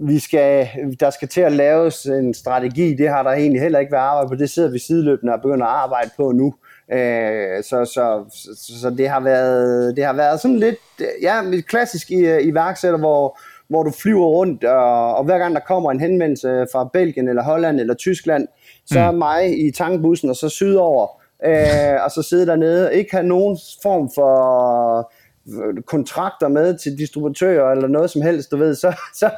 vi 0.08 0.18
skal, 0.18 0.68
der 1.00 1.10
skal 1.10 1.28
til 1.28 1.40
at 1.40 1.52
laves 1.52 2.06
en 2.06 2.34
strategi, 2.34 2.94
det 2.94 3.08
har 3.08 3.22
der 3.22 3.30
egentlig 3.30 3.60
heller 3.62 3.78
ikke 3.78 3.92
været 3.92 4.02
arbejde 4.02 4.28
på, 4.28 4.34
det 4.34 4.50
sidder 4.50 4.70
vi 4.70 4.78
sideløbende 4.78 5.32
og 5.32 5.40
begynder 5.42 5.66
at 5.66 5.72
arbejde 5.82 6.10
på 6.16 6.32
nu. 6.32 6.54
Øh, 6.92 7.62
så, 7.62 7.84
så, 7.84 8.24
så, 8.56 8.80
så 8.80 8.90
det 8.90 9.08
har 9.08 9.20
været 9.20 9.96
det 9.96 10.04
har 10.04 10.12
været 10.12 10.40
sådan 10.40 10.56
lidt 10.58 10.76
ja, 11.22 11.42
lidt 11.44 11.66
klassisk 11.66 12.10
i, 12.10 12.16
øh, 12.26 12.42
iværksætter, 12.42 12.98
hvor, 12.98 13.38
hvor 13.68 13.82
du 13.82 13.90
flyver 13.90 14.26
rundt, 14.26 14.64
og, 14.64 15.14
og 15.16 15.24
hver 15.24 15.38
gang 15.38 15.54
der 15.54 15.60
kommer 15.60 15.90
en 15.90 16.00
henvendelse 16.00 16.66
fra 16.72 16.90
Belgien 16.92 17.28
eller 17.28 17.42
Holland 17.42 17.80
eller 17.80 17.94
Tyskland, 17.94 18.48
så 18.86 18.98
er 18.98 19.10
mig 19.10 19.66
i 19.66 19.70
tankbussen 19.70 20.30
og 20.30 20.36
så 20.36 20.48
sydover, 20.48 21.22
øh, 21.47 22.05
og 22.05 22.11
så 22.11 22.22
sidde 22.22 22.47
dernede, 22.47 22.95
ikke 22.95 23.11
have 23.12 23.26
nogen 23.26 23.59
form 23.82 24.11
for 24.14 25.12
kontrakter 25.86 26.49
med 26.49 26.78
til 26.78 26.99
distributører 26.99 27.70
eller 27.70 27.88
noget 27.88 28.11
som 28.11 28.22
helst, 28.22 28.51
du 28.51 28.57
ved, 28.57 28.74
så, 28.74 28.93
så 29.14 29.30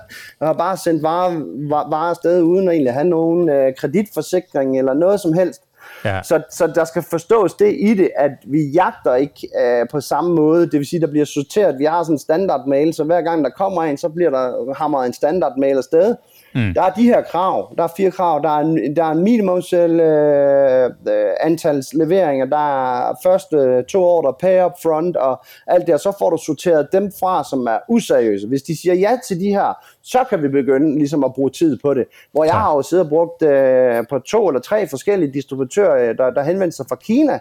har 0.42 0.52
bare 0.52 0.76
sendt 0.76 1.02
varer, 1.02 1.30
varer, 1.68 1.90
varer 1.90 2.10
afsted 2.10 2.42
uden 2.42 2.68
at 2.68 2.72
egentlig 2.72 2.92
have 2.92 3.08
nogen 3.08 3.48
øh, 3.48 3.74
kreditforsikring 3.78 4.78
eller 4.78 4.94
noget 4.94 5.20
som 5.20 5.32
helst. 5.32 5.62
Ja. 6.04 6.22
Så, 6.22 6.42
så 6.50 6.66
der 6.66 6.84
skal 6.84 7.02
forstås 7.02 7.54
det 7.54 7.76
i 7.78 7.94
det, 7.94 8.10
at 8.16 8.30
vi 8.46 8.62
jagter 8.62 9.14
ikke 9.14 9.48
øh, 9.60 9.86
på 9.90 10.00
samme 10.00 10.34
måde. 10.34 10.62
Det 10.70 10.78
vil 10.78 10.86
sige, 10.86 11.00
der 11.00 11.06
bliver 11.06 11.24
sorteret. 11.24 11.78
Vi 11.78 11.84
har 11.84 12.02
sådan 12.02 12.14
en 12.14 12.18
standard 12.18 12.68
mail, 12.68 12.94
så 12.94 13.04
hver 13.04 13.22
gang 13.22 13.44
der 13.44 13.50
kommer 13.50 13.82
en, 13.82 13.96
så 13.96 14.08
bliver 14.08 14.30
der 14.30 14.74
hamret 14.74 15.06
en 15.06 15.12
standard 15.12 15.58
mail 15.58 15.76
afsted. 15.76 16.14
Mm. 16.54 16.74
Der 16.74 16.82
er 16.82 16.90
de 16.90 17.02
her 17.02 17.22
krav. 17.22 17.74
Der 17.76 17.84
er 17.84 17.88
fire 17.96 18.10
krav. 18.10 18.40
Der 18.42 18.48
er 18.48 18.60
en, 18.60 18.96
der 18.96 19.04
er 19.04 19.10
en 19.10 19.22
minimumsel 19.24 20.00
øh, 20.00 20.84
øh, 20.84 21.26
antal 21.40 21.84
leveringer. 21.92 22.46
Der 22.46 23.08
er 23.08 23.14
første 23.22 23.82
to 23.82 24.22
der 24.22 24.32
pay 24.40 24.64
up 24.64 24.72
front 24.82 25.16
og 25.16 25.44
alt 25.66 25.86
det. 25.86 25.94
Og 25.94 26.00
så 26.00 26.12
får 26.18 26.30
du 26.30 26.38
sorteret 26.46 26.88
dem 26.92 27.12
fra, 27.20 27.44
som 27.44 27.66
er 27.66 27.78
useriøse. 27.88 28.48
Hvis 28.48 28.62
de 28.62 28.80
siger 28.80 28.94
ja 28.94 29.18
til 29.28 29.40
de 29.40 29.48
her, 29.48 29.84
så 30.02 30.24
kan 30.30 30.42
vi 30.42 30.48
begynde 30.48 30.98
ligesom 30.98 31.24
at 31.24 31.34
bruge 31.34 31.50
tid 31.50 31.78
på 31.82 31.94
det. 31.94 32.04
Hvor 32.32 32.44
jeg 32.44 32.54
har 32.54 32.74
jo 32.74 32.82
siddet 32.82 33.04
og 33.04 33.10
brugt 33.10 33.42
øh, 33.42 34.04
på 34.10 34.18
to 34.18 34.48
eller 34.48 34.60
tre 34.60 34.86
forskellige 34.86 35.32
distributører, 35.32 36.10
øh, 36.10 36.18
der, 36.18 36.30
der 36.30 36.42
henvendte 36.42 36.76
sig 36.76 36.86
fra 36.88 36.96
Kina, 36.96 37.38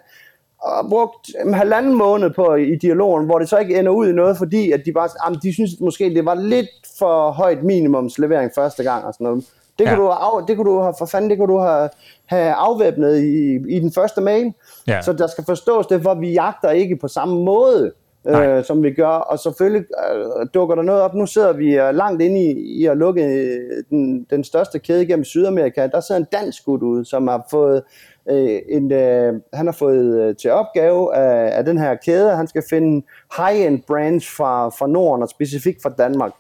og 0.63 0.89
brugt 0.89 1.29
en 1.45 1.53
halvanden 1.53 1.93
måned 1.95 2.29
på 2.29 2.55
i 2.55 2.75
dialogen, 2.75 3.25
hvor 3.25 3.39
det 3.39 3.49
så 3.49 3.57
ikke 3.57 3.79
ender 3.79 3.91
ud 3.91 4.07
i 4.07 4.11
noget, 4.11 4.37
fordi 4.37 4.71
at 4.71 4.81
de 4.85 4.91
bare, 4.91 5.09
jamen, 5.25 5.39
de 5.43 5.53
synes 5.53 5.71
måske, 5.79 6.03
det 6.15 6.25
var 6.25 6.35
lidt 6.35 6.69
for 6.99 7.31
højt 7.31 7.63
minimumslevering 7.63 8.51
første 8.55 8.83
gang 8.83 9.05
og 9.05 9.13
sådan 9.13 9.25
noget. 9.25 9.45
Det, 9.79 9.85
Ja. 9.85 9.89
ja. 9.89 9.95
kunne, 9.95 10.05
du 10.05 10.11
have, 10.11 10.45
det 10.47 10.57
kunne 10.57 10.71
du 10.71 10.79
have, 10.81 10.93
for 10.99 11.05
fanden, 11.05 11.29
det 11.29 11.37
kunne 11.37 11.53
du 11.53 11.59
have, 11.59 11.89
have 12.25 12.51
afvæbnet 12.53 13.23
i, 13.23 13.55
i 13.75 13.79
den 13.79 13.91
første 13.91 14.21
mail. 14.21 14.53
Ja. 14.87 15.01
Så 15.01 15.13
der 15.13 15.27
skal 15.27 15.43
forstås 15.45 15.87
det, 15.87 16.01
for 16.01 16.13
vi 16.13 16.31
jagter 16.33 16.69
ikke 16.69 16.95
på 16.95 17.07
samme 17.07 17.43
måde, 17.43 17.91
Nej. 18.25 18.47
øh, 18.47 18.63
som 18.65 18.83
vi 18.83 18.91
gør. 18.93 19.07
Og 19.07 19.39
selvfølgelig 19.39 19.85
øh, 20.15 20.47
dukker 20.53 20.75
der 20.75 20.81
noget 20.83 21.01
op. 21.01 21.13
Nu 21.13 21.25
sidder 21.25 21.53
vi 21.53 21.75
øh, 21.75 21.95
langt 21.95 22.21
inde 22.21 22.41
i, 22.41 22.51
i 22.81 22.85
at 22.85 22.97
lukke 22.97 23.23
øh, 23.23 23.83
den, 23.89 24.23
den 24.29 24.43
største 24.43 24.79
kæde 24.79 25.05
gennem 25.05 25.23
Sydamerika. 25.23 25.87
Der 25.87 25.99
sidder 25.99 26.21
en 26.21 26.27
dansk 26.31 26.65
gut 26.65 26.81
ude, 26.81 27.05
som 27.05 27.27
har 27.27 27.47
fået 27.51 27.83
øh, 28.29 28.59
en, 28.69 28.91
øh, 28.91 29.33
han 29.53 29.65
har 29.65 29.73
fået 29.73 30.21
øh, 30.21 30.35
til 30.35 30.51
opgave 30.51 31.15
af, 31.15 31.57
af 31.57 31.65
den 31.65 31.77
her 31.77 31.95
kæde, 31.95 32.35
han 32.35 32.47
skal 32.47 32.63
finde 32.69 33.05
high-end 33.37 33.81
brands 33.87 34.29
fra, 34.29 34.69
fra 34.69 34.87
Norden 34.87 35.23
og 35.23 35.29
specifikt 35.29 35.81
fra 35.83 35.89
Danmark. 35.97 36.31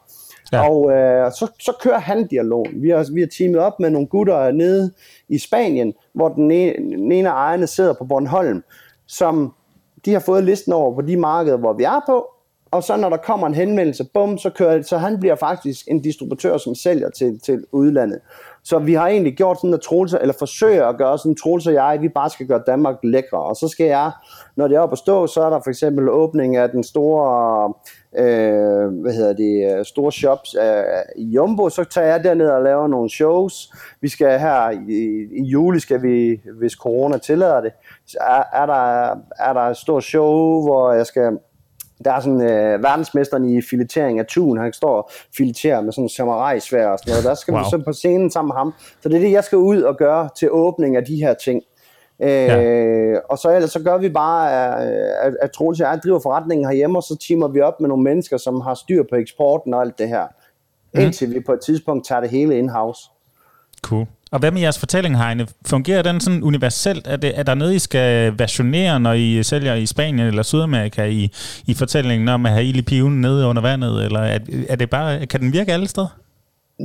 Ja. 0.51 0.69
Og 0.69 0.91
øh, 0.91 1.31
så, 1.31 1.51
så 1.59 1.73
kører 1.81 1.99
han 1.99 2.27
dialogen. 2.27 2.81
Vi 2.81 2.89
har, 2.89 3.13
vi 3.13 3.19
har 3.21 3.27
teamet 3.37 3.59
op 3.59 3.79
med 3.79 3.89
nogle 3.89 4.07
gutter 4.07 4.51
nede 4.51 4.91
i 5.29 5.37
Spanien, 5.37 5.93
hvor 6.13 6.29
den 6.29 6.51
ene, 6.51 6.73
den 6.73 7.11
ene 7.11 7.29
af 7.29 7.33
ejerne 7.33 7.67
sidder 7.67 7.93
på 7.93 8.05
Bornholm, 8.05 8.63
som 9.07 9.53
de 10.05 10.13
har 10.13 10.19
fået 10.19 10.43
listen 10.43 10.73
over 10.73 10.95
på 10.95 11.01
de 11.01 11.17
markeder, 11.17 11.57
hvor 11.57 11.73
vi 11.73 11.83
er 11.83 12.01
på, 12.05 12.33
og 12.73 12.83
så 12.83 12.97
når 12.97 13.09
der 13.09 13.17
kommer 13.17 13.47
en 13.47 13.53
henvendelse, 13.53 14.05
bum, 14.13 14.37
så 14.37 14.49
kører 14.49 14.81
så 14.81 14.97
han 14.97 15.19
bliver 15.19 15.35
faktisk 15.35 15.87
en 15.87 16.01
distributør, 16.01 16.57
som 16.57 16.75
sælger 16.75 17.09
til, 17.09 17.39
til 17.39 17.65
udlandet. 17.71 18.19
Så 18.63 18.79
vi 18.79 18.93
har 18.93 19.07
egentlig 19.07 19.33
gjort 19.33 19.57
sådan, 19.57 19.73
at 19.73 19.81
Troels, 19.81 20.13
eller 20.13 20.33
forsøger 20.39 20.85
at 20.85 20.97
gøre 20.97 21.17
sådan, 21.17 21.35
Troels 21.35 21.67
og 21.67 21.73
jeg, 21.73 21.97
vi 22.01 22.09
bare 22.09 22.29
skal 22.29 22.47
gøre 22.47 22.63
Danmark 22.67 22.95
lækre. 23.03 23.37
Og 23.43 23.55
så 23.55 23.67
skal 23.67 23.85
jeg, 23.85 24.11
når 24.55 24.67
det 24.67 24.75
er 24.75 24.79
oppe 24.79 24.93
at 24.93 24.97
stå, 24.97 25.27
så 25.27 25.41
er 25.41 25.49
der 25.49 25.59
for 25.63 25.69
eksempel 25.69 26.09
åbning 26.09 26.55
af 26.55 26.69
den 26.69 26.83
store, 26.83 27.73
øh, 28.17 29.01
hvad 29.01 29.13
hedder 29.13 29.33
det, 29.33 29.87
store 29.87 30.11
shops 30.11 30.55
øh, 30.55 31.23
i 31.23 31.23
Jumbo, 31.23 31.69
så 31.69 31.83
tager 31.83 32.07
jeg 32.07 32.23
derned 32.23 32.49
og 32.49 32.63
laver 32.63 32.87
nogle 32.87 33.09
shows. 33.09 33.73
Vi 34.01 34.07
skal 34.07 34.39
her 34.39 34.69
i, 34.69 35.27
i 35.31 35.43
juli, 35.43 35.79
skal 35.79 36.03
vi, 36.03 36.41
hvis 36.59 36.73
corona 36.73 37.17
tillader 37.17 37.61
det, 37.61 37.71
er, 38.21 38.43
er, 38.53 38.65
der, 38.65 39.09
er 39.39 39.53
der 39.53 39.61
et 39.61 39.77
stort 39.77 40.03
show, 40.03 40.61
hvor 40.61 40.91
jeg 40.91 41.05
skal 41.05 41.37
der 42.05 42.11
er 42.13 42.19
sådan 42.19 42.41
øh, 42.41 42.83
verdensmesteren 42.83 43.45
i 43.57 43.61
filetering 43.61 44.19
af 44.19 44.25
tun, 44.25 44.57
han 44.57 44.73
står 44.73 44.97
og 44.97 45.09
fileterer 45.37 45.81
med 45.81 45.91
sådan 45.91 46.05
en 46.05 46.09
samurai-svær 46.09 46.87
og 46.87 46.99
sådan 46.99 47.11
noget. 47.11 47.23
Der 47.25 47.33
skal 47.35 47.51
Wow. 47.53 47.63
vi 47.63 47.65
så 47.69 47.81
på 47.85 47.93
scenen 47.93 48.31
sammen 48.31 48.47
med 48.49 48.55
ham. 48.55 48.73
Så 49.01 49.09
det 49.09 49.15
er 49.15 49.19
det, 49.21 49.31
jeg 49.31 49.43
skal 49.43 49.57
ud 49.57 49.81
og 49.81 49.97
gøre 49.97 50.29
til 50.37 50.51
åbning 50.51 50.95
af 50.95 51.05
de 51.05 51.15
her 51.15 51.33
ting. 51.33 51.61
Øh, 52.21 52.29
ja. 52.29 53.15
Og 53.29 53.37
så 53.37 53.49
ellers 53.55 53.71
så 53.71 53.79
gør 53.83 53.97
vi 53.97 54.09
bare, 54.09 54.47
øh, 54.87 55.11
at, 55.21 55.35
at 55.41 55.51
Troels 55.51 55.81
og 55.81 55.87
jeg 55.87 55.99
driver 56.03 56.19
forretningen 56.19 56.67
herhjemme, 56.67 56.97
og 56.97 57.03
så 57.03 57.17
teamer 57.27 57.47
vi 57.47 57.61
op 57.61 57.79
med 57.79 57.89
nogle 57.89 58.03
mennesker, 58.03 58.37
som 58.37 58.61
har 58.61 58.73
styr 58.73 59.03
på 59.09 59.15
eksporten 59.15 59.73
og 59.73 59.81
alt 59.81 59.97
det 59.99 60.07
her. 60.07 60.25
mm. 60.93 60.99
indtil 61.01 61.33
vi 61.35 61.39
på 61.39 61.53
et 61.53 61.59
tidspunkt 61.65 62.07
tager 62.07 62.21
det 62.21 62.29
hele 62.29 62.57
in-house. 62.57 63.01
Cool. 63.81 64.05
Og 64.33 64.39
hvad 64.39 64.51
med 64.51 64.61
jeres 64.61 64.79
fortælling, 64.79 65.23
Heine? 65.23 65.47
Fungerer 65.65 66.01
den 66.01 66.19
sådan 66.19 66.43
universelt? 66.43 67.07
Er, 67.07 67.15
det, 67.15 67.39
er 67.39 67.43
der 67.43 67.53
noget, 67.53 67.73
I 67.73 67.79
skal 67.79 68.39
versionere, 68.39 68.99
når 68.99 69.13
I 69.13 69.43
sælger 69.43 69.75
i 69.75 69.85
Spanien 69.85 70.27
eller 70.27 70.43
Sydamerika 70.43 71.03
i, 71.03 71.31
i 71.67 71.73
fortællingen 71.73 72.27
om 72.27 72.45
at 72.45 72.51
have 72.51 72.65
ild 72.65 72.77
i 72.77 72.81
piven 72.81 73.21
nede 73.21 73.47
under 73.47 73.61
vandet? 73.61 74.05
Eller 74.05 74.19
er, 74.19 74.39
er 74.69 74.75
det 74.75 74.89
bare, 74.89 75.25
kan 75.25 75.39
den 75.39 75.53
virke 75.53 75.73
alle 75.73 75.87
steder? 75.87 76.17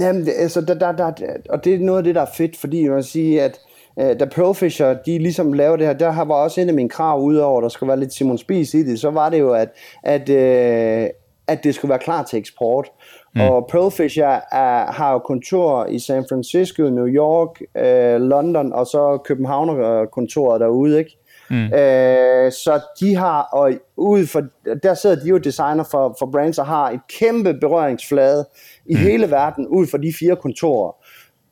Jamen, 0.00 0.28
altså, 0.38 0.60
der, 0.60 0.74
der, 0.74 0.92
der, 0.92 1.12
og 1.50 1.64
det 1.64 1.74
er 1.74 1.78
noget 1.78 1.98
af 1.98 2.04
det, 2.04 2.14
der 2.14 2.20
er 2.20 2.30
fedt, 2.36 2.56
fordi 2.56 2.88
man 2.88 3.02
siger, 3.02 3.44
at 3.44 3.58
øh, 4.00 4.20
da 4.20 4.24
Pearlfisher, 4.24 4.94
de 5.06 5.18
ligesom 5.18 5.52
laver 5.52 5.76
det 5.76 5.86
her, 5.86 5.92
der 5.92 6.24
var 6.24 6.34
også 6.34 6.60
en 6.60 6.68
af 6.68 6.74
mine 6.74 6.88
krav, 6.88 7.20
udover 7.20 7.60
der 7.60 7.68
skulle 7.68 7.88
være 7.88 8.00
lidt 8.00 8.14
Simon 8.14 8.38
Spies 8.38 8.74
i 8.74 8.82
det, 8.82 9.00
så 9.00 9.10
var 9.10 9.28
det 9.28 9.38
jo, 9.38 9.52
at, 9.52 9.68
at, 10.02 10.28
øh, 10.28 11.08
at 11.46 11.64
det 11.64 11.74
skulle 11.74 11.88
være 11.88 11.98
klar 11.98 12.22
til 12.22 12.38
eksport. 12.38 12.86
Mm. 13.34 13.40
Og 13.40 13.66
Profisher 13.70 14.40
er, 14.52 14.92
har 14.92 15.12
jo 15.12 15.18
kontor 15.18 15.86
i 15.86 15.98
San 15.98 16.24
Francisco, 16.28 16.82
New 16.82 17.06
York, 17.06 17.60
uh, 17.74 18.22
London 18.22 18.72
og 18.72 18.86
så 18.86 19.18
København 19.24 19.68
kontoret 20.12 20.60
derude, 20.60 20.98
ikke? 20.98 21.18
Mm. 21.50 21.64
Uh, 21.64 22.52
så 22.52 22.80
de 23.00 23.14
har, 23.14 23.42
og 23.52 23.72
ud 23.96 24.26
for, 24.26 24.42
der 24.82 24.94
sidder 24.94 25.16
de 25.16 25.28
jo 25.28 25.38
designer 25.38 25.84
for, 25.90 26.16
for 26.18 26.26
brands 26.26 26.58
og 26.58 26.66
har 26.66 26.90
et 26.90 27.00
kæmpe 27.18 27.54
berøringsflade 27.54 28.46
i 28.86 28.94
mm. 28.94 29.00
hele 29.00 29.30
verden 29.30 29.66
ud 29.66 29.86
for 29.86 29.98
de 29.98 30.12
fire 30.20 30.36
kontorer. 30.36 30.92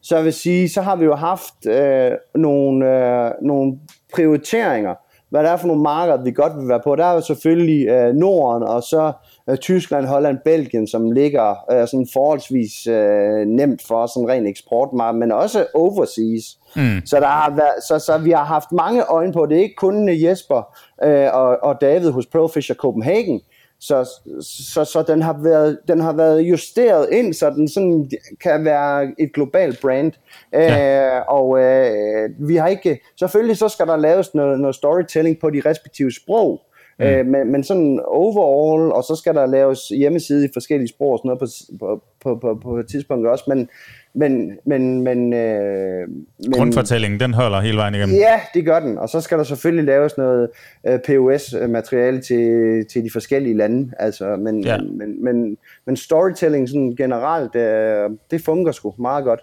Så 0.03 0.17
jeg 0.17 0.25
vil 0.25 0.33
sige, 0.33 0.69
så 0.69 0.83
har 0.83 0.97
vi 0.97 1.05
jo 1.05 1.15
haft 1.15 1.67
øh, 1.67 2.11
nogle, 2.35 2.87
øh, 2.87 3.31
nogle 3.43 3.79
prioriteringer, 4.15 4.95
hvad 5.31 5.45
der 5.45 5.51
er 5.51 5.57
for 5.57 5.67
nogle 5.67 5.83
markeder, 5.83 6.23
vi 6.23 6.31
godt 6.31 6.53
vil 6.59 6.69
være 6.69 6.81
på. 6.85 6.97
Der 6.97 7.05
er 7.05 7.15
jo 7.15 7.21
selvfølgelig 7.21 7.89
øh, 7.89 8.15
Norden, 8.15 8.63
og 8.63 8.83
så 8.83 9.13
øh, 9.51 9.57
Tyskland, 9.57 10.07
Holland, 10.07 10.39
Belgien, 10.45 10.87
som 10.87 11.11
ligger 11.11 11.55
øh, 11.73 11.89
sådan 11.89 12.09
forholdsvis 12.13 12.87
øh, 12.87 13.47
nemt 13.47 13.83
for 13.89 14.07
sådan 14.07 14.29
ren 14.29 14.47
eksportmarked, 14.47 15.19
men 15.19 15.33
også 15.33 15.67
overseas. 15.75 16.59
Mm. 16.77 17.07
Så, 17.07 17.21
der 17.21 17.27
har 17.27 17.51
været, 17.51 17.85
så, 17.89 17.99
så 17.99 18.19
vi 18.19 18.31
har 18.31 18.45
haft 18.45 18.73
mange 18.73 19.05
øjne 19.05 19.33
på. 19.33 19.47
Det 19.47 19.59
er 19.59 19.63
ikke 19.63 19.75
kun 19.75 20.09
Jesper 20.09 20.77
øh, 21.05 21.35
og, 21.35 21.59
og 21.63 21.81
David 21.81 22.11
hos 22.11 22.27
Profisher 22.27 22.75
Copenhagen, 22.75 23.41
så, 23.81 24.11
så, 24.41 24.85
så 24.85 25.03
den, 25.03 25.23
har 25.23 25.39
været, 25.43 25.79
den 25.89 26.01
har 26.01 26.13
været 26.13 26.41
justeret 26.41 27.09
ind, 27.13 27.35
så 27.35 27.51
den 27.51 27.69
sådan 27.69 28.11
kan 28.41 28.65
være 28.65 29.15
et 29.19 29.33
globalt 29.35 29.81
brand. 29.81 30.13
Ja. 30.53 31.17
Øh, 31.17 31.23
og 31.29 31.59
øh, 31.61 32.31
vi 32.39 32.57
har 32.57 32.69
ikke... 32.69 33.01
Selvfølgelig 33.19 33.57
så 33.57 33.69
skal 33.69 33.87
der 33.87 33.97
laves 33.97 34.35
noget, 34.35 34.61
noget 34.61 34.75
storytelling 34.75 35.39
på 35.41 35.51
de 35.51 35.63
respektive 35.67 36.13
sprog, 36.13 36.61
Mm. 36.99 37.05
Øh, 37.05 37.27
men, 37.27 37.53
men 37.53 37.65
sådan 37.65 38.01
overall, 38.07 38.93
og 38.93 39.03
så 39.03 39.17
skal 39.17 39.35
der 39.35 39.47
laves 39.47 39.89
hjemmeside 39.89 40.45
i 40.45 40.49
forskellige 40.53 40.89
sprog 40.89 41.13
og 41.13 41.19
sådan 41.19 41.29
noget 41.29 41.53
på, 41.81 42.03
på, 42.23 42.37
på, 42.37 42.61
på 42.63 42.79
et 42.79 42.89
tidspunkt 42.89 43.27
også, 43.27 43.45
men, 43.49 43.69
men, 44.15 44.59
men, 44.65 45.01
men, 45.01 45.33
øh, 45.33 46.09
men 46.39 46.53
Grundfortællingen, 46.53 47.21
den 47.21 47.35
holder 47.35 47.61
hele 47.61 47.77
vejen 47.77 47.95
igennem. 47.95 48.17
Ja, 48.17 48.41
det 48.55 48.65
gør 48.65 48.81
den. 48.81 48.99
Og 48.99 49.09
så 49.09 49.21
skal 49.21 49.39
der 49.39 49.45
selvfølgelig 49.45 49.85
laves 49.85 50.17
noget 50.17 50.51
øh, 50.87 50.99
POS-materiale 51.07 52.21
til, 52.21 52.87
til 52.93 53.05
de 53.05 53.11
forskellige 53.13 53.57
lande. 53.57 53.93
Altså, 53.99 54.37
men, 54.37 54.65
ja. 54.65 54.79
men, 54.79 54.99
men, 54.99 55.25
men, 55.25 55.57
men 55.87 55.97
storytelling 55.97 56.69
sådan 56.69 56.97
generelt, 56.97 57.57
øh, 57.57 58.11
det 58.31 58.45
fungerer 58.45 58.73
sgu 58.73 58.95
meget 58.99 59.25
godt. 59.25 59.41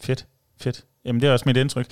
Fedt, 0.00 0.26
fedt. 0.60 0.84
Jamen 1.06 1.20
det 1.20 1.28
er 1.28 1.32
også 1.32 1.44
mit 1.46 1.56
indtryk. 1.56 1.86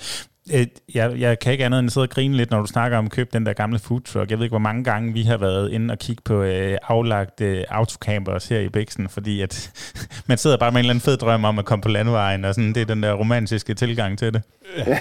Øh, 0.53 0.67
jeg, 0.93 1.19
jeg 1.19 1.39
kan 1.39 1.51
ikke 1.51 1.65
andet 1.65 1.79
end 1.79 1.87
at 1.87 1.91
sidde 1.91 2.05
og 2.05 2.09
grine 2.09 2.37
lidt, 2.37 2.51
når 2.51 2.59
du 2.59 2.65
snakker 2.65 2.97
om 2.97 3.05
at 3.05 3.11
købe 3.11 3.29
den 3.33 3.45
der 3.45 3.53
gamle 3.53 3.79
food 3.79 4.01
truck. 4.01 4.29
Jeg 4.29 4.37
ved 4.37 4.45
ikke, 4.45 4.51
hvor 4.51 4.59
mange 4.59 4.83
gange 4.83 5.13
vi 5.13 5.23
har 5.23 5.37
været 5.37 5.71
inde 5.71 5.91
og 5.91 5.99
kigge 5.99 6.21
på 6.25 6.41
øh, 6.41 6.77
aflagt 6.83 7.41
øh, 7.41 7.63
autocampers 7.69 8.47
her 8.47 8.59
i 8.59 8.69
Bæksen, 8.69 9.09
fordi 9.09 9.41
at 9.41 9.71
man 10.27 10.37
sidder 10.37 10.57
bare 10.57 10.71
med 10.71 10.75
en 10.75 10.79
eller 10.79 10.93
anden 10.93 11.01
fed 11.01 11.17
drøm 11.17 11.45
om 11.45 11.59
at 11.59 11.65
komme 11.65 11.81
på 11.81 11.89
landvejen, 11.89 12.45
og 12.45 12.55
sådan, 12.55 12.73
det 12.73 12.81
er 12.81 12.85
den 12.85 13.03
der 13.03 13.13
romantiske 13.13 13.73
tilgang 13.73 14.19
til 14.19 14.33
det. 14.33 14.41
Jeg 14.77 14.99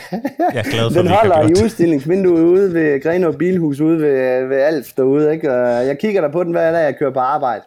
er 0.54 0.70
glad 0.70 0.92
for, 0.92 0.98
Den 1.02 1.10
holder 1.10 1.42
i 1.42 1.64
udstillingsvinduet 1.64 2.42
ude 2.42 2.74
ved 2.74 3.02
Grenå 3.02 3.32
Bilhus, 3.32 3.80
ude 3.80 3.98
ved, 3.98 4.48
ved 4.48 4.56
Alf 4.56 4.86
derude, 4.96 5.32
ikke? 5.32 5.52
Og 5.52 5.86
jeg 5.86 5.98
kigger 5.98 6.20
der 6.20 6.28
på 6.28 6.44
den 6.44 6.52
hver 6.52 6.72
dag, 6.72 6.84
jeg 6.84 6.98
kører 6.98 7.12
på 7.12 7.20
arbejde. 7.20 7.62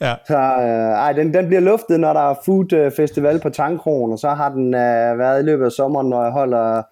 Ja. 0.00 0.14
Så 0.26 0.36
øh, 0.36 0.92
ej, 1.04 1.12
den, 1.12 1.34
den 1.34 1.46
bliver 1.46 1.60
luftet, 1.60 2.00
når 2.00 2.12
der 2.12 2.30
er 2.30 2.34
food 2.44 2.90
festival 2.96 3.40
på 3.40 3.50
Tankronen, 3.50 4.12
og 4.12 4.18
så 4.18 4.28
har 4.28 4.48
den 4.48 4.74
øh, 4.74 5.18
været 5.18 5.42
i 5.42 5.44
løbet 5.44 5.64
af 5.64 5.72
sommeren, 5.72 6.08
når 6.08 6.22
jeg 6.22 6.32
holder 6.32 6.82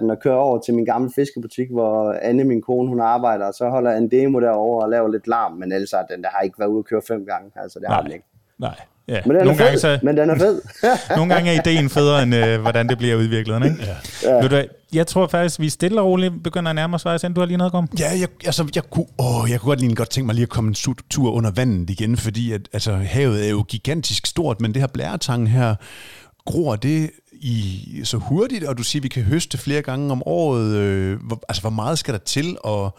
den 0.00 0.10
og 0.10 0.18
køre 0.18 0.38
over 0.38 0.58
til 0.58 0.74
min 0.74 0.84
gamle 0.84 1.10
fiskebutik, 1.14 1.70
hvor 1.70 2.12
Anne, 2.22 2.44
min 2.44 2.62
kone, 2.62 2.88
hun 2.88 3.00
arbejder, 3.00 3.46
og 3.46 3.54
så 3.54 3.68
holder 3.68 3.90
jeg 3.90 3.98
en 3.98 4.10
demo 4.10 4.40
derovre 4.40 4.84
og 4.84 4.90
laver 4.90 5.08
lidt 5.08 5.26
larm, 5.26 5.52
men 5.52 5.72
ellers 5.72 5.90
har 5.90 6.02
den 6.02 6.22
der 6.22 6.28
har 6.28 6.40
ikke 6.40 6.58
været 6.58 6.68
ude 6.68 6.78
at 6.78 6.84
køre 6.84 7.02
fem 7.08 7.26
gange, 7.26 7.50
altså 7.56 7.78
det 7.78 7.88
nej, 7.88 7.94
har 7.94 8.02
den 8.02 8.12
ikke. 8.12 8.24
Nej, 8.58 8.74
Ja. 9.08 9.20
Men 9.26 9.36
den 9.36 9.44
nogle 9.44 9.58
gange, 9.64 9.78
så, 9.78 9.98
men 10.02 10.16
den 10.16 10.30
er 10.30 10.38
fed. 10.38 10.62
nogle 11.16 11.34
gange 11.34 11.50
er 11.50 11.60
ideen 11.60 11.90
federe, 11.90 12.22
end 12.22 12.34
øh, 12.34 12.60
hvordan 12.60 12.88
det 12.88 12.98
bliver 12.98 13.16
udviklet. 13.16 13.64
Ikke? 13.64 13.76
Ja. 13.82 13.96
Ja. 14.30 14.34
Ved 14.34 14.48
du, 14.48 14.64
jeg 14.92 15.06
tror 15.06 15.26
faktisk, 15.26 15.60
vi 15.60 15.68
stille 15.68 16.00
og 16.00 16.06
roligt 16.06 16.42
begynder 16.44 16.70
at 16.70 16.74
nærme 16.74 16.94
os 16.94 17.04
vejs, 17.04 17.20
du 17.20 17.40
har 17.40 17.44
lige 17.44 17.56
noget 17.56 17.74
om. 17.74 17.88
Ja, 17.98 18.10
jeg, 18.20 18.28
altså, 18.44 18.68
jeg, 18.74 18.82
kunne, 18.90 19.06
åh, 19.18 19.50
jeg 19.50 19.60
kunne 19.60 19.68
godt 19.68 19.80
lige 19.80 19.94
godt 19.94 20.10
tænke 20.10 20.26
mig 20.26 20.34
lige 20.34 20.42
at 20.42 20.48
komme 20.48 20.68
en 20.68 20.96
tur 21.10 21.32
under 21.32 21.50
vandet 21.50 21.90
igen, 21.90 22.16
fordi 22.16 22.52
at, 22.52 22.68
altså, 22.72 22.92
havet 22.92 23.46
er 23.46 23.50
jo 23.50 23.64
gigantisk 23.68 24.26
stort, 24.26 24.60
men 24.60 24.74
det 24.74 24.82
her 24.82 24.86
blæretang 24.86 25.50
her, 25.50 25.74
gror 26.46 26.76
det 26.76 27.10
i 27.32 28.00
så 28.04 28.16
hurtigt, 28.16 28.64
og 28.64 28.78
du 28.78 28.82
siger, 28.82 29.00
at 29.00 29.04
vi 29.04 29.08
kan 29.08 29.22
høste 29.22 29.58
flere 29.58 29.82
gange 29.82 30.12
om 30.12 30.22
året. 30.26 30.74
Øh, 30.74 31.18
hvor, 31.26 31.40
altså, 31.48 31.60
hvor 31.60 31.70
meget 31.70 31.98
skal 31.98 32.14
der 32.14 32.20
til, 32.20 32.56
og 32.60 32.98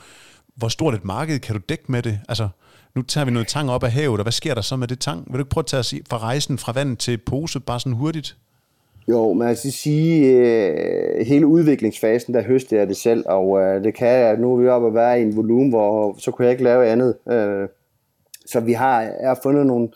hvor 0.56 0.68
stort 0.68 0.94
et 0.94 1.06
marked 1.06 1.40
kan 1.40 1.56
du 1.56 1.62
dække 1.70 1.84
med 1.88 2.02
det? 2.02 2.20
Altså, 2.30 2.48
nu 2.96 3.02
tager 3.02 3.26
vi 3.26 3.32
noget 3.32 3.48
tang 3.48 3.72
op 3.72 3.84
af 3.84 3.92
havet, 3.92 4.20
og 4.20 4.24
hvad 4.24 4.32
sker 4.32 4.54
der 4.54 4.62
så 4.62 4.76
med 4.76 4.88
det 4.88 5.00
tang? 5.00 5.24
Vil 5.28 5.34
du 5.34 5.40
ikke 5.40 5.50
prøve 5.50 5.62
at 5.62 5.66
tage 5.66 5.80
os 5.80 5.94
fra 6.10 6.18
rejsen 6.18 6.58
fra 6.58 6.72
vand 6.72 6.98
til 6.98 7.18
pose, 7.18 7.60
bare 7.60 7.80
sådan 7.80 7.94
hurtigt? 7.94 8.38
Jo, 9.08 9.34
men 9.34 9.48
jeg 9.48 9.58
skal 9.58 9.72
sige, 9.72 10.28
øh, 10.28 11.26
hele 11.26 11.48
udviklingsfasen, 11.48 12.34
der 12.34 12.44
høste 12.44 12.76
jeg 12.76 12.88
det 12.88 12.98
selv, 12.98 13.24
og 13.26 13.62
øh, 13.62 13.84
det 13.84 13.94
kan 13.94 14.08
jeg, 14.08 14.38
nu 14.38 14.54
er 14.54 14.62
vi 14.62 14.68
oppe 14.68 14.88
at 14.88 14.94
være 14.94 15.20
i 15.20 15.24
en 15.24 15.36
volumen, 15.36 15.70
hvor 15.70 16.16
så 16.20 16.32
kunne 16.32 16.46
jeg 16.46 16.52
ikke 16.52 16.64
lave 16.64 16.88
andet. 16.88 17.16
Øh, 17.32 17.68
så 18.46 18.60
vi 18.60 18.74
har, 18.74 19.02
jeg 19.02 19.28
har 19.28 19.40
fundet 19.44 19.66
nogle 19.66 19.90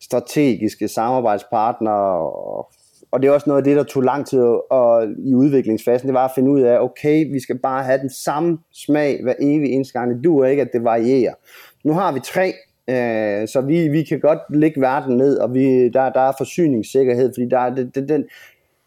strategiske 0.00 0.88
samarbejdspartnere, 0.88 2.18
og 2.18 2.70
og 3.10 3.22
det 3.22 3.28
er 3.28 3.32
også 3.32 3.50
noget 3.50 3.60
af 3.60 3.64
det, 3.64 3.76
der 3.76 3.82
tog 3.82 4.02
lang 4.02 4.26
tid 4.26 4.38
og, 4.70 5.06
i 5.18 5.34
udviklingsfasen, 5.34 6.08
det 6.08 6.14
var 6.14 6.24
at 6.24 6.30
finde 6.34 6.50
ud 6.50 6.60
af, 6.60 6.80
okay, 6.80 7.32
vi 7.32 7.40
skal 7.40 7.58
bare 7.58 7.84
have 7.84 7.98
den 7.98 8.10
samme 8.10 8.58
smag 8.72 9.22
hver 9.22 9.34
evig 9.40 9.72
eneste 9.72 9.98
gang. 9.98 10.14
Det 10.14 10.24
duer 10.24 10.46
ikke, 10.46 10.62
at 10.62 10.72
det 10.72 10.84
varierer. 10.84 11.34
Nu 11.84 11.92
har 11.92 12.12
vi 12.12 12.20
tre, 12.20 12.54
øh, 12.88 13.48
så 13.48 13.60
vi, 13.60 13.88
vi 13.88 14.02
kan 14.02 14.20
godt 14.20 14.38
lægge 14.50 14.80
verden 14.80 15.16
ned, 15.16 15.38
og 15.38 15.54
vi, 15.54 15.88
der, 15.88 16.12
der 16.12 16.20
er 16.20 16.32
forsyningssikkerhed, 16.38 17.32
fordi 17.34 17.48
der, 17.48 17.74
det, 17.74 17.94
det, 17.94 18.08
den, 18.08 18.24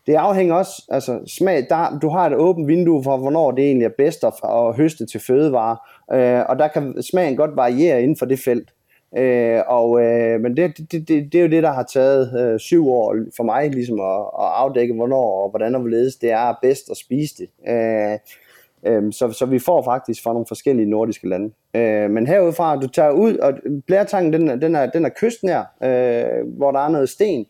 det 0.08 0.14
afhænger 0.14 0.56
også, 0.56 0.86
altså 0.90 1.20
smag, 1.28 1.66
der, 1.70 2.00
du 2.02 2.10
har 2.10 2.28
et 2.28 2.36
åbent 2.36 2.68
vindue 2.68 3.04
for, 3.04 3.18
hvornår 3.18 3.52
det 3.52 3.66
egentlig 3.66 3.86
er 3.86 3.98
bedst 3.98 4.24
at, 4.24 4.34
at 4.44 4.76
høste 4.76 5.06
til 5.06 5.20
fødevare, 5.20 5.78
øh, 6.14 6.46
og 6.50 6.60
der 6.60 6.68
kan 6.68 7.04
smagen 7.04 7.36
godt 7.36 7.56
variere 7.56 8.02
inden 8.04 8.18
for 8.18 8.26
det 8.26 8.40
felt. 8.40 8.74
Øh, 9.18 9.62
og, 9.68 10.04
øh, 10.04 10.42
men 10.42 10.58
det, 10.58 10.78
det, 10.78 10.92
det, 10.92 11.34
det 11.34 11.36
er 11.36 11.42
jo 11.42 11.50
det, 11.50 11.64
der 11.64 11.72
har 11.72 11.84
taget 11.84 12.40
øh, 12.40 12.60
syv 12.60 12.90
år 12.90 13.16
for 13.38 13.44
mig, 13.44 13.70
ligesom 13.70 14.00
at, 14.00 14.46
at 14.46 14.52
afdække, 14.56 14.94
hvornår 14.94 15.44
og 15.44 15.50
hvordan 15.50 15.76
og 15.76 15.82
hvorledes 15.82 16.16
det 16.16 16.32
er 16.32 16.54
bedst 16.62 16.90
at 16.92 16.98
spise 16.98 17.36
det. 17.38 17.50
Øh, 17.70 18.18
øh, 18.88 19.04
så, 19.12 19.32
så 19.32 19.46
vi 19.46 19.60
får 19.60 19.84
faktisk 19.84 20.24
fra 20.24 20.34
nogle 20.34 20.46
forskellige 20.48 20.90
nordiske 20.90 21.30
lande. 21.30 21.54
Øh, 21.74 22.10
men 22.10 22.28
herudfra, 22.28 22.76
du 22.76 22.88
tager 22.88 23.12
ud, 23.12 23.38
og 23.38 23.54
blærtangen, 23.88 24.34
den, 24.34 24.62
den, 24.62 24.76
er, 24.76 24.86
den 24.86 25.06
er 25.06 25.10
kystnær, 25.10 25.76
øh, 25.84 26.58
hvor 26.58 26.72
der 26.72 26.80
er 26.80 26.90
noget 26.90 27.10
sten, 27.10 27.46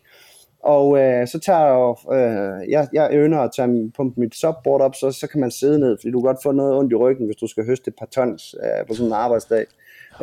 og 0.64 1.00
øh, 1.00 1.28
så 1.28 1.40
tager 1.40 1.66
jeg, 1.66 2.20
øh, 2.20 2.72
jeg, 2.72 2.88
jeg 2.94 3.10
ønsker 3.12 3.40
at 3.40 3.52
tage 3.56 3.92
pumpe 3.98 4.20
mit 4.20 4.36
subboard 4.36 4.82
op, 4.82 4.96
så, 4.96 5.12
så 5.12 5.28
kan 5.28 5.42
man 5.42 5.52
sidde 5.52 5.80
ned, 5.80 5.98
fordi 6.02 6.12
du 6.12 6.20
kan 6.20 6.28
godt 6.28 6.44
få 6.44 6.52
noget 6.52 6.76
ondt 6.76 6.92
i 6.92 6.96
ryggen, 6.96 7.26
hvis 7.26 7.36
du 7.36 7.48
skal 7.48 7.66
høste 7.66 7.88
et 7.88 7.96
par 8.00 8.06
tons 8.06 8.56
øh, 8.64 8.88
på 8.88 8.94
sådan 8.94 9.08
en 9.08 9.14
arbejdsdag. 9.14 9.66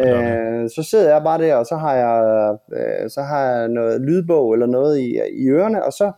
Øh, 0.01 0.71
så 0.71 0.87
sidder 0.91 1.13
jeg 1.13 1.23
bare 1.23 1.43
der, 1.43 1.55
og 1.55 1.67
så 1.67 1.77
har 1.77 1.95
jeg, 1.95 2.57
øh, 2.73 3.11
så 3.11 3.23
har 3.23 3.51
jeg 3.51 3.69
noget 3.69 4.01
lydbog 4.01 4.53
eller 4.53 4.67
noget 4.67 4.99
i, 4.99 5.21
i 5.33 5.49
ørerne, 5.49 5.85
og 5.85 5.93
så, 5.93 6.13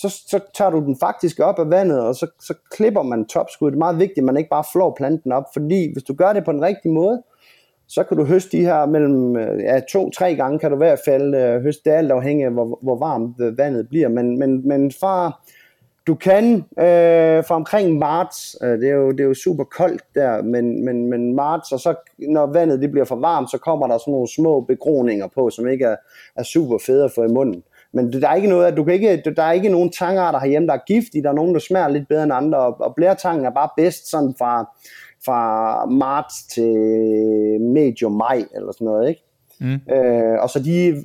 så, 0.00 0.08
så 0.08 0.40
tager 0.54 0.70
du 0.70 0.80
den 0.80 0.96
faktisk 1.00 1.40
op 1.40 1.58
af 1.58 1.70
vandet, 1.70 2.00
og 2.00 2.14
så, 2.14 2.26
så 2.40 2.54
klipper 2.70 3.02
man 3.02 3.26
topskuddet. 3.26 3.72
Det 3.72 3.76
er 3.76 3.86
meget 3.86 3.98
vigtigt, 3.98 4.18
at 4.18 4.24
man 4.24 4.36
ikke 4.36 4.50
bare 4.50 4.64
flår 4.72 4.94
planten 4.96 5.32
op, 5.32 5.44
fordi 5.52 5.92
hvis 5.92 6.02
du 6.02 6.14
gør 6.14 6.32
det 6.32 6.44
på 6.44 6.52
den 6.52 6.62
rigtige 6.62 6.92
måde, 6.92 7.22
så 7.88 8.04
kan 8.04 8.16
du 8.16 8.24
høste 8.24 8.58
de 8.58 8.64
her 8.64 8.86
mellem 8.86 9.36
øh, 9.36 9.62
ja, 9.62 9.80
to-tre 9.80 10.34
gange, 10.34 10.58
kan 10.58 10.70
du 10.70 10.76
i 10.76 10.84
hvert 10.84 11.00
fald 11.04 11.34
øh, 11.34 11.62
høste. 11.62 11.90
Det 11.90 11.96
alt 11.96 12.12
afhængig 12.12 12.46
af, 12.46 12.52
hvor, 12.52 12.78
hvor 12.82 12.96
varmt 12.98 13.40
øh, 13.40 13.58
vandet 13.58 13.88
bliver. 13.88 14.08
Men, 14.08 14.38
men, 14.38 14.68
men 14.68 14.92
fra 14.92 15.32
du 16.06 16.14
kan 16.14 16.54
øh, 16.78 17.44
fra 17.44 17.54
omkring 17.54 17.98
marts, 17.98 18.56
øh, 18.62 18.78
det, 18.80 18.88
er 18.88 18.94
jo, 18.94 19.10
det 19.10 19.20
er 19.20 19.24
jo 19.24 19.34
super 19.34 19.64
koldt 19.64 20.02
der, 20.14 20.42
men, 20.42 20.84
men, 20.84 21.10
men 21.10 21.34
marts, 21.34 21.72
og 21.72 21.80
så 21.80 21.94
når 22.18 22.46
vandet 22.46 22.80
det 22.80 22.90
bliver 22.90 23.04
for 23.04 23.16
varmt, 23.16 23.50
så 23.50 23.58
kommer 23.58 23.86
der 23.86 23.98
sådan 23.98 24.12
nogle 24.12 24.28
små 24.28 24.60
begroninger 24.60 25.26
på, 25.34 25.50
som 25.50 25.68
ikke 25.68 25.84
er, 25.84 25.96
er 26.36 26.42
super 26.42 26.78
fede 26.86 27.04
at 27.04 27.12
få 27.12 27.24
i 27.24 27.28
munden. 27.28 27.62
Men 27.92 28.12
der 28.12 28.28
er 28.28 28.34
ikke 28.34 28.48
noget, 28.48 28.76
du 28.76 28.84
kan 28.84 28.94
ikke, 28.94 29.22
der 29.36 29.42
er 29.42 29.52
ikke 29.52 29.68
nogen 29.68 29.92
tangarter 29.92 30.38
herhjemme, 30.38 30.68
der 30.68 30.74
er 30.74 30.84
giftige, 30.86 31.22
der 31.22 31.28
er 31.28 31.34
nogen, 31.34 31.54
der 31.54 31.60
smager 31.60 31.88
lidt 31.88 32.08
bedre 32.08 32.22
end 32.22 32.32
andre, 32.32 32.58
og, 32.58 32.80
og 32.80 32.94
blæretangen 32.94 33.46
er 33.46 33.50
bare 33.50 33.68
bedst 33.76 34.10
sådan 34.10 34.34
fra, 34.38 34.76
fra 35.24 35.86
marts 35.86 36.46
til 36.54 36.70
medio 37.60 38.08
maj, 38.08 38.44
eller 38.54 38.72
sådan 38.72 38.84
noget, 38.84 39.08
ikke? 39.08 39.22
Mm. 39.60 39.94
Øh, 39.94 40.42
og 40.42 40.50
så 40.50 40.58
de 40.58 41.02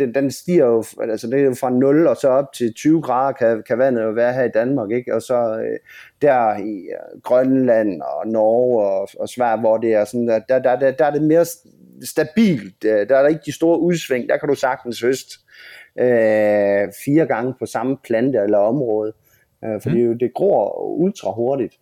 den, 0.00 0.14
den 0.14 0.30
stiger 0.30 0.66
jo, 0.66 0.84
altså 1.00 1.26
det 1.26 1.40
er 1.40 1.44
jo 1.44 1.54
fra 1.54 1.70
0 1.70 2.06
og 2.06 2.16
så 2.16 2.28
op 2.28 2.52
til 2.52 2.74
20 2.74 3.02
grader 3.02 3.32
kan, 3.32 3.62
kan 3.66 3.78
vandet 3.78 4.02
jo 4.02 4.10
være 4.10 4.32
her 4.32 4.44
i 4.44 4.50
Danmark, 4.54 4.90
ikke? 4.90 5.14
Og 5.14 5.22
så 5.22 5.34
øh, 5.34 5.78
der 6.22 6.56
i 6.56 6.76
øh, 6.76 7.20
Grønland 7.22 8.02
og 8.02 8.28
Norge 8.28 8.84
og, 8.84 9.08
og 9.20 9.28
Sverige, 9.28 9.60
hvor 9.60 9.78
det 9.78 9.94
er 9.94 10.04
sådan, 10.04 10.28
der, 10.28 10.38
der, 10.48 10.58
der, 10.58 10.76
der, 10.76 10.90
der 10.90 11.04
er 11.04 11.10
det 11.10 11.22
mere 11.22 11.46
stabilt, 12.04 12.84
øh, 12.84 13.08
der 13.08 13.16
er 13.16 13.22
der 13.22 13.28
ikke 13.28 13.42
de 13.46 13.52
store 13.52 13.80
udsving, 13.80 14.28
der 14.28 14.36
kan 14.36 14.48
du 14.48 14.54
sagtens 14.54 15.00
høste 15.00 15.38
øh, 15.98 16.88
fire 17.04 17.26
gange 17.26 17.54
på 17.58 17.66
samme 17.66 17.96
plante 18.04 18.38
eller 18.38 18.58
område, 18.58 19.12
øh, 19.64 19.82
fordi 19.82 20.06
mm. 20.06 20.18
det 20.18 20.34
gror 20.34 20.82
ultra 20.82 21.32
hurtigt. 21.32 21.74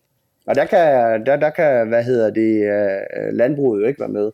Og 0.47 0.55
der 0.55 0.65
kan, 0.65 0.79
der, 1.25 1.35
der 1.35 1.49
kan 1.49 1.87
hvad 1.87 2.03
hedder 2.03 2.29
det, 2.29 2.63
øh, 2.63 3.33
landbruget 3.33 3.81
jo 3.81 3.87
ikke 3.87 3.99
være 3.99 4.09
med. 4.09 4.31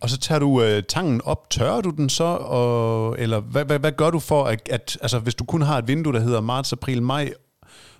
Og 0.00 0.08
så 0.08 0.18
tager 0.18 0.38
du 0.38 0.62
øh, 0.62 0.82
tangen 0.88 1.20
op, 1.24 1.50
tørrer 1.50 1.80
du 1.80 1.90
den 1.90 2.08
så, 2.08 2.24
og, 2.40 3.16
eller 3.18 3.40
hvad, 3.40 3.64
hvad, 3.64 3.78
hvad 3.78 3.92
gør 3.92 4.10
du 4.10 4.18
for, 4.18 4.44
at, 4.44 4.68
at 4.70 4.98
altså, 5.02 5.18
hvis 5.18 5.34
du 5.34 5.44
kun 5.44 5.62
har 5.62 5.78
et 5.78 5.88
vindue, 5.88 6.12
der 6.12 6.20
hedder 6.20 6.40
marts, 6.40 6.72
april, 6.72 7.02
maj, 7.02 7.32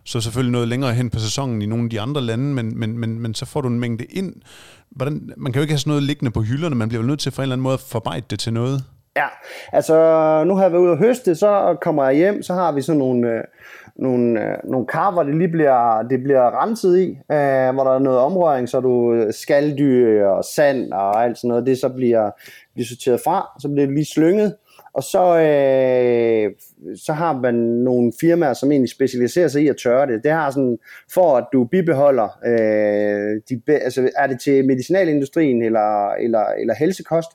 så 0.04 0.20
selvfølgelig 0.20 0.52
noget 0.52 0.68
længere 0.68 0.94
hen 0.94 1.10
på 1.10 1.18
sæsonen 1.18 1.62
i 1.62 1.66
nogle 1.66 1.84
af 1.84 1.90
de 1.90 2.00
andre 2.00 2.20
lande, 2.20 2.54
men, 2.54 2.78
men, 2.78 2.98
men, 2.98 3.18
men 3.18 3.34
så 3.34 3.46
får 3.46 3.60
du 3.60 3.68
en 3.68 3.80
mængde 3.80 4.04
ind. 4.04 4.34
Hvordan, 4.90 5.32
man 5.36 5.52
kan 5.52 5.60
jo 5.60 5.62
ikke 5.62 5.72
have 5.72 5.78
sådan 5.78 5.90
noget 5.90 6.02
liggende 6.02 6.30
på 6.30 6.42
hylderne, 6.42 6.74
man 6.74 6.88
bliver 6.88 7.02
jo 7.02 7.06
nødt 7.06 7.20
til 7.20 7.32
for 7.32 7.42
en 7.42 7.44
eller 7.44 7.54
anden 7.54 7.62
måde 7.62 7.74
at 7.74 7.80
forarbejde 7.80 8.26
det 8.30 8.38
til 8.38 8.52
noget. 8.52 8.84
Ja, 9.16 9.26
altså 9.72 9.94
nu 10.46 10.54
har 10.54 10.62
jeg 10.62 10.72
været 10.72 10.82
ude 10.82 10.90
og 10.90 10.98
høste, 10.98 11.34
så 11.34 11.76
kommer 11.80 12.04
jeg 12.04 12.14
hjem, 12.14 12.42
så 12.42 12.54
har 12.54 12.72
vi 12.72 12.82
sådan 12.82 12.98
nogle, 12.98 13.28
øh, 13.28 13.44
nogle, 13.96 14.40
øh, 14.44 14.56
nogle 14.64 14.86
kar, 14.86 15.10
hvor 15.10 15.22
det 15.22 15.34
lige 15.34 15.48
bliver, 15.48 16.02
det 16.02 16.22
bliver 16.22 16.62
renset 16.62 16.98
i, 16.98 17.08
øh, 17.10 17.74
hvor 17.74 17.84
der 17.84 17.94
er 17.94 17.98
noget 17.98 18.18
omrøring, 18.18 18.68
så 18.68 18.80
du 18.80 19.14
øh, 19.14 19.32
skalddyr 19.32 20.26
og 20.26 20.44
sand 20.44 20.92
og 20.92 21.24
alt 21.24 21.38
sådan 21.38 21.48
noget, 21.48 21.66
det 21.66 21.78
så 21.78 21.88
bliver, 21.88 22.30
bliver 22.74 22.86
sorteret 22.86 23.20
fra, 23.24 23.48
så 23.60 23.68
bliver 23.68 23.86
det 23.86 23.94
lige 23.94 24.12
slynget, 24.14 24.56
og 24.94 25.02
så, 25.02 25.38
øh, 25.38 26.52
så 26.96 27.12
har 27.12 27.40
man 27.40 27.54
nogle 27.54 28.12
firmaer, 28.20 28.52
som 28.52 28.72
egentlig 28.72 28.90
specialiserer 28.90 29.48
sig 29.48 29.62
i 29.62 29.68
at 29.68 29.76
tørre 29.76 30.06
det. 30.06 30.24
Det 30.24 30.32
har 30.32 30.50
sådan, 30.50 30.78
for 31.14 31.36
at 31.36 31.46
du 31.52 31.64
bibeholder, 31.64 32.38
øh, 32.46 33.40
de, 33.48 33.62
altså 33.68 34.10
er 34.16 34.26
det 34.26 34.40
til 34.40 34.66
medicinalindustrien 34.66 35.62
eller, 35.62 36.08
eller, 36.08 36.44
eller 36.60 36.74
helsekost, 36.74 37.28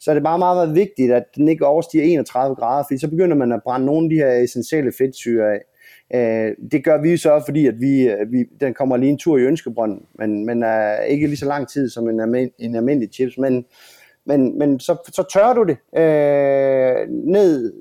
så 0.00 0.10
er 0.10 0.14
det 0.14 0.22
bare 0.22 0.38
meget, 0.38 0.56
meget 0.56 0.74
vigtigt, 0.74 1.12
at 1.12 1.24
den 1.36 1.48
ikke 1.48 1.66
overstiger 1.66 2.04
31 2.04 2.56
grader, 2.56 2.84
fordi 2.88 3.00
så 3.00 3.10
begynder 3.10 3.36
man 3.36 3.52
at 3.52 3.62
brænde 3.64 3.86
nogle 3.86 4.06
af 4.06 4.10
de 4.10 4.16
her 4.16 4.44
essentielle 4.44 4.92
fedtsyre 4.98 5.52
af. 5.52 5.60
Øh, 6.14 6.56
det 6.72 6.84
gør 6.84 7.02
vi 7.02 7.16
så, 7.16 7.42
fordi 7.46 7.66
at 7.66 7.80
vi, 7.80 8.10
vi, 8.30 8.44
den 8.60 8.74
kommer 8.74 8.96
lige 8.96 9.10
en 9.10 9.18
tur 9.18 9.38
i 9.38 9.42
Ønskebrønden, 9.42 10.06
men, 10.18 10.46
men 10.46 10.62
er 10.62 11.02
ikke 11.02 11.26
lige 11.26 11.36
så 11.36 11.46
lang 11.46 11.68
tid 11.68 11.88
som 11.88 12.08
en, 12.08 12.50
en 12.58 12.74
almindelig 12.74 13.08
chips, 13.12 13.38
men, 13.38 13.64
men, 14.26 14.58
men 14.58 14.80
så, 14.80 15.10
så 15.12 15.24
tørrer 15.32 15.54
du 15.54 15.62
det 15.62 15.76
øh, 16.00 17.08
ned 17.08 17.72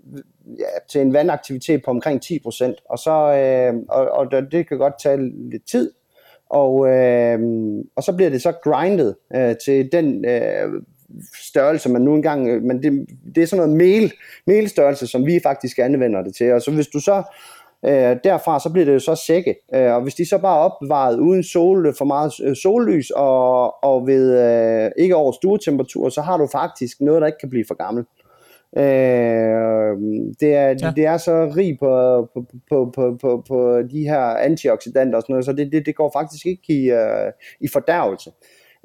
ja, 0.60 0.80
til 0.90 1.02
en 1.02 1.14
vandaktivitet 1.14 1.82
på 1.86 1.92
omkring 1.92 2.22
10%, 2.26 2.86
og, 2.90 3.00
så, 3.00 3.12
øh, 3.12 3.74
og, 3.90 4.12
og 4.12 4.52
det 4.52 4.68
kan 4.68 4.78
godt 4.78 4.94
tage 5.04 5.50
lidt 5.50 5.68
tid, 5.72 5.92
og, 6.50 6.88
øh, 6.88 7.40
og 7.96 8.04
så 8.04 8.14
bliver 8.16 8.30
det 8.30 8.42
så 8.42 8.52
grindet 8.64 9.16
øh, 9.36 9.56
til 9.66 9.92
den 9.92 10.26
øh, 10.26 10.82
størrelse, 11.44 11.90
man 11.90 12.02
nu 12.02 12.16
engang, 12.16 12.48
øh, 12.48 12.64
men 12.64 12.84
det, 12.84 13.06
det 13.36 13.44
er 13.44 13.48
sådan 13.48 13.68
noget 13.68 13.78
mel, 13.78 14.14
melstørrelse, 14.48 15.08
som 15.08 15.26
vi 15.26 15.40
faktisk 15.44 15.80
anvender 15.80 16.24
det 16.24 16.36
til, 16.36 16.54
og 16.54 16.62
så 16.62 16.72
hvis 16.72 16.88
du 16.88 17.00
så 17.00 17.24
Øh, 17.86 18.18
derfra 18.24 18.60
så 18.60 18.70
bliver 18.70 18.86
det 18.86 18.94
jo 18.94 19.00
så 19.00 19.24
sække, 19.28 19.56
øh, 19.76 19.94
og 19.94 20.02
hvis 20.02 20.16
de 20.16 20.30
så 20.30 20.38
bare 20.38 20.58
er 20.58 20.62
opbevaret 20.62 21.20
uden 21.20 21.44
sol, 21.44 21.96
for 21.98 22.06
meget 22.06 22.32
øh, 22.44 22.56
sollys 22.56 23.10
og, 23.10 23.84
og 23.84 24.08
ved 24.08 24.26
øh, 24.40 24.92
ikke 24.98 25.16
over 25.16 25.32
stuetemperatur, 25.32 26.10
så 26.10 26.22
har 26.22 26.38
du 26.38 26.48
faktisk 26.52 27.02
noget, 27.02 27.22
der 27.22 27.28
ikke 27.28 27.40
kan 27.40 27.50
blive 27.50 27.66
for 27.68 27.76
gammel. 27.76 28.04
Øh, 28.78 30.22
det, 30.40 30.56
er, 30.56 30.68
ja. 30.82 30.94
det 30.96 31.06
er 31.06 31.18
så 31.18 31.54
rig 31.58 31.80
på, 31.80 32.28
på, 32.34 32.46
på, 32.70 32.92
på, 32.96 33.18
på, 33.22 33.44
på 33.48 33.82
de 33.92 34.04
her 34.04 34.22
antioxidanter 34.22 35.18
og 35.18 35.22
sådan 35.22 35.34
noget, 35.34 35.46
så 35.46 35.54
det, 35.54 35.72
det, 35.72 35.86
det 35.86 35.96
går 35.96 36.12
faktisk 36.16 36.46
ikke 36.46 36.64
i, 36.70 36.92
uh, 36.92 37.32
i 37.62 37.68
fordærvelse. 37.68 38.32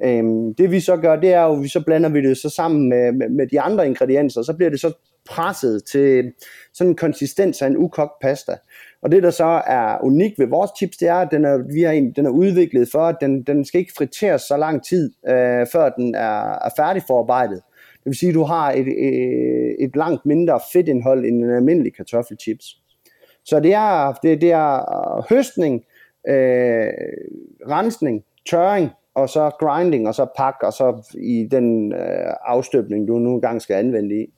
Øhm, 0.03 0.53
det 0.53 0.71
vi 0.71 0.79
så 0.79 0.97
gør, 0.97 1.15
det 1.15 1.33
er 1.33 1.43
jo, 1.43 1.53
vi 1.53 1.67
så 1.67 1.83
blander 1.85 2.09
vi 2.09 2.21
det 2.21 2.37
så 2.37 2.49
sammen 2.49 2.89
med, 2.89 3.11
med, 3.11 3.29
med 3.29 3.47
de 3.47 3.61
andre 3.61 3.87
ingredienser, 3.87 4.41
så 4.41 4.53
bliver 4.53 4.69
det 4.69 4.79
så 4.79 4.93
presset 5.29 5.83
til 5.83 6.33
sådan 6.73 6.91
en 6.91 6.95
konsistens 6.95 7.61
af 7.61 7.67
en 7.67 7.77
ukogt 7.77 8.11
pasta. 8.21 8.51
Og 9.07 9.11
det, 9.11 9.23
der 9.23 9.29
så 9.29 9.61
er 9.67 10.03
unikt 10.03 10.39
ved 10.39 10.47
vores 10.47 10.71
chips, 10.77 10.97
det 10.97 11.07
er, 11.07 11.15
at 11.15 11.31
den 11.31 11.45
er, 11.45 11.57
vi 11.73 11.81
har 11.81 11.91
en, 11.91 12.11
den 12.11 12.25
er 12.25 12.29
udviklet 12.29 12.89
for, 12.91 12.99
at 12.99 13.15
den, 13.21 13.43
den 13.43 13.65
skal 13.65 13.79
ikke 13.79 13.93
friteres 13.97 14.41
så 14.41 14.57
lang 14.57 14.83
tid, 14.83 15.11
øh, 15.27 15.67
før 15.71 15.89
den 15.89 16.15
er, 16.15 16.51
er 16.65 16.69
færdigforarbejdet. 16.77 17.61
Det 17.93 18.05
vil 18.05 18.15
sige, 18.15 18.29
at 18.29 18.35
du 18.35 18.43
har 18.43 18.71
et, 18.71 18.87
et, 18.87 19.75
et 19.79 19.95
langt 19.95 20.25
mindre 20.25 20.59
fedtindhold 20.73 21.25
end 21.25 21.43
en 21.43 21.55
almindelig 21.55 21.95
kartoffelchips. 21.95 22.65
Så 23.45 23.59
det 23.59 23.73
er, 23.73 24.13
det, 24.23 24.41
det 24.41 24.51
er 24.51 25.33
høstning, 25.33 25.83
øh, 26.27 26.93
rensning, 27.69 28.23
tørring, 28.49 28.89
og 29.15 29.29
så 29.29 29.51
grinding, 29.59 30.07
og 30.07 30.15
så 30.15 30.25
pak, 30.37 30.55
og 30.61 30.73
så 30.73 31.15
i 31.21 31.47
den 31.51 31.93
øh, 31.93 32.33
afstøbning, 32.45 33.07
du 33.07 33.19
nu 33.19 33.33
engang 33.33 33.61
skal 33.61 33.75
anvende 33.75 34.15
i. 34.15 34.33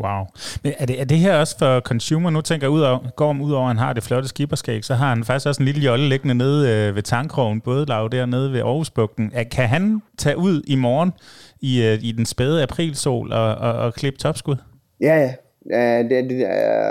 Wow. 0.00 0.24
Men 0.62 0.72
er 0.78 0.86
det, 0.86 1.00
er 1.00 1.04
det 1.04 1.18
her 1.18 1.36
også 1.36 1.58
for 1.58 1.80
consumer? 1.80 2.30
Nu 2.30 2.40
tænker 2.40 2.66
jeg, 2.66 2.72
ud 2.72 2.80
over, 2.80 2.98
går 3.16 3.28
om 3.28 3.40
ud 3.40 3.52
over, 3.52 3.62
at 3.62 3.68
han 3.68 3.78
har 3.78 3.92
det 3.92 4.02
flotte 4.02 4.28
skipperskæg, 4.28 4.84
så 4.84 4.94
har 4.94 5.08
han 5.08 5.24
faktisk 5.24 5.46
også 5.46 5.62
en 5.62 5.66
lille 5.66 5.80
jolle 5.82 6.08
liggende 6.08 6.34
nede 6.34 6.70
øh, 6.70 6.94
ved 6.94 7.02
tankrogen, 7.02 7.60
både 7.60 7.86
lav 7.86 8.08
dernede 8.12 8.52
ved 8.52 8.60
Aarhusbugten. 8.60 9.32
Kan 9.50 9.68
han 9.68 10.02
tage 10.18 10.36
ud 10.36 10.62
i 10.66 10.74
morgen 10.76 11.12
i, 11.60 11.82
øh, 11.82 11.98
i 12.02 12.12
den 12.12 12.26
spæde 12.26 12.62
aprilsol 12.62 13.32
og, 13.32 13.54
og, 13.54 13.72
og 13.72 13.94
klippe 13.94 14.18
topskud? 14.18 14.56
Ja, 15.00 15.16
ja. 15.16 15.34
ja 15.70 16.02
det, 16.02 16.30
det, 16.30 16.46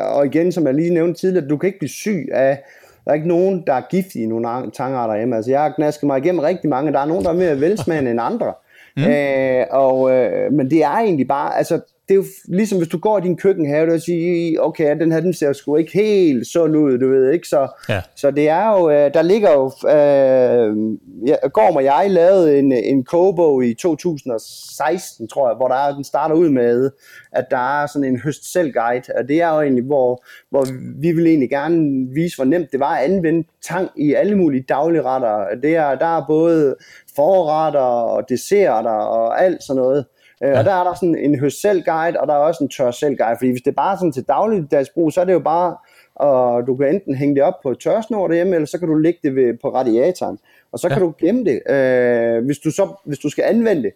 og 0.05 0.25
igen, 0.25 0.51
som 0.51 0.65
jeg 0.67 0.73
lige 0.73 0.93
nævnte 0.93 1.19
tidligere, 1.19 1.47
du 1.47 1.57
kan 1.57 1.67
ikke 1.67 1.79
blive 1.79 1.89
syg 1.89 2.29
af 2.33 2.63
der 3.05 3.11
er 3.11 3.15
ikke 3.15 3.27
nogen, 3.27 3.63
der 3.67 3.73
er 3.73 3.81
giftige 3.89 4.23
i 4.23 4.27
nogle 4.27 4.71
tangarter 4.71 5.17
hjemme. 5.17 5.35
Altså, 5.35 5.51
jeg 5.51 5.61
har 5.61 5.69
knasket 5.69 6.07
mig 6.07 6.17
igennem 6.17 6.39
rigtig 6.39 6.69
mange. 6.69 6.93
Der 6.93 6.99
er 6.99 7.05
nogen, 7.05 7.23
der 7.23 7.29
er 7.29 7.35
mere 7.35 7.61
velsmagende 7.61 8.11
end 8.11 8.19
andre. 8.21 8.53
Mm. 8.97 9.03
Øh, 9.03 9.65
og, 9.71 10.11
øh, 10.11 10.53
men 10.53 10.69
det 10.69 10.83
er 10.83 10.97
egentlig 10.97 11.27
bare, 11.27 11.57
altså 11.57 11.79
det 12.07 12.13
er 12.13 12.15
jo 12.15 12.23
ligesom 12.47 12.77
hvis 12.77 12.87
du 12.87 12.97
går 12.97 13.17
i 13.17 13.21
din 13.21 13.37
køkkenhave 13.37 13.93
og 13.93 14.01
siger, 14.01 14.59
okay, 14.59 14.99
den 14.99 15.11
her 15.11 15.19
den 15.19 15.33
ser 15.33 15.53
sgu 15.53 15.75
ikke 15.75 15.93
helt 15.93 16.47
sund 16.47 16.75
ud, 16.75 16.97
du 16.97 17.09
ved 17.09 17.31
ikke, 17.31 17.47
så, 17.47 17.67
ja. 17.89 18.01
så 18.15 18.31
det 18.31 18.49
er 18.49 18.79
jo, 18.79 18.89
øh, 18.89 19.13
der 19.13 19.21
ligger 19.21 19.51
jo, 19.51 19.65
øh, 19.89 20.97
ja, 21.27 21.47
Gorm 21.47 21.75
og 21.75 21.83
jeg 21.83 22.05
lavede 22.09 22.59
en, 22.59 22.71
en 22.71 23.03
kogebog 23.03 23.65
i 23.65 23.73
2016, 23.73 25.27
tror 25.27 25.49
jeg, 25.49 25.55
hvor 25.55 25.67
der 25.67 25.75
er, 25.75 25.95
den 25.95 26.03
starter 26.03 26.35
ud 26.35 26.49
med, 26.49 26.91
at 27.31 27.45
der 27.51 27.81
er 27.81 27.87
sådan 27.87 28.07
en 28.07 28.19
høst 28.19 28.51
selv 28.53 28.71
guide, 28.71 29.13
og 29.17 29.27
det 29.27 29.41
er 29.41 29.55
jo 29.55 29.61
egentlig, 29.61 29.83
hvor, 29.83 30.25
hvor 30.49 30.67
vi 31.01 31.11
vil 31.11 31.27
egentlig 31.27 31.49
gerne 31.49 32.07
vise, 32.13 32.35
hvor 32.35 32.45
nemt 32.45 32.71
det 32.71 32.79
var 32.79 32.95
at 32.95 33.11
anvende 33.11 33.47
tang 33.67 33.89
i 33.95 34.13
alle 34.13 34.37
mulige 34.37 34.65
daglige 34.69 35.01
retter. 35.01 35.45
Det 35.63 35.75
er, 35.75 35.95
der 35.95 36.17
er 36.17 36.25
både 36.27 36.75
forretter 37.15 37.79
og 37.79 38.29
desserter 38.29 38.89
og 38.89 39.43
alt 39.43 39.63
sådan 39.63 39.81
noget. 39.81 40.05
Øh, 40.43 40.49
ja. 40.49 40.59
Og 40.59 40.65
der 40.65 40.73
er 40.73 40.83
der 40.83 40.93
sådan 40.93 41.15
en 41.15 41.39
høst 41.39 41.61
selv 41.61 41.83
guide, 41.83 42.19
og 42.19 42.27
der 42.27 42.33
er 42.33 42.37
også 42.37 42.63
en 42.63 42.69
tør 42.69 42.91
selv 42.91 43.15
guide, 43.15 43.37
fordi 43.37 43.51
hvis 43.51 43.61
det 43.61 43.71
er 43.71 43.75
bare 43.75 43.97
sådan 43.97 44.11
til 44.11 44.23
dagligdags 44.23 44.89
brug, 44.89 45.13
så 45.13 45.21
er 45.21 45.25
det 45.25 45.33
jo 45.33 45.39
bare, 45.39 45.75
og 46.15 46.67
du 46.67 46.75
kan 46.75 46.87
enten 46.87 47.15
hænge 47.15 47.35
det 47.35 47.43
op 47.43 47.53
på 47.63 47.71
et 47.71 47.79
tørsnor 47.79 48.27
derhjemme, 48.27 48.55
eller 48.55 48.67
så 48.67 48.79
kan 48.79 48.87
du 48.87 48.95
lægge 48.95 49.19
det 49.23 49.35
ved, 49.35 49.53
på 49.61 49.69
radiatoren, 49.69 50.37
og 50.71 50.79
så 50.79 50.87
ja. 50.87 50.93
kan 50.93 51.01
du 51.01 51.13
gemme 51.19 51.45
det, 51.45 51.71
øh, 51.73 52.45
hvis, 52.45 52.57
du 52.57 52.71
så, 52.71 52.87
hvis 53.05 53.19
du 53.19 53.29
skal 53.29 53.43
anvende 53.43 53.83
det. 53.83 53.91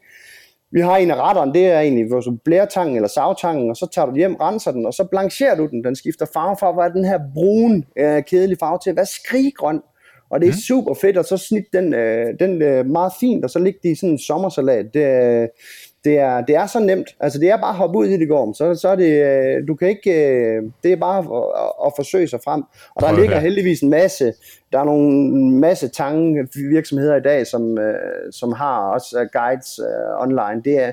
Vi 0.72 0.82
har 0.82 0.98
en 0.98 1.12
af 1.12 1.16
retterne, 1.16 1.54
det 1.54 1.66
er 1.68 1.80
egentlig 1.80 2.12
vores 2.12 2.28
blærtangen 2.46 2.96
eller 2.96 3.08
savtangen, 3.08 3.70
og 3.70 3.76
så 3.78 3.88
tager 3.94 4.06
du 4.06 4.16
hjem, 4.16 4.36
renser 4.36 4.72
den, 4.72 4.86
og 4.86 4.94
så 4.94 5.08
blancherer 5.12 5.56
du 5.56 5.68
den. 5.68 5.84
Den 5.84 5.96
skifter 5.96 6.26
farve 6.34 6.56
fra, 6.60 6.72
hvad 6.72 6.84
er 6.84 6.90
den 6.90 7.06
her 7.06 7.20
brun, 7.34 7.86
øh, 7.98 8.24
kedelige 8.24 8.58
farve 8.60 8.80
til, 8.84 8.94
hvad 8.94 9.06
skriggrøn. 9.06 9.82
Og 10.30 10.42
det 10.42 10.48
er 10.48 10.52
mm. 10.52 10.58
super 10.58 10.94
fedt, 10.94 11.18
og 11.18 11.26
så 11.26 11.38
snit 11.38 11.66
den, 11.74 11.94
øh, 11.94 12.40
den 12.40 12.62
øh, 12.62 12.86
meget 12.86 13.12
fint, 13.20 13.44
og 13.44 13.50
så 13.50 13.60
ligger 13.60 13.80
det 13.84 13.90
i 13.90 13.96
sådan 13.96 14.10
en 14.10 14.20
sommersalat. 14.20 14.94
Det, 14.94 15.02
øh, 15.02 15.48
det 16.08 16.20
er, 16.20 16.42
det 16.42 16.56
er 16.56 16.66
så 16.66 16.80
nemt. 16.80 17.16
Altså 17.20 17.40
det 17.40 17.50
er 17.50 17.58
bare 17.58 17.70
at 17.70 17.76
hoppe 17.76 17.98
ud 17.98 18.06
i 18.06 18.18
det 18.18 18.28
går. 18.28 18.54
Så, 18.54 18.76
så 18.76 18.90
er 18.90 18.96
det, 18.96 19.12
øh, 19.26 19.68
du 19.68 19.76
kan 19.76 19.90
ikke, 19.90 20.12
øh, 20.12 20.64
det 20.84 20.92
er 20.92 20.96
bare 20.96 21.20
at, 21.20 21.88
at 21.88 21.94
forsøge 21.96 22.28
sig 22.28 22.40
frem. 22.44 22.64
Og 22.96 23.02
der 23.02 23.20
ligger 23.20 23.40
heldigvis 23.40 23.82
en 23.82 23.90
masse, 23.90 24.34
der 24.72 24.80
er 24.80 24.84
nogle 24.84 25.52
masse 25.52 25.88
tange 25.88 26.48
virksomheder 26.72 27.16
i 27.16 27.22
dag, 27.22 27.48
som, 27.48 27.78
øh, 27.78 28.32
som 28.32 28.52
har 28.52 28.80
også 28.80 29.28
guides 29.34 29.80
online. 30.20 30.62
Det 30.66 30.84
er, 30.84 30.92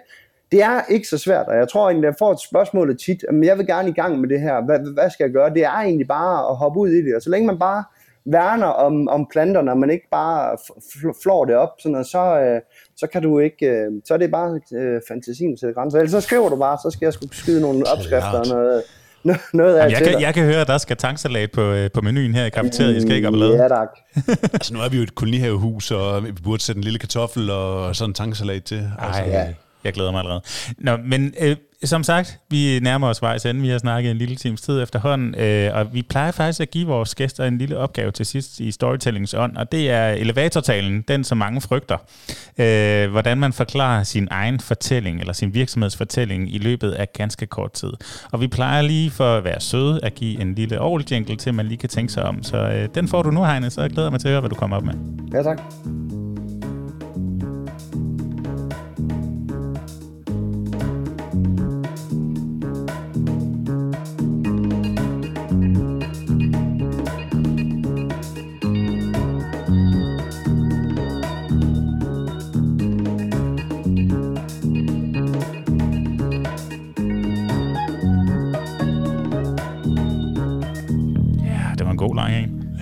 det 0.52 0.62
er 0.62 0.80
ikke 0.90 1.08
så 1.08 1.18
svært, 1.18 1.46
og 1.48 1.56
jeg 1.56 1.68
tror 1.68 1.88
egentlig, 1.88 2.06
jeg 2.06 2.14
får 2.18 2.32
et 2.32 2.40
spørgsmål 2.40 2.98
tit, 2.98 3.24
men 3.32 3.44
jeg 3.44 3.58
vil 3.58 3.66
gerne 3.66 3.88
i 3.88 3.92
gang 3.92 4.20
med 4.20 4.28
det 4.28 4.40
her, 4.40 4.64
hvad, 4.64 4.78
hvad 4.94 5.10
skal 5.10 5.24
jeg 5.24 5.32
gøre? 5.32 5.54
Det 5.54 5.64
er 5.64 5.70
egentlig 5.70 6.08
bare 6.08 6.50
at 6.50 6.56
hoppe 6.56 6.80
ud 6.80 6.88
i 6.88 7.04
det, 7.04 7.16
og 7.16 7.22
så 7.22 7.30
længe 7.30 7.46
man 7.46 7.58
bare 7.58 7.84
værner 8.24 8.66
om, 8.66 9.08
om 9.08 9.26
planterne, 9.30 9.70
og 9.70 9.78
man 9.78 9.90
ikke 9.90 10.08
bare 10.10 10.56
flår 11.22 11.44
det 11.44 11.54
op, 11.54 11.70
sådan, 11.78 11.96
og 11.96 12.04
så, 12.04 12.40
øh, 12.40 12.60
så 12.96 13.06
kan 13.06 13.22
du 13.22 13.38
ikke, 13.38 13.66
øh, 13.66 13.90
så 14.04 14.14
er 14.14 14.18
det 14.18 14.30
bare 14.30 14.60
øh, 14.72 15.00
fantasien 15.08 15.56
til 15.56 15.74
grænser. 15.74 15.98
Ellers 15.98 16.10
så 16.10 16.20
skriver 16.20 16.48
du 16.48 16.56
bare, 16.56 16.78
så 16.84 16.90
skal 16.90 17.06
jeg 17.06 17.12
sgu 17.12 17.26
skyde 17.32 17.60
nogle 17.60 17.86
opskrifter 17.86 18.40
og 18.40 18.46
noget, 18.46 18.82
noget 19.52 19.76
af 19.76 19.90
Jamen, 19.90 19.92
jeg, 19.92 20.12
kan, 20.12 20.20
jeg 20.20 20.34
kan 20.34 20.44
høre, 20.44 20.60
at 20.60 20.66
der 20.66 20.78
skal 20.78 20.96
tanksalat 20.96 21.52
på, 21.52 21.60
øh, 21.60 21.90
på 21.90 22.00
menuen 22.00 22.34
her 22.34 22.44
i 22.44 22.50
kafeteriet. 22.50 22.96
I 22.96 23.00
skal 23.00 23.12
ikke 23.12 23.30
lade. 23.30 23.62
Ja, 23.62 23.68
tak. 23.68 23.88
altså, 24.54 24.74
nu 24.74 24.80
er 24.80 24.88
vi 24.88 24.96
jo 24.96 25.02
et 25.02 25.14
kolonihavehus, 25.14 25.90
og 25.90 26.24
vi 26.24 26.32
burde 26.32 26.62
sætte 26.62 26.78
en 26.78 26.84
lille 26.84 26.98
kartoffel 26.98 27.50
og 27.50 27.96
sådan 27.96 28.10
en 28.10 28.14
tanksalat 28.14 28.64
til. 28.64 28.90
Altså. 28.98 29.22
Ej, 29.22 29.28
ja. 29.28 29.46
jeg 29.84 29.92
glæder 29.92 30.10
mig 30.10 30.18
allerede. 30.18 30.42
Nå, 30.78 30.96
men 30.96 31.34
øh, 31.40 31.56
som 31.84 32.02
sagt, 32.02 32.38
vi 32.50 32.80
nærmer 32.82 33.08
os 33.08 33.22
vejs 33.22 33.46
ende. 33.46 33.60
Vi 33.60 33.68
har 33.68 33.78
snakket 33.78 34.10
en 34.10 34.16
lille 34.16 34.36
times 34.36 34.60
tid 34.60 34.82
efterhånden, 34.82 35.34
øh, 35.34 35.70
og 35.74 35.94
vi 35.94 36.02
plejer 36.02 36.30
faktisk 36.30 36.60
at 36.60 36.70
give 36.70 36.86
vores 36.86 37.14
gæster 37.14 37.44
en 37.44 37.58
lille 37.58 37.78
opgave 37.78 38.10
til 38.10 38.26
sidst 38.26 38.60
i 38.60 38.70
Storytellings 38.70 39.34
ånd, 39.34 39.56
og 39.56 39.72
det 39.72 39.90
er 39.90 40.08
elevatortalen, 40.08 41.04
den 41.08 41.24
som 41.24 41.38
mange 41.38 41.60
frygter. 41.60 41.96
Øh, 42.58 43.10
hvordan 43.10 43.38
man 43.38 43.52
forklarer 43.52 44.02
sin 44.02 44.28
egen 44.30 44.60
fortælling, 44.60 45.20
eller 45.20 45.32
sin 45.32 45.54
virksomhedsfortælling 45.54 46.54
i 46.54 46.58
løbet 46.58 46.90
af 46.90 47.12
ganske 47.12 47.46
kort 47.46 47.72
tid. 47.72 47.92
Og 48.32 48.40
vi 48.40 48.46
plejer 48.46 48.82
lige 48.82 49.10
for 49.10 49.36
at 49.36 49.44
være 49.44 49.60
søde 49.60 50.00
at 50.02 50.14
give 50.14 50.40
en 50.40 50.54
lille 50.54 50.78
jingle 51.10 51.36
til, 51.36 51.54
man 51.54 51.66
lige 51.66 51.78
kan 51.78 51.88
tænke 51.88 52.12
sig 52.12 52.22
om. 52.22 52.42
Så 52.42 52.56
øh, 52.56 52.88
den 52.94 53.08
får 53.08 53.22
du 53.22 53.30
nu, 53.30 53.44
Heine, 53.44 53.70
så 53.70 53.80
jeg 53.80 53.90
glæder 53.90 54.10
mig 54.10 54.20
til 54.20 54.28
at 54.28 54.32
høre, 54.32 54.40
hvad 54.40 54.50
du 54.50 54.56
kommer 54.56 54.76
op 54.76 54.84
med. 54.84 54.94
Ja, 55.34 55.42
tak. 55.42 55.60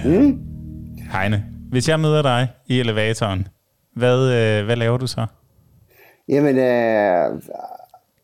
Mm. 0.04 0.38
Heine, 1.12 1.44
hvis 1.70 1.88
jeg 1.88 2.00
møder 2.00 2.22
dig 2.22 2.48
i 2.66 2.80
elevatoren, 2.80 3.48
hvad, 3.96 4.18
øh, 4.18 4.64
hvad 4.64 4.76
laver 4.76 4.96
du 4.96 5.06
så? 5.06 5.26
Jamen, 6.28 6.56
øh, 6.56 7.42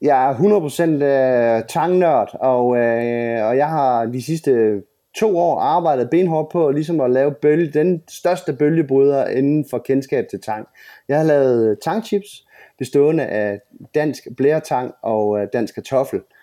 jeg 0.03 0.31
er 0.31 0.35
100% 0.35 1.03
øh, 1.03 1.63
tangnørd, 1.69 2.31
og, 2.41 2.77
øh, 2.77 3.47
og 3.47 3.57
jeg 3.57 3.69
har 3.69 4.05
de 4.05 4.23
sidste 4.23 4.83
to 5.19 5.39
år 5.39 5.61
arbejdet 5.61 6.11
benhårdt 6.11 6.53
på 6.53 6.71
ligesom 6.71 7.01
at 7.01 7.11
lave 7.11 7.35
bølge, 7.43 7.73
den 7.73 8.03
største 8.09 8.53
bølgebryder 8.53 9.27
inden 9.27 9.65
for 9.71 9.79
kendskab 9.79 10.25
til 10.31 10.41
tang. 10.41 10.67
Jeg 11.09 11.17
har 11.17 11.25
lavet 11.25 11.79
tangchips, 11.85 12.47
bestående 12.79 13.27
af 13.27 13.61
dansk 13.95 14.27
blærtang 14.37 14.95
og 15.03 15.41
øh, 15.41 15.47
dansk 15.53 15.75
kartoffel. 15.75 16.19
Øh, 16.19 16.38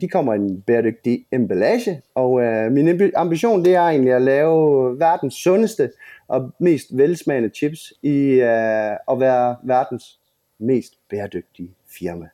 de 0.00 0.08
kommer 0.08 0.34
i 0.34 0.36
en 0.36 0.62
bæredygtig 0.66 1.24
emballage, 1.32 2.02
og 2.14 2.42
øh, 2.42 2.72
min 2.72 3.00
ambition 3.16 3.64
det 3.64 3.74
er 3.74 3.82
egentlig 3.82 4.12
at 4.12 4.22
lave 4.22 5.00
verdens 5.00 5.34
sundeste 5.34 5.90
og 6.28 6.52
mest 6.58 6.86
velsmagende 6.92 7.50
chips 7.54 7.92
i 8.02 8.16
øh, 8.30 8.92
at 9.10 9.20
være 9.20 9.56
verdens 9.62 10.18
mest 10.58 10.92
bæredygtige 11.10 11.70
firma. 11.98 12.26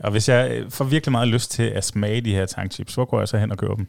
Og 0.00 0.10
hvis 0.10 0.28
jeg 0.28 0.64
får 0.68 0.84
virkelig 0.84 1.12
meget 1.12 1.28
lyst 1.28 1.50
til 1.50 1.70
at 1.70 1.84
smage 1.84 2.20
de 2.20 2.34
her 2.34 2.46
tankchips, 2.46 2.94
hvor 2.94 3.04
går 3.04 3.18
jeg 3.18 3.28
så 3.28 3.36
hen 3.36 3.50
og 3.50 3.58
køber 3.58 3.74
dem? 3.74 3.86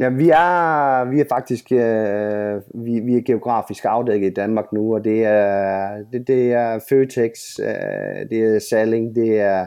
Ja, 0.00 0.08
vi 0.08 0.28
er, 0.28 1.04
vi 1.04 1.20
er 1.20 1.24
faktisk 1.28 1.72
øh, 1.72 2.84
vi, 2.84 3.00
vi 3.00 3.16
er 3.16 3.22
geografisk 3.26 3.84
afdækket 3.84 4.30
i 4.30 4.34
Danmark 4.34 4.72
nu, 4.72 4.94
og 4.94 5.04
det 5.04 5.24
er, 5.24 5.96
det, 6.12 6.28
det 6.28 6.52
er 6.52 6.78
Føtex, 6.88 7.30
øh, 7.58 8.30
det 8.30 8.54
er 8.54 8.58
Salling, 8.70 9.14
det 9.14 9.40
er 9.40 9.66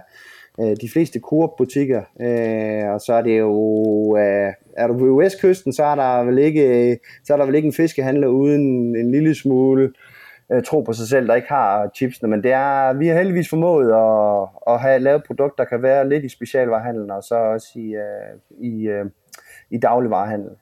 øh, 0.60 0.76
de 0.82 0.90
fleste 0.94 1.20
Coop-butikker, 1.20 2.02
øh, 2.22 2.94
og 2.94 3.02
så 3.02 3.14
er 3.14 3.22
det 3.22 3.40
jo, 3.40 4.18
øh, 4.18 4.54
er 4.78 4.88
du 4.88 4.98
på 4.98 5.16
vestkysten, 5.16 5.74
så 5.74 5.84
er 5.84 5.96
der 5.96 6.24
vel 6.24 6.38
ikke, 6.38 7.00
så 7.24 7.34
er 7.34 7.38
der 7.38 7.46
vel 7.46 7.56
ikke 7.56 7.66
en 7.66 7.74
fiskehandler 7.74 8.28
uden 8.28 8.96
en 8.96 9.12
lille 9.12 9.36
smule 9.36 9.94
øh, 10.52 10.64
tro 10.64 10.82
på 10.82 10.94
sig 10.94 11.08
selv, 11.08 11.28
der 11.28 11.36
ikke 11.36 11.48
har 11.48 11.90
chipsene, 11.96 12.30
men 12.30 12.44
det 12.44 12.52
er, 12.52 12.94
vi 12.94 13.08
har 13.08 13.18
heldigvis 13.18 13.50
formået 13.50 13.92
at, 13.92 14.74
at 14.74 14.80
have 14.80 15.00
lavet 15.00 15.24
produkter, 15.24 15.64
der 15.64 15.70
kan 15.70 15.84
være 15.84 16.10
lidt 16.10 16.24
i 16.26 16.30
specialvarehandlen, 16.30 17.12
og 17.12 17.24
så 17.24 17.36
også 17.36 17.68
i, 17.76 17.96
øh, 17.96 18.64
i, 18.72 18.88
øh, 18.88 19.06
i 19.70 19.78
dagligvarehandlen. 19.78 20.56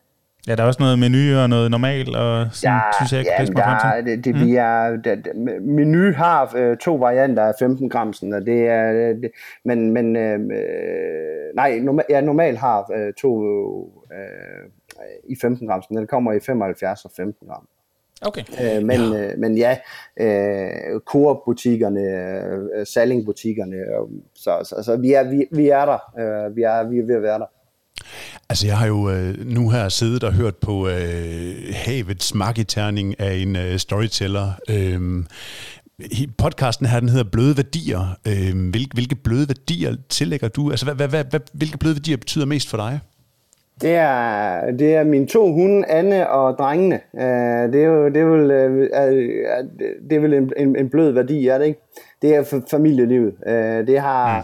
Ja, 0.47 0.55
der 0.55 0.63
er 0.63 0.67
også 0.67 0.83
noget 0.83 0.99
menu 0.99 1.41
og 1.41 1.49
noget 1.49 1.71
normal, 1.71 2.15
og 2.15 2.47
sådan, 2.51 2.75
ja, 2.75 2.81
synes 2.97 3.13
jeg, 3.13 3.25
ja, 3.25 3.45
der, 3.45 4.01
det, 4.01 4.25
det, 4.25 4.35
mm. 4.35 4.41
vi 4.41 4.55
er, 4.55 4.97
det, 5.03 5.35
menu 5.61 6.13
har 6.13 6.53
øh, 6.55 6.77
to 6.77 6.95
varianter 6.95 7.43
af 7.43 7.53
15 7.59 7.89
gramsen, 7.89 8.33
og 8.33 8.45
det 8.45 8.67
er, 8.67 9.13
det, 9.13 9.31
men, 9.65 9.91
men 9.91 10.15
øh, 10.15 10.39
nej, 11.55 11.79
normal, 11.79 12.05
ja, 12.09 12.21
normal 12.21 12.57
har 12.57 12.91
øh, 12.95 13.13
to 13.13 13.43
øh, 14.11 14.69
i 15.29 15.35
15 15.41 15.67
gramsen, 15.67 15.97
den 15.97 16.07
kommer 16.07 16.33
i 16.33 16.39
75 16.39 17.05
og 17.05 17.11
15 17.15 17.47
gram. 17.47 17.67
Okay. 18.21 18.43
Øh, 18.61 18.83
men, 18.83 18.99
ja. 19.13 19.31
Øh, 19.31 19.39
men 19.39 19.57
ja, 19.57 19.77
øh, 20.19 20.99
Coop-butikkerne, 20.99 22.01
øh, 22.79 22.85
Salling-butikkerne, 22.85 23.75
øh, 23.75 24.19
så, 24.35 24.51
så, 24.63 24.83
så 24.83 24.97
vi, 24.97 25.13
er, 25.13 25.23
vi, 25.29 25.45
vi 25.51 25.69
er 25.69 25.85
der, 25.85 25.99
øh, 26.19 26.55
vi, 26.55 26.61
er, 26.61 26.83
vi 26.89 26.99
er 26.99 27.05
ved 27.05 27.15
at 27.15 27.21
være 27.21 27.39
der. 27.39 27.45
Altså, 28.49 28.67
jeg 28.67 28.77
har 28.77 28.87
jo 28.87 29.09
øh, 29.09 29.45
nu 29.45 29.69
her 29.69 29.89
siddet 29.89 30.23
og 30.23 30.33
hørt 30.33 30.55
på 30.55 30.87
øh, 30.87 31.55
havets 31.73 32.33
magiterning 32.33 33.19
af 33.19 33.33
en 33.33 33.55
øh, 33.55 33.77
storyteller. 33.77 34.51
Øh, 34.69 35.23
podcasten 36.37 36.85
her, 36.85 36.99
den 36.99 37.09
hedder 37.09 37.29
Bløde 37.31 37.57
Værdier. 37.57 38.17
Øh, 38.27 38.69
hvilke, 38.69 38.93
hvilke 38.93 39.15
bløde 39.15 39.47
værdier 39.49 39.95
tillægger 40.09 40.47
du? 40.47 40.71
Altså, 40.71 40.85
hvad, 40.85 41.07
hvad, 41.07 41.23
hvad, 41.29 41.39
hvilke 41.53 41.77
bløde 41.77 41.95
værdier 41.95 42.17
betyder 42.17 42.45
mest 42.45 42.69
for 42.69 42.77
dig? 42.77 42.99
Det 43.81 43.95
er, 43.95 44.61
det 44.71 44.95
er 44.95 45.03
mine 45.03 45.27
to 45.27 45.53
hunde, 45.53 45.87
Anne 45.87 46.29
og 46.29 46.57
drengene. 46.57 46.99
Uh, 47.13 47.21
det, 47.73 47.83
er 47.83 47.85
jo, 47.85 48.09
det 48.09 48.17
er 48.17 48.25
vel, 48.25 48.43
uh, 48.43 48.77
det 50.09 50.15
er 50.15 50.19
vel 50.19 50.33
en, 50.33 50.51
en, 50.57 50.75
en 50.75 50.89
blød 50.89 51.11
værdi, 51.11 51.47
er 51.47 51.57
det 51.57 51.65
ikke? 51.65 51.79
Det 52.21 52.35
er 52.35 52.61
familielivet. 52.71 53.33
Uh, 53.47 53.87
det 53.87 53.99
har... 53.99 54.37
Mm 54.37 54.43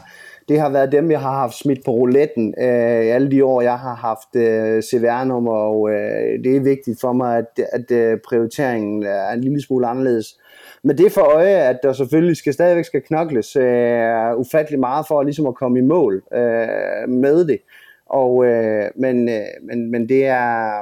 det 0.50 0.60
har 0.60 0.70
været 0.70 0.92
dem, 0.92 1.12
jeg 1.12 1.20
har 1.20 1.32
haft 1.32 1.58
smidt 1.58 1.86
på 1.86 1.92
rouletten 1.92 2.54
øh, 2.58 3.16
alle 3.16 3.32
de 3.32 3.46
år, 3.46 3.62
jeg 3.62 3.80
har 3.80 3.96
haft 3.96 4.36
øh, 4.36 4.82
CVR-nummer, 4.82 5.52
og 5.52 5.90
øh, 5.90 6.44
det 6.44 6.56
er 6.56 6.60
vigtigt 6.60 7.02
for 7.02 7.14
mig, 7.14 7.38
at, 7.38 7.66
at 7.72 7.92
øh, 7.92 8.18
prioriteringen 8.28 9.04
er 9.04 9.32
en 9.32 9.42
lille 9.42 9.62
smule 9.62 9.88
anderledes. 9.88 10.38
Men 10.84 10.98
det 10.98 11.12
for 11.12 11.22
øje, 11.22 11.56
at 11.56 11.80
der 11.84 11.94
selvfølgelig 11.94 12.38
skal 12.38 12.54
stadigvæk 12.54 12.86
skal 12.86 13.02
knokles 13.02 13.56
øh, 13.56 14.38
ufattelig 14.38 14.80
meget 14.80 15.08
for 15.08 15.24
ligesom 15.24 15.48
at 15.48 15.56
komme 15.56 15.80
i 15.80 15.82
mål 15.82 16.24
øh, 16.34 17.10
med 17.10 17.46
det. 17.48 17.58
Og, 18.06 18.46
øh, 18.46 18.90
men, 18.96 19.30
øh, 19.30 19.46
men, 19.62 19.92
men 19.92 20.10
det 20.10 20.26
er 20.26 20.80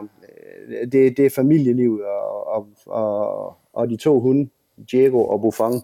øh, 0.70 0.92
det, 0.92 1.18
det 1.18 1.26
er 1.26 1.30
familieliv 1.36 2.02
og, 2.06 2.48
og, 2.48 2.68
og, 2.86 3.54
og 3.74 3.90
de 3.90 3.98
to 3.98 4.20
hunde, 4.20 4.50
Diego 4.92 5.26
og 5.26 5.42
Buffon. 5.42 5.82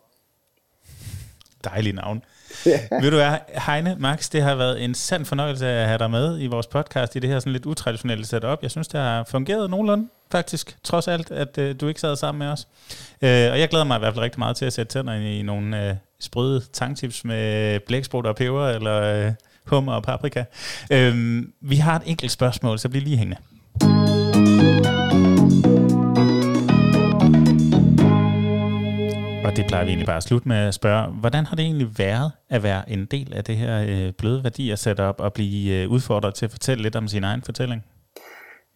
Dejlige 1.64 1.96
navn. 1.96 2.24
Vil 3.02 3.12
du 3.12 3.18
være, 3.18 3.40
Heine, 3.68 3.96
Max, 4.00 4.30
det 4.30 4.42
har 4.42 4.56
været 4.56 4.84
en 4.84 4.96
sand 4.96 5.26
fornøjelse 5.26 5.68
at 5.68 5.88
have 5.88 5.98
dig 5.98 6.12
med 6.12 6.42
i 6.42 6.48
vores 6.48 6.68
podcast 6.68 7.16
i 7.16 7.20
det 7.20 7.30
her 7.30 7.40
sådan 7.40 7.54
lidt 7.54 7.66
utraditionelle 7.66 8.26
setup. 8.26 8.60
Jeg 8.62 8.72
synes, 8.72 8.88
det 8.88 9.00
har 9.00 9.24
fungeret 9.24 9.70
nogenlunde, 9.70 10.08
faktisk, 10.32 10.78
trods 10.84 11.08
alt, 11.08 11.32
at 11.32 11.58
øh, 11.58 11.76
du 11.82 11.88
ikke 11.88 12.02
sad 12.02 12.16
sammen 12.16 12.40
med 12.40 12.48
os. 12.48 12.68
Øh, 13.22 13.52
og 13.52 13.60
jeg 13.60 13.70
glæder 13.70 13.86
mig 13.86 13.96
i 13.96 14.00
hvert 14.00 14.14
fald 14.14 14.24
rigtig 14.24 14.40
meget 14.40 14.56
til 14.58 14.66
at 14.66 14.74
sætte 14.74 14.94
tænderne 14.94 15.40
i 15.40 15.42
nogle 15.42 15.90
øh, 15.90 15.96
sprøde 16.20 16.62
tangtips 16.74 17.26
med 17.26 17.80
blæksprutter 17.80 18.30
og 18.30 18.36
peber, 18.36 18.70
eller 18.70 19.02
øh, 19.02 19.32
hummer 19.66 19.94
og 19.94 20.04
paprika. 20.04 20.44
Øh, 20.92 21.44
vi 21.62 21.76
har 21.76 21.96
et 21.96 22.04
enkelt 22.06 22.32
spørgsmål, 22.32 22.80
så 22.80 22.90
bliv 22.90 23.02
lige 23.02 23.18
hængende. 23.18 24.25
Og 29.56 29.58
det 29.58 29.68
plejer 29.68 29.84
vi 29.84 29.90
egentlig 29.90 30.06
bare 30.06 30.18
at 30.18 30.24
slutte 30.24 30.48
med 30.48 30.58
at 30.58 30.74
spørge, 30.74 31.08
hvordan 31.08 31.46
har 31.46 31.56
det 31.56 31.66
egentlig 31.66 31.88
været 31.98 32.32
at 32.50 32.64
være 32.64 32.90
en 32.90 33.06
del 33.06 33.34
af 33.36 33.44
det 33.44 33.56
her 33.56 33.86
øh, 33.90 34.14
bløde 34.18 34.44
værdier 34.44 34.76
setup 34.76 35.16
og 35.20 35.34
blive 35.34 35.84
øh, 35.84 35.90
udfordret 35.90 36.36
til 36.36 36.46
at 36.46 36.52
fortælle 36.52 36.84
lidt 36.84 36.96
om 36.96 37.08
sin 37.08 37.24
egen 37.24 37.42
fortælling? 37.42 37.84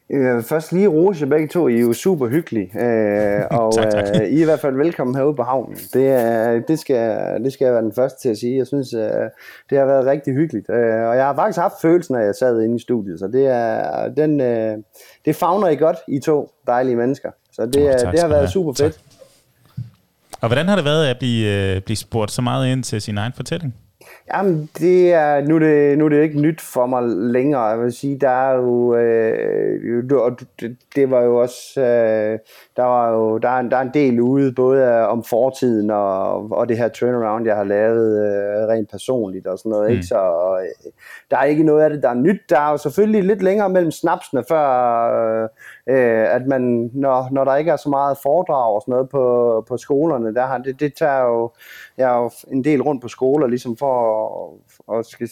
Jeg 0.10 0.36
vil 0.36 0.44
først 0.44 0.72
lige 0.72 0.88
rose 0.88 1.28
begge 1.28 1.48
to. 1.48 1.68
I 1.68 1.76
er 1.76 1.82
jo 1.82 1.94
super 1.94 2.28
hyggelige. 2.28 2.80
Øh, 2.82 3.46
og 3.60 3.74
tak, 3.74 3.92
tak. 3.92 4.22
Øh, 4.22 4.28
I 4.28 4.38
er 4.38 4.42
i 4.42 4.44
hvert 4.44 4.60
fald 4.60 4.76
velkommen 4.76 5.16
herude 5.16 5.36
på 5.36 5.44
havnen. 5.44 5.76
Det, 5.94 6.56
øh, 6.56 6.64
det, 6.68 6.80
skal, 6.80 7.18
det 7.44 7.54
skal 7.54 7.66
jeg 7.66 7.74
være 7.74 7.84
den 7.84 7.94
første 7.94 8.22
til 8.22 8.30
at 8.30 8.38
sige. 8.38 8.58
Jeg 8.58 8.68
synes, 8.68 8.94
øh, 8.94 9.02
det 9.70 9.78
har 9.78 9.86
været 9.86 10.06
rigtig 10.06 10.34
hyggeligt. 10.34 10.70
Øh, 10.70 11.10
og 11.10 11.16
jeg 11.18 11.26
har 11.26 11.36
faktisk 11.36 11.60
haft 11.60 11.82
følelsen 11.82 12.16
af, 12.16 12.20
at 12.20 12.26
jeg 12.26 12.36
sad 12.36 12.62
inde 12.62 12.76
i 12.76 12.80
studiet. 12.80 13.20
Så 13.20 13.28
det, 13.28 13.48
er, 13.48 14.10
den, 14.18 14.42
øh, 14.42 14.78
det 15.26 15.36
fagner 15.36 15.68
I 15.68 15.76
godt, 15.76 15.98
I 16.08 16.20
to 16.20 16.52
dejlige 16.68 16.96
mennesker. 16.96 17.32
Så 17.52 17.66
det, 17.66 17.88
oh, 17.88 17.96
tak, 18.00 18.12
det 18.12 18.20
har 18.20 18.28
været 18.28 18.50
super 18.50 18.74
fedt. 18.74 18.94
Tak. 18.94 19.09
Og 20.42 20.48
hvordan 20.48 20.68
har 20.68 20.76
det 20.76 20.86
været 20.86 21.08
at 21.08 21.18
blive, 21.20 21.76
øh, 21.76 21.82
blive 21.82 21.98
spurgt 21.98 22.32
så 22.32 22.42
meget 22.42 22.72
ind 22.72 22.84
til 22.84 23.02
sin 23.02 23.18
egen 23.18 23.34
fortælling? 23.36 23.76
Jamen, 24.34 24.70
det 24.80 25.14
er, 25.14 25.42
nu, 25.42 25.56
er 25.56 25.60
det, 25.60 25.98
nu 25.98 26.06
er 26.06 26.10
det 26.10 26.24
ikke 26.24 26.42
nyt 26.42 26.62
for 26.62 26.86
mig 26.86 27.04
længere. 27.06 27.62
Jeg 27.62 27.80
vil 27.80 27.94
sige, 27.94 28.20
der 28.20 28.30
er 28.30 28.56
jo, 28.56 28.96
øh, 28.96 30.04
det, 30.60 30.78
det 30.96 31.12
var 31.12 31.22
jo 31.22 31.38
også, 31.38 31.82
øh, 31.82 32.40
der 32.76 32.84
var 32.84 33.12
jo, 33.12 33.38
der 33.38 33.50
er, 33.50 33.62
der 33.62 33.78
er 33.78 33.82
en 33.82 33.92
del 33.94 34.20
ude, 34.20 34.54
både 34.54 35.08
om 35.08 35.24
fortiden 35.24 35.92
og, 35.92 36.52
og 36.52 36.70
det 36.70 36.78
her 36.78 36.88
turnaround, 36.88 37.46
jeg 37.46 37.56
har 37.56 37.64
lavet 37.64 38.26
øh, 38.26 38.68
rent 38.68 38.92
personligt 38.92 39.48
og 39.48 39.58
sådan 39.58 39.70
noget, 39.70 39.90
mm. 39.90 39.94
ikke? 39.94 40.08
Så 40.08 40.18
øh, 40.62 40.92
der 41.32 41.38
er 41.38 41.44
ikke 41.44 41.64
noget 41.64 41.84
af 41.84 41.90
det, 41.90 42.04
der 42.04 42.10
er 42.10 42.14
nyt. 42.14 42.42
Der 42.50 42.60
er 42.60 42.72
jo 42.72 42.78
selvfølgelig 42.78 43.24
lidt 43.24 43.42
længere 43.42 43.70
mellem 43.70 43.92
snapsene, 43.92 44.44
før 44.50 44.64
øh, 45.44 45.50
Øh, 45.90 46.36
at 46.36 46.48
man, 46.48 46.92
når, 46.94 47.28
når 47.32 47.44
der 47.44 47.56
ikke 47.56 47.72
er 47.72 47.78
så 47.78 47.90
meget 47.90 48.18
foredrag 48.24 48.76
og 48.76 48.82
sådan 48.82 48.92
noget 48.92 49.10
på, 49.10 49.66
på 49.68 49.78
skolerne, 49.78 50.36
der 50.36 50.46
har, 50.46 50.58
det, 50.58 50.80
det 50.80 50.94
tager 50.94 51.24
jo 51.24 51.52
jeg 51.98 52.16
er 52.16 52.18
jo 52.18 52.32
en 52.48 52.64
del 52.64 52.82
rundt 52.82 53.02
på 53.02 53.08
skoler, 53.08 53.48
ligesom 53.48 53.78
for 53.78 54.62
at, 54.92 55.00
at 55.00 55.06
skal 55.06 55.30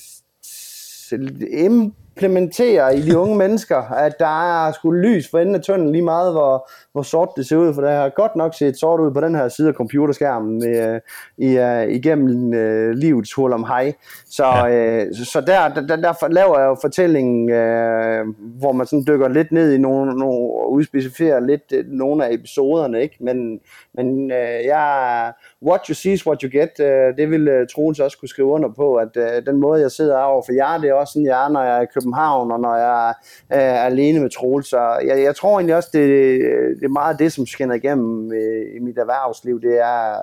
implementere 2.17 2.97
i 2.97 3.01
de 3.01 3.17
unge 3.17 3.37
mennesker, 3.37 3.77
at 3.91 4.19
der 4.19 4.67
er 4.67 4.71
sgu 4.71 4.91
lys 4.91 5.29
for 5.31 5.39
enden 5.39 5.55
af 5.55 5.61
tunnelen 5.61 5.91
lige 5.91 6.03
meget, 6.03 6.31
hvor, 6.31 6.69
hvor 6.91 7.01
sort 7.01 7.29
det 7.35 7.47
ser 7.47 7.57
ud, 7.57 7.73
for 7.73 7.81
det 7.81 7.91
har 7.91 8.09
godt 8.09 8.35
nok 8.35 8.53
set 8.55 8.79
sort 8.79 8.99
ud 8.99 9.11
på 9.11 9.21
den 9.21 9.35
her 9.35 9.47
side 9.47 9.67
af 9.67 9.73
computerskærmen 9.73 10.59
med, 10.59 10.99
i, 11.37 11.57
uh, 11.57 11.95
igennem 11.95 12.47
uh, 12.47 12.89
livets 12.89 13.33
hul 13.33 13.53
om 13.53 13.63
hej. 13.63 13.93
Så, 14.25 14.45
ja. 14.45 15.05
uh, 15.05 15.11
så 15.25 15.41
der, 15.41 15.67
der, 15.67 15.95
der, 15.95 16.27
laver 16.27 16.59
jeg 16.59 16.67
jo 16.67 16.77
fortællingen, 16.81 17.43
uh, 17.43 18.35
hvor 18.59 18.71
man 18.71 18.87
sådan 18.87 19.05
dykker 19.07 19.27
lidt 19.27 19.51
ned 19.51 19.73
i 19.73 19.77
nogle, 19.77 20.19
nogle 20.19 20.37
og 20.37 20.71
udspecificerer 20.71 21.39
lidt 21.39 21.73
uh, 21.73 21.91
nogle 21.91 22.25
af 22.25 22.33
episoderne, 22.33 23.01
ikke? 23.01 23.15
Men, 23.19 23.59
men 23.93 24.31
uh, 24.31 24.65
jeg 24.65 25.33
what 25.61 25.87
you 25.87 25.95
see 25.95 26.13
is 26.13 26.25
what 26.25 26.41
you 26.41 26.49
get. 26.49 26.79
Uh, 26.79 27.17
det 27.17 27.29
vil 27.29 27.47
uh, 27.47 27.53
øh, 27.53 27.67
Troels 27.67 27.99
også 27.99 28.17
kunne 28.17 28.29
skrive 28.29 28.47
under 28.47 28.69
på, 28.69 28.95
at 28.95 29.17
øh, 29.17 29.45
den 29.45 29.57
måde, 29.57 29.81
jeg 29.81 29.91
sidder 29.91 30.19
over 30.19 30.41
for 30.45 30.53
jer, 30.53 30.77
det 30.77 30.89
er 30.89 30.93
også 30.93 31.13
sådan, 31.13 31.25
jeg 31.25 31.45
er, 31.45 31.49
når 31.49 31.63
jeg 31.63 31.77
er 31.77 31.81
i 31.81 31.93
København, 31.93 32.51
og 32.51 32.59
når 32.59 32.75
jeg 32.75 33.13
er 33.49 33.81
alene 33.81 34.19
med 34.19 34.29
Troels. 34.29 34.67
Så 34.69 34.99
jeg, 35.05 35.23
jeg 35.23 35.35
tror 35.35 35.57
egentlig 35.57 35.75
også, 35.75 35.89
det, 35.93 36.09
det 36.79 36.85
er 36.85 36.89
meget 36.89 37.19
det, 37.19 37.31
som 37.33 37.45
skinner 37.45 37.75
igennem 37.75 38.31
i 38.75 38.79
mit 38.79 38.97
erhvervsliv. 38.97 39.61
Det 39.61 39.79
er, 39.79 40.17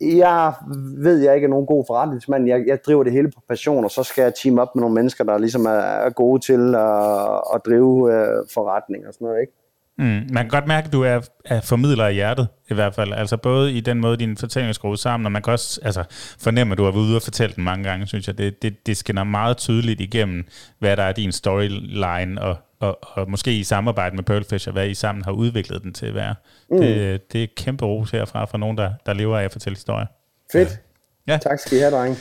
jeg 0.00 0.52
ved, 0.98 1.18
jeg 1.18 1.34
ikke 1.34 1.44
er 1.44 1.50
nogen 1.50 1.66
god 1.66 1.84
forretningsmand. 1.86 2.46
Jeg, 2.46 2.64
jeg 2.66 2.84
driver 2.86 3.04
det 3.04 3.12
hele 3.12 3.30
på 3.30 3.40
passion, 3.48 3.84
og 3.84 3.90
så 3.90 4.02
skal 4.02 4.22
jeg 4.22 4.34
team 4.34 4.58
op 4.58 4.74
med 4.74 4.80
nogle 4.80 4.94
mennesker, 4.94 5.24
der 5.24 5.38
ligesom 5.38 5.66
er, 5.66 5.70
er 5.70 6.10
gode 6.10 6.40
til 6.40 6.74
at, 6.74 7.42
at 7.54 7.60
drive 7.66 8.10
forretning 8.54 9.06
og 9.06 9.14
sådan 9.14 9.24
noget, 9.24 9.40
ikke? 9.40 9.65
Mm, 9.98 10.04
man 10.04 10.44
kan 10.44 10.48
godt 10.48 10.66
mærke, 10.66 10.86
at 10.86 10.92
du 10.92 11.02
er, 11.02 11.20
er 11.44 11.60
formidler 11.60 12.06
af 12.06 12.14
hjertet, 12.14 12.48
i 12.70 12.74
hvert 12.74 12.94
fald. 12.94 13.12
Altså 13.12 13.36
både 13.36 13.72
i 13.72 13.80
den 13.80 14.00
måde, 14.00 14.16
din 14.16 14.36
fortælling 14.36 14.68
er 14.68 14.72
skruet 14.72 14.98
sammen, 14.98 15.26
og 15.26 15.32
man 15.32 15.42
kan 15.42 15.52
også 15.52 15.80
altså, 15.82 16.04
fornemme, 16.38 16.72
at 16.72 16.78
du 16.78 16.84
har 16.84 16.90
været 16.90 17.02
ude 17.02 17.16
og 17.16 17.22
fortælle 17.22 17.56
den 17.56 17.64
mange 17.64 17.84
gange, 17.84 18.06
synes 18.06 18.26
jeg. 18.26 18.38
Det, 18.38 18.62
det, 18.62 18.86
det 18.86 18.96
skinner 18.96 19.24
meget 19.24 19.56
tydeligt 19.56 20.00
igennem, 20.00 20.46
hvad 20.78 20.96
der 20.96 21.02
er 21.02 21.12
din 21.12 21.32
storyline, 21.32 22.42
og, 22.42 22.56
og, 22.80 22.98
og 23.02 23.30
måske 23.30 23.58
i 23.58 23.64
samarbejde 23.64 24.16
med 24.16 24.24
Pearlfisher, 24.24 24.72
hvad 24.72 24.88
I 24.88 24.94
sammen 24.94 25.24
har 25.24 25.32
udviklet 25.32 25.82
den 25.82 25.92
til 25.92 26.06
at 26.06 26.14
være. 26.14 26.34
Mm. 26.70 26.80
Det, 26.80 27.32
det 27.32 27.42
er 27.42 27.46
kæmpe 27.56 27.84
ros 27.84 28.10
herfra 28.10 28.44
fra 28.44 28.58
nogen, 28.58 28.78
der, 28.78 28.92
der 29.06 29.12
lever 29.12 29.38
af 29.38 29.44
at 29.44 29.52
fortælle 29.52 29.76
historier. 29.76 30.06
Fedt. 30.52 30.80
Ja. 31.26 31.38
Tak 31.42 31.58
skal 31.58 31.78
I 31.78 31.80
have, 31.80 31.94
drenge. 31.94 32.16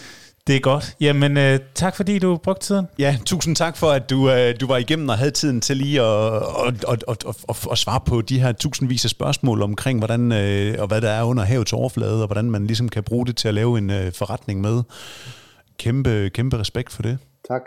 Det 0.48 0.56
er 0.56 0.60
godt. 0.60 0.96
Jamen, 1.02 1.38
øh, 1.38 1.60
tak 1.76 1.96
fordi 1.96 2.20
du 2.20 2.38
brugte 2.38 2.66
tiden. 2.66 2.88
Ja, 3.00 3.18
tusind 3.26 3.56
tak 3.56 3.78
for, 3.78 3.88
at 3.88 4.10
du, 4.10 4.30
øh, 4.30 4.56
du 4.60 4.68
var 4.68 4.78
igennem 4.78 5.10
og 5.10 5.18
havde 5.18 5.32
tiden 5.32 5.62
til 5.62 5.78
lige 5.78 6.02
at, 6.02 6.34
at, 6.68 6.86
at, 6.88 7.04
at, 7.08 7.24
at, 7.28 7.36
at, 7.50 7.68
at 7.72 7.78
svare 7.78 8.00
på 8.06 8.22
de 8.22 8.40
her 8.40 8.52
tusindvis 8.52 9.06
af 9.06 9.10
spørgsmål 9.10 9.62
omkring, 9.62 10.00
hvordan, 10.00 10.32
øh, 10.32 10.76
og 10.80 10.88
hvad 10.88 11.02
der 11.02 11.10
er 11.10 11.24
under 11.24 11.44
havets 11.44 11.74
overflade, 11.74 12.22
og 12.22 12.28
hvordan 12.28 12.52
man 12.52 12.68
ligesom 12.68 12.90
kan 12.90 13.04
bruge 13.04 13.26
det 13.26 13.38
til 13.38 13.48
at 13.48 13.54
lave 13.54 13.78
en 13.78 13.90
øh, 13.90 14.12
forretning 14.14 14.62
med. 14.62 14.84
Kæmpe, 15.80 16.30
kæmpe 16.30 16.60
respekt 16.60 16.92
for 16.92 17.02
det. 17.02 17.18
Tak. 17.50 17.62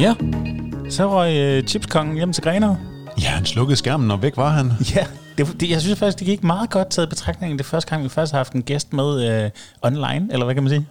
Ja, 0.00 0.14
så 0.92 1.10
røg 1.10 1.36
øh, 1.36 1.62
chipskongen 1.64 2.16
hjem 2.16 2.32
til 2.32 2.42
Grenaa. 2.42 2.74
Ja, 3.22 3.28
han 3.28 3.46
slukkede 3.46 3.76
skærmen, 3.76 4.10
og 4.10 4.22
væk 4.22 4.36
var 4.36 4.50
han. 4.50 4.72
Ja, 4.94 5.06
det, 5.38 5.60
det, 5.60 5.70
jeg 5.70 5.80
synes 5.80 5.98
faktisk, 5.98 6.18
det 6.18 6.26
gik 6.26 6.44
meget 6.44 6.70
godt 6.70 6.90
taget 6.90 7.06
i 7.06 7.08
betragtning. 7.08 7.58
Det 7.58 7.66
første 7.66 7.90
gang, 7.90 8.04
vi 8.04 8.08
først 8.08 8.32
har 8.32 8.38
haft 8.38 8.52
en 8.52 8.62
gæst 8.62 8.92
med 8.92 9.44
øh, 9.44 9.50
online, 9.82 10.28
eller 10.32 10.44
hvad 10.44 10.54
kan 10.54 10.62
man 10.62 10.70
sige? 10.70 10.86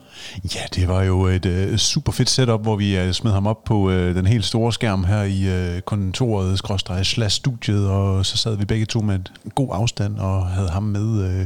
Ja, 0.55 0.59
det 0.75 0.87
var 0.87 1.03
jo 1.03 1.25
et 1.25 1.45
øh, 1.45 1.77
super 1.77 2.11
fedt 2.11 2.29
setup, 2.29 2.61
hvor 2.61 2.75
vi 2.75 2.97
øh, 2.97 3.11
smed 3.11 3.31
ham 3.31 3.47
op 3.47 3.63
på 3.63 3.91
øh, 3.91 4.15
den 4.15 4.25
helt 4.25 4.45
store 4.45 4.73
skærm 4.73 5.03
her 5.03 5.23
i 5.23 5.43
øh, 5.47 5.81
kontoret, 5.81 6.57
skråstrej 6.57 7.03
slash 7.03 7.35
studiet, 7.35 7.87
og 7.87 8.25
så 8.25 8.37
sad 8.37 8.57
vi 8.57 8.65
begge 8.65 8.85
to 8.85 9.01
med 9.01 9.15
et 9.15 9.31
god 9.55 9.69
afstand 9.71 10.17
og 10.17 10.47
havde 10.47 10.69
ham 10.69 10.83
med 10.83 11.39
øh, 11.39 11.45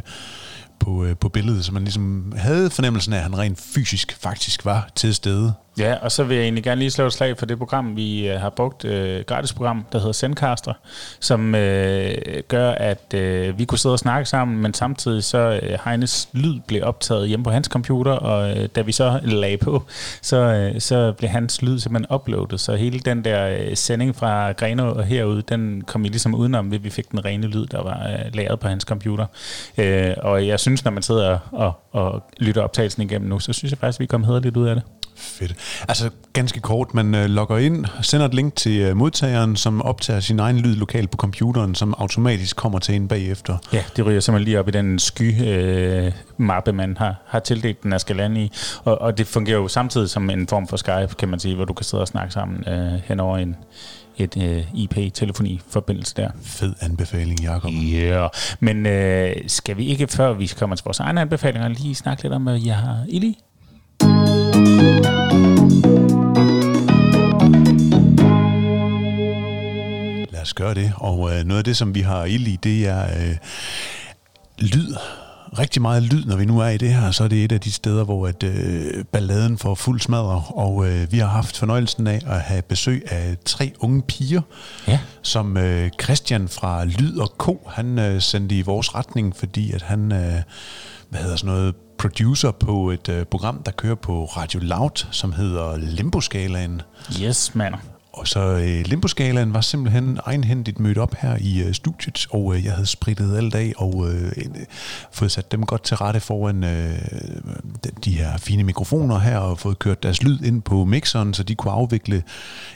på, 0.79 1.03
øh, 1.03 1.15
på 1.15 1.29
billedet, 1.29 1.65
så 1.65 1.71
man 1.71 1.83
ligesom 1.83 2.33
havde 2.37 2.69
fornemmelsen 2.69 3.13
af, 3.13 3.17
at 3.17 3.23
han 3.23 3.37
rent 3.37 3.59
fysisk 3.61 4.17
faktisk 4.21 4.65
var 4.65 4.89
til 4.95 5.15
stede. 5.15 5.53
Ja, 5.79 5.95
og 6.01 6.11
så 6.11 6.23
vil 6.23 6.35
jeg 6.35 6.43
egentlig 6.43 6.63
gerne 6.63 6.79
lige 6.79 6.91
slå 6.91 7.05
et 7.05 7.13
slag 7.13 7.37
for 7.37 7.45
det 7.45 7.57
program, 7.57 7.95
vi 7.95 8.29
øh, 8.29 8.39
har 8.39 8.49
brugt, 8.49 8.85
øh, 8.85 9.23
gratis 9.27 9.53
program, 9.53 9.85
der 9.91 9.97
hedder 9.99 10.11
Sendcaster, 10.11 10.73
som 11.19 11.55
øh, 11.55 12.15
gør, 12.47 12.71
at 12.71 13.13
øh, 13.13 13.59
vi 13.59 13.65
kunne 13.65 13.79
sidde 13.79 13.93
og 13.93 13.99
snakke 13.99 14.29
sammen, 14.29 14.61
men 14.61 14.73
samtidig 14.73 15.23
så 15.23 15.59
øh, 15.63 15.77
Heines 15.85 16.29
lyd 16.33 16.59
blev 16.67 16.83
optaget 16.83 17.27
hjemme 17.27 17.43
på 17.43 17.51
hans 17.51 17.67
computer, 17.67 18.11
og 18.11 18.57
øh, 18.57 18.69
da 18.75 18.81
vi 18.81 18.91
så 18.91 19.19
lagde 19.23 19.57
på, 19.57 19.83
så, 20.21 20.37
øh, 20.37 20.81
så 20.81 21.13
blev 21.17 21.29
hans 21.29 21.61
lyd 21.61 21.79
simpelthen 21.79 22.15
uploadet, 22.15 22.59
så 22.59 22.75
hele 22.75 22.99
den 22.99 23.23
der 23.23 23.57
øh, 23.59 23.75
sending 23.77 24.15
fra 24.15 24.51
Greno 24.51 24.95
og 24.95 25.03
herude, 25.03 25.41
den 25.41 25.81
kom 25.81 26.03
vi 26.03 26.07
ligesom 26.07 26.35
udenom, 26.35 26.71
ved 26.71 26.79
vi 26.79 26.89
fik 26.89 27.11
den 27.11 27.25
rene 27.25 27.47
lyd, 27.47 27.65
der 27.65 27.83
var 27.83 28.07
øh, 28.07 28.35
lagret 28.35 28.59
på 28.59 28.67
hans 28.67 28.83
computer. 28.83 29.25
Øh, 29.77 30.13
og 30.17 30.47
jeg 30.47 30.59
synes, 30.59 30.83
når 30.83 30.91
man 30.91 31.03
sidder 31.03 31.37
og, 31.51 31.73
og 31.91 32.23
lytter 32.37 32.61
optagelsen 32.61 33.01
igennem 33.01 33.29
nu, 33.29 33.39
så 33.39 33.53
synes 33.53 33.71
jeg 33.71 33.79
faktisk, 33.79 33.97
at 33.97 34.01
vi 34.01 34.05
kom 34.05 34.23
hederligt 34.23 34.57
ud 34.57 34.67
af 34.67 34.75
det. 34.75 34.83
Fedt. 35.17 35.55
Altså 35.87 36.09
ganske 36.33 36.59
kort, 36.59 36.93
man 36.93 37.15
øh, 37.15 37.25
logger 37.25 37.57
ind, 37.57 37.85
sender 38.01 38.25
et 38.25 38.33
link 38.33 38.55
til 38.55 38.79
øh, 38.79 38.97
modtageren, 38.97 39.55
som 39.55 39.81
optager 39.81 40.19
sin 40.19 40.39
egen 40.39 40.57
lyd 40.57 40.75
lokalt 40.75 41.11
på 41.11 41.17
computeren, 41.17 41.75
som 41.75 41.95
automatisk 41.97 42.55
kommer 42.55 42.79
til 42.79 42.95
en 42.95 43.07
bagefter. 43.07 43.57
Ja, 43.73 43.83
det 43.95 44.05
ryger 44.05 44.19
simpelthen 44.19 44.45
lige 44.45 44.59
op 44.59 44.67
i 44.67 44.71
den 44.71 44.99
sky-mappe, 44.99 46.71
øh, 46.71 46.75
man 46.75 46.97
har, 46.97 47.15
har 47.25 47.39
tildelt 47.39 47.83
den, 47.83 47.91
der 47.91 47.97
skal 47.97 48.15
lande 48.15 48.43
i. 48.43 48.51
Og, 48.83 49.01
og 49.01 49.17
det 49.17 49.27
fungerer 49.27 49.57
jo 49.57 49.67
samtidig 49.67 50.09
som 50.09 50.29
en 50.29 50.47
form 50.47 50.67
for 50.67 50.77
Skype, 50.77 51.15
kan 51.19 51.29
man 51.29 51.39
sige, 51.39 51.55
hvor 51.55 51.65
du 51.65 51.73
kan 51.73 51.83
sidde 51.83 52.01
og 52.01 52.07
snakke 52.07 52.33
sammen 52.33 52.67
øh, 52.67 53.01
hen 53.05 53.19
over 53.19 53.37
en, 53.37 53.55
et 54.17 54.37
øh, 54.43 54.63
IP-telefoni-forbindelse 54.73 56.13
der. 56.15 56.29
Fed 56.43 56.73
anbefaling, 56.81 57.43
Jacob. 57.43 57.71
Ja, 57.71 57.97
yeah. 57.97 58.29
men 58.59 58.85
øh, 58.85 59.35
skal 59.47 59.77
vi 59.77 59.85
ikke, 59.85 60.07
før 60.07 60.33
vi 60.33 60.51
kommer 60.59 60.75
til 60.75 60.83
vores 60.83 60.99
egne 60.99 61.21
anbefalinger, 61.21 61.67
lige 61.67 61.95
snakke 61.95 62.23
lidt 62.23 62.33
om, 62.33 62.43
hvad 62.43 62.59
jeg 62.65 62.75
har 62.75 63.05
i 63.07 63.37
Lad 70.31 70.41
os 70.41 70.53
gøre 70.53 70.73
det. 70.73 70.93
Og 70.97 71.33
øh, 71.33 71.43
noget 71.45 71.57
af 71.57 71.63
det, 71.63 71.77
som 71.77 71.95
vi 71.95 72.01
har 72.01 72.25
ild 72.25 72.47
i, 72.47 72.55
det 72.63 72.87
er 72.87 73.03
øh, 73.03 73.35
lyd. 74.59 74.95
Rigtig 75.59 75.81
meget 75.81 76.03
lyd, 76.03 76.25
når 76.25 76.35
vi 76.35 76.45
nu 76.45 76.59
er 76.59 76.67
i 76.67 76.77
det 76.77 76.93
her, 76.93 77.11
så 77.11 77.23
er 77.23 77.27
det 77.27 77.43
et 77.43 77.51
af 77.51 77.59
de 77.61 77.71
steder, 77.71 78.03
hvor 78.03 78.27
at, 78.27 78.43
øh, 78.43 79.05
balladen 79.11 79.57
får 79.57 79.75
fuld 79.75 79.99
smadre. 80.01 80.43
Og 80.47 80.87
øh, 80.89 81.11
vi 81.11 81.17
har 81.19 81.27
haft 81.27 81.57
fornøjelsen 81.57 82.07
af 82.07 82.21
at 82.27 82.41
have 82.41 82.61
besøg 82.61 83.03
af 83.11 83.37
tre 83.45 83.71
unge 83.79 84.01
piger, 84.01 84.41
Ja. 84.87 84.99
som 85.21 85.57
øh, 85.57 85.89
Christian 86.03 86.47
fra 86.47 86.85
Lyd 86.85 87.17
og 87.17 87.33
Co. 87.37 87.67
han 87.71 87.99
øh, 87.99 88.21
sendte 88.21 88.55
i 88.57 88.61
vores 88.61 88.95
retning, 88.95 89.35
fordi 89.35 89.71
at 89.71 89.81
han, 89.81 90.11
øh, 90.11 90.41
hvad 91.09 91.19
hedder 91.21 91.35
sådan 91.35 91.55
noget, 91.55 91.75
producer 91.97 92.51
på 92.51 92.89
et 92.91 93.09
øh, 93.09 93.25
program, 93.25 93.63
der 93.63 93.71
kører 93.71 93.95
på 93.95 94.25
Radio 94.25 94.59
Loud, 94.63 95.07
som 95.11 95.33
hedder 95.33 95.77
Limbo-skalaen. 95.77 96.81
Yes, 97.21 97.55
mand. 97.55 97.75
Og 98.15 98.27
så 98.27 98.39
øh, 98.39 98.85
Limbo-skalaen 98.85 99.53
var 99.53 99.61
simpelthen 99.61 100.19
egenhændigt 100.25 100.79
mødt 100.79 100.97
op 100.97 101.15
her 101.15 101.37
i 101.41 101.63
øh, 101.63 101.73
studiet, 101.73 102.27
og 102.29 102.55
øh, 102.55 102.65
jeg 102.65 102.73
havde 102.73 102.85
spritet 102.85 103.37
alt 103.37 103.55
af 103.55 103.73
og 103.77 104.07
øh, 104.09 104.31
øh, 104.37 104.45
fået 105.11 105.31
sat 105.31 105.51
dem 105.51 105.65
godt 105.65 105.83
til 105.83 105.97
rette 105.97 106.19
foran 106.19 106.63
øh, 106.63 106.99
de, 107.83 107.89
de 108.05 108.11
her 108.11 108.37
fine 108.37 108.63
mikrofoner 108.63 109.19
her, 109.19 109.37
og 109.37 109.59
fået 109.59 109.79
kørt 109.79 110.03
deres 110.03 110.23
lyd 110.23 110.41
ind 110.41 110.61
på 110.61 110.85
mixeren, 110.85 111.33
så 111.33 111.43
de 111.43 111.55
kunne 111.55 111.73
afvikle 111.73 112.23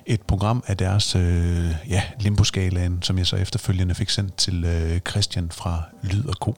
et 0.06 0.22
program 0.22 0.64
af 0.68 0.78
deres 0.78 1.16
øh, 1.16 1.76
ja, 1.90 2.04
Limbo-skalaen, 2.20 3.02
som 3.02 3.18
jeg 3.18 3.28
så 3.28 3.36
efterfølgende 3.36 3.96
fik 3.96 4.10
sendt 4.10 4.36
til 4.38 4.66
øh, 4.66 5.00
Christian 5.10 5.50
fra 5.52 5.82
Lyd 6.04 6.26
og 6.26 6.34
Co. 6.34 6.56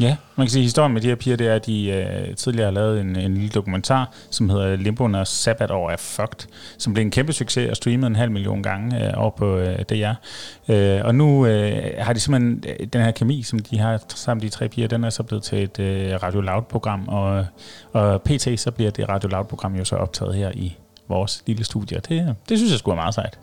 Ja, 0.00 0.16
man 0.36 0.46
kan 0.46 0.50
sige, 0.50 0.60
at 0.60 0.64
historien 0.64 0.92
med 0.92 1.00
de 1.00 1.08
her 1.08 1.14
piger, 1.14 1.36
det 1.36 1.46
er, 1.46 1.54
at 1.54 1.66
de 1.66 1.90
øh, 1.90 2.34
tidligere 2.36 2.64
har 2.64 2.72
lavet 2.72 3.00
en, 3.00 3.16
en 3.16 3.34
lille 3.34 3.48
dokumentar, 3.48 4.12
som 4.30 4.50
hedder 4.50 4.76
Limbo, 4.76 5.06
når 5.06 5.24
sabbatår 5.24 5.90
er 5.90 5.96
fucked, 5.96 6.48
som 6.78 6.94
blev 6.94 7.04
en 7.04 7.10
kæmpe 7.10 7.32
succes 7.32 7.70
og 7.70 7.76
streamet 7.76 8.06
en 8.06 8.16
halv 8.16 8.30
million 8.30 8.62
gange 8.62 9.06
øh, 9.06 9.12
over 9.16 9.30
på 9.30 9.56
øh, 9.56 9.78
DR. 9.78 10.12
Øh, 10.68 11.00
og 11.04 11.14
nu 11.14 11.46
øh, 11.46 11.92
har 11.98 12.12
de 12.12 12.20
simpelthen 12.20 12.64
øh, 12.68 12.86
den 12.86 13.02
her 13.02 13.10
kemi, 13.10 13.42
som 13.42 13.58
de 13.58 13.78
har 13.78 14.02
sammen 14.08 14.42
de 14.42 14.48
tre 14.48 14.68
piger, 14.68 14.88
den 14.88 15.04
er 15.04 15.10
så 15.10 15.22
blevet 15.22 15.42
til 15.44 15.62
et 15.62 15.78
øh, 15.78 16.22
Radio 16.22 16.40
Loud-program, 16.40 17.08
og, 17.08 17.46
og 17.92 18.22
pt. 18.22 18.60
så 18.60 18.70
bliver 18.70 18.90
det 18.90 19.08
Radio 19.08 19.28
Loud-program 19.28 19.74
jo 19.74 19.84
så 19.84 19.96
optaget 19.96 20.34
her 20.34 20.50
i 20.54 20.76
vores 21.08 21.42
lille 21.46 21.64
studie. 21.64 22.00
Det, 22.08 22.36
det 22.48 22.58
synes 22.58 22.70
jeg 22.70 22.78
skulle 22.78 22.96
være 22.96 23.02
meget 23.02 23.14
sejt. 23.14 23.38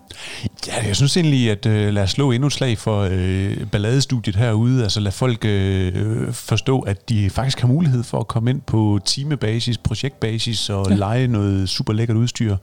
Ja, 0.68 0.88
jeg 0.88 0.96
synes 0.96 1.18
egentlig, 1.18 1.52
at 1.52 1.66
øh, 1.66 1.94
lad 1.94 2.04
os 2.04 2.10
slå 2.10 2.32
endnu 2.32 2.48
et 2.48 2.54
slag 2.54 2.78
for 2.78 3.08
øh, 3.12 3.58
balladestudiet 3.72 4.36
herude. 4.36 4.84
Altså 4.84 5.00
lad 5.00 5.12
folk 5.12 5.46
øh, 5.46 6.34
forstå, 6.34 6.80
at 6.80 7.10
de 7.10 7.30
faktisk 7.30 7.60
har 7.60 7.68
mulighed 7.68 8.04
for 8.04 8.20
at 8.20 8.28
komme 8.28 8.50
ind 8.50 8.62
på 8.62 9.00
timebasis, 9.06 9.78
projektbasis 9.78 10.70
og 10.70 10.86
ja. 10.90 10.96
lege 10.96 11.28
noget 11.28 11.70
super 11.70 11.94
lækkert 11.94 12.18
udstyr, 12.18 12.58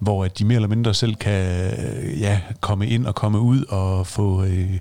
hvor 0.00 0.24
at 0.24 0.38
de 0.38 0.44
mere 0.44 0.56
eller 0.56 0.68
mindre 0.68 0.94
selv 0.94 1.14
kan 1.14 1.72
øh, 1.78 2.20
ja, 2.20 2.40
komme 2.60 2.86
ind 2.86 3.06
og 3.06 3.14
komme 3.14 3.38
ud 3.38 3.64
og 3.64 4.06
få 4.06 4.44
øh, 4.44 4.78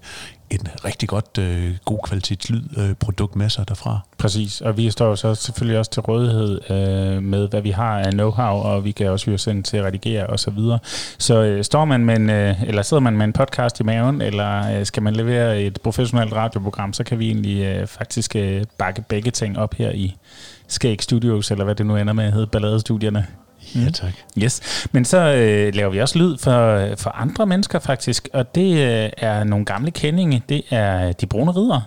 en 0.49 0.67
rigtig 0.85 1.09
godt, 1.09 1.37
øh, 1.39 1.77
god 1.85 1.99
kvalitetslyd 2.03 2.63
øh, 2.77 2.93
produkt 2.93 3.35
med 3.35 3.49
sig 3.49 3.67
derfra. 3.67 3.99
Præcis, 4.17 4.61
og 4.61 4.77
vi 4.77 4.91
står 4.91 5.15
så 5.15 5.35
selvfølgelig 5.35 5.79
også 5.79 5.91
til 5.91 6.01
rådighed 6.01 6.71
øh, 6.71 7.23
med, 7.23 7.47
hvad 7.49 7.61
vi 7.61 7.69
har 7.71 7.99
af 7.99 8.11
know-how, 8.11 8.65
og 8.65 8.83
vi 8.85 8.91
kan 8.91 9.09
også 9.09 9.25
hyre 9.25 9.37
sende 9.37 9.63
til 9.63 9.77
at 9.77 9.83
redigere 9.85 10.27
og 10.27 10.39
så 10.39 10.51
videre. 10.51 10.79
Så 11.17 11.43
øh, 11.43 11.63
står 11.63 11.85
man 11.85 12.05
med 12.05 12.15
en, 12.15 12.29
øh, 12.29 12.63
eller 12.63 12.81
sidder 12.81 13.01
man 13.01 13.17
med 13.17 13.25
en 13.25 13.33
podcast 13.33 13.79
i 13.79 13.83
maven, 13.83 14.21
eller 14.21 14.79
øh, 14.79 14.85
skal 14.85 15.03
man 15.03 15.15
levere 15.15 15.61
et 15.61 15.81
professionelt 15.81 16.33
radioprogram, 16.33 16.93
så 16.93 17.03
kan 17.03 17.19
vi 17.19 17.27
egentlig 17.27 17.63
øh, 17.63 17.87
faktisk 17.87 18.35
øh, 18.35 18.63
bakke 18.77 19.01
begge 19.01 19.31
ting 19.31 19.59
op 19.59 19.73
her 19.73 19.91
i 19.91 20.15
Skæg 20.67 21.01
Studios, 21.01 21.51
eller 21.51 21.63
hvad 21.63 21.75
det 21.75 21.85
nu 21.85 21.95
ender 21.95 22.13
med 22.13 22.25
at 22.25 22.33
hedde, 22.33 22.47
Balladestudierne. 22.47 23.27
Ja, 23.75 23.89
tak. 23.89 24.13
Yes, 24.43 24.87
men 24.91 25.05
så 25.05 25.17
øh, 25.17 25.75
laver 25.75 25.89
vi 25.89 26.01
også 26.01 26.19
lyd 26.19 26.37
for, 26.37 26.89
for 26.97 27.09
andre 27.09 27.45
mennesker 27.45 27.79
faktisk, 27.79 28.29
og 28.33 28.55
det 28.55 28.71
øh, 28.71 29.09
er 29.17 29.43
nogle 29.43 29.65
gamle 29.65 29.91
kendinge. 29.91 30.43
Det 30.49 30.61
er 30.69 31.11
de 31.11 31.25
brune 31.25 31.51
ridere. 31.51 31.83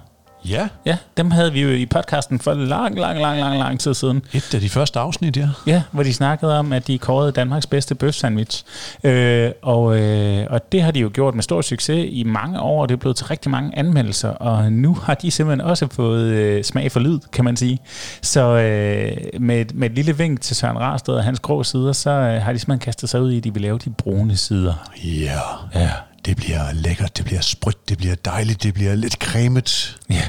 Ja, 0.50 0.68
Ja, 0.84 0.96
dem 1.16 1.30
havde 1.30 1.52
vi 1.52 1.62
jo 1.62 1.68
i 1.68 1.86
podcasten 1.86 2.38
for 2.40 2.54
lang, 2.54 2.98
lang, 2.98 3.20
lang, 3.20 3.40
lang, 3.40 3.58
lang 3.58 3.80
tid 3.80 3.94
siden. 3.94 4.22
et 4.32 4.54
af 4.54 4.60
de 4.60 4.68
første 4.68 4.98
afsnit, 4.98 5.36
ja. 5.36 5.48
Ja, 5.66 5.82
hvor 5.90 6.02
de 6.02 6.14
snakkede 6.14 6.58
om, 6.58 6.72
at 6.72 6.86
de 6.86 6.98
kårede 6.98 7.32
Danmarks 7.32 7.66
bedste 7.66 7.94
bøf 7.94 8.14
sandwich. 8.14 8.64
Øh, 9.04 9.50
og, 9.62 9.98
øh, 10.00 10.46
og 10.50 10.72
det 10.72 10.82
har 10.82 10.90
de 10.90 11.00
jo 11.00 11.10
gjort 11.14 11.34
med 11.34 11.42
stor 11.42 11.60
succes 11.62 12.06
i 12.10 12.22
mange 12.22 12.60
år, 12.60 12.82
og 12.82 12.88
det 12.88 12.94
er 12.94 12.98
blevet 12.98 13.16
til 13.16 13.26
rigtig 13.26 13.50
mange 13.50 13.78
anmeldelser. 13.78 14.28
Og 14.28 14.72
nu 14.72 14.94
har 14.94 15.14
de 15.14 15.30
simpelthen 15.30 15.60
også 15.68 15.88
fået 15.90 16.24
øh, 16.24 16.64
smag 16.64 16.92
for 16.92 17.00
lyd, 17.00 17.18
kan 17.32 17.44
man 17.44 17.56
sige. 17.56 17.78
Så 18.22 18.40
øh, 18.40 19.16
med, 19.40 19.64
med 19.74 19.90
et 19.90 19.94
lille 19.94 20.16
vink 20.18 20.40
til 20.40 20.56
Søren 20.56 20.78
Rarsted 20.78 21.14
og 21.14 21.24
hans 21.24 21.40
grå 21.40 21.62
sider, 21.62 21.92
så 21.92 22.10
øh, 22.10 22.42
har 22.42 22.52
de 22.52 22.58
simpelthen 22.58 22.78
kastet 22.84 23.08
sig 23.08 23.22
ud 23.22 23.32
i, 23.32 23.36
at 23.38 23.44
de 23.44 23.52
vil 23.52 23.62
lave 23.62 23.78
de 23.78 23.90
brune 23.90 24.36
sider. 24.36 24.74
Ja, 25.04 25.40
Ja 25.74 25.90
det 26.24 26.36
bliver 26.36 26.72
lækkert, 26.72 27.16
det 27.16 27.24
bliver 27.24 27.40
sprødt, 27.40 27.88
det 27.88 27.98
bliver 27.98 28.14
dejligt, 28.14 28.62
det 28.62 28.74
bliver 28.74 28.94
lidt 28.94 29.14
cremet. 29.14 29.98
Ja, 30.10 30.22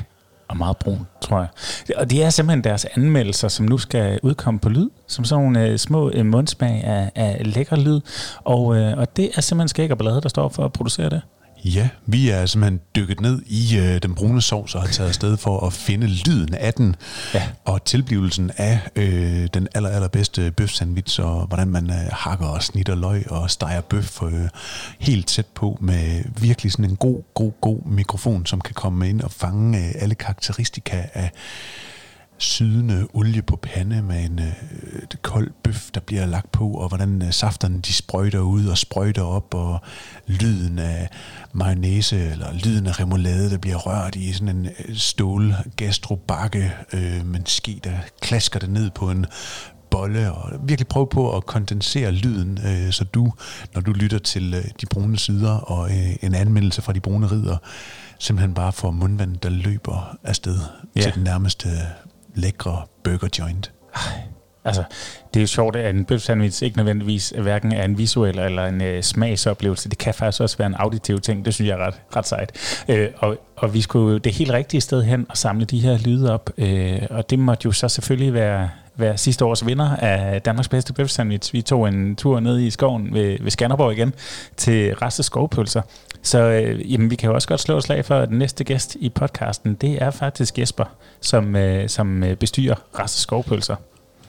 og 0.47 0.57
meget 0.57 0.77
brun, 0.77 1.07
tror 1.21 1.39
jeg. 1.39 1.47
Og 1.97 2.09
det 2.09 2.23
er 2.23 2.29
simpelthen 2.29 2.63
deres 2.63 2.85
anmeldelser, 2.85 3.47
som 3.47 3.65
nu 3.65 3.77
skal 3.77 4.19
udkomme 4.23 4.59
på 4.59 4.69
lyd, 4.69 4.89
som 5.07 5.25
sådan 5.25 5.43
nogle 5.43 5.67
øh, 5.67 5.77
små 5.77 6.11
øh, 6.13 6.25
mundsmag 6.25 6.83
af, 6.83 7.11
af 7.15 7.53
lækker 7.53 7.75
lyd. 7.75 8.01
Og, 8.43 8.75
øh, 8.75 8.97
og 8.97 9.17
det 9.17 9.31
er 9.35 9.41
simpelthen 9.41 9.67
skæg 9.67 9.91
og 9.91 9.97
blade, 9.97 10.21
der 10.21 10.29
står 10.29 10.49
for 10.49 10.65
at 10.65 10.73
producere 10.73 11.09
det. 11.09 11.21
Ja, 11.65 11.89
vi 12.05 12.29
er 12.29 12.45
simpelthen 12.45 12.79
dykket 12.95 13.19
ned 13.19 13.41
i 13.45 13.77
øh, 13.77 14.01
den 14.01 14.15
brune 14.15 14.41
sovs 14.41 14.75
og 14.75 14.81
har 14.81 14.87
taget 14.89 15.07
afsted 15.09 15.37
for 15.37 15.67
at 15.67 15.73
finde 15.73 16.07
lyden 16.07 16.53
af 16.53 16.73
den, 16.73 16.95
Ja. 17.33 17.43
og 17.65 17.85
tilblivelsen 17.85 18.51
af 18.57 18.79
øh, 18.95 19.47
den 19.53 19.67
aller, 19.75 19.89
allerbedste 19.89 20.51
bøf 20.51 20.69
sandwich, 20.69 21.21
og 21.21 21.45
hvordan 21.47 21.67
man 21.67 21.89
øh, 21.89 21.95
hakker 22.11 22.45
og 22.47 22.63
snitter 22.63 22.95
løg 22.95 23.31
og 23.31 23.51
steger 23.51 23.81
bøf 23.81 24.23
øh, 24.23 24.49
helt 24.99 25.27
tæt 25.27 25.45
på 25.45 25.77
med 25.81 26.23
virkelig 26.41 26.71
sådan 26.71 26.85
en 26.85 26.95
god, 26.95 27.23
god, 27.33 27.51
god 27.61 27.85
mikrofon, 27.85 28.45
som 28.45 28.61
kan 28.61 28.73
komme 28.73 29.09
ind 29.09 29.21
og 29.21 29.31
fange 29.31 29.79
øh, 29.79 29.91
alle 29.99 30.15
karakteristika 30.15 31.03
af 31.13 31.31
sydende 32.39 33.07
olie 33.13 33.41
på 33.41 33.55
pande 33.55 34.01
med 34.01 34.25
en 34.25 34.39
øh, 34.39 34.53
kold 35.21 35.51
bøf, 35.63 35.89
der 35.93 35.99
bliver 35.99 36.25
lagt 36.25 36.51
på, 36.51 36.69
og 36.71 36.87
hvordan 36.87 37.21
øh, 37.21 37.31
safterne 37.33 37.79
de 37.81 37.93
sprøjter 37.93 38.39
ud 38.39 38.65
og 38.65 38.77
sprøjter 38.77 39.21
op, 39.21 39.53
og 39.53 39.81
lyden 40.27 40.79
af 40.79 41.09
mayonnaise, 41.53 42.31
eller 42.31 42.53
lyden 42.53 42.87
af 42.87 42.99
remoulade, 42.99 43.49
der 43.51 43.57
bliver 43.57 43.77
rørt 43.77 44.15
i 44.15 44.33
sådan 44.33 44.55
en 44.57 44.65
øh, 44.65 44.95
stål 44.95 45.53
gastrobakke 45.75 46.73
øh, 46.93 47.25
med 47.25 47.39
en 47.39 47.45
ske, 47.45 47.79
der 47.83 47.93
klasker 48.21 48.59
det 48.59 48.69
ned 48.69 48.89
på 48.89 49.11
en 49.11 49.25
bolle, 49.89 50.31
og 50.33 50.51
virkelig 50.63 50.87
prøve 50.87 51.07
på 51.07 51.37
at 51.37 51.45
kondensere 51.45 52.11
lyden, 52.11 52.59
øh, 52.65 52.91
så 52.91 53.03
du, 53.03 53.33
når 53.73 53.81
du 53.81 53.91
lytter 53.91 54.19
til 54.19 54.53
øh, 54.53 54.63
de 54.81 54.85
brune 54.85 55.19
sider 55.19 55.51
og 55.51 55.89
øh, 55.89 56.15
en 56.21 56.35
anmeldelse 56.35 56.81
fra 56.81 56.93
de 56.93 56.99
brune 56.99 57.27
ridder, 57.27 57.57
simpelthen 58.19 58.53
bare 58.53 58.71
får 58.73 58.91
mundvand, 58.91 59.37
der 59.37 59.49
løber 59.49 60.17
afsted 60.23 60.59
Ja. 60.95 61.01
til 61.01 61.13
den 61.15 61.23
nærmeste 61.23 61.69
lækre 62.35 62.85
burger 63.03 63.27
joint. 63.39 63.71
Altså, 64.65 64.83
det 65.33 65.39
er 65.39 65.41
jo 65.41 65.47
sjovt, 65.47 65.75
at 65.75 65.95
en 65.95 66.05
bøf 66.05 66.21
sandwich 66.21 66.63
ikke 66.63 66.77
nødvendigvis 66.77 67.33
hverken 67.41 67.71
er 67.71 67.83
en 67.83 67.97
visuel 67.97 68.39
eller 68.39 68.65
en 68.65 68.81
øh, 68.81 69.03
smagsoplevelse. 69.03 69.89
Det 69.89 69.97
kan 69.97 70.13
faktisk 70.13 70.41
også 70.41 70.57
være 70.57 70.67
en 70.67 70.75
auditiv 70.75 71.19
ting. 71.19 71.45
Det 71.45 71.53
synes 71.53 71.69
jeg 71.69 71.79
er 71.79 71.85
ret, 71.85 72.01
ret 72.15 72.27
sejt. 72.27 72.51
Øh, 72.89 73.07
og, 73.17 73.37
og 73.57 73.73
vi 73.73 73.81
skulle 73.81 74.11
jo 74.11 74.17
det 74.17 74.33
helt 74.33 74.51
rigtige 74.51 74.81
sted 74.81 75.03
hen 75.03 75.25
og 75.29 75.37
samle 75.37 75.65
de 75.65 75.79
her 75.79 75.97
lyde 75.97 76.33
op. 76.33 76.49
Øh, 76.57 77.01
og 77.09 77.29
det 77.29 77.39
måtte 77.39 77.65
jo 77.65 77.71
så 77.71 77.89
selvfølgelig 77.89 78.33
være, 78.33 78.69
være 78.99 79.17
sidste 79.17 79.45
års 79.45 79.65
vinder 79.65 79.95
af 79.95 80.41
Danmarks 80.41 80.67
bedste 80.69 80.93
bøf 80.93 81.09
sandwich. 81.09 81.53
Vi 81.53 81.61
tog 81.61 81.87
en 81.87 82.15
tur 82.15 82.39
ned 82.39 82.59
i 82.59 82.69
skoven 82.69 83.13
ved, 83.13 83.37
ved 83.41 83.51
Skanderborg 83.51 83.93
igen 83.93 84.13
til 84.57 84.95
Reste 84.95 85.23
Skovpølser. 85.23 85.81
Så 86.23 86.39
øh, 86.39 86.91
jamen, 86.93 87.09
vi 87.11 87.15
kan 87.15 87.29
jo 87.29 87.35
også 87.35 87.47
godt 87.47 87.61
slå 87.61 87.77
et 87.77 87.83
slag 87.83 88.05
for, 88.05 88.15
at 88.19 88.29
den 88.29 88.37
næste 88.37 88.63
gæst 88.63 88.97
i 88.99 89.09
podcasten, 89.09 89.73
det 89.73 90.03
er 90.03 90.11
faktisk 90.11 90.59
Jesper, 90.59 90.85
som, 91.21 91.55
øh, 91.55 91.89
som 91.89 92.23
øh, 92.23 92.35
bestyrer 92.35 92.75
Reste 92.99 93.21
Skovpølser. 93.21 93.75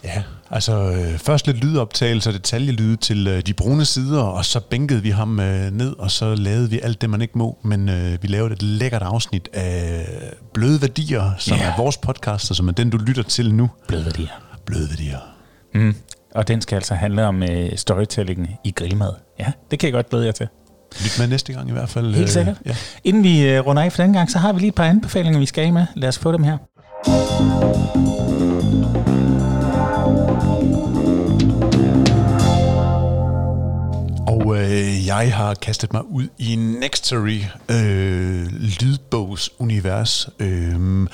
Ja, 0.04 0.22
altså 0.50 0.72
øh, 0.90 1.18
først 1.18 1.46
lidt 1.46 1.56
lydoptagelse 1.64 2.30
og 2.30 2.34
detaljelyde 2.34 2.96
til 2.96 3.26
øh, 3.28 3.40
de 3.40 3.52
brune 3.54 3.84
sider, 3.84 4.22
og 4.22 4.44
så 4.44 4.60
bænkede 4.60 5.02
vi 5.02 5.10
ham 5.10 5.40
øh, 5.40 5.70
ned, 5.70 5.96
og 5.98 6.10
så 6.10 6.34
lavede 6.34 6.70
vi 6.70 6.80
alt 6.82 7.00
det, 7.00 7.10
man 7.10 7.22
ikke 7.22 7.38
må, 7.38 7.58
men 7.62 7.88
øh, 7.88 8.18
vi 8.22 8.28
lavede 8.28 8.52
et 8.52 8.62
lækkert 8.62 9.02
afsnit 9.02 9.48
af 9.52 10.06
Bløde 10.52 10.80
Værdier, 10.82 11.30
som 11.38 11.56
Ja. 11.56 11.64
er 11.64 11.76
vores 11.76 11.96
podcast, 11.96 12.50
og 12.50 12.56
som 12.56 12.68
er 12.68 12.72
den, 12.72 12.90
du 12.90 12.96
lytter 12.96 13.22
til 13.22 13.54
nu. 13.54 13.70
Bløde 13.88 14.04
værdier. 14.04 14.49
Bløde 14.70 14.88
Værdier. 14.90 15.18
Mm. 15.74 15.94
Og 16.34 16.48
den 16.48 16.60
skal 16.60 16.76
altså 16.76 16.94
handle 16.94 17.26
om 17.26 17.42
øh, 17.42 17.76
storytelling 17.76 18.50
i 18.64 18.70
grillmad. 18.70 19.12
Ja, 19.38 19.52
det 19.70 19.78
kan 19.78 19.86
jeg 19.86 19.92
godt 19.92 20.10
glæde 20.10 20.26
jer 20.26 20.32
til. 20.32 20.48
Lyt 21.00 21.16
med 21.18 21.28
næste 21.28 21.52
gang 21.52 21.68
i 21.68 21.72
hvert 21.72 21.88
fald. 21.88 22.14
Helt 22.14 22.30
sikkert. 22.30 22.56
Ja. 22.66 22.76
Inden 23.04 23.22
vi 23.22 23.48
øh, 23.48 23.66
runder 23.66 23.82
af 23.82 23.92
for 23.92 24.02
den 24.02 24.12
gang, 24.12 24.30
så 24.30 24.38
har 24.38 24.52
vi 24.52 24.60
lige 24.60 24.68
et 24.68 24.74
par 24.74 24.84
anbefalinger, 24.84 25.38
vi 25.38 25.46
skal 25.46 25.64
af 25.64 25.72
med. 25.72 25.86
Lad 25.94 26.08
os 26.08 26.18
få 26.18 26.32
dem 26.32 26.42
her. 26.42 26.58
Og 34.26 34.56
øh, 34.56 35.06
jeg 35.06 35.34
har 35.34 35.54
kastet 35.54 35.92
mig 35.92 36.04
ud 36.10 36.28
i 36.38 36.56
Nextory 36.56 37.40
øh, 37.70 38.46
lydbogsunivers. 38.52 40.28
Øh, 40.38 41.06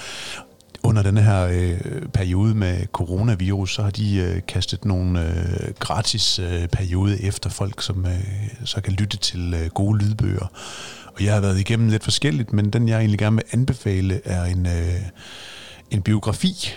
under 0.86 1.02
den 1.02 1.16
her 1.16 1.46
øh, 1.46 2.08
periode 2.14 2.54
med 2.54 2.86
coronavirus, 2.92 3.74
så 3.74 3.82
har 3.82 3.90
de 3.90 4.16
øh, 4.16 4.42
kastet 4.48 4.84
nogle 4.84 5.28
øh, 5.28 5.74
gratis 5.78 6.38
øh, 6.38 6.68
periode 6.68 7.22
efter 7.22 7.50
folk, 7.50 7.82
som 7.82 8.06
øh, 8.06 8.20
så 8.64 8.80
kan 8.80 8.92
lytte 8.92 9.16
til 9.16 9.54
øh, 9.54 9.70
gode 9.70 9.98
lydbøger. 9.98 10.50
Og 11.06 11.24
jeg 11.24 11.34
har 11.34 11.40
været 11.40 11.60
igennem 11.60 11.88
lidt 11.88 12.04
forskelligt, 12.04 12.52
men 12.52 12.70
den 12.70 12.88
jeg 12.88 12.98
egentlig 12.98 13.18
gerne 13.18 13.36
vil 13.36 13.44
anbefale 13.52 14.20
er 14.24 14.44
en, 14.44 14.66
øh, 14.66 15.00
en 15.90 16.02
biografi. 16.02 16.72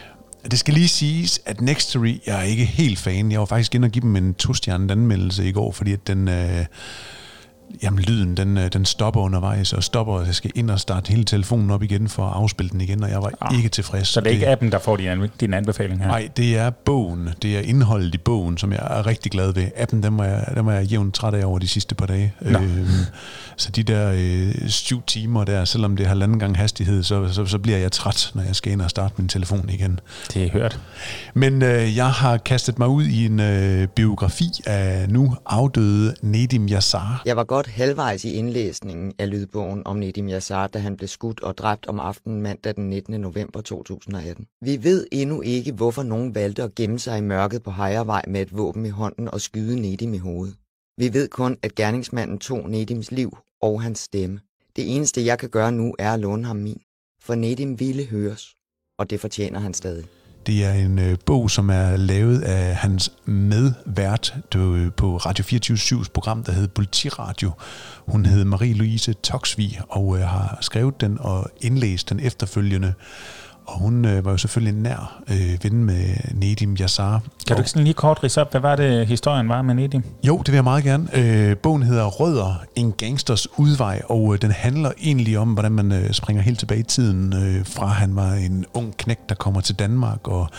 Det 0.52 0.60
skal 0.60 0.74
lige 0.74 0.88
siges, 0.88 1.42
at 1.46 1.62
Nextory, 1.62 2.22
jeg 2.26 2.40
er 2.40 2.44
ikke 2.44 2.66
helt 2.66 3.00
fan. 3.00 3.32
Jeg 3.32 3.40
var 3.40 3.46
faktisk 3.46 3.76
inde 3.76 3.86
og 3.86 3.92
give 3.92 4.02
dem 4.02 4.16
en 4.16 4.34
to-stjernet 4.34 4.92
anmeldelse 4.92 5.50
i 5.50 5.52
går, 5.52 5.72
fordi 5.72 5.94
at 5.94 6.08
den, 6.08 6.28
øh, 6.28 6.66
jamen, 7.84 8.00
lyden 8.00 8.38
den, 8.38 8.58
øh, 8.58 8.70
den 8.74 8.86
stopper 8.86 9.22
undervejs, 9.22 9.74
og 9.74 9.84
stopper, 9.84 10.14
og 10.14 10.26
jeg 10.26 10.36
skal 10.36 10.52
ind 10.56 10.70
og 10.72 10.80
starte 10.80 11.10
hele 11.10 11.24
telefonen 11.24 11.72
op 11.72 11.84
igen 11.84 12.10
for 12.10 12.26
at 12.26 12.34
afspille 12.36 12.70
den 12.70 12.82
igen, 12.82 13.04
og 13.04 13.10
jeg 13.10 13.22
var 13.22 13.32
Ah. 13.42 13.58
ikke 13.58 13.70
tilfreds. 13.70 14.08
Så 14.08 14.20
det 14.22 14.28
er 14.28 14.32
ikke 14.32 14.48
appen, 14.50 14.72
der 14.72 14.80
får 14.80 14.98
din, 14.98 15.08
anbe- 15.08 15.30
din 15.40 15.54
anbefaling 15.54 16.00
her. 16.02 16.08
Nej, 16.08 16.30
det 16.38 16.58
er 16.58 16.70
bogen. 16.70 17.30
Det 17.42 17.58
er 17.58 17.62
indholdet 17.62 18.16
i 18.16 18.18
bogen, 18.18 18.58
som 18.58 18.72
jeg 18.72 18.80
er 18.82 19.06
rigtig 19.06 19.32
glad 19.32 19.54
ved. 19.54 19.68
Appen, 19.78 20.04
den 20.04 20.18
var 20.18 20.26
jeg, 20.26 20.46
den 20.56 20.66
var 20.66 20.74
jeg 20.74 20.84
jævnt 20.86 21.16
træt 21.16 21.34
af 21.34 21.46
over 21.46 21.60
de 21.60 21.68
sidste 21.68 21.96
par 21.96 22.06
dage. 22.06 22.34
Nå. 22.42 22.60
Øhm, 22.60 22.88
så 23.58 23.70
de 23.72 23.84
der 23.84 24.12
øh, 24.16 24.70
syv 24.70 25.02
timer 25.08 25.44
der, 25.44 25.66
selvom 25.66 25.96
det 25.96 26.04
er 26.04 26.08
halvanden 26.08 26.40
gang 26.40 26.58
hastighed, 26.58 27.04
så, 27.04 27.34
så, 27.34 27.46
så 27.46 27.58
bliver 27.60 27.78
jeg 27.78 27.92
træt, 27.92 28.32
når 28.36 28.44
jeg 28.44 28.56
skal 28.56 28.72
ind 28.72 28.82
og 28.82 28.90
starte 28.90 29.14
min 29.18 29.28
telefon 29.28 29.70
igen. 29.70 30.00
Det 30.34 30.44
er 30.46 30.50
hørt. 30.50 30.80
Men 31.34 31.62
øh, 31.62 31.96
jeg 31.96 32.12
har 32.12 32.38
kastet 32.38 32.80
mig 32.80 32.88
ud 32.88 33.04
i 33.04 33.26
en 33.26 33.40
øh, 33.40 33.88
biografi 33.88 34.50
af 34.66 35.10
nu 35.10 35.36
afdøde 35.46 36.16
Nedim 36.22 36.68
Yassar. 36.68 37.22
Jeg 37.26 37.36
var 37.36 37.44
godt 37.44 37.59
halvvejs 37.68 38.26
i 38.26 38.34
indlæsningen 38.34 39.14
af 39.20 39.30
lydbogen 39.30 39.82
om 39.86 39.98
Nedim 39.98 40.30
Yassar, 40.30 40.68
da 40.68 40.80
han 40.80 40.98
blev 40.98 41.08
skudt 41.08 41.44
og 41.44 41.58
dræbt 41.58 41.88
om 41.88 42.00
aftenen 42.00 42.42
mandag 42.42 42.76
den 42.76 42.90
19. 42.90 43.22
november 43.22 43.62
2018. 43.62 44.48
Vi 44.62 44.84
ved 44.84 45.08
endnu 45.12 45.42
ikke, 45.42 45.72
hvorfor 45.72 46.04
nogen 46.04 46.36
valgte 46.36 46.64
at 46.64 46.76
gemme 46.76 47.00
sig 47.00 47.18
i 47.18 47.22
mørket 47.22 47.64
på 47.64 47.72
Hejervej 47.72 48.24
med 48.28 48.42
et 48.42 48.58
våben 48.58 48.86
i 48.86 48.90
hånden 48.90 49.28
og 49.28 49.42
skyde 49.42 49.82
Nedim 49.82 50.14
i 50.14 50.18
hovedet. 50.18 50.56
Vi 50.98 51.14
ved 51.14 51.28
kun, 51.28 51.58
at 51.62 51.76
gerningsmanden 51.76 52.38
tog 52.38 52.70
Nedims 52.70 53.12
liv 53.12 53.38
og 53.62 53.82
hans 53.82 54.00
stemme. 54.00 54.40
Det 54.76 54.96
eneste, 54.96 55.26
jeg 55.26 55.40
kan 55.40 55.50
gøre 55.50 55.72
nu, 55.72 55.96
er 56.00 56.14
at 56.14 56.20
låne 56.20 56.46
ham 56.46 56.56
min. 56.56 56.82
For 57.22 57.36
Nedim 57.36 57.80
ville 57.80 58.06
høres, 58.06 58.56
og 58.98 59.10
det 59.10 59.20
fortjener 59.20 59.60
han 59.60 59.74
stadig. 59.74 60.19
Det 60.50 60.66
er 60.66 60.74
en 60.74 61.00
øh, 61.00 61.18
bog, 61.26 61.52
som 61.52 61.70
er 61.70 61.98
lavet 61.98 62.42
af 62.42 62.76
hans 62.76 63.12
medvært 63.26 64.36
øh, 64.56 64.92
på 64.92 65.18
Radio 65.18 65.44
24 65.44 66.06
program, 66.14 66.44
der 66.44 66.52
hed 66.52 66.68
Politiradio. 66.68 67.52
Hun 68.08 68.26
hed 68.26 68.46
Marie-Louise 68.46 69.14
Toksvig 69.24 69.80
og 69.90 70.18
øh, 70.18 70.24
har 70.24 70.58
skrevet 70.62 71.02
den 71.02 71.18
og 71.20 71.52
indlæst 71.62 72.10
den 72.10 72.20
efterfølgende. 72.20 72.94
Og 73.74 73.80
hun 73.80 74.06
øh, 74.06 74.26
var 74.26 74.32
jo 74.32 74.38
selvfølgelig 74.38 74.82
nær 74.82 75.22
øh, 75.30 75.58
ven 75.64 75.84
med 75.84 76.06
Nedim 76.34 76.74
Yassar. 76.80 77.22
Kan 77.48 77.56
du 77.56 77.62
ikke 77.62 77.70
sådan 77.70 77.84
lige 77.84 77.94
kort 77.94 78.24
rise 78.24 78.42
op, 78.42 78.52
hvad 78.52 78.62
var 78.62 78.76
det, 78.76 79.08
historien 79.08 79.50
var 79.50 79.62
med 79.62 79.76
Nedim? 79.76 80.04
Jo, 80.24 80.38
det 80.38 80.48
vil 80.48 80.54
jeg 80.56 80.64
meget 80.64 80.84
gerne. 80.84 81.08
Øh, 81.14 81.58
bogen 81.58 81.84
hedder 81.84 82.06
Rødder, 82.06 82.64
en 82.76 82.92
gangsters 82.92 83.60
udvej, 83.60 84.02
og 84.10 84.34
øh, 84.34 84.42
den 84.42 84.52
handler 84.52 84.92
egentlig 85.02 85.38
om, 85.38 85.54
hvordan 85.54 85.72
man 85.72 85.92
øh, 85.92 86.12
springer 86.12 86.44
helt 86.44 86.60
tilbage 86.60 86.80
i 86.80 86.84
tiden, 86.84 87.34
øh, 87.34 87.66
fra 87.66 87.86
han 87.88 88.16
var 88.16 88.34
en 88.34 88.66
ung 88.74 88.98
knæk, 88.98 89.20
der 89.30 89.36
kommer 89.36 89.62
til 89.62 89.76
Danmark, 89.76 90.28
og 90.28 90.50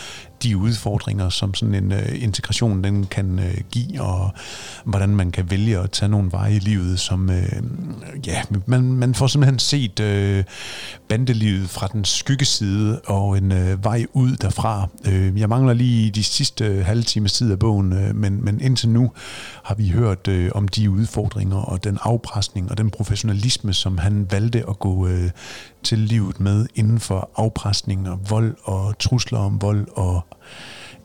de 0.43 0.57
udfordringer, 0.57 1.29
som 1.29 1.55
sådan 1.55 1.75
en 1.75 1.93
øh, 1.93 2.23
integration 2.23 2.85
den 2.85 3.07
kan 3.07 3.39
øh, 3.39 3.55
give, 3.71 4.03
og 4.03 4.33
hvordan 4.85 5.09
man 5.09 5.31
kan 5.31 5.51
vælge 5.51 5.79
at 5.79 5.91
tage 5.91 6.09
nogle 6.09 6.33
veje 6.33 6.55
i 6.55 6.59
livet, 6.59 7.01
som 7.01 7.31
øh, 7.31 7.63
ja, 8.27 8.43
man, 8.67 8.83
man 8.83 9.15
får 9.15 9.27
simpelthen 9.27 9.59
set 9.59 10.01
øh, 10.01 10.45
bandelivet 11.09 11.71
fra 11.71 11.87
den 11.87 12.05
skyggeside 12.05 13.01
og 13.01 13.39
en 13.39 13.53
øh, 13.53 13.85
vej 13.85 14.07
ud 14.13 14.37
derfra. 14.37 14.89
Øh, 15.07 15.41
jeg 15.41 15.49
mangler 15.49 15.73
lige 15.73 16.11
de 16.11 16.25
sidste 16.25 16.65
øh, 16.65 16.85
halve 16.87 17.03
times 17.03 17.33
tid 17.33 17.53
af 17.53 17.59
bogen, 17.59 17.93
øh, 17.93 18.17
men, 18.17 18.45
men 18.45 18.61
indtil 18.61 18.89
nu 18.89 19.13
har 19.63 19.75
vi 19.75 19.89
hørt 19.89 20.29
øh, 20.29 20.51
om 20.55 20.69
de 20.69 20.91
udfordringer 20.91 21.57
og 21.57 21.85
den 21.85 21.99
afpresning 22.03 22.71
og 22.71 22.79
den 22.79 22.91
professionalisme, 22.91 23.75
som 23.75 23.99
han 23.99 24.27
valgte 24.31 24.65
at 24.69 24.79
gå 24.79 25.07
øh, 25.07 25.31
til 25.83 25.99
livet 25.99 26.41
med 26.41 26.67
inden 26.75 27.01
for 27.01 27.31
afpresning 27.37 28.09
og 28.09 28.31
vold 28.31 28.55
og 28.65 28.99
trusler 28.99 29.39
om 29.39 29.63
vold 29.63 29.87
og 29.97 30.27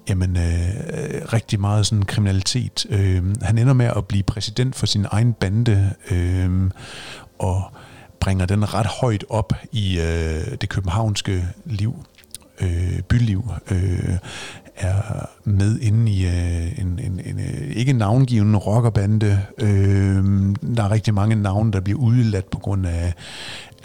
jamen, 0.10 0.38
øh, 0.38 1.34
rigtig 1.34 1.60
meget 1.60 1.86
sådan 1.86 2.06
kriminalitet. 2.06 2.86
Øh, 2.90 3.23
han 3.41 3.57
ender 3.57 3.73
med 3.73 3.86
at 3.86 4.06
blive 4.06 4.23
præsident 4.23 4.76
for 4.76 4.86
sin 4.86 5.06
egen 5.11 5.34
bande, 5.34 5.94
øh, 6.11 6.72
og 7.40 7.64
bringer 8.19 8.45
den 8.45 8.73
ret 8.73 8.88
højt 8.88 9.26
op 9.30 9.53
i 9.72 9.99
øh, 9.99 10.57
det 10.61 10.69
københavnske 10.69 11.48
liv, 11.65 12.06
øh, 12.61 13.02
byliv. 13.02 13.52
Øh, 13.72 14.18
er 14.76 15.30
med 15.44 15.80
inde 15.80 16.11
i 16.11 16.26
øh, 16.26 16.80
en, 16.80 16.99
en, 17.03 17.22
en, 17.26 17.40
øh, 17.40 17.76
ikke 17.76 17.94
navngivende 17.94 18.60
rockerbande. 18.60 19.41
Øh, 19.57 20.23
der 20.76 20.84
er 20.84 20.91
rigtig 20.91 21.14
mange 21.14 21.36
navne, 21.36 21.72
der 21.72 21.80
bliver 21.80 21.99
udeladt 21.99 22.49
på 22.49 22.60
grund 22.60 22.88
af, 22.88 23.14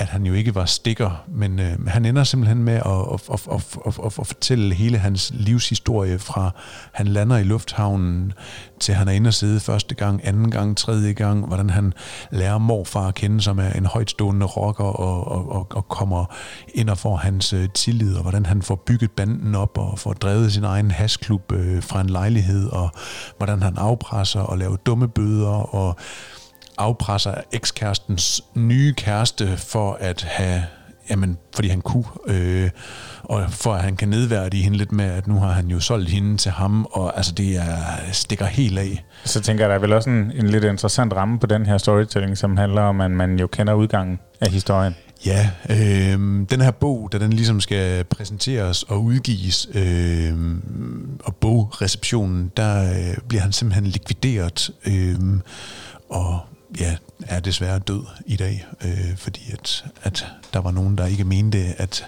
at 0.01 0.09
han 0.09 0.27
jo 0.27 0.35
ikke 0.35 0.55
var 0.55 0.65
stikker, 0.65 1.25
men 1.29 1.59
øh, 1.59 1.87
han 1.87 2.05
ender 2.05 2.25
simpelthen 2.25 2.63
med 2.63 2.75
at, 2.75 2.83
at, 3.13 3.31
at, 3.33 3.41
at, 3.53 3.79
at, 3.87 3.99
at, 4.07 4.19
at 4.21 4.27
fortælle 4.27 4.75
hele 4.75 4.99
hans 4.99 5.33
livshistorie 5.35 6.19
fra 6.19 6.51
han 6.93 7.07
lander 7.07 7.37
i 7.37 7.43
lufthavnen 7.43 8.33
til 8.81 8.95
han 8.95 9.09
er 9.09 9.13
inde 9.13 9.29
og 9.29 9.35
sidde 9.35 9.61
første 9.61 9.95
gang, 9.95 10.21
anden 10.25 10.51
gang, 10.51 10.77
tredje 10.77 11.13
gang, 11.13 11.47
hvordan 11.47 11.71
han 11.71 11.93
lærer 12.31 12.59
morfar 12.59 13.09
at 13.09 13.15
kende, 13.15 13.41
som 13.41 13.59
er 13.59 13.71
en 13.71 13.87
højtstående 13.87 14.47
rocker, 14.47 14.85
og, 14.85 15.29
og, 15.29 15.53
og, 15.53 15.67
og 15.71 15.89
kommer 15.89 16.25
ind 16.75 16.91
og 16.91 16.99
får 16.99 17.17
hans 17.17 17.53
øh, 17.53 17.69
tillid, 17.75 18.17
og 18.17 18.23
hvordan 18.23 18.47
han 18.47 18.63
får 18.63 18.83
bygget 18.87 19.11
banden 19.11 19.55
op 19.55 19.79
og 19.79 19.99
får 19.99 20.13
drevet 20.13 20.53
sin 20.53 20.65
egen 20.65 20.91
hasklub 20.91 21.53
øh, 21.53 21.83
fra 21.83 22.01
en 22.01 22.11
lejlighed, 22.11 22.69
og 22.69 22.91
hvordan 23.37 23.63
han 23.63 23.79
afpresser 23.79 24.41
og 24.41 24.59
laver 24.59 24.77
dumme 24.77 25.09
bøder, 25.09 25.75
og 25.75 25.97
afpresser 26.81 27.35
ekskærestens 27.53 28.43
nye 28.55 28.95
kæreste 28.95 29.57
for 29.57 29.97
at 30.01 30.23
have 30.23 30.63
jamen, 31.11 31.39
fordi 31.55 31.69
han 31.69 31.81
kunne, 31.81 32.05
øh, 32.27 32.71
og 33.23 33.51
for 33.51 33.75
at 33.75 33.83
han 33.83 33.97
kan 33.97 34.09
nedværdige 34.09 34.63
hende 34.63 34.79
lidt 34.79 34.93
med, 34.93 35.05
at 35.05 35.27
nu 35.27 35.35
har 35.35 35.53
han 35.53 35.67
jo 35.67 35.81
solgt 35.81 36.11
hende 36.11 36.37
til 36.37 36.51
ham, 36.51 36.87
og 36.93 37.17
altså 37.17 37.33
det 37.33 37.57
er, 37.57 37.77
stikker 38.13 38.47
helt 38.47 38.79
af. 38.79 39.05
Så 39.25 39.41
tænker 39.41 39.65
jeg, 39.65 39.69
der 39.69 39.75
er 39.75 39.81
vel 39.81 39.93
også 39.93 40.11
en, 40.11 40.33
en 40.35 40.49
lidt 40.49 40.65
interessant 40.65 41.13
ramme 41.13 41.39
på 41.39 41.47
den 41.47 41.67
her 41.67 41.79
storytelling, 41.79 42.39
som 42.39 42.57
handler 42.57 42.83
om, 42.83 43.01
at 43.01 43.11
man 43.11 43.39
jo 43.39 43.47
kender 43.47 43.75
udgangen 43.75 44.19
af 44.41 44.51
historien. 44.51 44.95
Ja, 45.27 45.51
øh, 45.71 46.19
den 46.51 46.61
her 46.61 46.71
bog, 46.71 47.09
da 47.13 47.19
den 47.19 47.33
ligesom 47.33 47.61
skal 47.61 48.05
præsenteres 48.05 48.83
og 48.83 49.03
udgives, 49.03 49.69
øh, 49.75 50.33
og 51.25 51.37
bogreceptionen, 51.37 52.53
der 52.57 52.91
øh, 52.91 53.17
bliver 53.29 53.43
han 53.43 53.53
simpelthen 53.53 53.87
likvideret, 53.87 54.71
øh, 54.87 55.17
og 56.09 56.41
ja, 56.79 56.97
er 57.27 57.41
desværre 57.41 57.79
død 57.79 58.03
i 58.27 58.37
dag, 58.37 58.67
øh, 58.85 59.17
fordi 59.17 59.41
at, 59.53 59.85
at 60.03 60.27
der 60.53 60.61
var 60.61 60.71
nogen, 60.71 60.99
der 60.99 61.07
ikke 61.07 61.25
mente, 61.25 61.59
at 61.79 62.07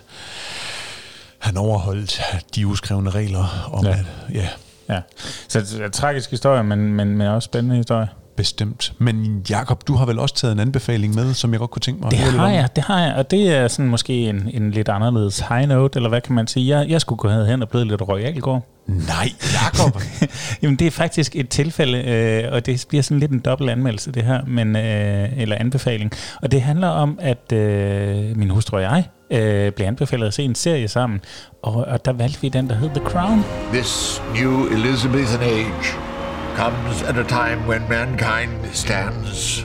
han 1.38 1.56
overholdt 1.56 2.20
de 2.54 2.66
uskrevne 2.66 3.10
regler 3.10 3.70
om, 3.72 3.86
ja. 3.86 3.90
at 3.90 4.04
ja. 4.34 4.48
Ja, 4.88 5.00
så 5.48 5.60
det 5.60 5.80
er 5.80 5.84
en 5.86 5.92
tragisk 5.92 6.30
historie, 6.30 6.62
men, 6.62 6.92
men, 6.92 7.16
men 7.16 7.26
også 7.26 7.46
spændende 7.46 7.76
historie. 7.76 8.08
Bestemt. 8.36 8.92
Men 8.98 9.46
Jakob, 9.50 9.88
du 9.88 9.94
har 9.94 10.06
vel 10.06 10.18
også 10.18 10.34
taget 10.34 10.52
en 10.52 10.60
anbefaling 10.60 11.14
med, 11.14 11.34
som 11.34 11.52
jeg 11.52 11.58
godt 11.60 11.70
kunne 11.70 11.80
tænke 11.80 12.02
mig 12.02 12.10
det 12.10 12.16
at 12.16 12.22
høre 12.22 12.32
har 12.32 12.46
lidt 12.46 12.56
om? 12.56 12.60
jeg, 12.60 12.76
det 12.76 12.84
har 12.84 13.00
jeg, 13.00 13.14
og 13.14 13.30
det 13.30 13.54
er 13.54 13.68
sådan 13.68 13.88
måske 13.88 14.28
en, 14.28 14.50
en 14.52 14.70
lidt 14.70 14.88
anderledes 14.88 15.42
high 15.48 15.68
note, 15.68 15.96
eller 15.98 16.08
hvad 16.08 16.20
kan 16.20 16.34
man 16.34 16.46
sige. 16.46 16.78
Jeg, 16.78 16.90
jeg 16.90 17.00
skulle 17.00 17.18
gå 17.18 17.28
hen 17.28 17.62
og 17.62 17.68
blive 17.68 17.84
lidt 17.84 18.02
royal 18.08 18.36
i 18.36 18.40
går. 18.40 18.68
Nej, 18.86 19.28
Jakob! 19.52 20.02
Jamen 20.62 20.76
det 20.76 20.86
er 20.86 20.90
faktisk 20.90 21.36
et 21.36 21.48
tilfælde, 21.48 21.98
øh, 21.98 22.52
og 22.52 22.66
det 22.66 22.84
bliver 22.88 23.02
sådan 23.02 23.18
lidt 23.20 23.30
en 23.30 23.38
dobbelt 23.38 23.70
anmeldelse 23.70 24.12
det 24.12 24.22
her, 24.22 24.44
men, 24.46 24.76
øh, 24.76 25.28
eller 25.36 25.56
anbefaling. 25.56 26.12
Og 26.42 26.52
det 26.52 26.62
handler 26.62 26.88
om, 26.88 27.18
at 27.22 27.52
øh, 27.52 28.36
min 28.36 28.50
hustru 28.50 28.76
og 28.76 28.82
jeg 28.82 29.04
øh, 29.30 29.72
blev 29.72 29.86
anbefalet 29.86 30.26
at 30.26 30.34
se 30.34 30.42
en 30.42 30.54
serie 30.54 30.88
sammen, 30.88 31.20
og, 31.62 31.74
og 31.74 32.04
der 32.04 32.12
valgte 32.12 32.40
vi 32.40 32.48
den, 32.48 32.68
der 32.68 32.74
hed 32.74 32.90
The 32.94 33.04
Crown. 33.04 33.44
This 33.72 34.22
new 34.34 34.66
Elizabethan 34.66 35.42
age 35.42 36.11
comes 36.54 37.02
at 37.02 37.16
a 37.16 37.24
time 37.24 37.66
when 37.66 37.88
mankind 37.88 38.66
stands 38.74 39.64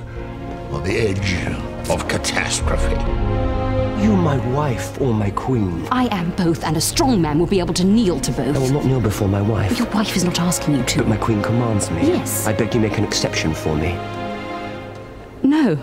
on 0.72 0.84
the 0.84 0.97
edge 0.97 1.35
of 1.89 2.07
catastrophe. 2.07 2.95
You 4.01 4.15
my 4.15 4.38
wife 4.53 4.99
or 5.01 5.14
my 5.14 5.31
queen? 5.31 5.88
I 5.91 6.05
am 6.15 6.31
both, 6.31 6.64
and 6.64 6.77
a 6.77 6.81
strong 6.81 7.22
man 7.22 7.39
will 7.39 7.47
be 7.47 7.59
able 7.59 7.73
to 7.73 7.84
kneel 7.84 8.19
to 8.22 8.31
both. 8.31 8.55
I 8.55 8.59
will 8.59 8.72
not 8.72 8.85
kneel 8.85 9.01
before 9.01 9.27
my 9.27 9.41
wife. 9.41 9.77
Your 9.77 9.89
wife 9.89 10.15
is 10.15 10.23
not 10.23 10.39
asking 10.39 10.76
you 10.76 10.84
to. 10.84 10.99
But 10.99 11.07
my 11.07 11.18
queen 11.18 11.41
commands 11.41 11.91
me. 11.91 12.07
Yes. 12.07 12.47
I 12.47 12.53
beg 12.53 12.73
you 12.73 12.80
make 12.80 12.97
an 12.97 13.03
exception 13.03 13.53
for 13.53 13.76
me. 13.76 13.93
No. 15.43 15.77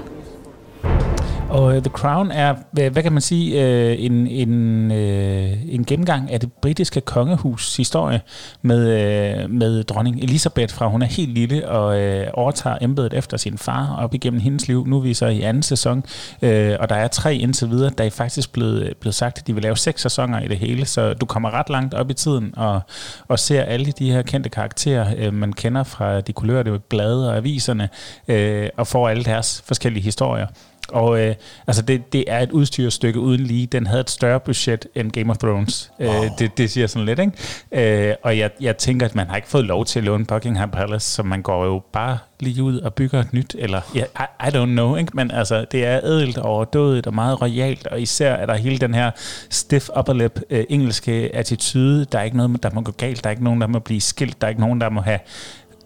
Og 1.50 1.64
uh, 1.64 1.72
The 1.72 1.90
Crown 1.90 2.30
er, 2.30 2.54
hvad, 2.72 2.90
hvad 2.90 3.02
kan 3.02 3.12
man 3.12 3.22
sige, 3.22 3.54
uh, 3.54 4.04
en, 4.04 4.26
en, 4.26 4.90
uh, 4.90 5.74
en 5.74 5.84
gennemgang 5.84 6.30
af 6.30 6.40
det 6.40 6.52
britiske 6.52 7.00
kongehus 7.00 7.76
historie 7.76 8.20
med, 8.62 9.44
uh, 9.44 9.50
med 9.50 9.84
dronning 9.84 10.20
Elisabeth 10.20 10.74
fra 10.74 10.88
hun 10.88 11.02
er 11.02 11.06
helt 11.06 11.30
lille 11.30 11.68
og 11.68 11.86
uh, 11.86 12.26
overtager 12.32 12.78
embedet 12.80 13.14
efter 13.14 13.36
sin 13.36 13.58
far 13.58 13.96
op 13.98 14.14
igennem 14.14 14.40
hendes 14.40 14.68
liv. 14.68 14.86
Nu 14.86 14.96
er 14.96 15.00
vi 15.00 15.14
så 15.14 15.26
i 15.26 15.42
anden 15.42 15.62
sæson, 15.62 15.98
uh, 16.42 16.48
og 16.80 16.88
der 16.88 16.94
er 16.94 17.08
tre 17.08 17.36
indtil 17.36 17.70
videre. 17.70 17.90
Der 17.98 18.04
er 18.04 18.10
faktisk 18.10 18.52
blevet, 18.52 18.96
blevet 19.00 19.14
sagt, 19.14 19.38
at 19.38 19.46
de 19.46 19.54
vil 19.54 19.62
lave 19.62 19.76
seks 19.76 20.02
sæsoner 20.02 20.40
i 20.40 20.48
det 20.48 20.58
hele, 20.58 20.86
så 20.86 21.14
du 21.14 21.26
kommer 21.26 21.50
ret 21.50 21.70
langt 21.70 21.94
op 21.94 22.10
i 22.10 22.14
tiden 22.14 22.54
og, 22.56 22.80
og 23.28 23.38
ser 23.38 23.62
alle 23.62 23.86
de 23.86 24.12
her 24.12 24.22
kendte 24.22 24.50
karakterer, 24.50 25.28
uh, 25.28 25.34
man 25.34 25.52
kender 25.52 25.82
fra 25.82 26.20
de 26.20 26.32
kulørte 26.32 26.78
blade 26.88 27.30
og 27.30 27.36
aviserne, 27.36 27.88
uh, 28.28 28.68
og 28.76 28.86
får 28.86 29.08
alle 29.08 29.24
deres 29.24 29.62
forskellige 29.66 30.04
historier. 30.04 30.46
Og 30.94 31.20
øh, 31.20 31.34
altså 31.66 31.82
det, 31.82 32.12
det 32.12 32.24
er 32.26 32.38
et 32.38 32.50
udstyrstykke 32.50 33.20
uden 33.20 33.40
lige. 33.40 33.66
Den 33.66 33.86
havde 33.86 34.00
et 34.00 34.10
større 34.10 34.40
budget 34.40 34.86
end 34.94 35.10
Game 35.12 35.30
of 35.30 35.38
Thrones. 35.38 35.92
Oh. 35.98 36.06
Øh, 36.06 36.30
det, 36.38 36.58
det 36.58 36.70
siger 36.70 36.86
sådan 36.86 37.06
lidt, 37.06 37.18
ikke? 37.18 38.08
Øh, 38.08 38.14
og 38.22 38.38
jeg, 38.38 38.50
jeg 38.60 38.76
tænker, 38.76 39.06
at 39.06 39.14
man 39.14 39.26
har 39.26 39.36
ikke 39.36 39.48
fået 39.48 39.64
lov 39.64 39.84
til 39.84 39.98
at 39.98 40.04
låne 40.04 40.24
Buckingham 40.24 40.70
Palace, 40.70 41.10
så 41.10 41.22
man 41.22 41.42
går 41.42 41.64
jo 41.64 41.82
bare 41.92 42.18
lige 42.40 42.62
ud 42.62 42.80
og 42.80 42.94
bygger 42.94 43.20
et 43.20 43.32
nyt, 43.32 43.56
eller 43.58 43.80
ja, 43.94 44.04
I, 44.04 44.48
I 44.48 44.50
don't 44.50 44.64
know, 44.64 44.96
ikke? 44.96 45.10
Men 45.14 45.30
altså, 45.30 45.64
det 45.72 45.84
er 45.84 46.00
ædelt 46.04 46.38
og 46.38 46.44
overdådigt 46.44 47.06
og 47.06 47.14
meget 47.14 47.42
royalt, 47.42 47.86
og 47.86 48.00
især 48.00 48.32
er 48.32 48.46
der 48.46 48.54
hele 48.54 48.78
den 48.78 48.94
her 48.94 49.10
stiff 49.50 49.88
upper 49.98 50.12
lip 50.12 50.40
øh, 50.50 50.64
engelske 50.68 51.30
attitude. 51.34 52.04
Der 52.04 52.18
er 52.18 52.22
ikke 52.22 52.36
noget, 52.36 52.62
der 52.62 52.70
må 52.72 52.80
gå 52.80 52.92
galt. 52.92 53.24
Der 53.24 53.28
er 53.28 53.32
ikke 53.32 53.44
nogen, 53.44 53.60
der 53.60 53.66
må 53.66 53.78
blive 53.78 54.00
skilt. 54.00 54.40
Der 54.40 54.46
er 54.46 54.48
ikke 54.48 54.60
nogen, 54.60 54.80
der 54.80 54.88
må 54.88 55.00
have 55.00 55.18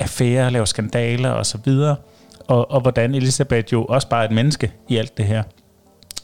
affærer, 0.01 0.51
lave 0.51 0.67
skandaler 0.67 1.31
og 1.31 1.47
så 1.47 1.59
videre 1.65 1.97
og, 2.49 2.71
og 2.71 2.81
hvordan 2.81 3.15
Elisabeth 3.15 3.73
jo 3.73 3.85
også 3.85 4.09
bare 4.09 4.21
er 4.25 4.29
et 4.29 4.35
menneske 4.35 4.73
i 4.89 4.97
alt 4.97 5.17
det 5.17 5.25
her. 5.25 5.43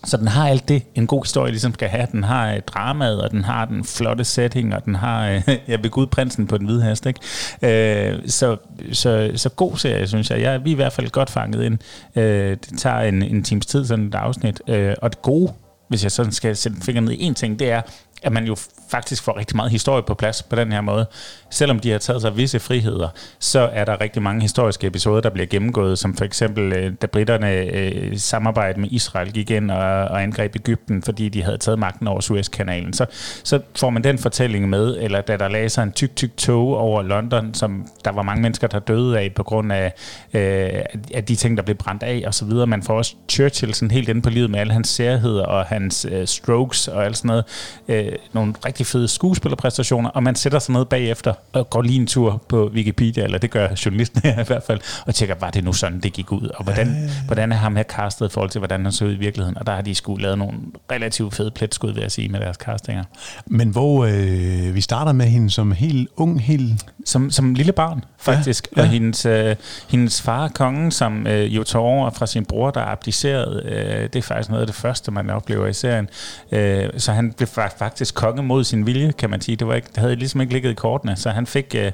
Så 0.07 0.17
den 0.17 0.29
har 0.29 0.49
alt 0.49 0.69
det, 0.69 0.83
en 0.95 1.07
god 1.07 1.25
historie 1.25 1.51
ligesom 1.51 1.75
skal 1.75 1.89
have. 1.89 2.07
Den 2.13 2.25
har 2.25 2.53
øh, 2.53 2.61
dramaet, 2.61 3.23
og 3.23 3.31
den 3.31 3.45
har 3.45 3.65
den 3.65 3.85
flotte 3.85 4.25
setting, 4.25 4.75
og 4.75 4.85
den 4.85 4.95
har, 4.95 5.29
øh, 5.29 5.43
jeg 5.69 5.83
ved 5.83 5.91
Gud, 5.91 6.07
prinsen 6.07 6.47
på 6.47 6.59
den 6.59 6.67
hvide 6.67 6.83
hest. 6.83 7.07
Ikke? 7.07 7.21
Øh, 7.63 8.29
så, 8.29 8.57
så, 8.93 9.31
så 9.37 9.49
god 9.49 9.77
serie, 9.77 10.07
synes 10.07 10.31
jeg. 10.31 10.41
jeg. 10.41 10.65
Vi 10.65 10.71
er 10.71 10.75
i 10.75 10.77
hvert 10.77 10.93
fald 10.93 11.11
godt 11.11 11.31
fanget 11.31 11.65
ind. 11.65 11.79
Øh, 12.17 12.51
det 12.51 12.79
tager 12.79 13.01
en, 13.01 13.23
en 13.23 13.43
times 13.43 13.67
tid, 13.67 13.87
sådan 13.87 14.05
et 14.05 14.15
afsnit. 14.15 14.61
Øh, 14.69 14.95
og 15.03 15.11
det 15.11 15.23
gode, 15.23 15.53
hvis 15.89 16.03
jeg 16.03 16.13
sådan 16.13 16.33
skal 16.33 16.57
sætte 16.57 16.81
fingeren 16.83 17.05
ned 17.05 17.13
i 17.13 17.23
en 17.23 17.35
ting, 17.35 17.59
det 17.59 17.71
er, 17.71 17.81
at 18.25 18.33
man 18.33 18.45
jo 18.45 18.57
faktisk 18.91 19.23
får 19.23 19.39
rigtig 19.39 19.57
meget 19.57 19.71
historie 19.71 20.03
på 20.03 20.15
plads 20.15 20.43
på 20.43 20.57
den 20.57 20.73
her 20.73 20.81
måde. 20.81 21.07
Selvom 21.51 21.79
de 21.81 21.91
har 21.91 21.99
taget 21.99 22.23
sig 22.23 22.37
visse 22.37 22.61
friheder, 22.61 23.09
så 23.39 23.71
er 23.73 23.85
der 23.85 24.01
rigtig 24.01 24.23
mange 24.23 24.43
historiske 24.43 24.87
episoder, 24.87 25.21
der 25.21 25.31
bliver 25.31 25.47
gennemgået, 25.47 25.99
som 25.99 26.17
for 26.17 26.25
eksempel, 26.25 26.73
øh, 26.73 26.93
da 27.03 27.07
britterne 27.07 27.53
øh, 27.53 28.19
samarbejde 28.19 28.81
med 28.81 28.89
Israel 28.93 29.33
gik 29.33 29.51
ind 29.51 29.71
og, 29.71 30.05
og 30.05 30.23
angreb 30.23 30.57
Ægypten, 30.57 31.03
fordi 31.03 31.29
de 31.29 31.43
havde 31.43 31.59
taget 31.59 31.79
magten 31.79 32.09
over 32.09 32.21
Suezkanalen. 32.21 32.93
Så, 32.93 33.07
så 33.45 33.61
får 33.77 33.91
man 33.91 34.05
den 34.05 34.19
fortælling 34.19 34.69
med, 34.69 34.97
eller 35.01 35.21
da 35.21 35.37
der 35.37 35.49
lagde 35.49 35.69
sig 35.69 35.83
en 35.83 35.93
tyk, 35.93 36.17
tyk 36.17 36.37
tog 36.37 36.77
over 36.77 37.03
London, 37.03 37.55
som 37.55 37.87
der 38.05 38.13
var 38.13 38.23
mange 38.23 38.43
mennesker, 38.43 38.67
der 38.67 38.79
døde 38.79 39.19
af 39.19 39.33
på 39.37 39.43
grund 39.43 39.73
af, 39.73 39.93
øh, 40.35 40.83
af 41.15 41.25
de 41.29 41.37
ting, 41.37 41.57
der 41.57 41.63
blev 41.63 41.77
brændt 41.77 42.03
af 42.03 42.25
osv. 42.27 42.51
så. 42.51 42.67
Man 42.67 42.83
får 42.83 42.95
også 42.95 43.15
Churchill 43.29 43.75
sådan 43.75 43.91
helt 43.91 44.09
inde 44.09 44.23
på 44.23 44.31
livet 44.31 44.51
med 44.51 44.61
alle 44.61 44.73
hans 44.73 44.89
særheder 44.89 45.45
og 45.47 45.65
hans 45.65 46.07
øh, 46.11 46.27
strokes 46.27 46.89
og 46.89 47.05
alt 47.05 47.17
sådan 47.17 47.29
noget. 47.29 47.45
Øh, 47.89 48.13
nogle 48.33 48.55
rigtig 48.67 48.87
fede 48.87 49.09
skuespillerpræstationer, 49.09 50.11
og 50.11 50.23
man 50.23 50.35
sætter 50.35 50.59
sig 50.59 50.73
ned 50.75 50.85
bagefter 50.85 51.35
og 51.53 51.71
går 51.71 51.83
lige 51.83 52.01
en 52.01 52.07
tur 52.07 52.43
på 52.49 52.71
Wikipedia, 52.75 53.25
eller 53.25 53.39
det 53.39 53.51
gør 53.51 53.69
journalisten 53.85 54.21
her 54.25 54.41
i 54.45 54.45
hvert 54.47 54.63
fald, 54.63 54.81
og 55.07 55.15
tjekker, 55.15 55.35
var 55.41 55.51
det 55.51 55.65
nu 55.65 55.73
sådan, 55.73 56.01
det 56.01 56.13
gik 56.13 56.33
ud, 56.33 56.49
og 56.55 56.65
hvordan, 56.65 57.11
hvordan 57.27 57.53
er 57.53 57.57
ham 57.57 57.77
her 57.77 57.83
castet 57.83 58.27
i 58.27 58.33
forhold 58.33 58.51
til, 58.51 58.59
hvordan 58.59 58.85
han 58.85 58.93
så 58.93 59.05
ud 59.05 59.13
i 59.13 59.17
virkeligheden, 59.17 59.59
og 59.59 59.67
der 59.67 59.75
har 59.75 59.83
de 59.83 59.95
sgu 59.95 60.17
lavet 60.17 60.39
nogle 60.39 60.55
relativt 60.93 61.35
fede 61.35 61.51
pletskud, 61.51 61.93
vil 61.93 62.01
jeg 62.01 62.13
sige, 62.13 62.29
med 62.29 62.41
deres 62.41 62.57
castinger. 62.57 63.05
Men 63.47 63.69
hvor 63.69 64.05
øh, 64.05 64.75
vi 64.75 64.81
starter 64.81 65.13
med 65.13 65.27
hende 65.27 65.51
som 65.51 65.73
helt 65.73 66.09
ung, 66.17 66.43
helt... 66.43 66.85
Som, 67.07 67.31
som 67.31 67.55
lille 67.55 67.73
barn, 67.73 68.05
faktisk. 68.19 68.69
Ja, 68.77 68.83
Ja, 68.83 68.87
ja. 68.87 68.87
ja. 68.87 68.89
Og 68.89 68.93
hendes, 68.93 69.27
øh, 69.27 69.57
hendes 69.89 70.23
far, 70.23 70.49
kongen, 70.49 70.91
som 70.91 71.27
øh, 71.27 71.57
jo 71.57 71.65
tog 71.65 71.83
over 71.83 72.11
fra 72.11 72.27
sin 72.27 72.45
bror, 72.45 72.71
der 72.71 72.81
abdicerede, 72.81 73.63
øh, 73.65 74.03
det 74.03 74.17
er 74.17 74.23
faktisk 74.23 74.49
noget 74.51 74.61
af 74.61 74.67
det 74.67 74.77
første, 74.77 75.11
man 75.11 75.31
oplever 75.31 75.67
i 75.67 75.73
serien. 75.73 76.09
Øh, 76.53 76.89
så 76.97 77.13
han 77.13 77.33
blev 77.33 77.49
fa- 77.49 77.79
faktisk 78.05 78.15
konge 78.15 78.43
mod 78.43 78.65
sin 78.65 78.87
vilje, 78.87 79.13
kan 79.13 79.31
man 79.31 79.41
sige. 79.41 79.57
Det, 79.57 79.67
var 79.67 79.75
ikke, 79.75 79.89
det 79.89 79.97
havde 79.97 80.17
ligesom 80.17 80.41
ikke 80.41 80.53
ligget 80.53 80.71
i 80.71 80.75
kortene, 80.75 81.17
så 81.17 81.31
han 81.31 81.47
fik... 81.47 81.75
Øh, 81.79 81.93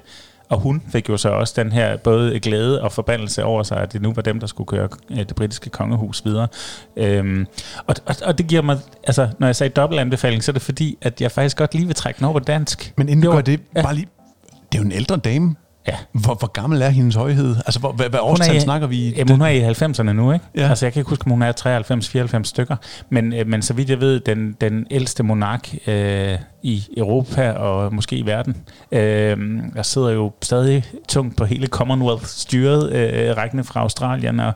og 0.49 0.61
hun 0.61 0.83
fik 0.93 1.09
jo 1.09 1.17
så 1.17 1.29
også 1.29 1.55
den 1.57 1.73
her 1.73 1.97
både 1.97 2.41
glæde 2.41 2.83
og 2.83 2.93
forbandelse 2.93 3.45
over 3.45 3.63
sig, 3.63 3.77
at 3.77 3.93
det 3.93 4.03
nu 4.03 4.13
var 4.13 4.23
dem, 4.23 4.41
der 4.41 4.47
skulle 4.47 4.67
køre 4.69 4.89
øh, 5.11 5.19
det 5.19 5.35
britiske 5.35 5.71
kongehus 5.71 6.25
videre. 6.25 6.49
Øhm, 6.97 7.47
og, 7.87 7.95
og, 8.07 8.17
og 8.25 8.39
det 8.39 8.47
giver 8.47 8.63
mig, 8.63 8.79
altså 9.05 9.29
når 9.39 9.47
jeg 9.49 9.57
sagde 9.57 9.71
dobbeltanbefaling, 9.71 10.45
så 10.45 10.51
er 10.51 10.53
det 10.53 10.63
fordi, 10.63 10.99
at 11.03 11.21
jeg 11.21 11.33
faktisk 11.33 11.57
godt 11.57 11.75
lige 11.75 11.87
vil 11.87 11.95
trække 11.95 12.19
den 12.19 12.25
over 12.25 12.39
på 12.39 12.45
dansk. 12.45 12.93
Men 12.97 13.09
inden 13.09 13.25
du 13.25 13.33
gør 13.33 13.41
det, 13.41 13.61
bare 13.75 13.95
lige... 13.95 14.09
Det 14.73 14.79
er 14.79 14.83
jo 14.83 14.87
en 14.87 14.93
ældre 14.93 15.17
dame. 15.17 15.55
Ja. 15.89 15.95
Hvor, 16.13 16.35
hvor 16.35 16.47
gammel 16.53 16.83
er 16.83 16.89
hendes 16.89 17.15
højhed? 17.15 17.57
Altså, 17.67 17.81
hvor, 17.81 17.93
hvad, 17.93 18.09
hvad 18.09 18.21
årstal 18.23 18.57
i- 18.57 18.61
snakker 18.61 18.87
vi? 18.87 19.11
Jamen, 19.17 19.31
hun 19.31 19.41
er 19.43 19.47
i 19.47 19.71
90'erne 19.73 20.03
nu, 20.13 20.33
ikke? 20.33 20.45
Ja. 20.57 20.69
Altså, 20.69 20.87
jeg 20.87 20.93
kan 20.93 21.01
ikke 21.01 21.09
huske, 21.09 21.25
om 21.27 21.31
hun 21.31 21.43
er 21.43 21.53
93-94 22.41 22.45
stykker. 22.45 22.77
Men, 23.11 23.33
øh, 23.33 23.47
men 23.47 23.63
så 23.63 23.75
vidt 23.75 23.91
jeg 23.91 24.01
ved, 24.01 24.21
den, 24.21 24.57
den 24.61 24.87
ældste 24.91 25.23
monark 25.23 25.75
øh, 25.87 26.39
i 26.63 26.85
Europa 26.97 27.51
og 27.53 27.95
måske 27.95 28.17
i 28.17 28.27
verden. 28.27 28.57
Øh, 28.93 29.37
der 29.77 29.83
sidder 29.83 30.11
jo 30.11 30.33
stadig 30.43 30.85
tungt 31.09 31.37
på 31.37 31.45
hele 31.45 31.67
Commonwealth-styret, 31.67 32.93
øh, 32.93 33.37
rækkende 33.37 33.65
fra 33.65 33.81
Australien 33.81 34.41
og, 34.41 34.53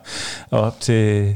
og 0.51 0.61
op 0.61 0.79
til, 0.79 1.35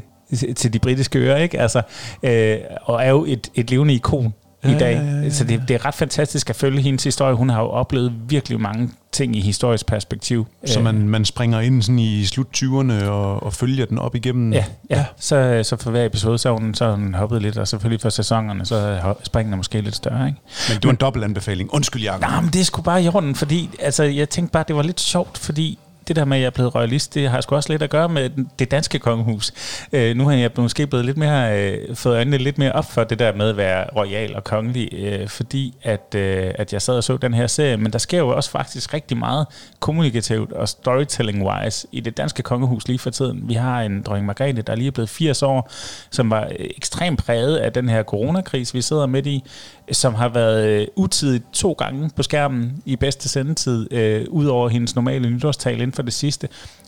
til 0.56 0.74
de 0.74 0.80
britiske 0.80 1.20
øer, 1.20 1.36
ikke? 1.36 1.60
Altså, 1.60 1.82
øh, 2.24 2.58
og 2.84 3.04
er 3.04 3.10
jo 3.10 3.26
et, 3.28 3.50
et 3.56 3.72
levende 3.72 3.94
ikon 3.94 4.34
i 4.64 4.68
Ja, 4.68 4.78
dag. 4.80 4.94
ja, 4.96 5.02
ja, 5.04 5.22
ja. 5.22 5.30
Så 5.30 5.44
det, 5.44 5.62
det 5.68 5.74
er 5.74 5.86
ret 5.86 5.96
fantastisk 5.96 6.50
at 6.50 6.56
følge 6.56 6.82
hendes 6.82 7.04
historie. 7.04 7.36
Hun 7.36 7.50
har 7.50 7.60
jo 7.62 7.68
oplevet 7.70 8.14
virkelig 8.30 8.62
mange 8.62 8.90
ting 9.12 9.36
i 9.36 9.40
historisk 9.42 9.86
perspektiv. 9.86 10.48
Så 10.66 10.80
Øh, 10.80 10.84
man, 10.86 11.10
man 11.10 11.26
springer 11.26 11.60
ind 11.60 11.82
sådan 11.82 12.00
i 12.00 12.26
slut 12.26 12.48
20'erne 12.58 13.04
og, 13.06 13.44
og 13.44 13.54
følger 13.54 13.86
den 13.86 14.00
op 14.00 14.16
igennem? 14.16 14.54
Ja, 14.54 14.66
ja. 14.90 15.06
Så, 15.20 15.60
så 15.64 15.78
for 15.78 15.92
hver 15.92 16.06
episode, 16.06 16.38
så 16.38 16.52
hun, 16.52 16.74
så 16.74 16.92
hun 16.96 17.14
hoppet 17.14 17.42
lidt, 17.42 17.58
og 17.58 17.68
selvfølgelig 17.68 18.02
for 18.02 18.10
sæsonerne, 18.10 18.66
så 18.66 19.00
springen 19.24 19.54
er 19.54 19.58
måske 19.58 19.82
lidt 19.82 19.96
større, 19.96 20.28
ikke? 20.28 20.40
Men 20.70 20.76
det 20.76 20.84
var 20.86 20.92
en 20.92 20.96
dobbelt 20.96 21.26
anbefaling. 21.26 21.74
Undskyld, 21.74 22.02
Jacob. 22.04 22.22
Nej, 22.22 22.42
men 22.42 22.50
det 22.54 22.62
er 22.62 22.66
sgu 22.66 22.82
bare 22.82 23.04
i 23.04 23.08
orden, 23.08 23.36
fordi 23.36 23.70
altså, 23.80 24.04
jeg 24.04 24.30
tænkte 24.30 24.52
bare, 24.52 24.64
det 24.68 24.76
var 24.76 24.82
lidt 24.84 25.00
sjovt, 25.02 25.38
fordi 25.38 25.80
det 26.10 26.16
der 26.16 26.26
med, 26.26 26.38
at 26.38 26.42
jeg 26.42 26.48
er 26.48 26.52
blevet 26.52 26.76
royalist, 26.76 27.14
det 27.14 27.30
har 27.30 27.42
sgu 27.42 27.56
også 27.56 27.74
lidt 27.74 27.82
at 27.82 27.90
gøre 27.90 28.10
med 28.10 28.30
det 28.60 28.72
danske 28.72 29.00
kongehus. 29.00 29.52
Øh, 29.94 30.16
nu 30.16 30.28
har 30.28 30.36
jeg 30.36 30.52
måske 30.58 30.88
blevet 30.88 31.06
lidt 31.06 31.18
mere, 31.18 31.72
øh, 31.72 31.96
fået 31.96 32.16
øjnene 32.16 32.38
lidt 32.38 32.58
mere 32.58 32.72
op 32.72 32.92
for 32.92 33.04
det 33.04 33.20
der 33.20 33.34
med 33.34 33.50
at 33.50 33.58
være 33.58 33.86
royal 33.96 34.36
og 34.36 34.44
kongelig, 34.44 34.90
øh, 34.94 35.28
fordi 35.28 35.74
at, 35.84 36.16
øh, 36.16 36.52
at 36.56 36.74
jeg 36.74 36.82
sad 36.82 36.96
og 36.98 37.04
så 37.04 37.18
den 37.18 37.34
her 37.34 37.48
serie, 37.48 37.78
men 37.78 37.94
der 37.94 38.00
sker 38.00 38.18
jo 38.18 38.28
også 38.30 38.52
faktisk 38.52 38.94
rigtig 38.94 39.18
meget 39.18 39.48
kommunikativt 39.80 40.52
og 40.52 40.68
storytelling-wise 40.68 41.86
i 41.92 42.00
det 42.00 42.18
danske 42.18 42.44
kongehus 42.44 42.88
lige 42.88 43.00
for 43.00 43.10
tiden. 43.10 43.44
Vi 43.48 43.54
har 43.54 43.82
en 43.82 44.02
dronning 44.02 44.26
Margrethe, 44.26 44.62
der 44.62 44.76
lige 44.76 44.88
er 44.88 44.92
blevet 44.92 45.10
80 45.10 45.44
år, 45.44 45.72
som 46.12 46.30
var 46.30 46.44
øh, 46.44 46.66
ekstremt 46.78 47.24
præget 47.24 47.58
af 47.58 47.74
den 47.74 47.90
her 47.90 48.04
coronakris, 48.04 48.74
vi 48.74 48.82
sidder 48.82 49.06
midt 49.06 49.26
i, 49.26 49.44
som 49.92 50.16
har 50.16 50.30
været 50.30 50.66
øh, 50.68 50.88
utidigt 50.96 51.44
to 51.54 51.72
gange 51.74 52.10
på 52.16 52.24
skærmen 52.24 52.84
i 52.86 52.96
bedste 52.96 53.30
sendetid, 53.30 53.94
øh, 53.94 54.26
ud 54.30 54.46
over 54.46 54.70
hendes 54.70 54.96
normale 54.96 55.30
nytårstal 55.30 55.74
inden 55.74 55.92
for 56.00 56.04
det 56.04 56.14
sidste. 56.14 56.48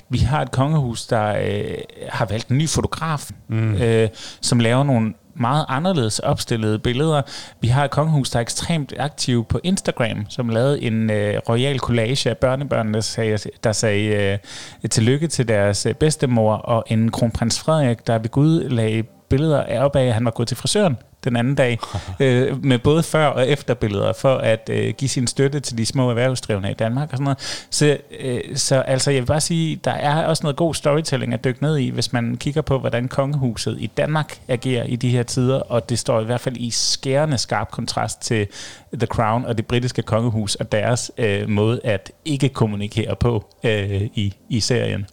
Vi 0.09 0.17
har 0.17 0.41
et 0.41 0.51
kongehus, 0.51 1.07
der 1.07 1.35
øh, 1.35 1.77
har 2.09 2.25
valgt 2.25 2.47
en 2.47 2.57
ny 2.57 2.69
fotograf, 2.69 3.29
mm. 3.47 3.73
øh, 3.73 4.09
som 4.41 4.59
laver 4.59 4.83
nogle 4.83 5.13
meget 5.35 5.65
anderledes 5.69 6.19
opstillede 6.19 6.79
billeder. 6.79 7.21
Vi 7.61 7.67
har 7.67 7.85
et 7.85 7.91
kongehus, 7.91 8.29
der 8.29 8.39
er 8.39 8.41
ekstremt 8.41 8.93
aktiv 8.99 9.45
på 9.45 9.59
Instagram, 9.63 10.25
som 10.29 10.49
lavede 10.49 10.81
en 10.81 11.09
øh, 11.09 11.37
royal 11.49 11.79
collage 11.79 12.29
af 12.29 12.37
børnebørnene, 12.37 12.93
der 12.93 13.01
sagde, 13.01 13.37
der 13.63 13.71
sagde 13.71 14.39
øh, 14.83 14.89
tillykke 14.89 15.27
til 15.27 15.47
deres 15.47 15.85
øh, 15.85 15.93
bedstemor, 15.93 16.53
og 16.53 16.83
en 16.87 17.11
kronprins 17.11 17.59
Frederik, 17.59 18.07
der 18.07 18.17
ved 18.17 18.29
Gud 18.29 18.69
lagde 18.69 19.03
billeder 19.31 19.63
af 19.63 19.85
op 19.85 19.95
af, 19.95 20.05
at 20.05 20.13
han 20.13 20.25
var 20.25 20.31
gået 20.31 20.47
til 20.47 20.57
frisøren 20.57 20.97
den 21.23 21.35
anden 21.35 21.55
dag, 21.55 21.79
øh, 22.19 22.63
med 22.65 22.79
både 22.79 23.03
før 23.03 23.25
og 23.25 23.47
efter 23.47 23.73
billeder, 23.73 24.13
for 24.13 24.35
at 24.35 24.69
øh, 24.73 24.93
give 24.97 25.09
sin 25.09 25.27
støtte 25.27 25.59
til 25.59 25.77
de 25.77 25.85
små 25.85 26.09
erhvervsdrivende 26.09 26.71
i 26.71 26.73
Danmark 26.73 27.09
og 27.11 27.17
sådan 27.17 27.23
noget. 27.23 27.65
Så, 27.69 27.97
øh, 28.19 28.41
så 28.55 28.75
altså, 28.75 29.11
jeg 29.11 29.21
vil 29.21 29.27
bare 29.27 29.41
sige, 29.41 29.75
der 29.75 29.91
er 29.91 30.25
også 30.25 30.43
noget 30.43 30.55
god 30.57 30.73
storytelling 30.73 31.33
at 31.33 31.43
dykke 31.43 31.63
ned 31.63 31.77
i, 31.77 31.89
hvis 31.89 32.13
man 32.13 32.37
kigger 32.37 32.61
på, 32.61 32.79
hvordan 32.79 33.07
kongehuset 33.07 33.77
i 33.79 33.87
Danmark 33.87 34.39
agerer 34.47 34.83
i 34.83 34.95
de 34.95 35.09
her 35.09 35.23
tider, 35.23 35.59
og 35.59 35.89
det 35.89 35.99
står 35.99 36.21
i 36.21 36.23
hvert 36.23 36.41
fald 36.41 36.57
i 36.57 36.71
skærende 36.71 37.37
skarp 37.37 37.71
kontrast 37.71 38.21
til 38.21 38.47
The 38.93 39.07
Crown 39.07 39.45
og 39.45 39.57
det 39.57 39.65
britiske 39.65 40.01
kongehus 40.01 40.55
og 40.55 40.71
deres 40.71 41.11
øh, 41.17 41.49
måde 41.49 41.81
at 41.83 42.11
ikke 42.25 42.49
kommunikere 42.49 43.15
på 43.15 43.45
øh, 43.63 44.01
i, 44.01 44.33
i 44.49 44.59
serien. 44.59 45.05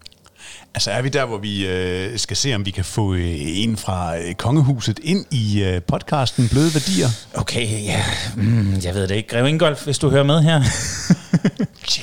Altså 0.78 0.90
er 0.90 1.02
vi 1.02 1.08
der, 1.08 1.24
hvor 1.26 1.38
vi 1.38 1.66
øh, 1.66 2.18
skal 2.18 2.36
se, 2.36 2.54
om 2.54 2.66
vi 2.66 2.70
kan 2.70 2.84
få 2.84 3.14
øh, 3.14 3.34
en 3.36 3.76
fra 3.76 4.18
øh, 4.18 4.34
kongehuset 4.34 5.00
ind 5.02 5.24
i 5.30 5.62
øh, 5.62 5.82
podcasten 5.82 6.48
Bløde 6.48 6.74
Værdier? 6.74 7.08
Okay, 7.34 7.84
ja. 7.84 8.04
Mm, 8.36 8.74
jeg 8.84 8.94
ved 8.94 9.08
det 9.08 9.14
ikke. 9.14 9.28
Grev 9.28 9.46
Ingolf, 9.46 9.84
hvis 9.84 9.98
du 9.98 10.10
hører 10.10 10.22
med 10.22 10.42
her. 10.42 10.60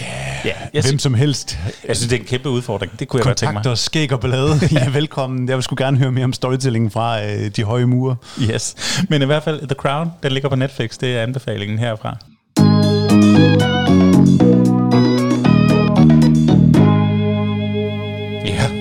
Yeah. 0.02 0.45
ja, 0.45 0.52
jeg, 0.73 0.84
Hvem 0.84 0.99
som 0.99 1.14
helst. 1.14 1.57
jeg 1.88 1.95
synes, 1.95 2.10
det 2.10 2.15
er 2.15 2.19
en 2.19 2.27
kæmpe 2.27 2.49
udfordring. 2.49 2.99
Det 2.99 3.07
kunne 3.07 3.18
jeg 3.19 3.26
godt 3.26 3.38
tænke 3.38 3.53
mig. 3.53 3.64
Kontakt 3.64 3.80
skæg 3.80 4.11
og 4.11 4.19
ballade. 4.19 4.60
ja, 4.72 4.89
velkommen. 4.89 5.49
Jeg 5.49 5.56
vil 5.56 5.64
sgu 5.64 5.76
gerne 5.77 5.97
høre 5.97 6.11
mere 6.11 6.23
om 6.23 6.34
storytelling 6.34 6.93
fra 6.93 7.26
øh, 7.26 7.52
de 7.56 7.64
høje 7.64 7.85
mure. 7.85 8.15
Yes. 8.41 8.76
Men 9.10 9.22
i 9.22 9.26
hvert 9.26 9.43
fald, 9.43 9.60
The 9.68 9.76
Crown, 9.76 10.10
den 10.23 10.31
ligger 10.31 10.49
på 10.49 10.56
Netflix. 10.56 10.97
Det 10.97 11.15
er 11.18 11.23
anbefalingen 11.23 11.80
herfra. 11.80 12.18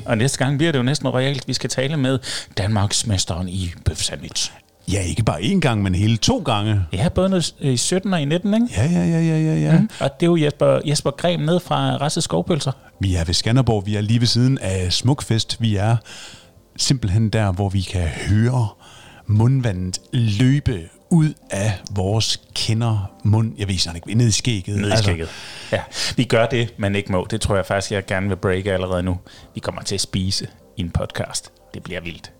Og 0.04 0.18
næste 0.18 0.38
gang 0.38 0.58
bliver 0.58 0.72
det 0.72 0.78
jo 0.78 0.82
næsten 0.82 1.08
royalt. 1.08 1.48
Vi 1.48 1.52
skal 1.52 1.70
tale 1.70 1.96
med 1.96 2.18
Danmarks 2.58 3.06
mesteren 3.06 3.48
i 3.48 3.72
bøf 3.84 3.98
sandwich. 3.98 4.52
Ja, 4.92 5.00
ikke 5.00 5.22
bare 5.22 5.40
én 5.40 5.60
gang, 5.60 5.82
men 5.82 5.94
hele 5.94 6.16
to 6.16 6.38
gange. 6.38 6.80
Ja, 6.92 7.08
både 7.08 7.28
noget 7.28 7.54
i 7.60 7.76
17 7.76 8.14
og 8.14 8.22
i 8.22 8.24
19, 8.24 8.54
ikke? 8.54 8.66
Ja, 8.76 8.84
ja, 8.84 9.04
ja, 9.04 9.20
ja, 9.20 9.38
ja. 9.38 9.54
ja. 9.54 9.78
Mm. 9.78 9.90
Og 10.00 10.20
det 10.20 10.26
er 10.26 10.30
jo 10.30 10.36
Jesper, 10.36 10.80
Jesper 10.86 11.10
Grem 11.10 11.40
ned 11.40 11.60
fra 11.60 11.96
Rasse 11.96 12.20
Skovpølser. 12.20 12.72
Vi 13.00 13.14
er 13.14 13.24
ved 13.24 13.34
Skanderborg. 13.34 13.86
Vi 13.86 13.96
er 13.96 14.00
lige 14.00 14.20
ved 14.20 14.26
siden 14.26 14.58
af 14.58 14.92
Smukfest. 14.92 15.56
Vi 15.60 15.76
er 15.76 15.96
simpelthen 16.76 17.28
der, 17.28 17.52
hvor 17.52 17.68
vi 17.68 17.80
kan 17.80 18.08
høre 18.08 18.68
mundvandet 19.26 19.98
løbe 20.12 20.80
ud 21.14 21.34
af 21.50 21.72
vores 21.90 22.40
kender 22.54 23.12
mund. 23.24 23.54
Jeg 23.58 23.68
ved 23.68 23.78
snart 23.78 23.96
ikke, 23.96 24.14
ned 24.14 24.26
i 24.26 24.30
skægget. 24.30 24.78
Ned 24.78 24.92
i 24.92 24.96
skægget. 24.96 25.28
Ja, 25.72 25.82
vi 26.16 26.24
gør 26.24 26.46
det, 26.46 26.74
men 26.76 26.94
ikke 26.94 27.12
må. 27.12 27.26
Det 27.30 27.40
tror 27.40 27.56
jeg 27.56 27.66
faktisk, 27.66 27.92
jeg 27.92 28.06
gerne 28.06 28.28
vil 28.28 28.36
breake 28.36 28.72
allerede 28.72 29.02
nu. 29.02 29.18
Vi 29.54 29.60
kommer 29.60 29.82
til 29.82 29.94
at 29.94 30.00
spise 30.00 30.48
i 30.76 30.80
en 30.80 30.90
podcast. 30.90 31.52
Det 31.74 31.82
bliver 31.82 32.00
vildt. 32.00 32.32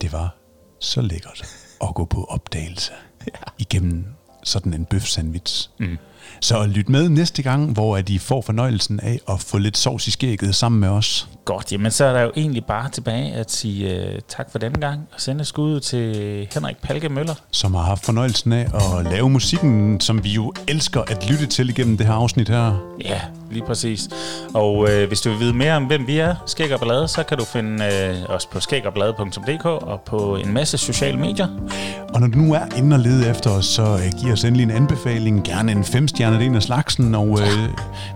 Det 0.00 0.12
var 0.12 0.36
så 0.78 1.00
lækkert 1.00 1.42
at 1.82 1.94
gå 1.94 2.04
på 2.04 2.24
opdagelse 2.24 2.92
ja. 3.26 3.40
igennem 3.58 4.06
sådan 4.44 4.74
en 4.74 4.84
bøf 4.84 5.04
sandwich. 5.04 5.70
Mm. 5.78 5.98
Så 6.40 6.66
lyt 6.66 6.88
med 6.88 7.08
næste 7.08 7.42
gang, 7.42 7.72
hvor 7.72 7.96
at 7.96 8.08
I 8.08 8.18
får 8.18 8.42
fornøjelsen 8.42 9.00
af 9.00 9.20
at 9.28 9.40
få 9.40 9.58
lidt 9.58 9.76
sovs 9.76 10.06
i 10.06 10.10
skægget 10.10 10.54
sammen 10.54 10.80
med 10.80 10.88
os. 10.88 11.28
Godt, 11.44 11.72
jamen 11.72 11.90
så 11.90 12.04
er 12.04 12.12
der 12.12 12.20
jo 12.20 12.32
egentlig 12.36 12.64
bare 12.64 12.88
tilbage 12.90 13.32
at 13.32 13.50
sige 13.50 13.96
uh, 13.96 14.18
tak 14.28 14.50
for 14.52 14.58
denne 14.58 14.80
gang, 14.80 15.00
og 15.14 15.20
sende 15.20 15.44
skud 15.44 15.80
til 15.80 16.48
Henrik 16.54 16.76
Palke 16.82 17.08
Møller. 17.08 17.34
Som 17.50 17.74
har 17.74 17.82
haft 17.82 18.04
fornøjelsen 18.04 18.52
af 18.52 18.66
at 18.74 19.12
lave 19.12 19.30
musikken, 19.30 20.00
som 20.00 20.24
vi 20.24 20.30
jo 20.30 20.52
elsker 20.68 21.00
at 21.00 21.30
lytte 21.30 21.46
til 21.46 21.68
igennem 21.68 21.96
det 21.96 22.06
her 22.06 22.14
afsnit 22.14 22.48
her. 22.48 22.96
Ja, 23.04 23.20
lige 23.50 23.64
præcis. 23.66 24.08
Og 24.54 24.78
uh, 24.78 25.04
hvis 25.08 25.20
du 25.20 25.30
vil 25.30 25.38
vide 25.38 25.54
mere 25.54 25.76
om, 25.76 25.84
hvem 25.84 26.06
vi 26.06 26.18
er, 26.18 26.34
Skæg 26.46 26.74
og 26.74 26.80
Ballade, 26.80 27.08
så 27.08 27.22
kan 27.22 27.38
du 27.38 27.44
finde 27.44 27.88
uh, 28.28 28.34
os 28.34 28.46
på 28.46 28.60
skægogballade.dk 28.60 29.64
og 29.64 30.00
på 30.06 30.36
en 30.36 30.52
masse 30.52 30.78
sociale 30.78 31.18
medier. 31.18 31.48
Og 32.14 32.20
når 32.20 32.26
du 32.28 32.38
nu 32.38 32.54
er 32.54 32.76
inde 32.76 32.96
og 32.96 33.00
lede 33.00 33.30
efter 33.30 33.50
os, 33.50 33.66
så 33.66 33.82
uh, 33.82 34.20
giv 34.22 34.32
os 34.32 34.44
endelig 34.44 34.64
en 34.64 34.70
anbefaling. 34.70 35.44
Gerne 35.44 35.72
en 35.72 35.84
femstjerne, 36.20 36.36
det 36.36 36.46
er 36.46 36.50
en 36.50 36.56
af 36.56 36.62
slagsen. 36.62 37.14
Og 37.14 37.28
uh, 37.28 37.40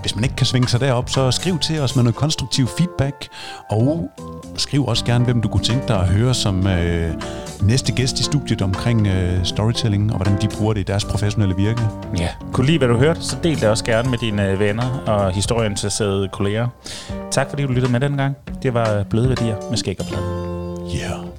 hvis 0.01 0.15
man 0.15 0.25
ikke 0.25 0.37
kan 0.37 0.47
svinge 0.47 0.69
sig 0.69 0.81
derop, 0.81 1.11
så 1.11 1.31
skriv 1.31 1.59
til 1.59 1.81
os 1.81 1.97
med 1.97 2.05
noget 2.05 2.17
konstruktiv 2.17 2.67
feedback. 2.79 3.29
Og 3.71 4.11
skriv 4.57 4.87
også 4.87 5.05
gerne, 5.05 5.25
hvem 5.25 5.41
du 5.41 5.49
kunne 5.49 5.65
tænke 5.65 5.89
dig 5.89 6.01
at 6.01 6.09
høre 6.09 6.35
som 6.35 6.67
øh, 6.67 7.15
næste 7.63 7.93
gæst 7.93 8.21
i 8.21 8.23
studiet 8.23 8.63
omkring 8.63 9.07
øh, 9.07 9.45
storytelling, 9.45 10.13
og 10.13 10.17
hvordan 10.17 10.41
de 10.43 10.49
bruger 10.49 10.73
det 10.73 10.81
i 10.81 10.85
deres 10.85 11.05
professionelle 11.05 11.57
virke. 11.57 11.83
Ja. 12.19 12.29
Kunne 12.53 12.67
lide, 12.67 12.79
hvad 12.79 12.89
du 12.89 12.97
hørte, 12.97 13.23
så 13.23 13.37
del 13.43 13.61
det 13.61 13.69
også 13.69 13.85
gerne 13.85 14.11
med 14.11 14.19
dine 14.19 14.59
venner 14.59 15.03
og 15.07 15.33
historieinteresserede 15.33 16.29
kolleger. 16.29 16.69
Tak 17.31 17.51
fordi 17.51 17.63
du 17.63 17.73
lyttede 17.73 17.93
med 17.93 18.01
den 18.01 18.17
gang. 18.17 18.37
Det 18.63 18.75
var 18.75 19.03
Bløde 19.03 19.29
Værdier 19.29 19.57
med 19.71 19.77
Skæg 19.77 20.01
og 20.01 20.07
Blad. 20.07 20.21
Yeah. 20.97 21.34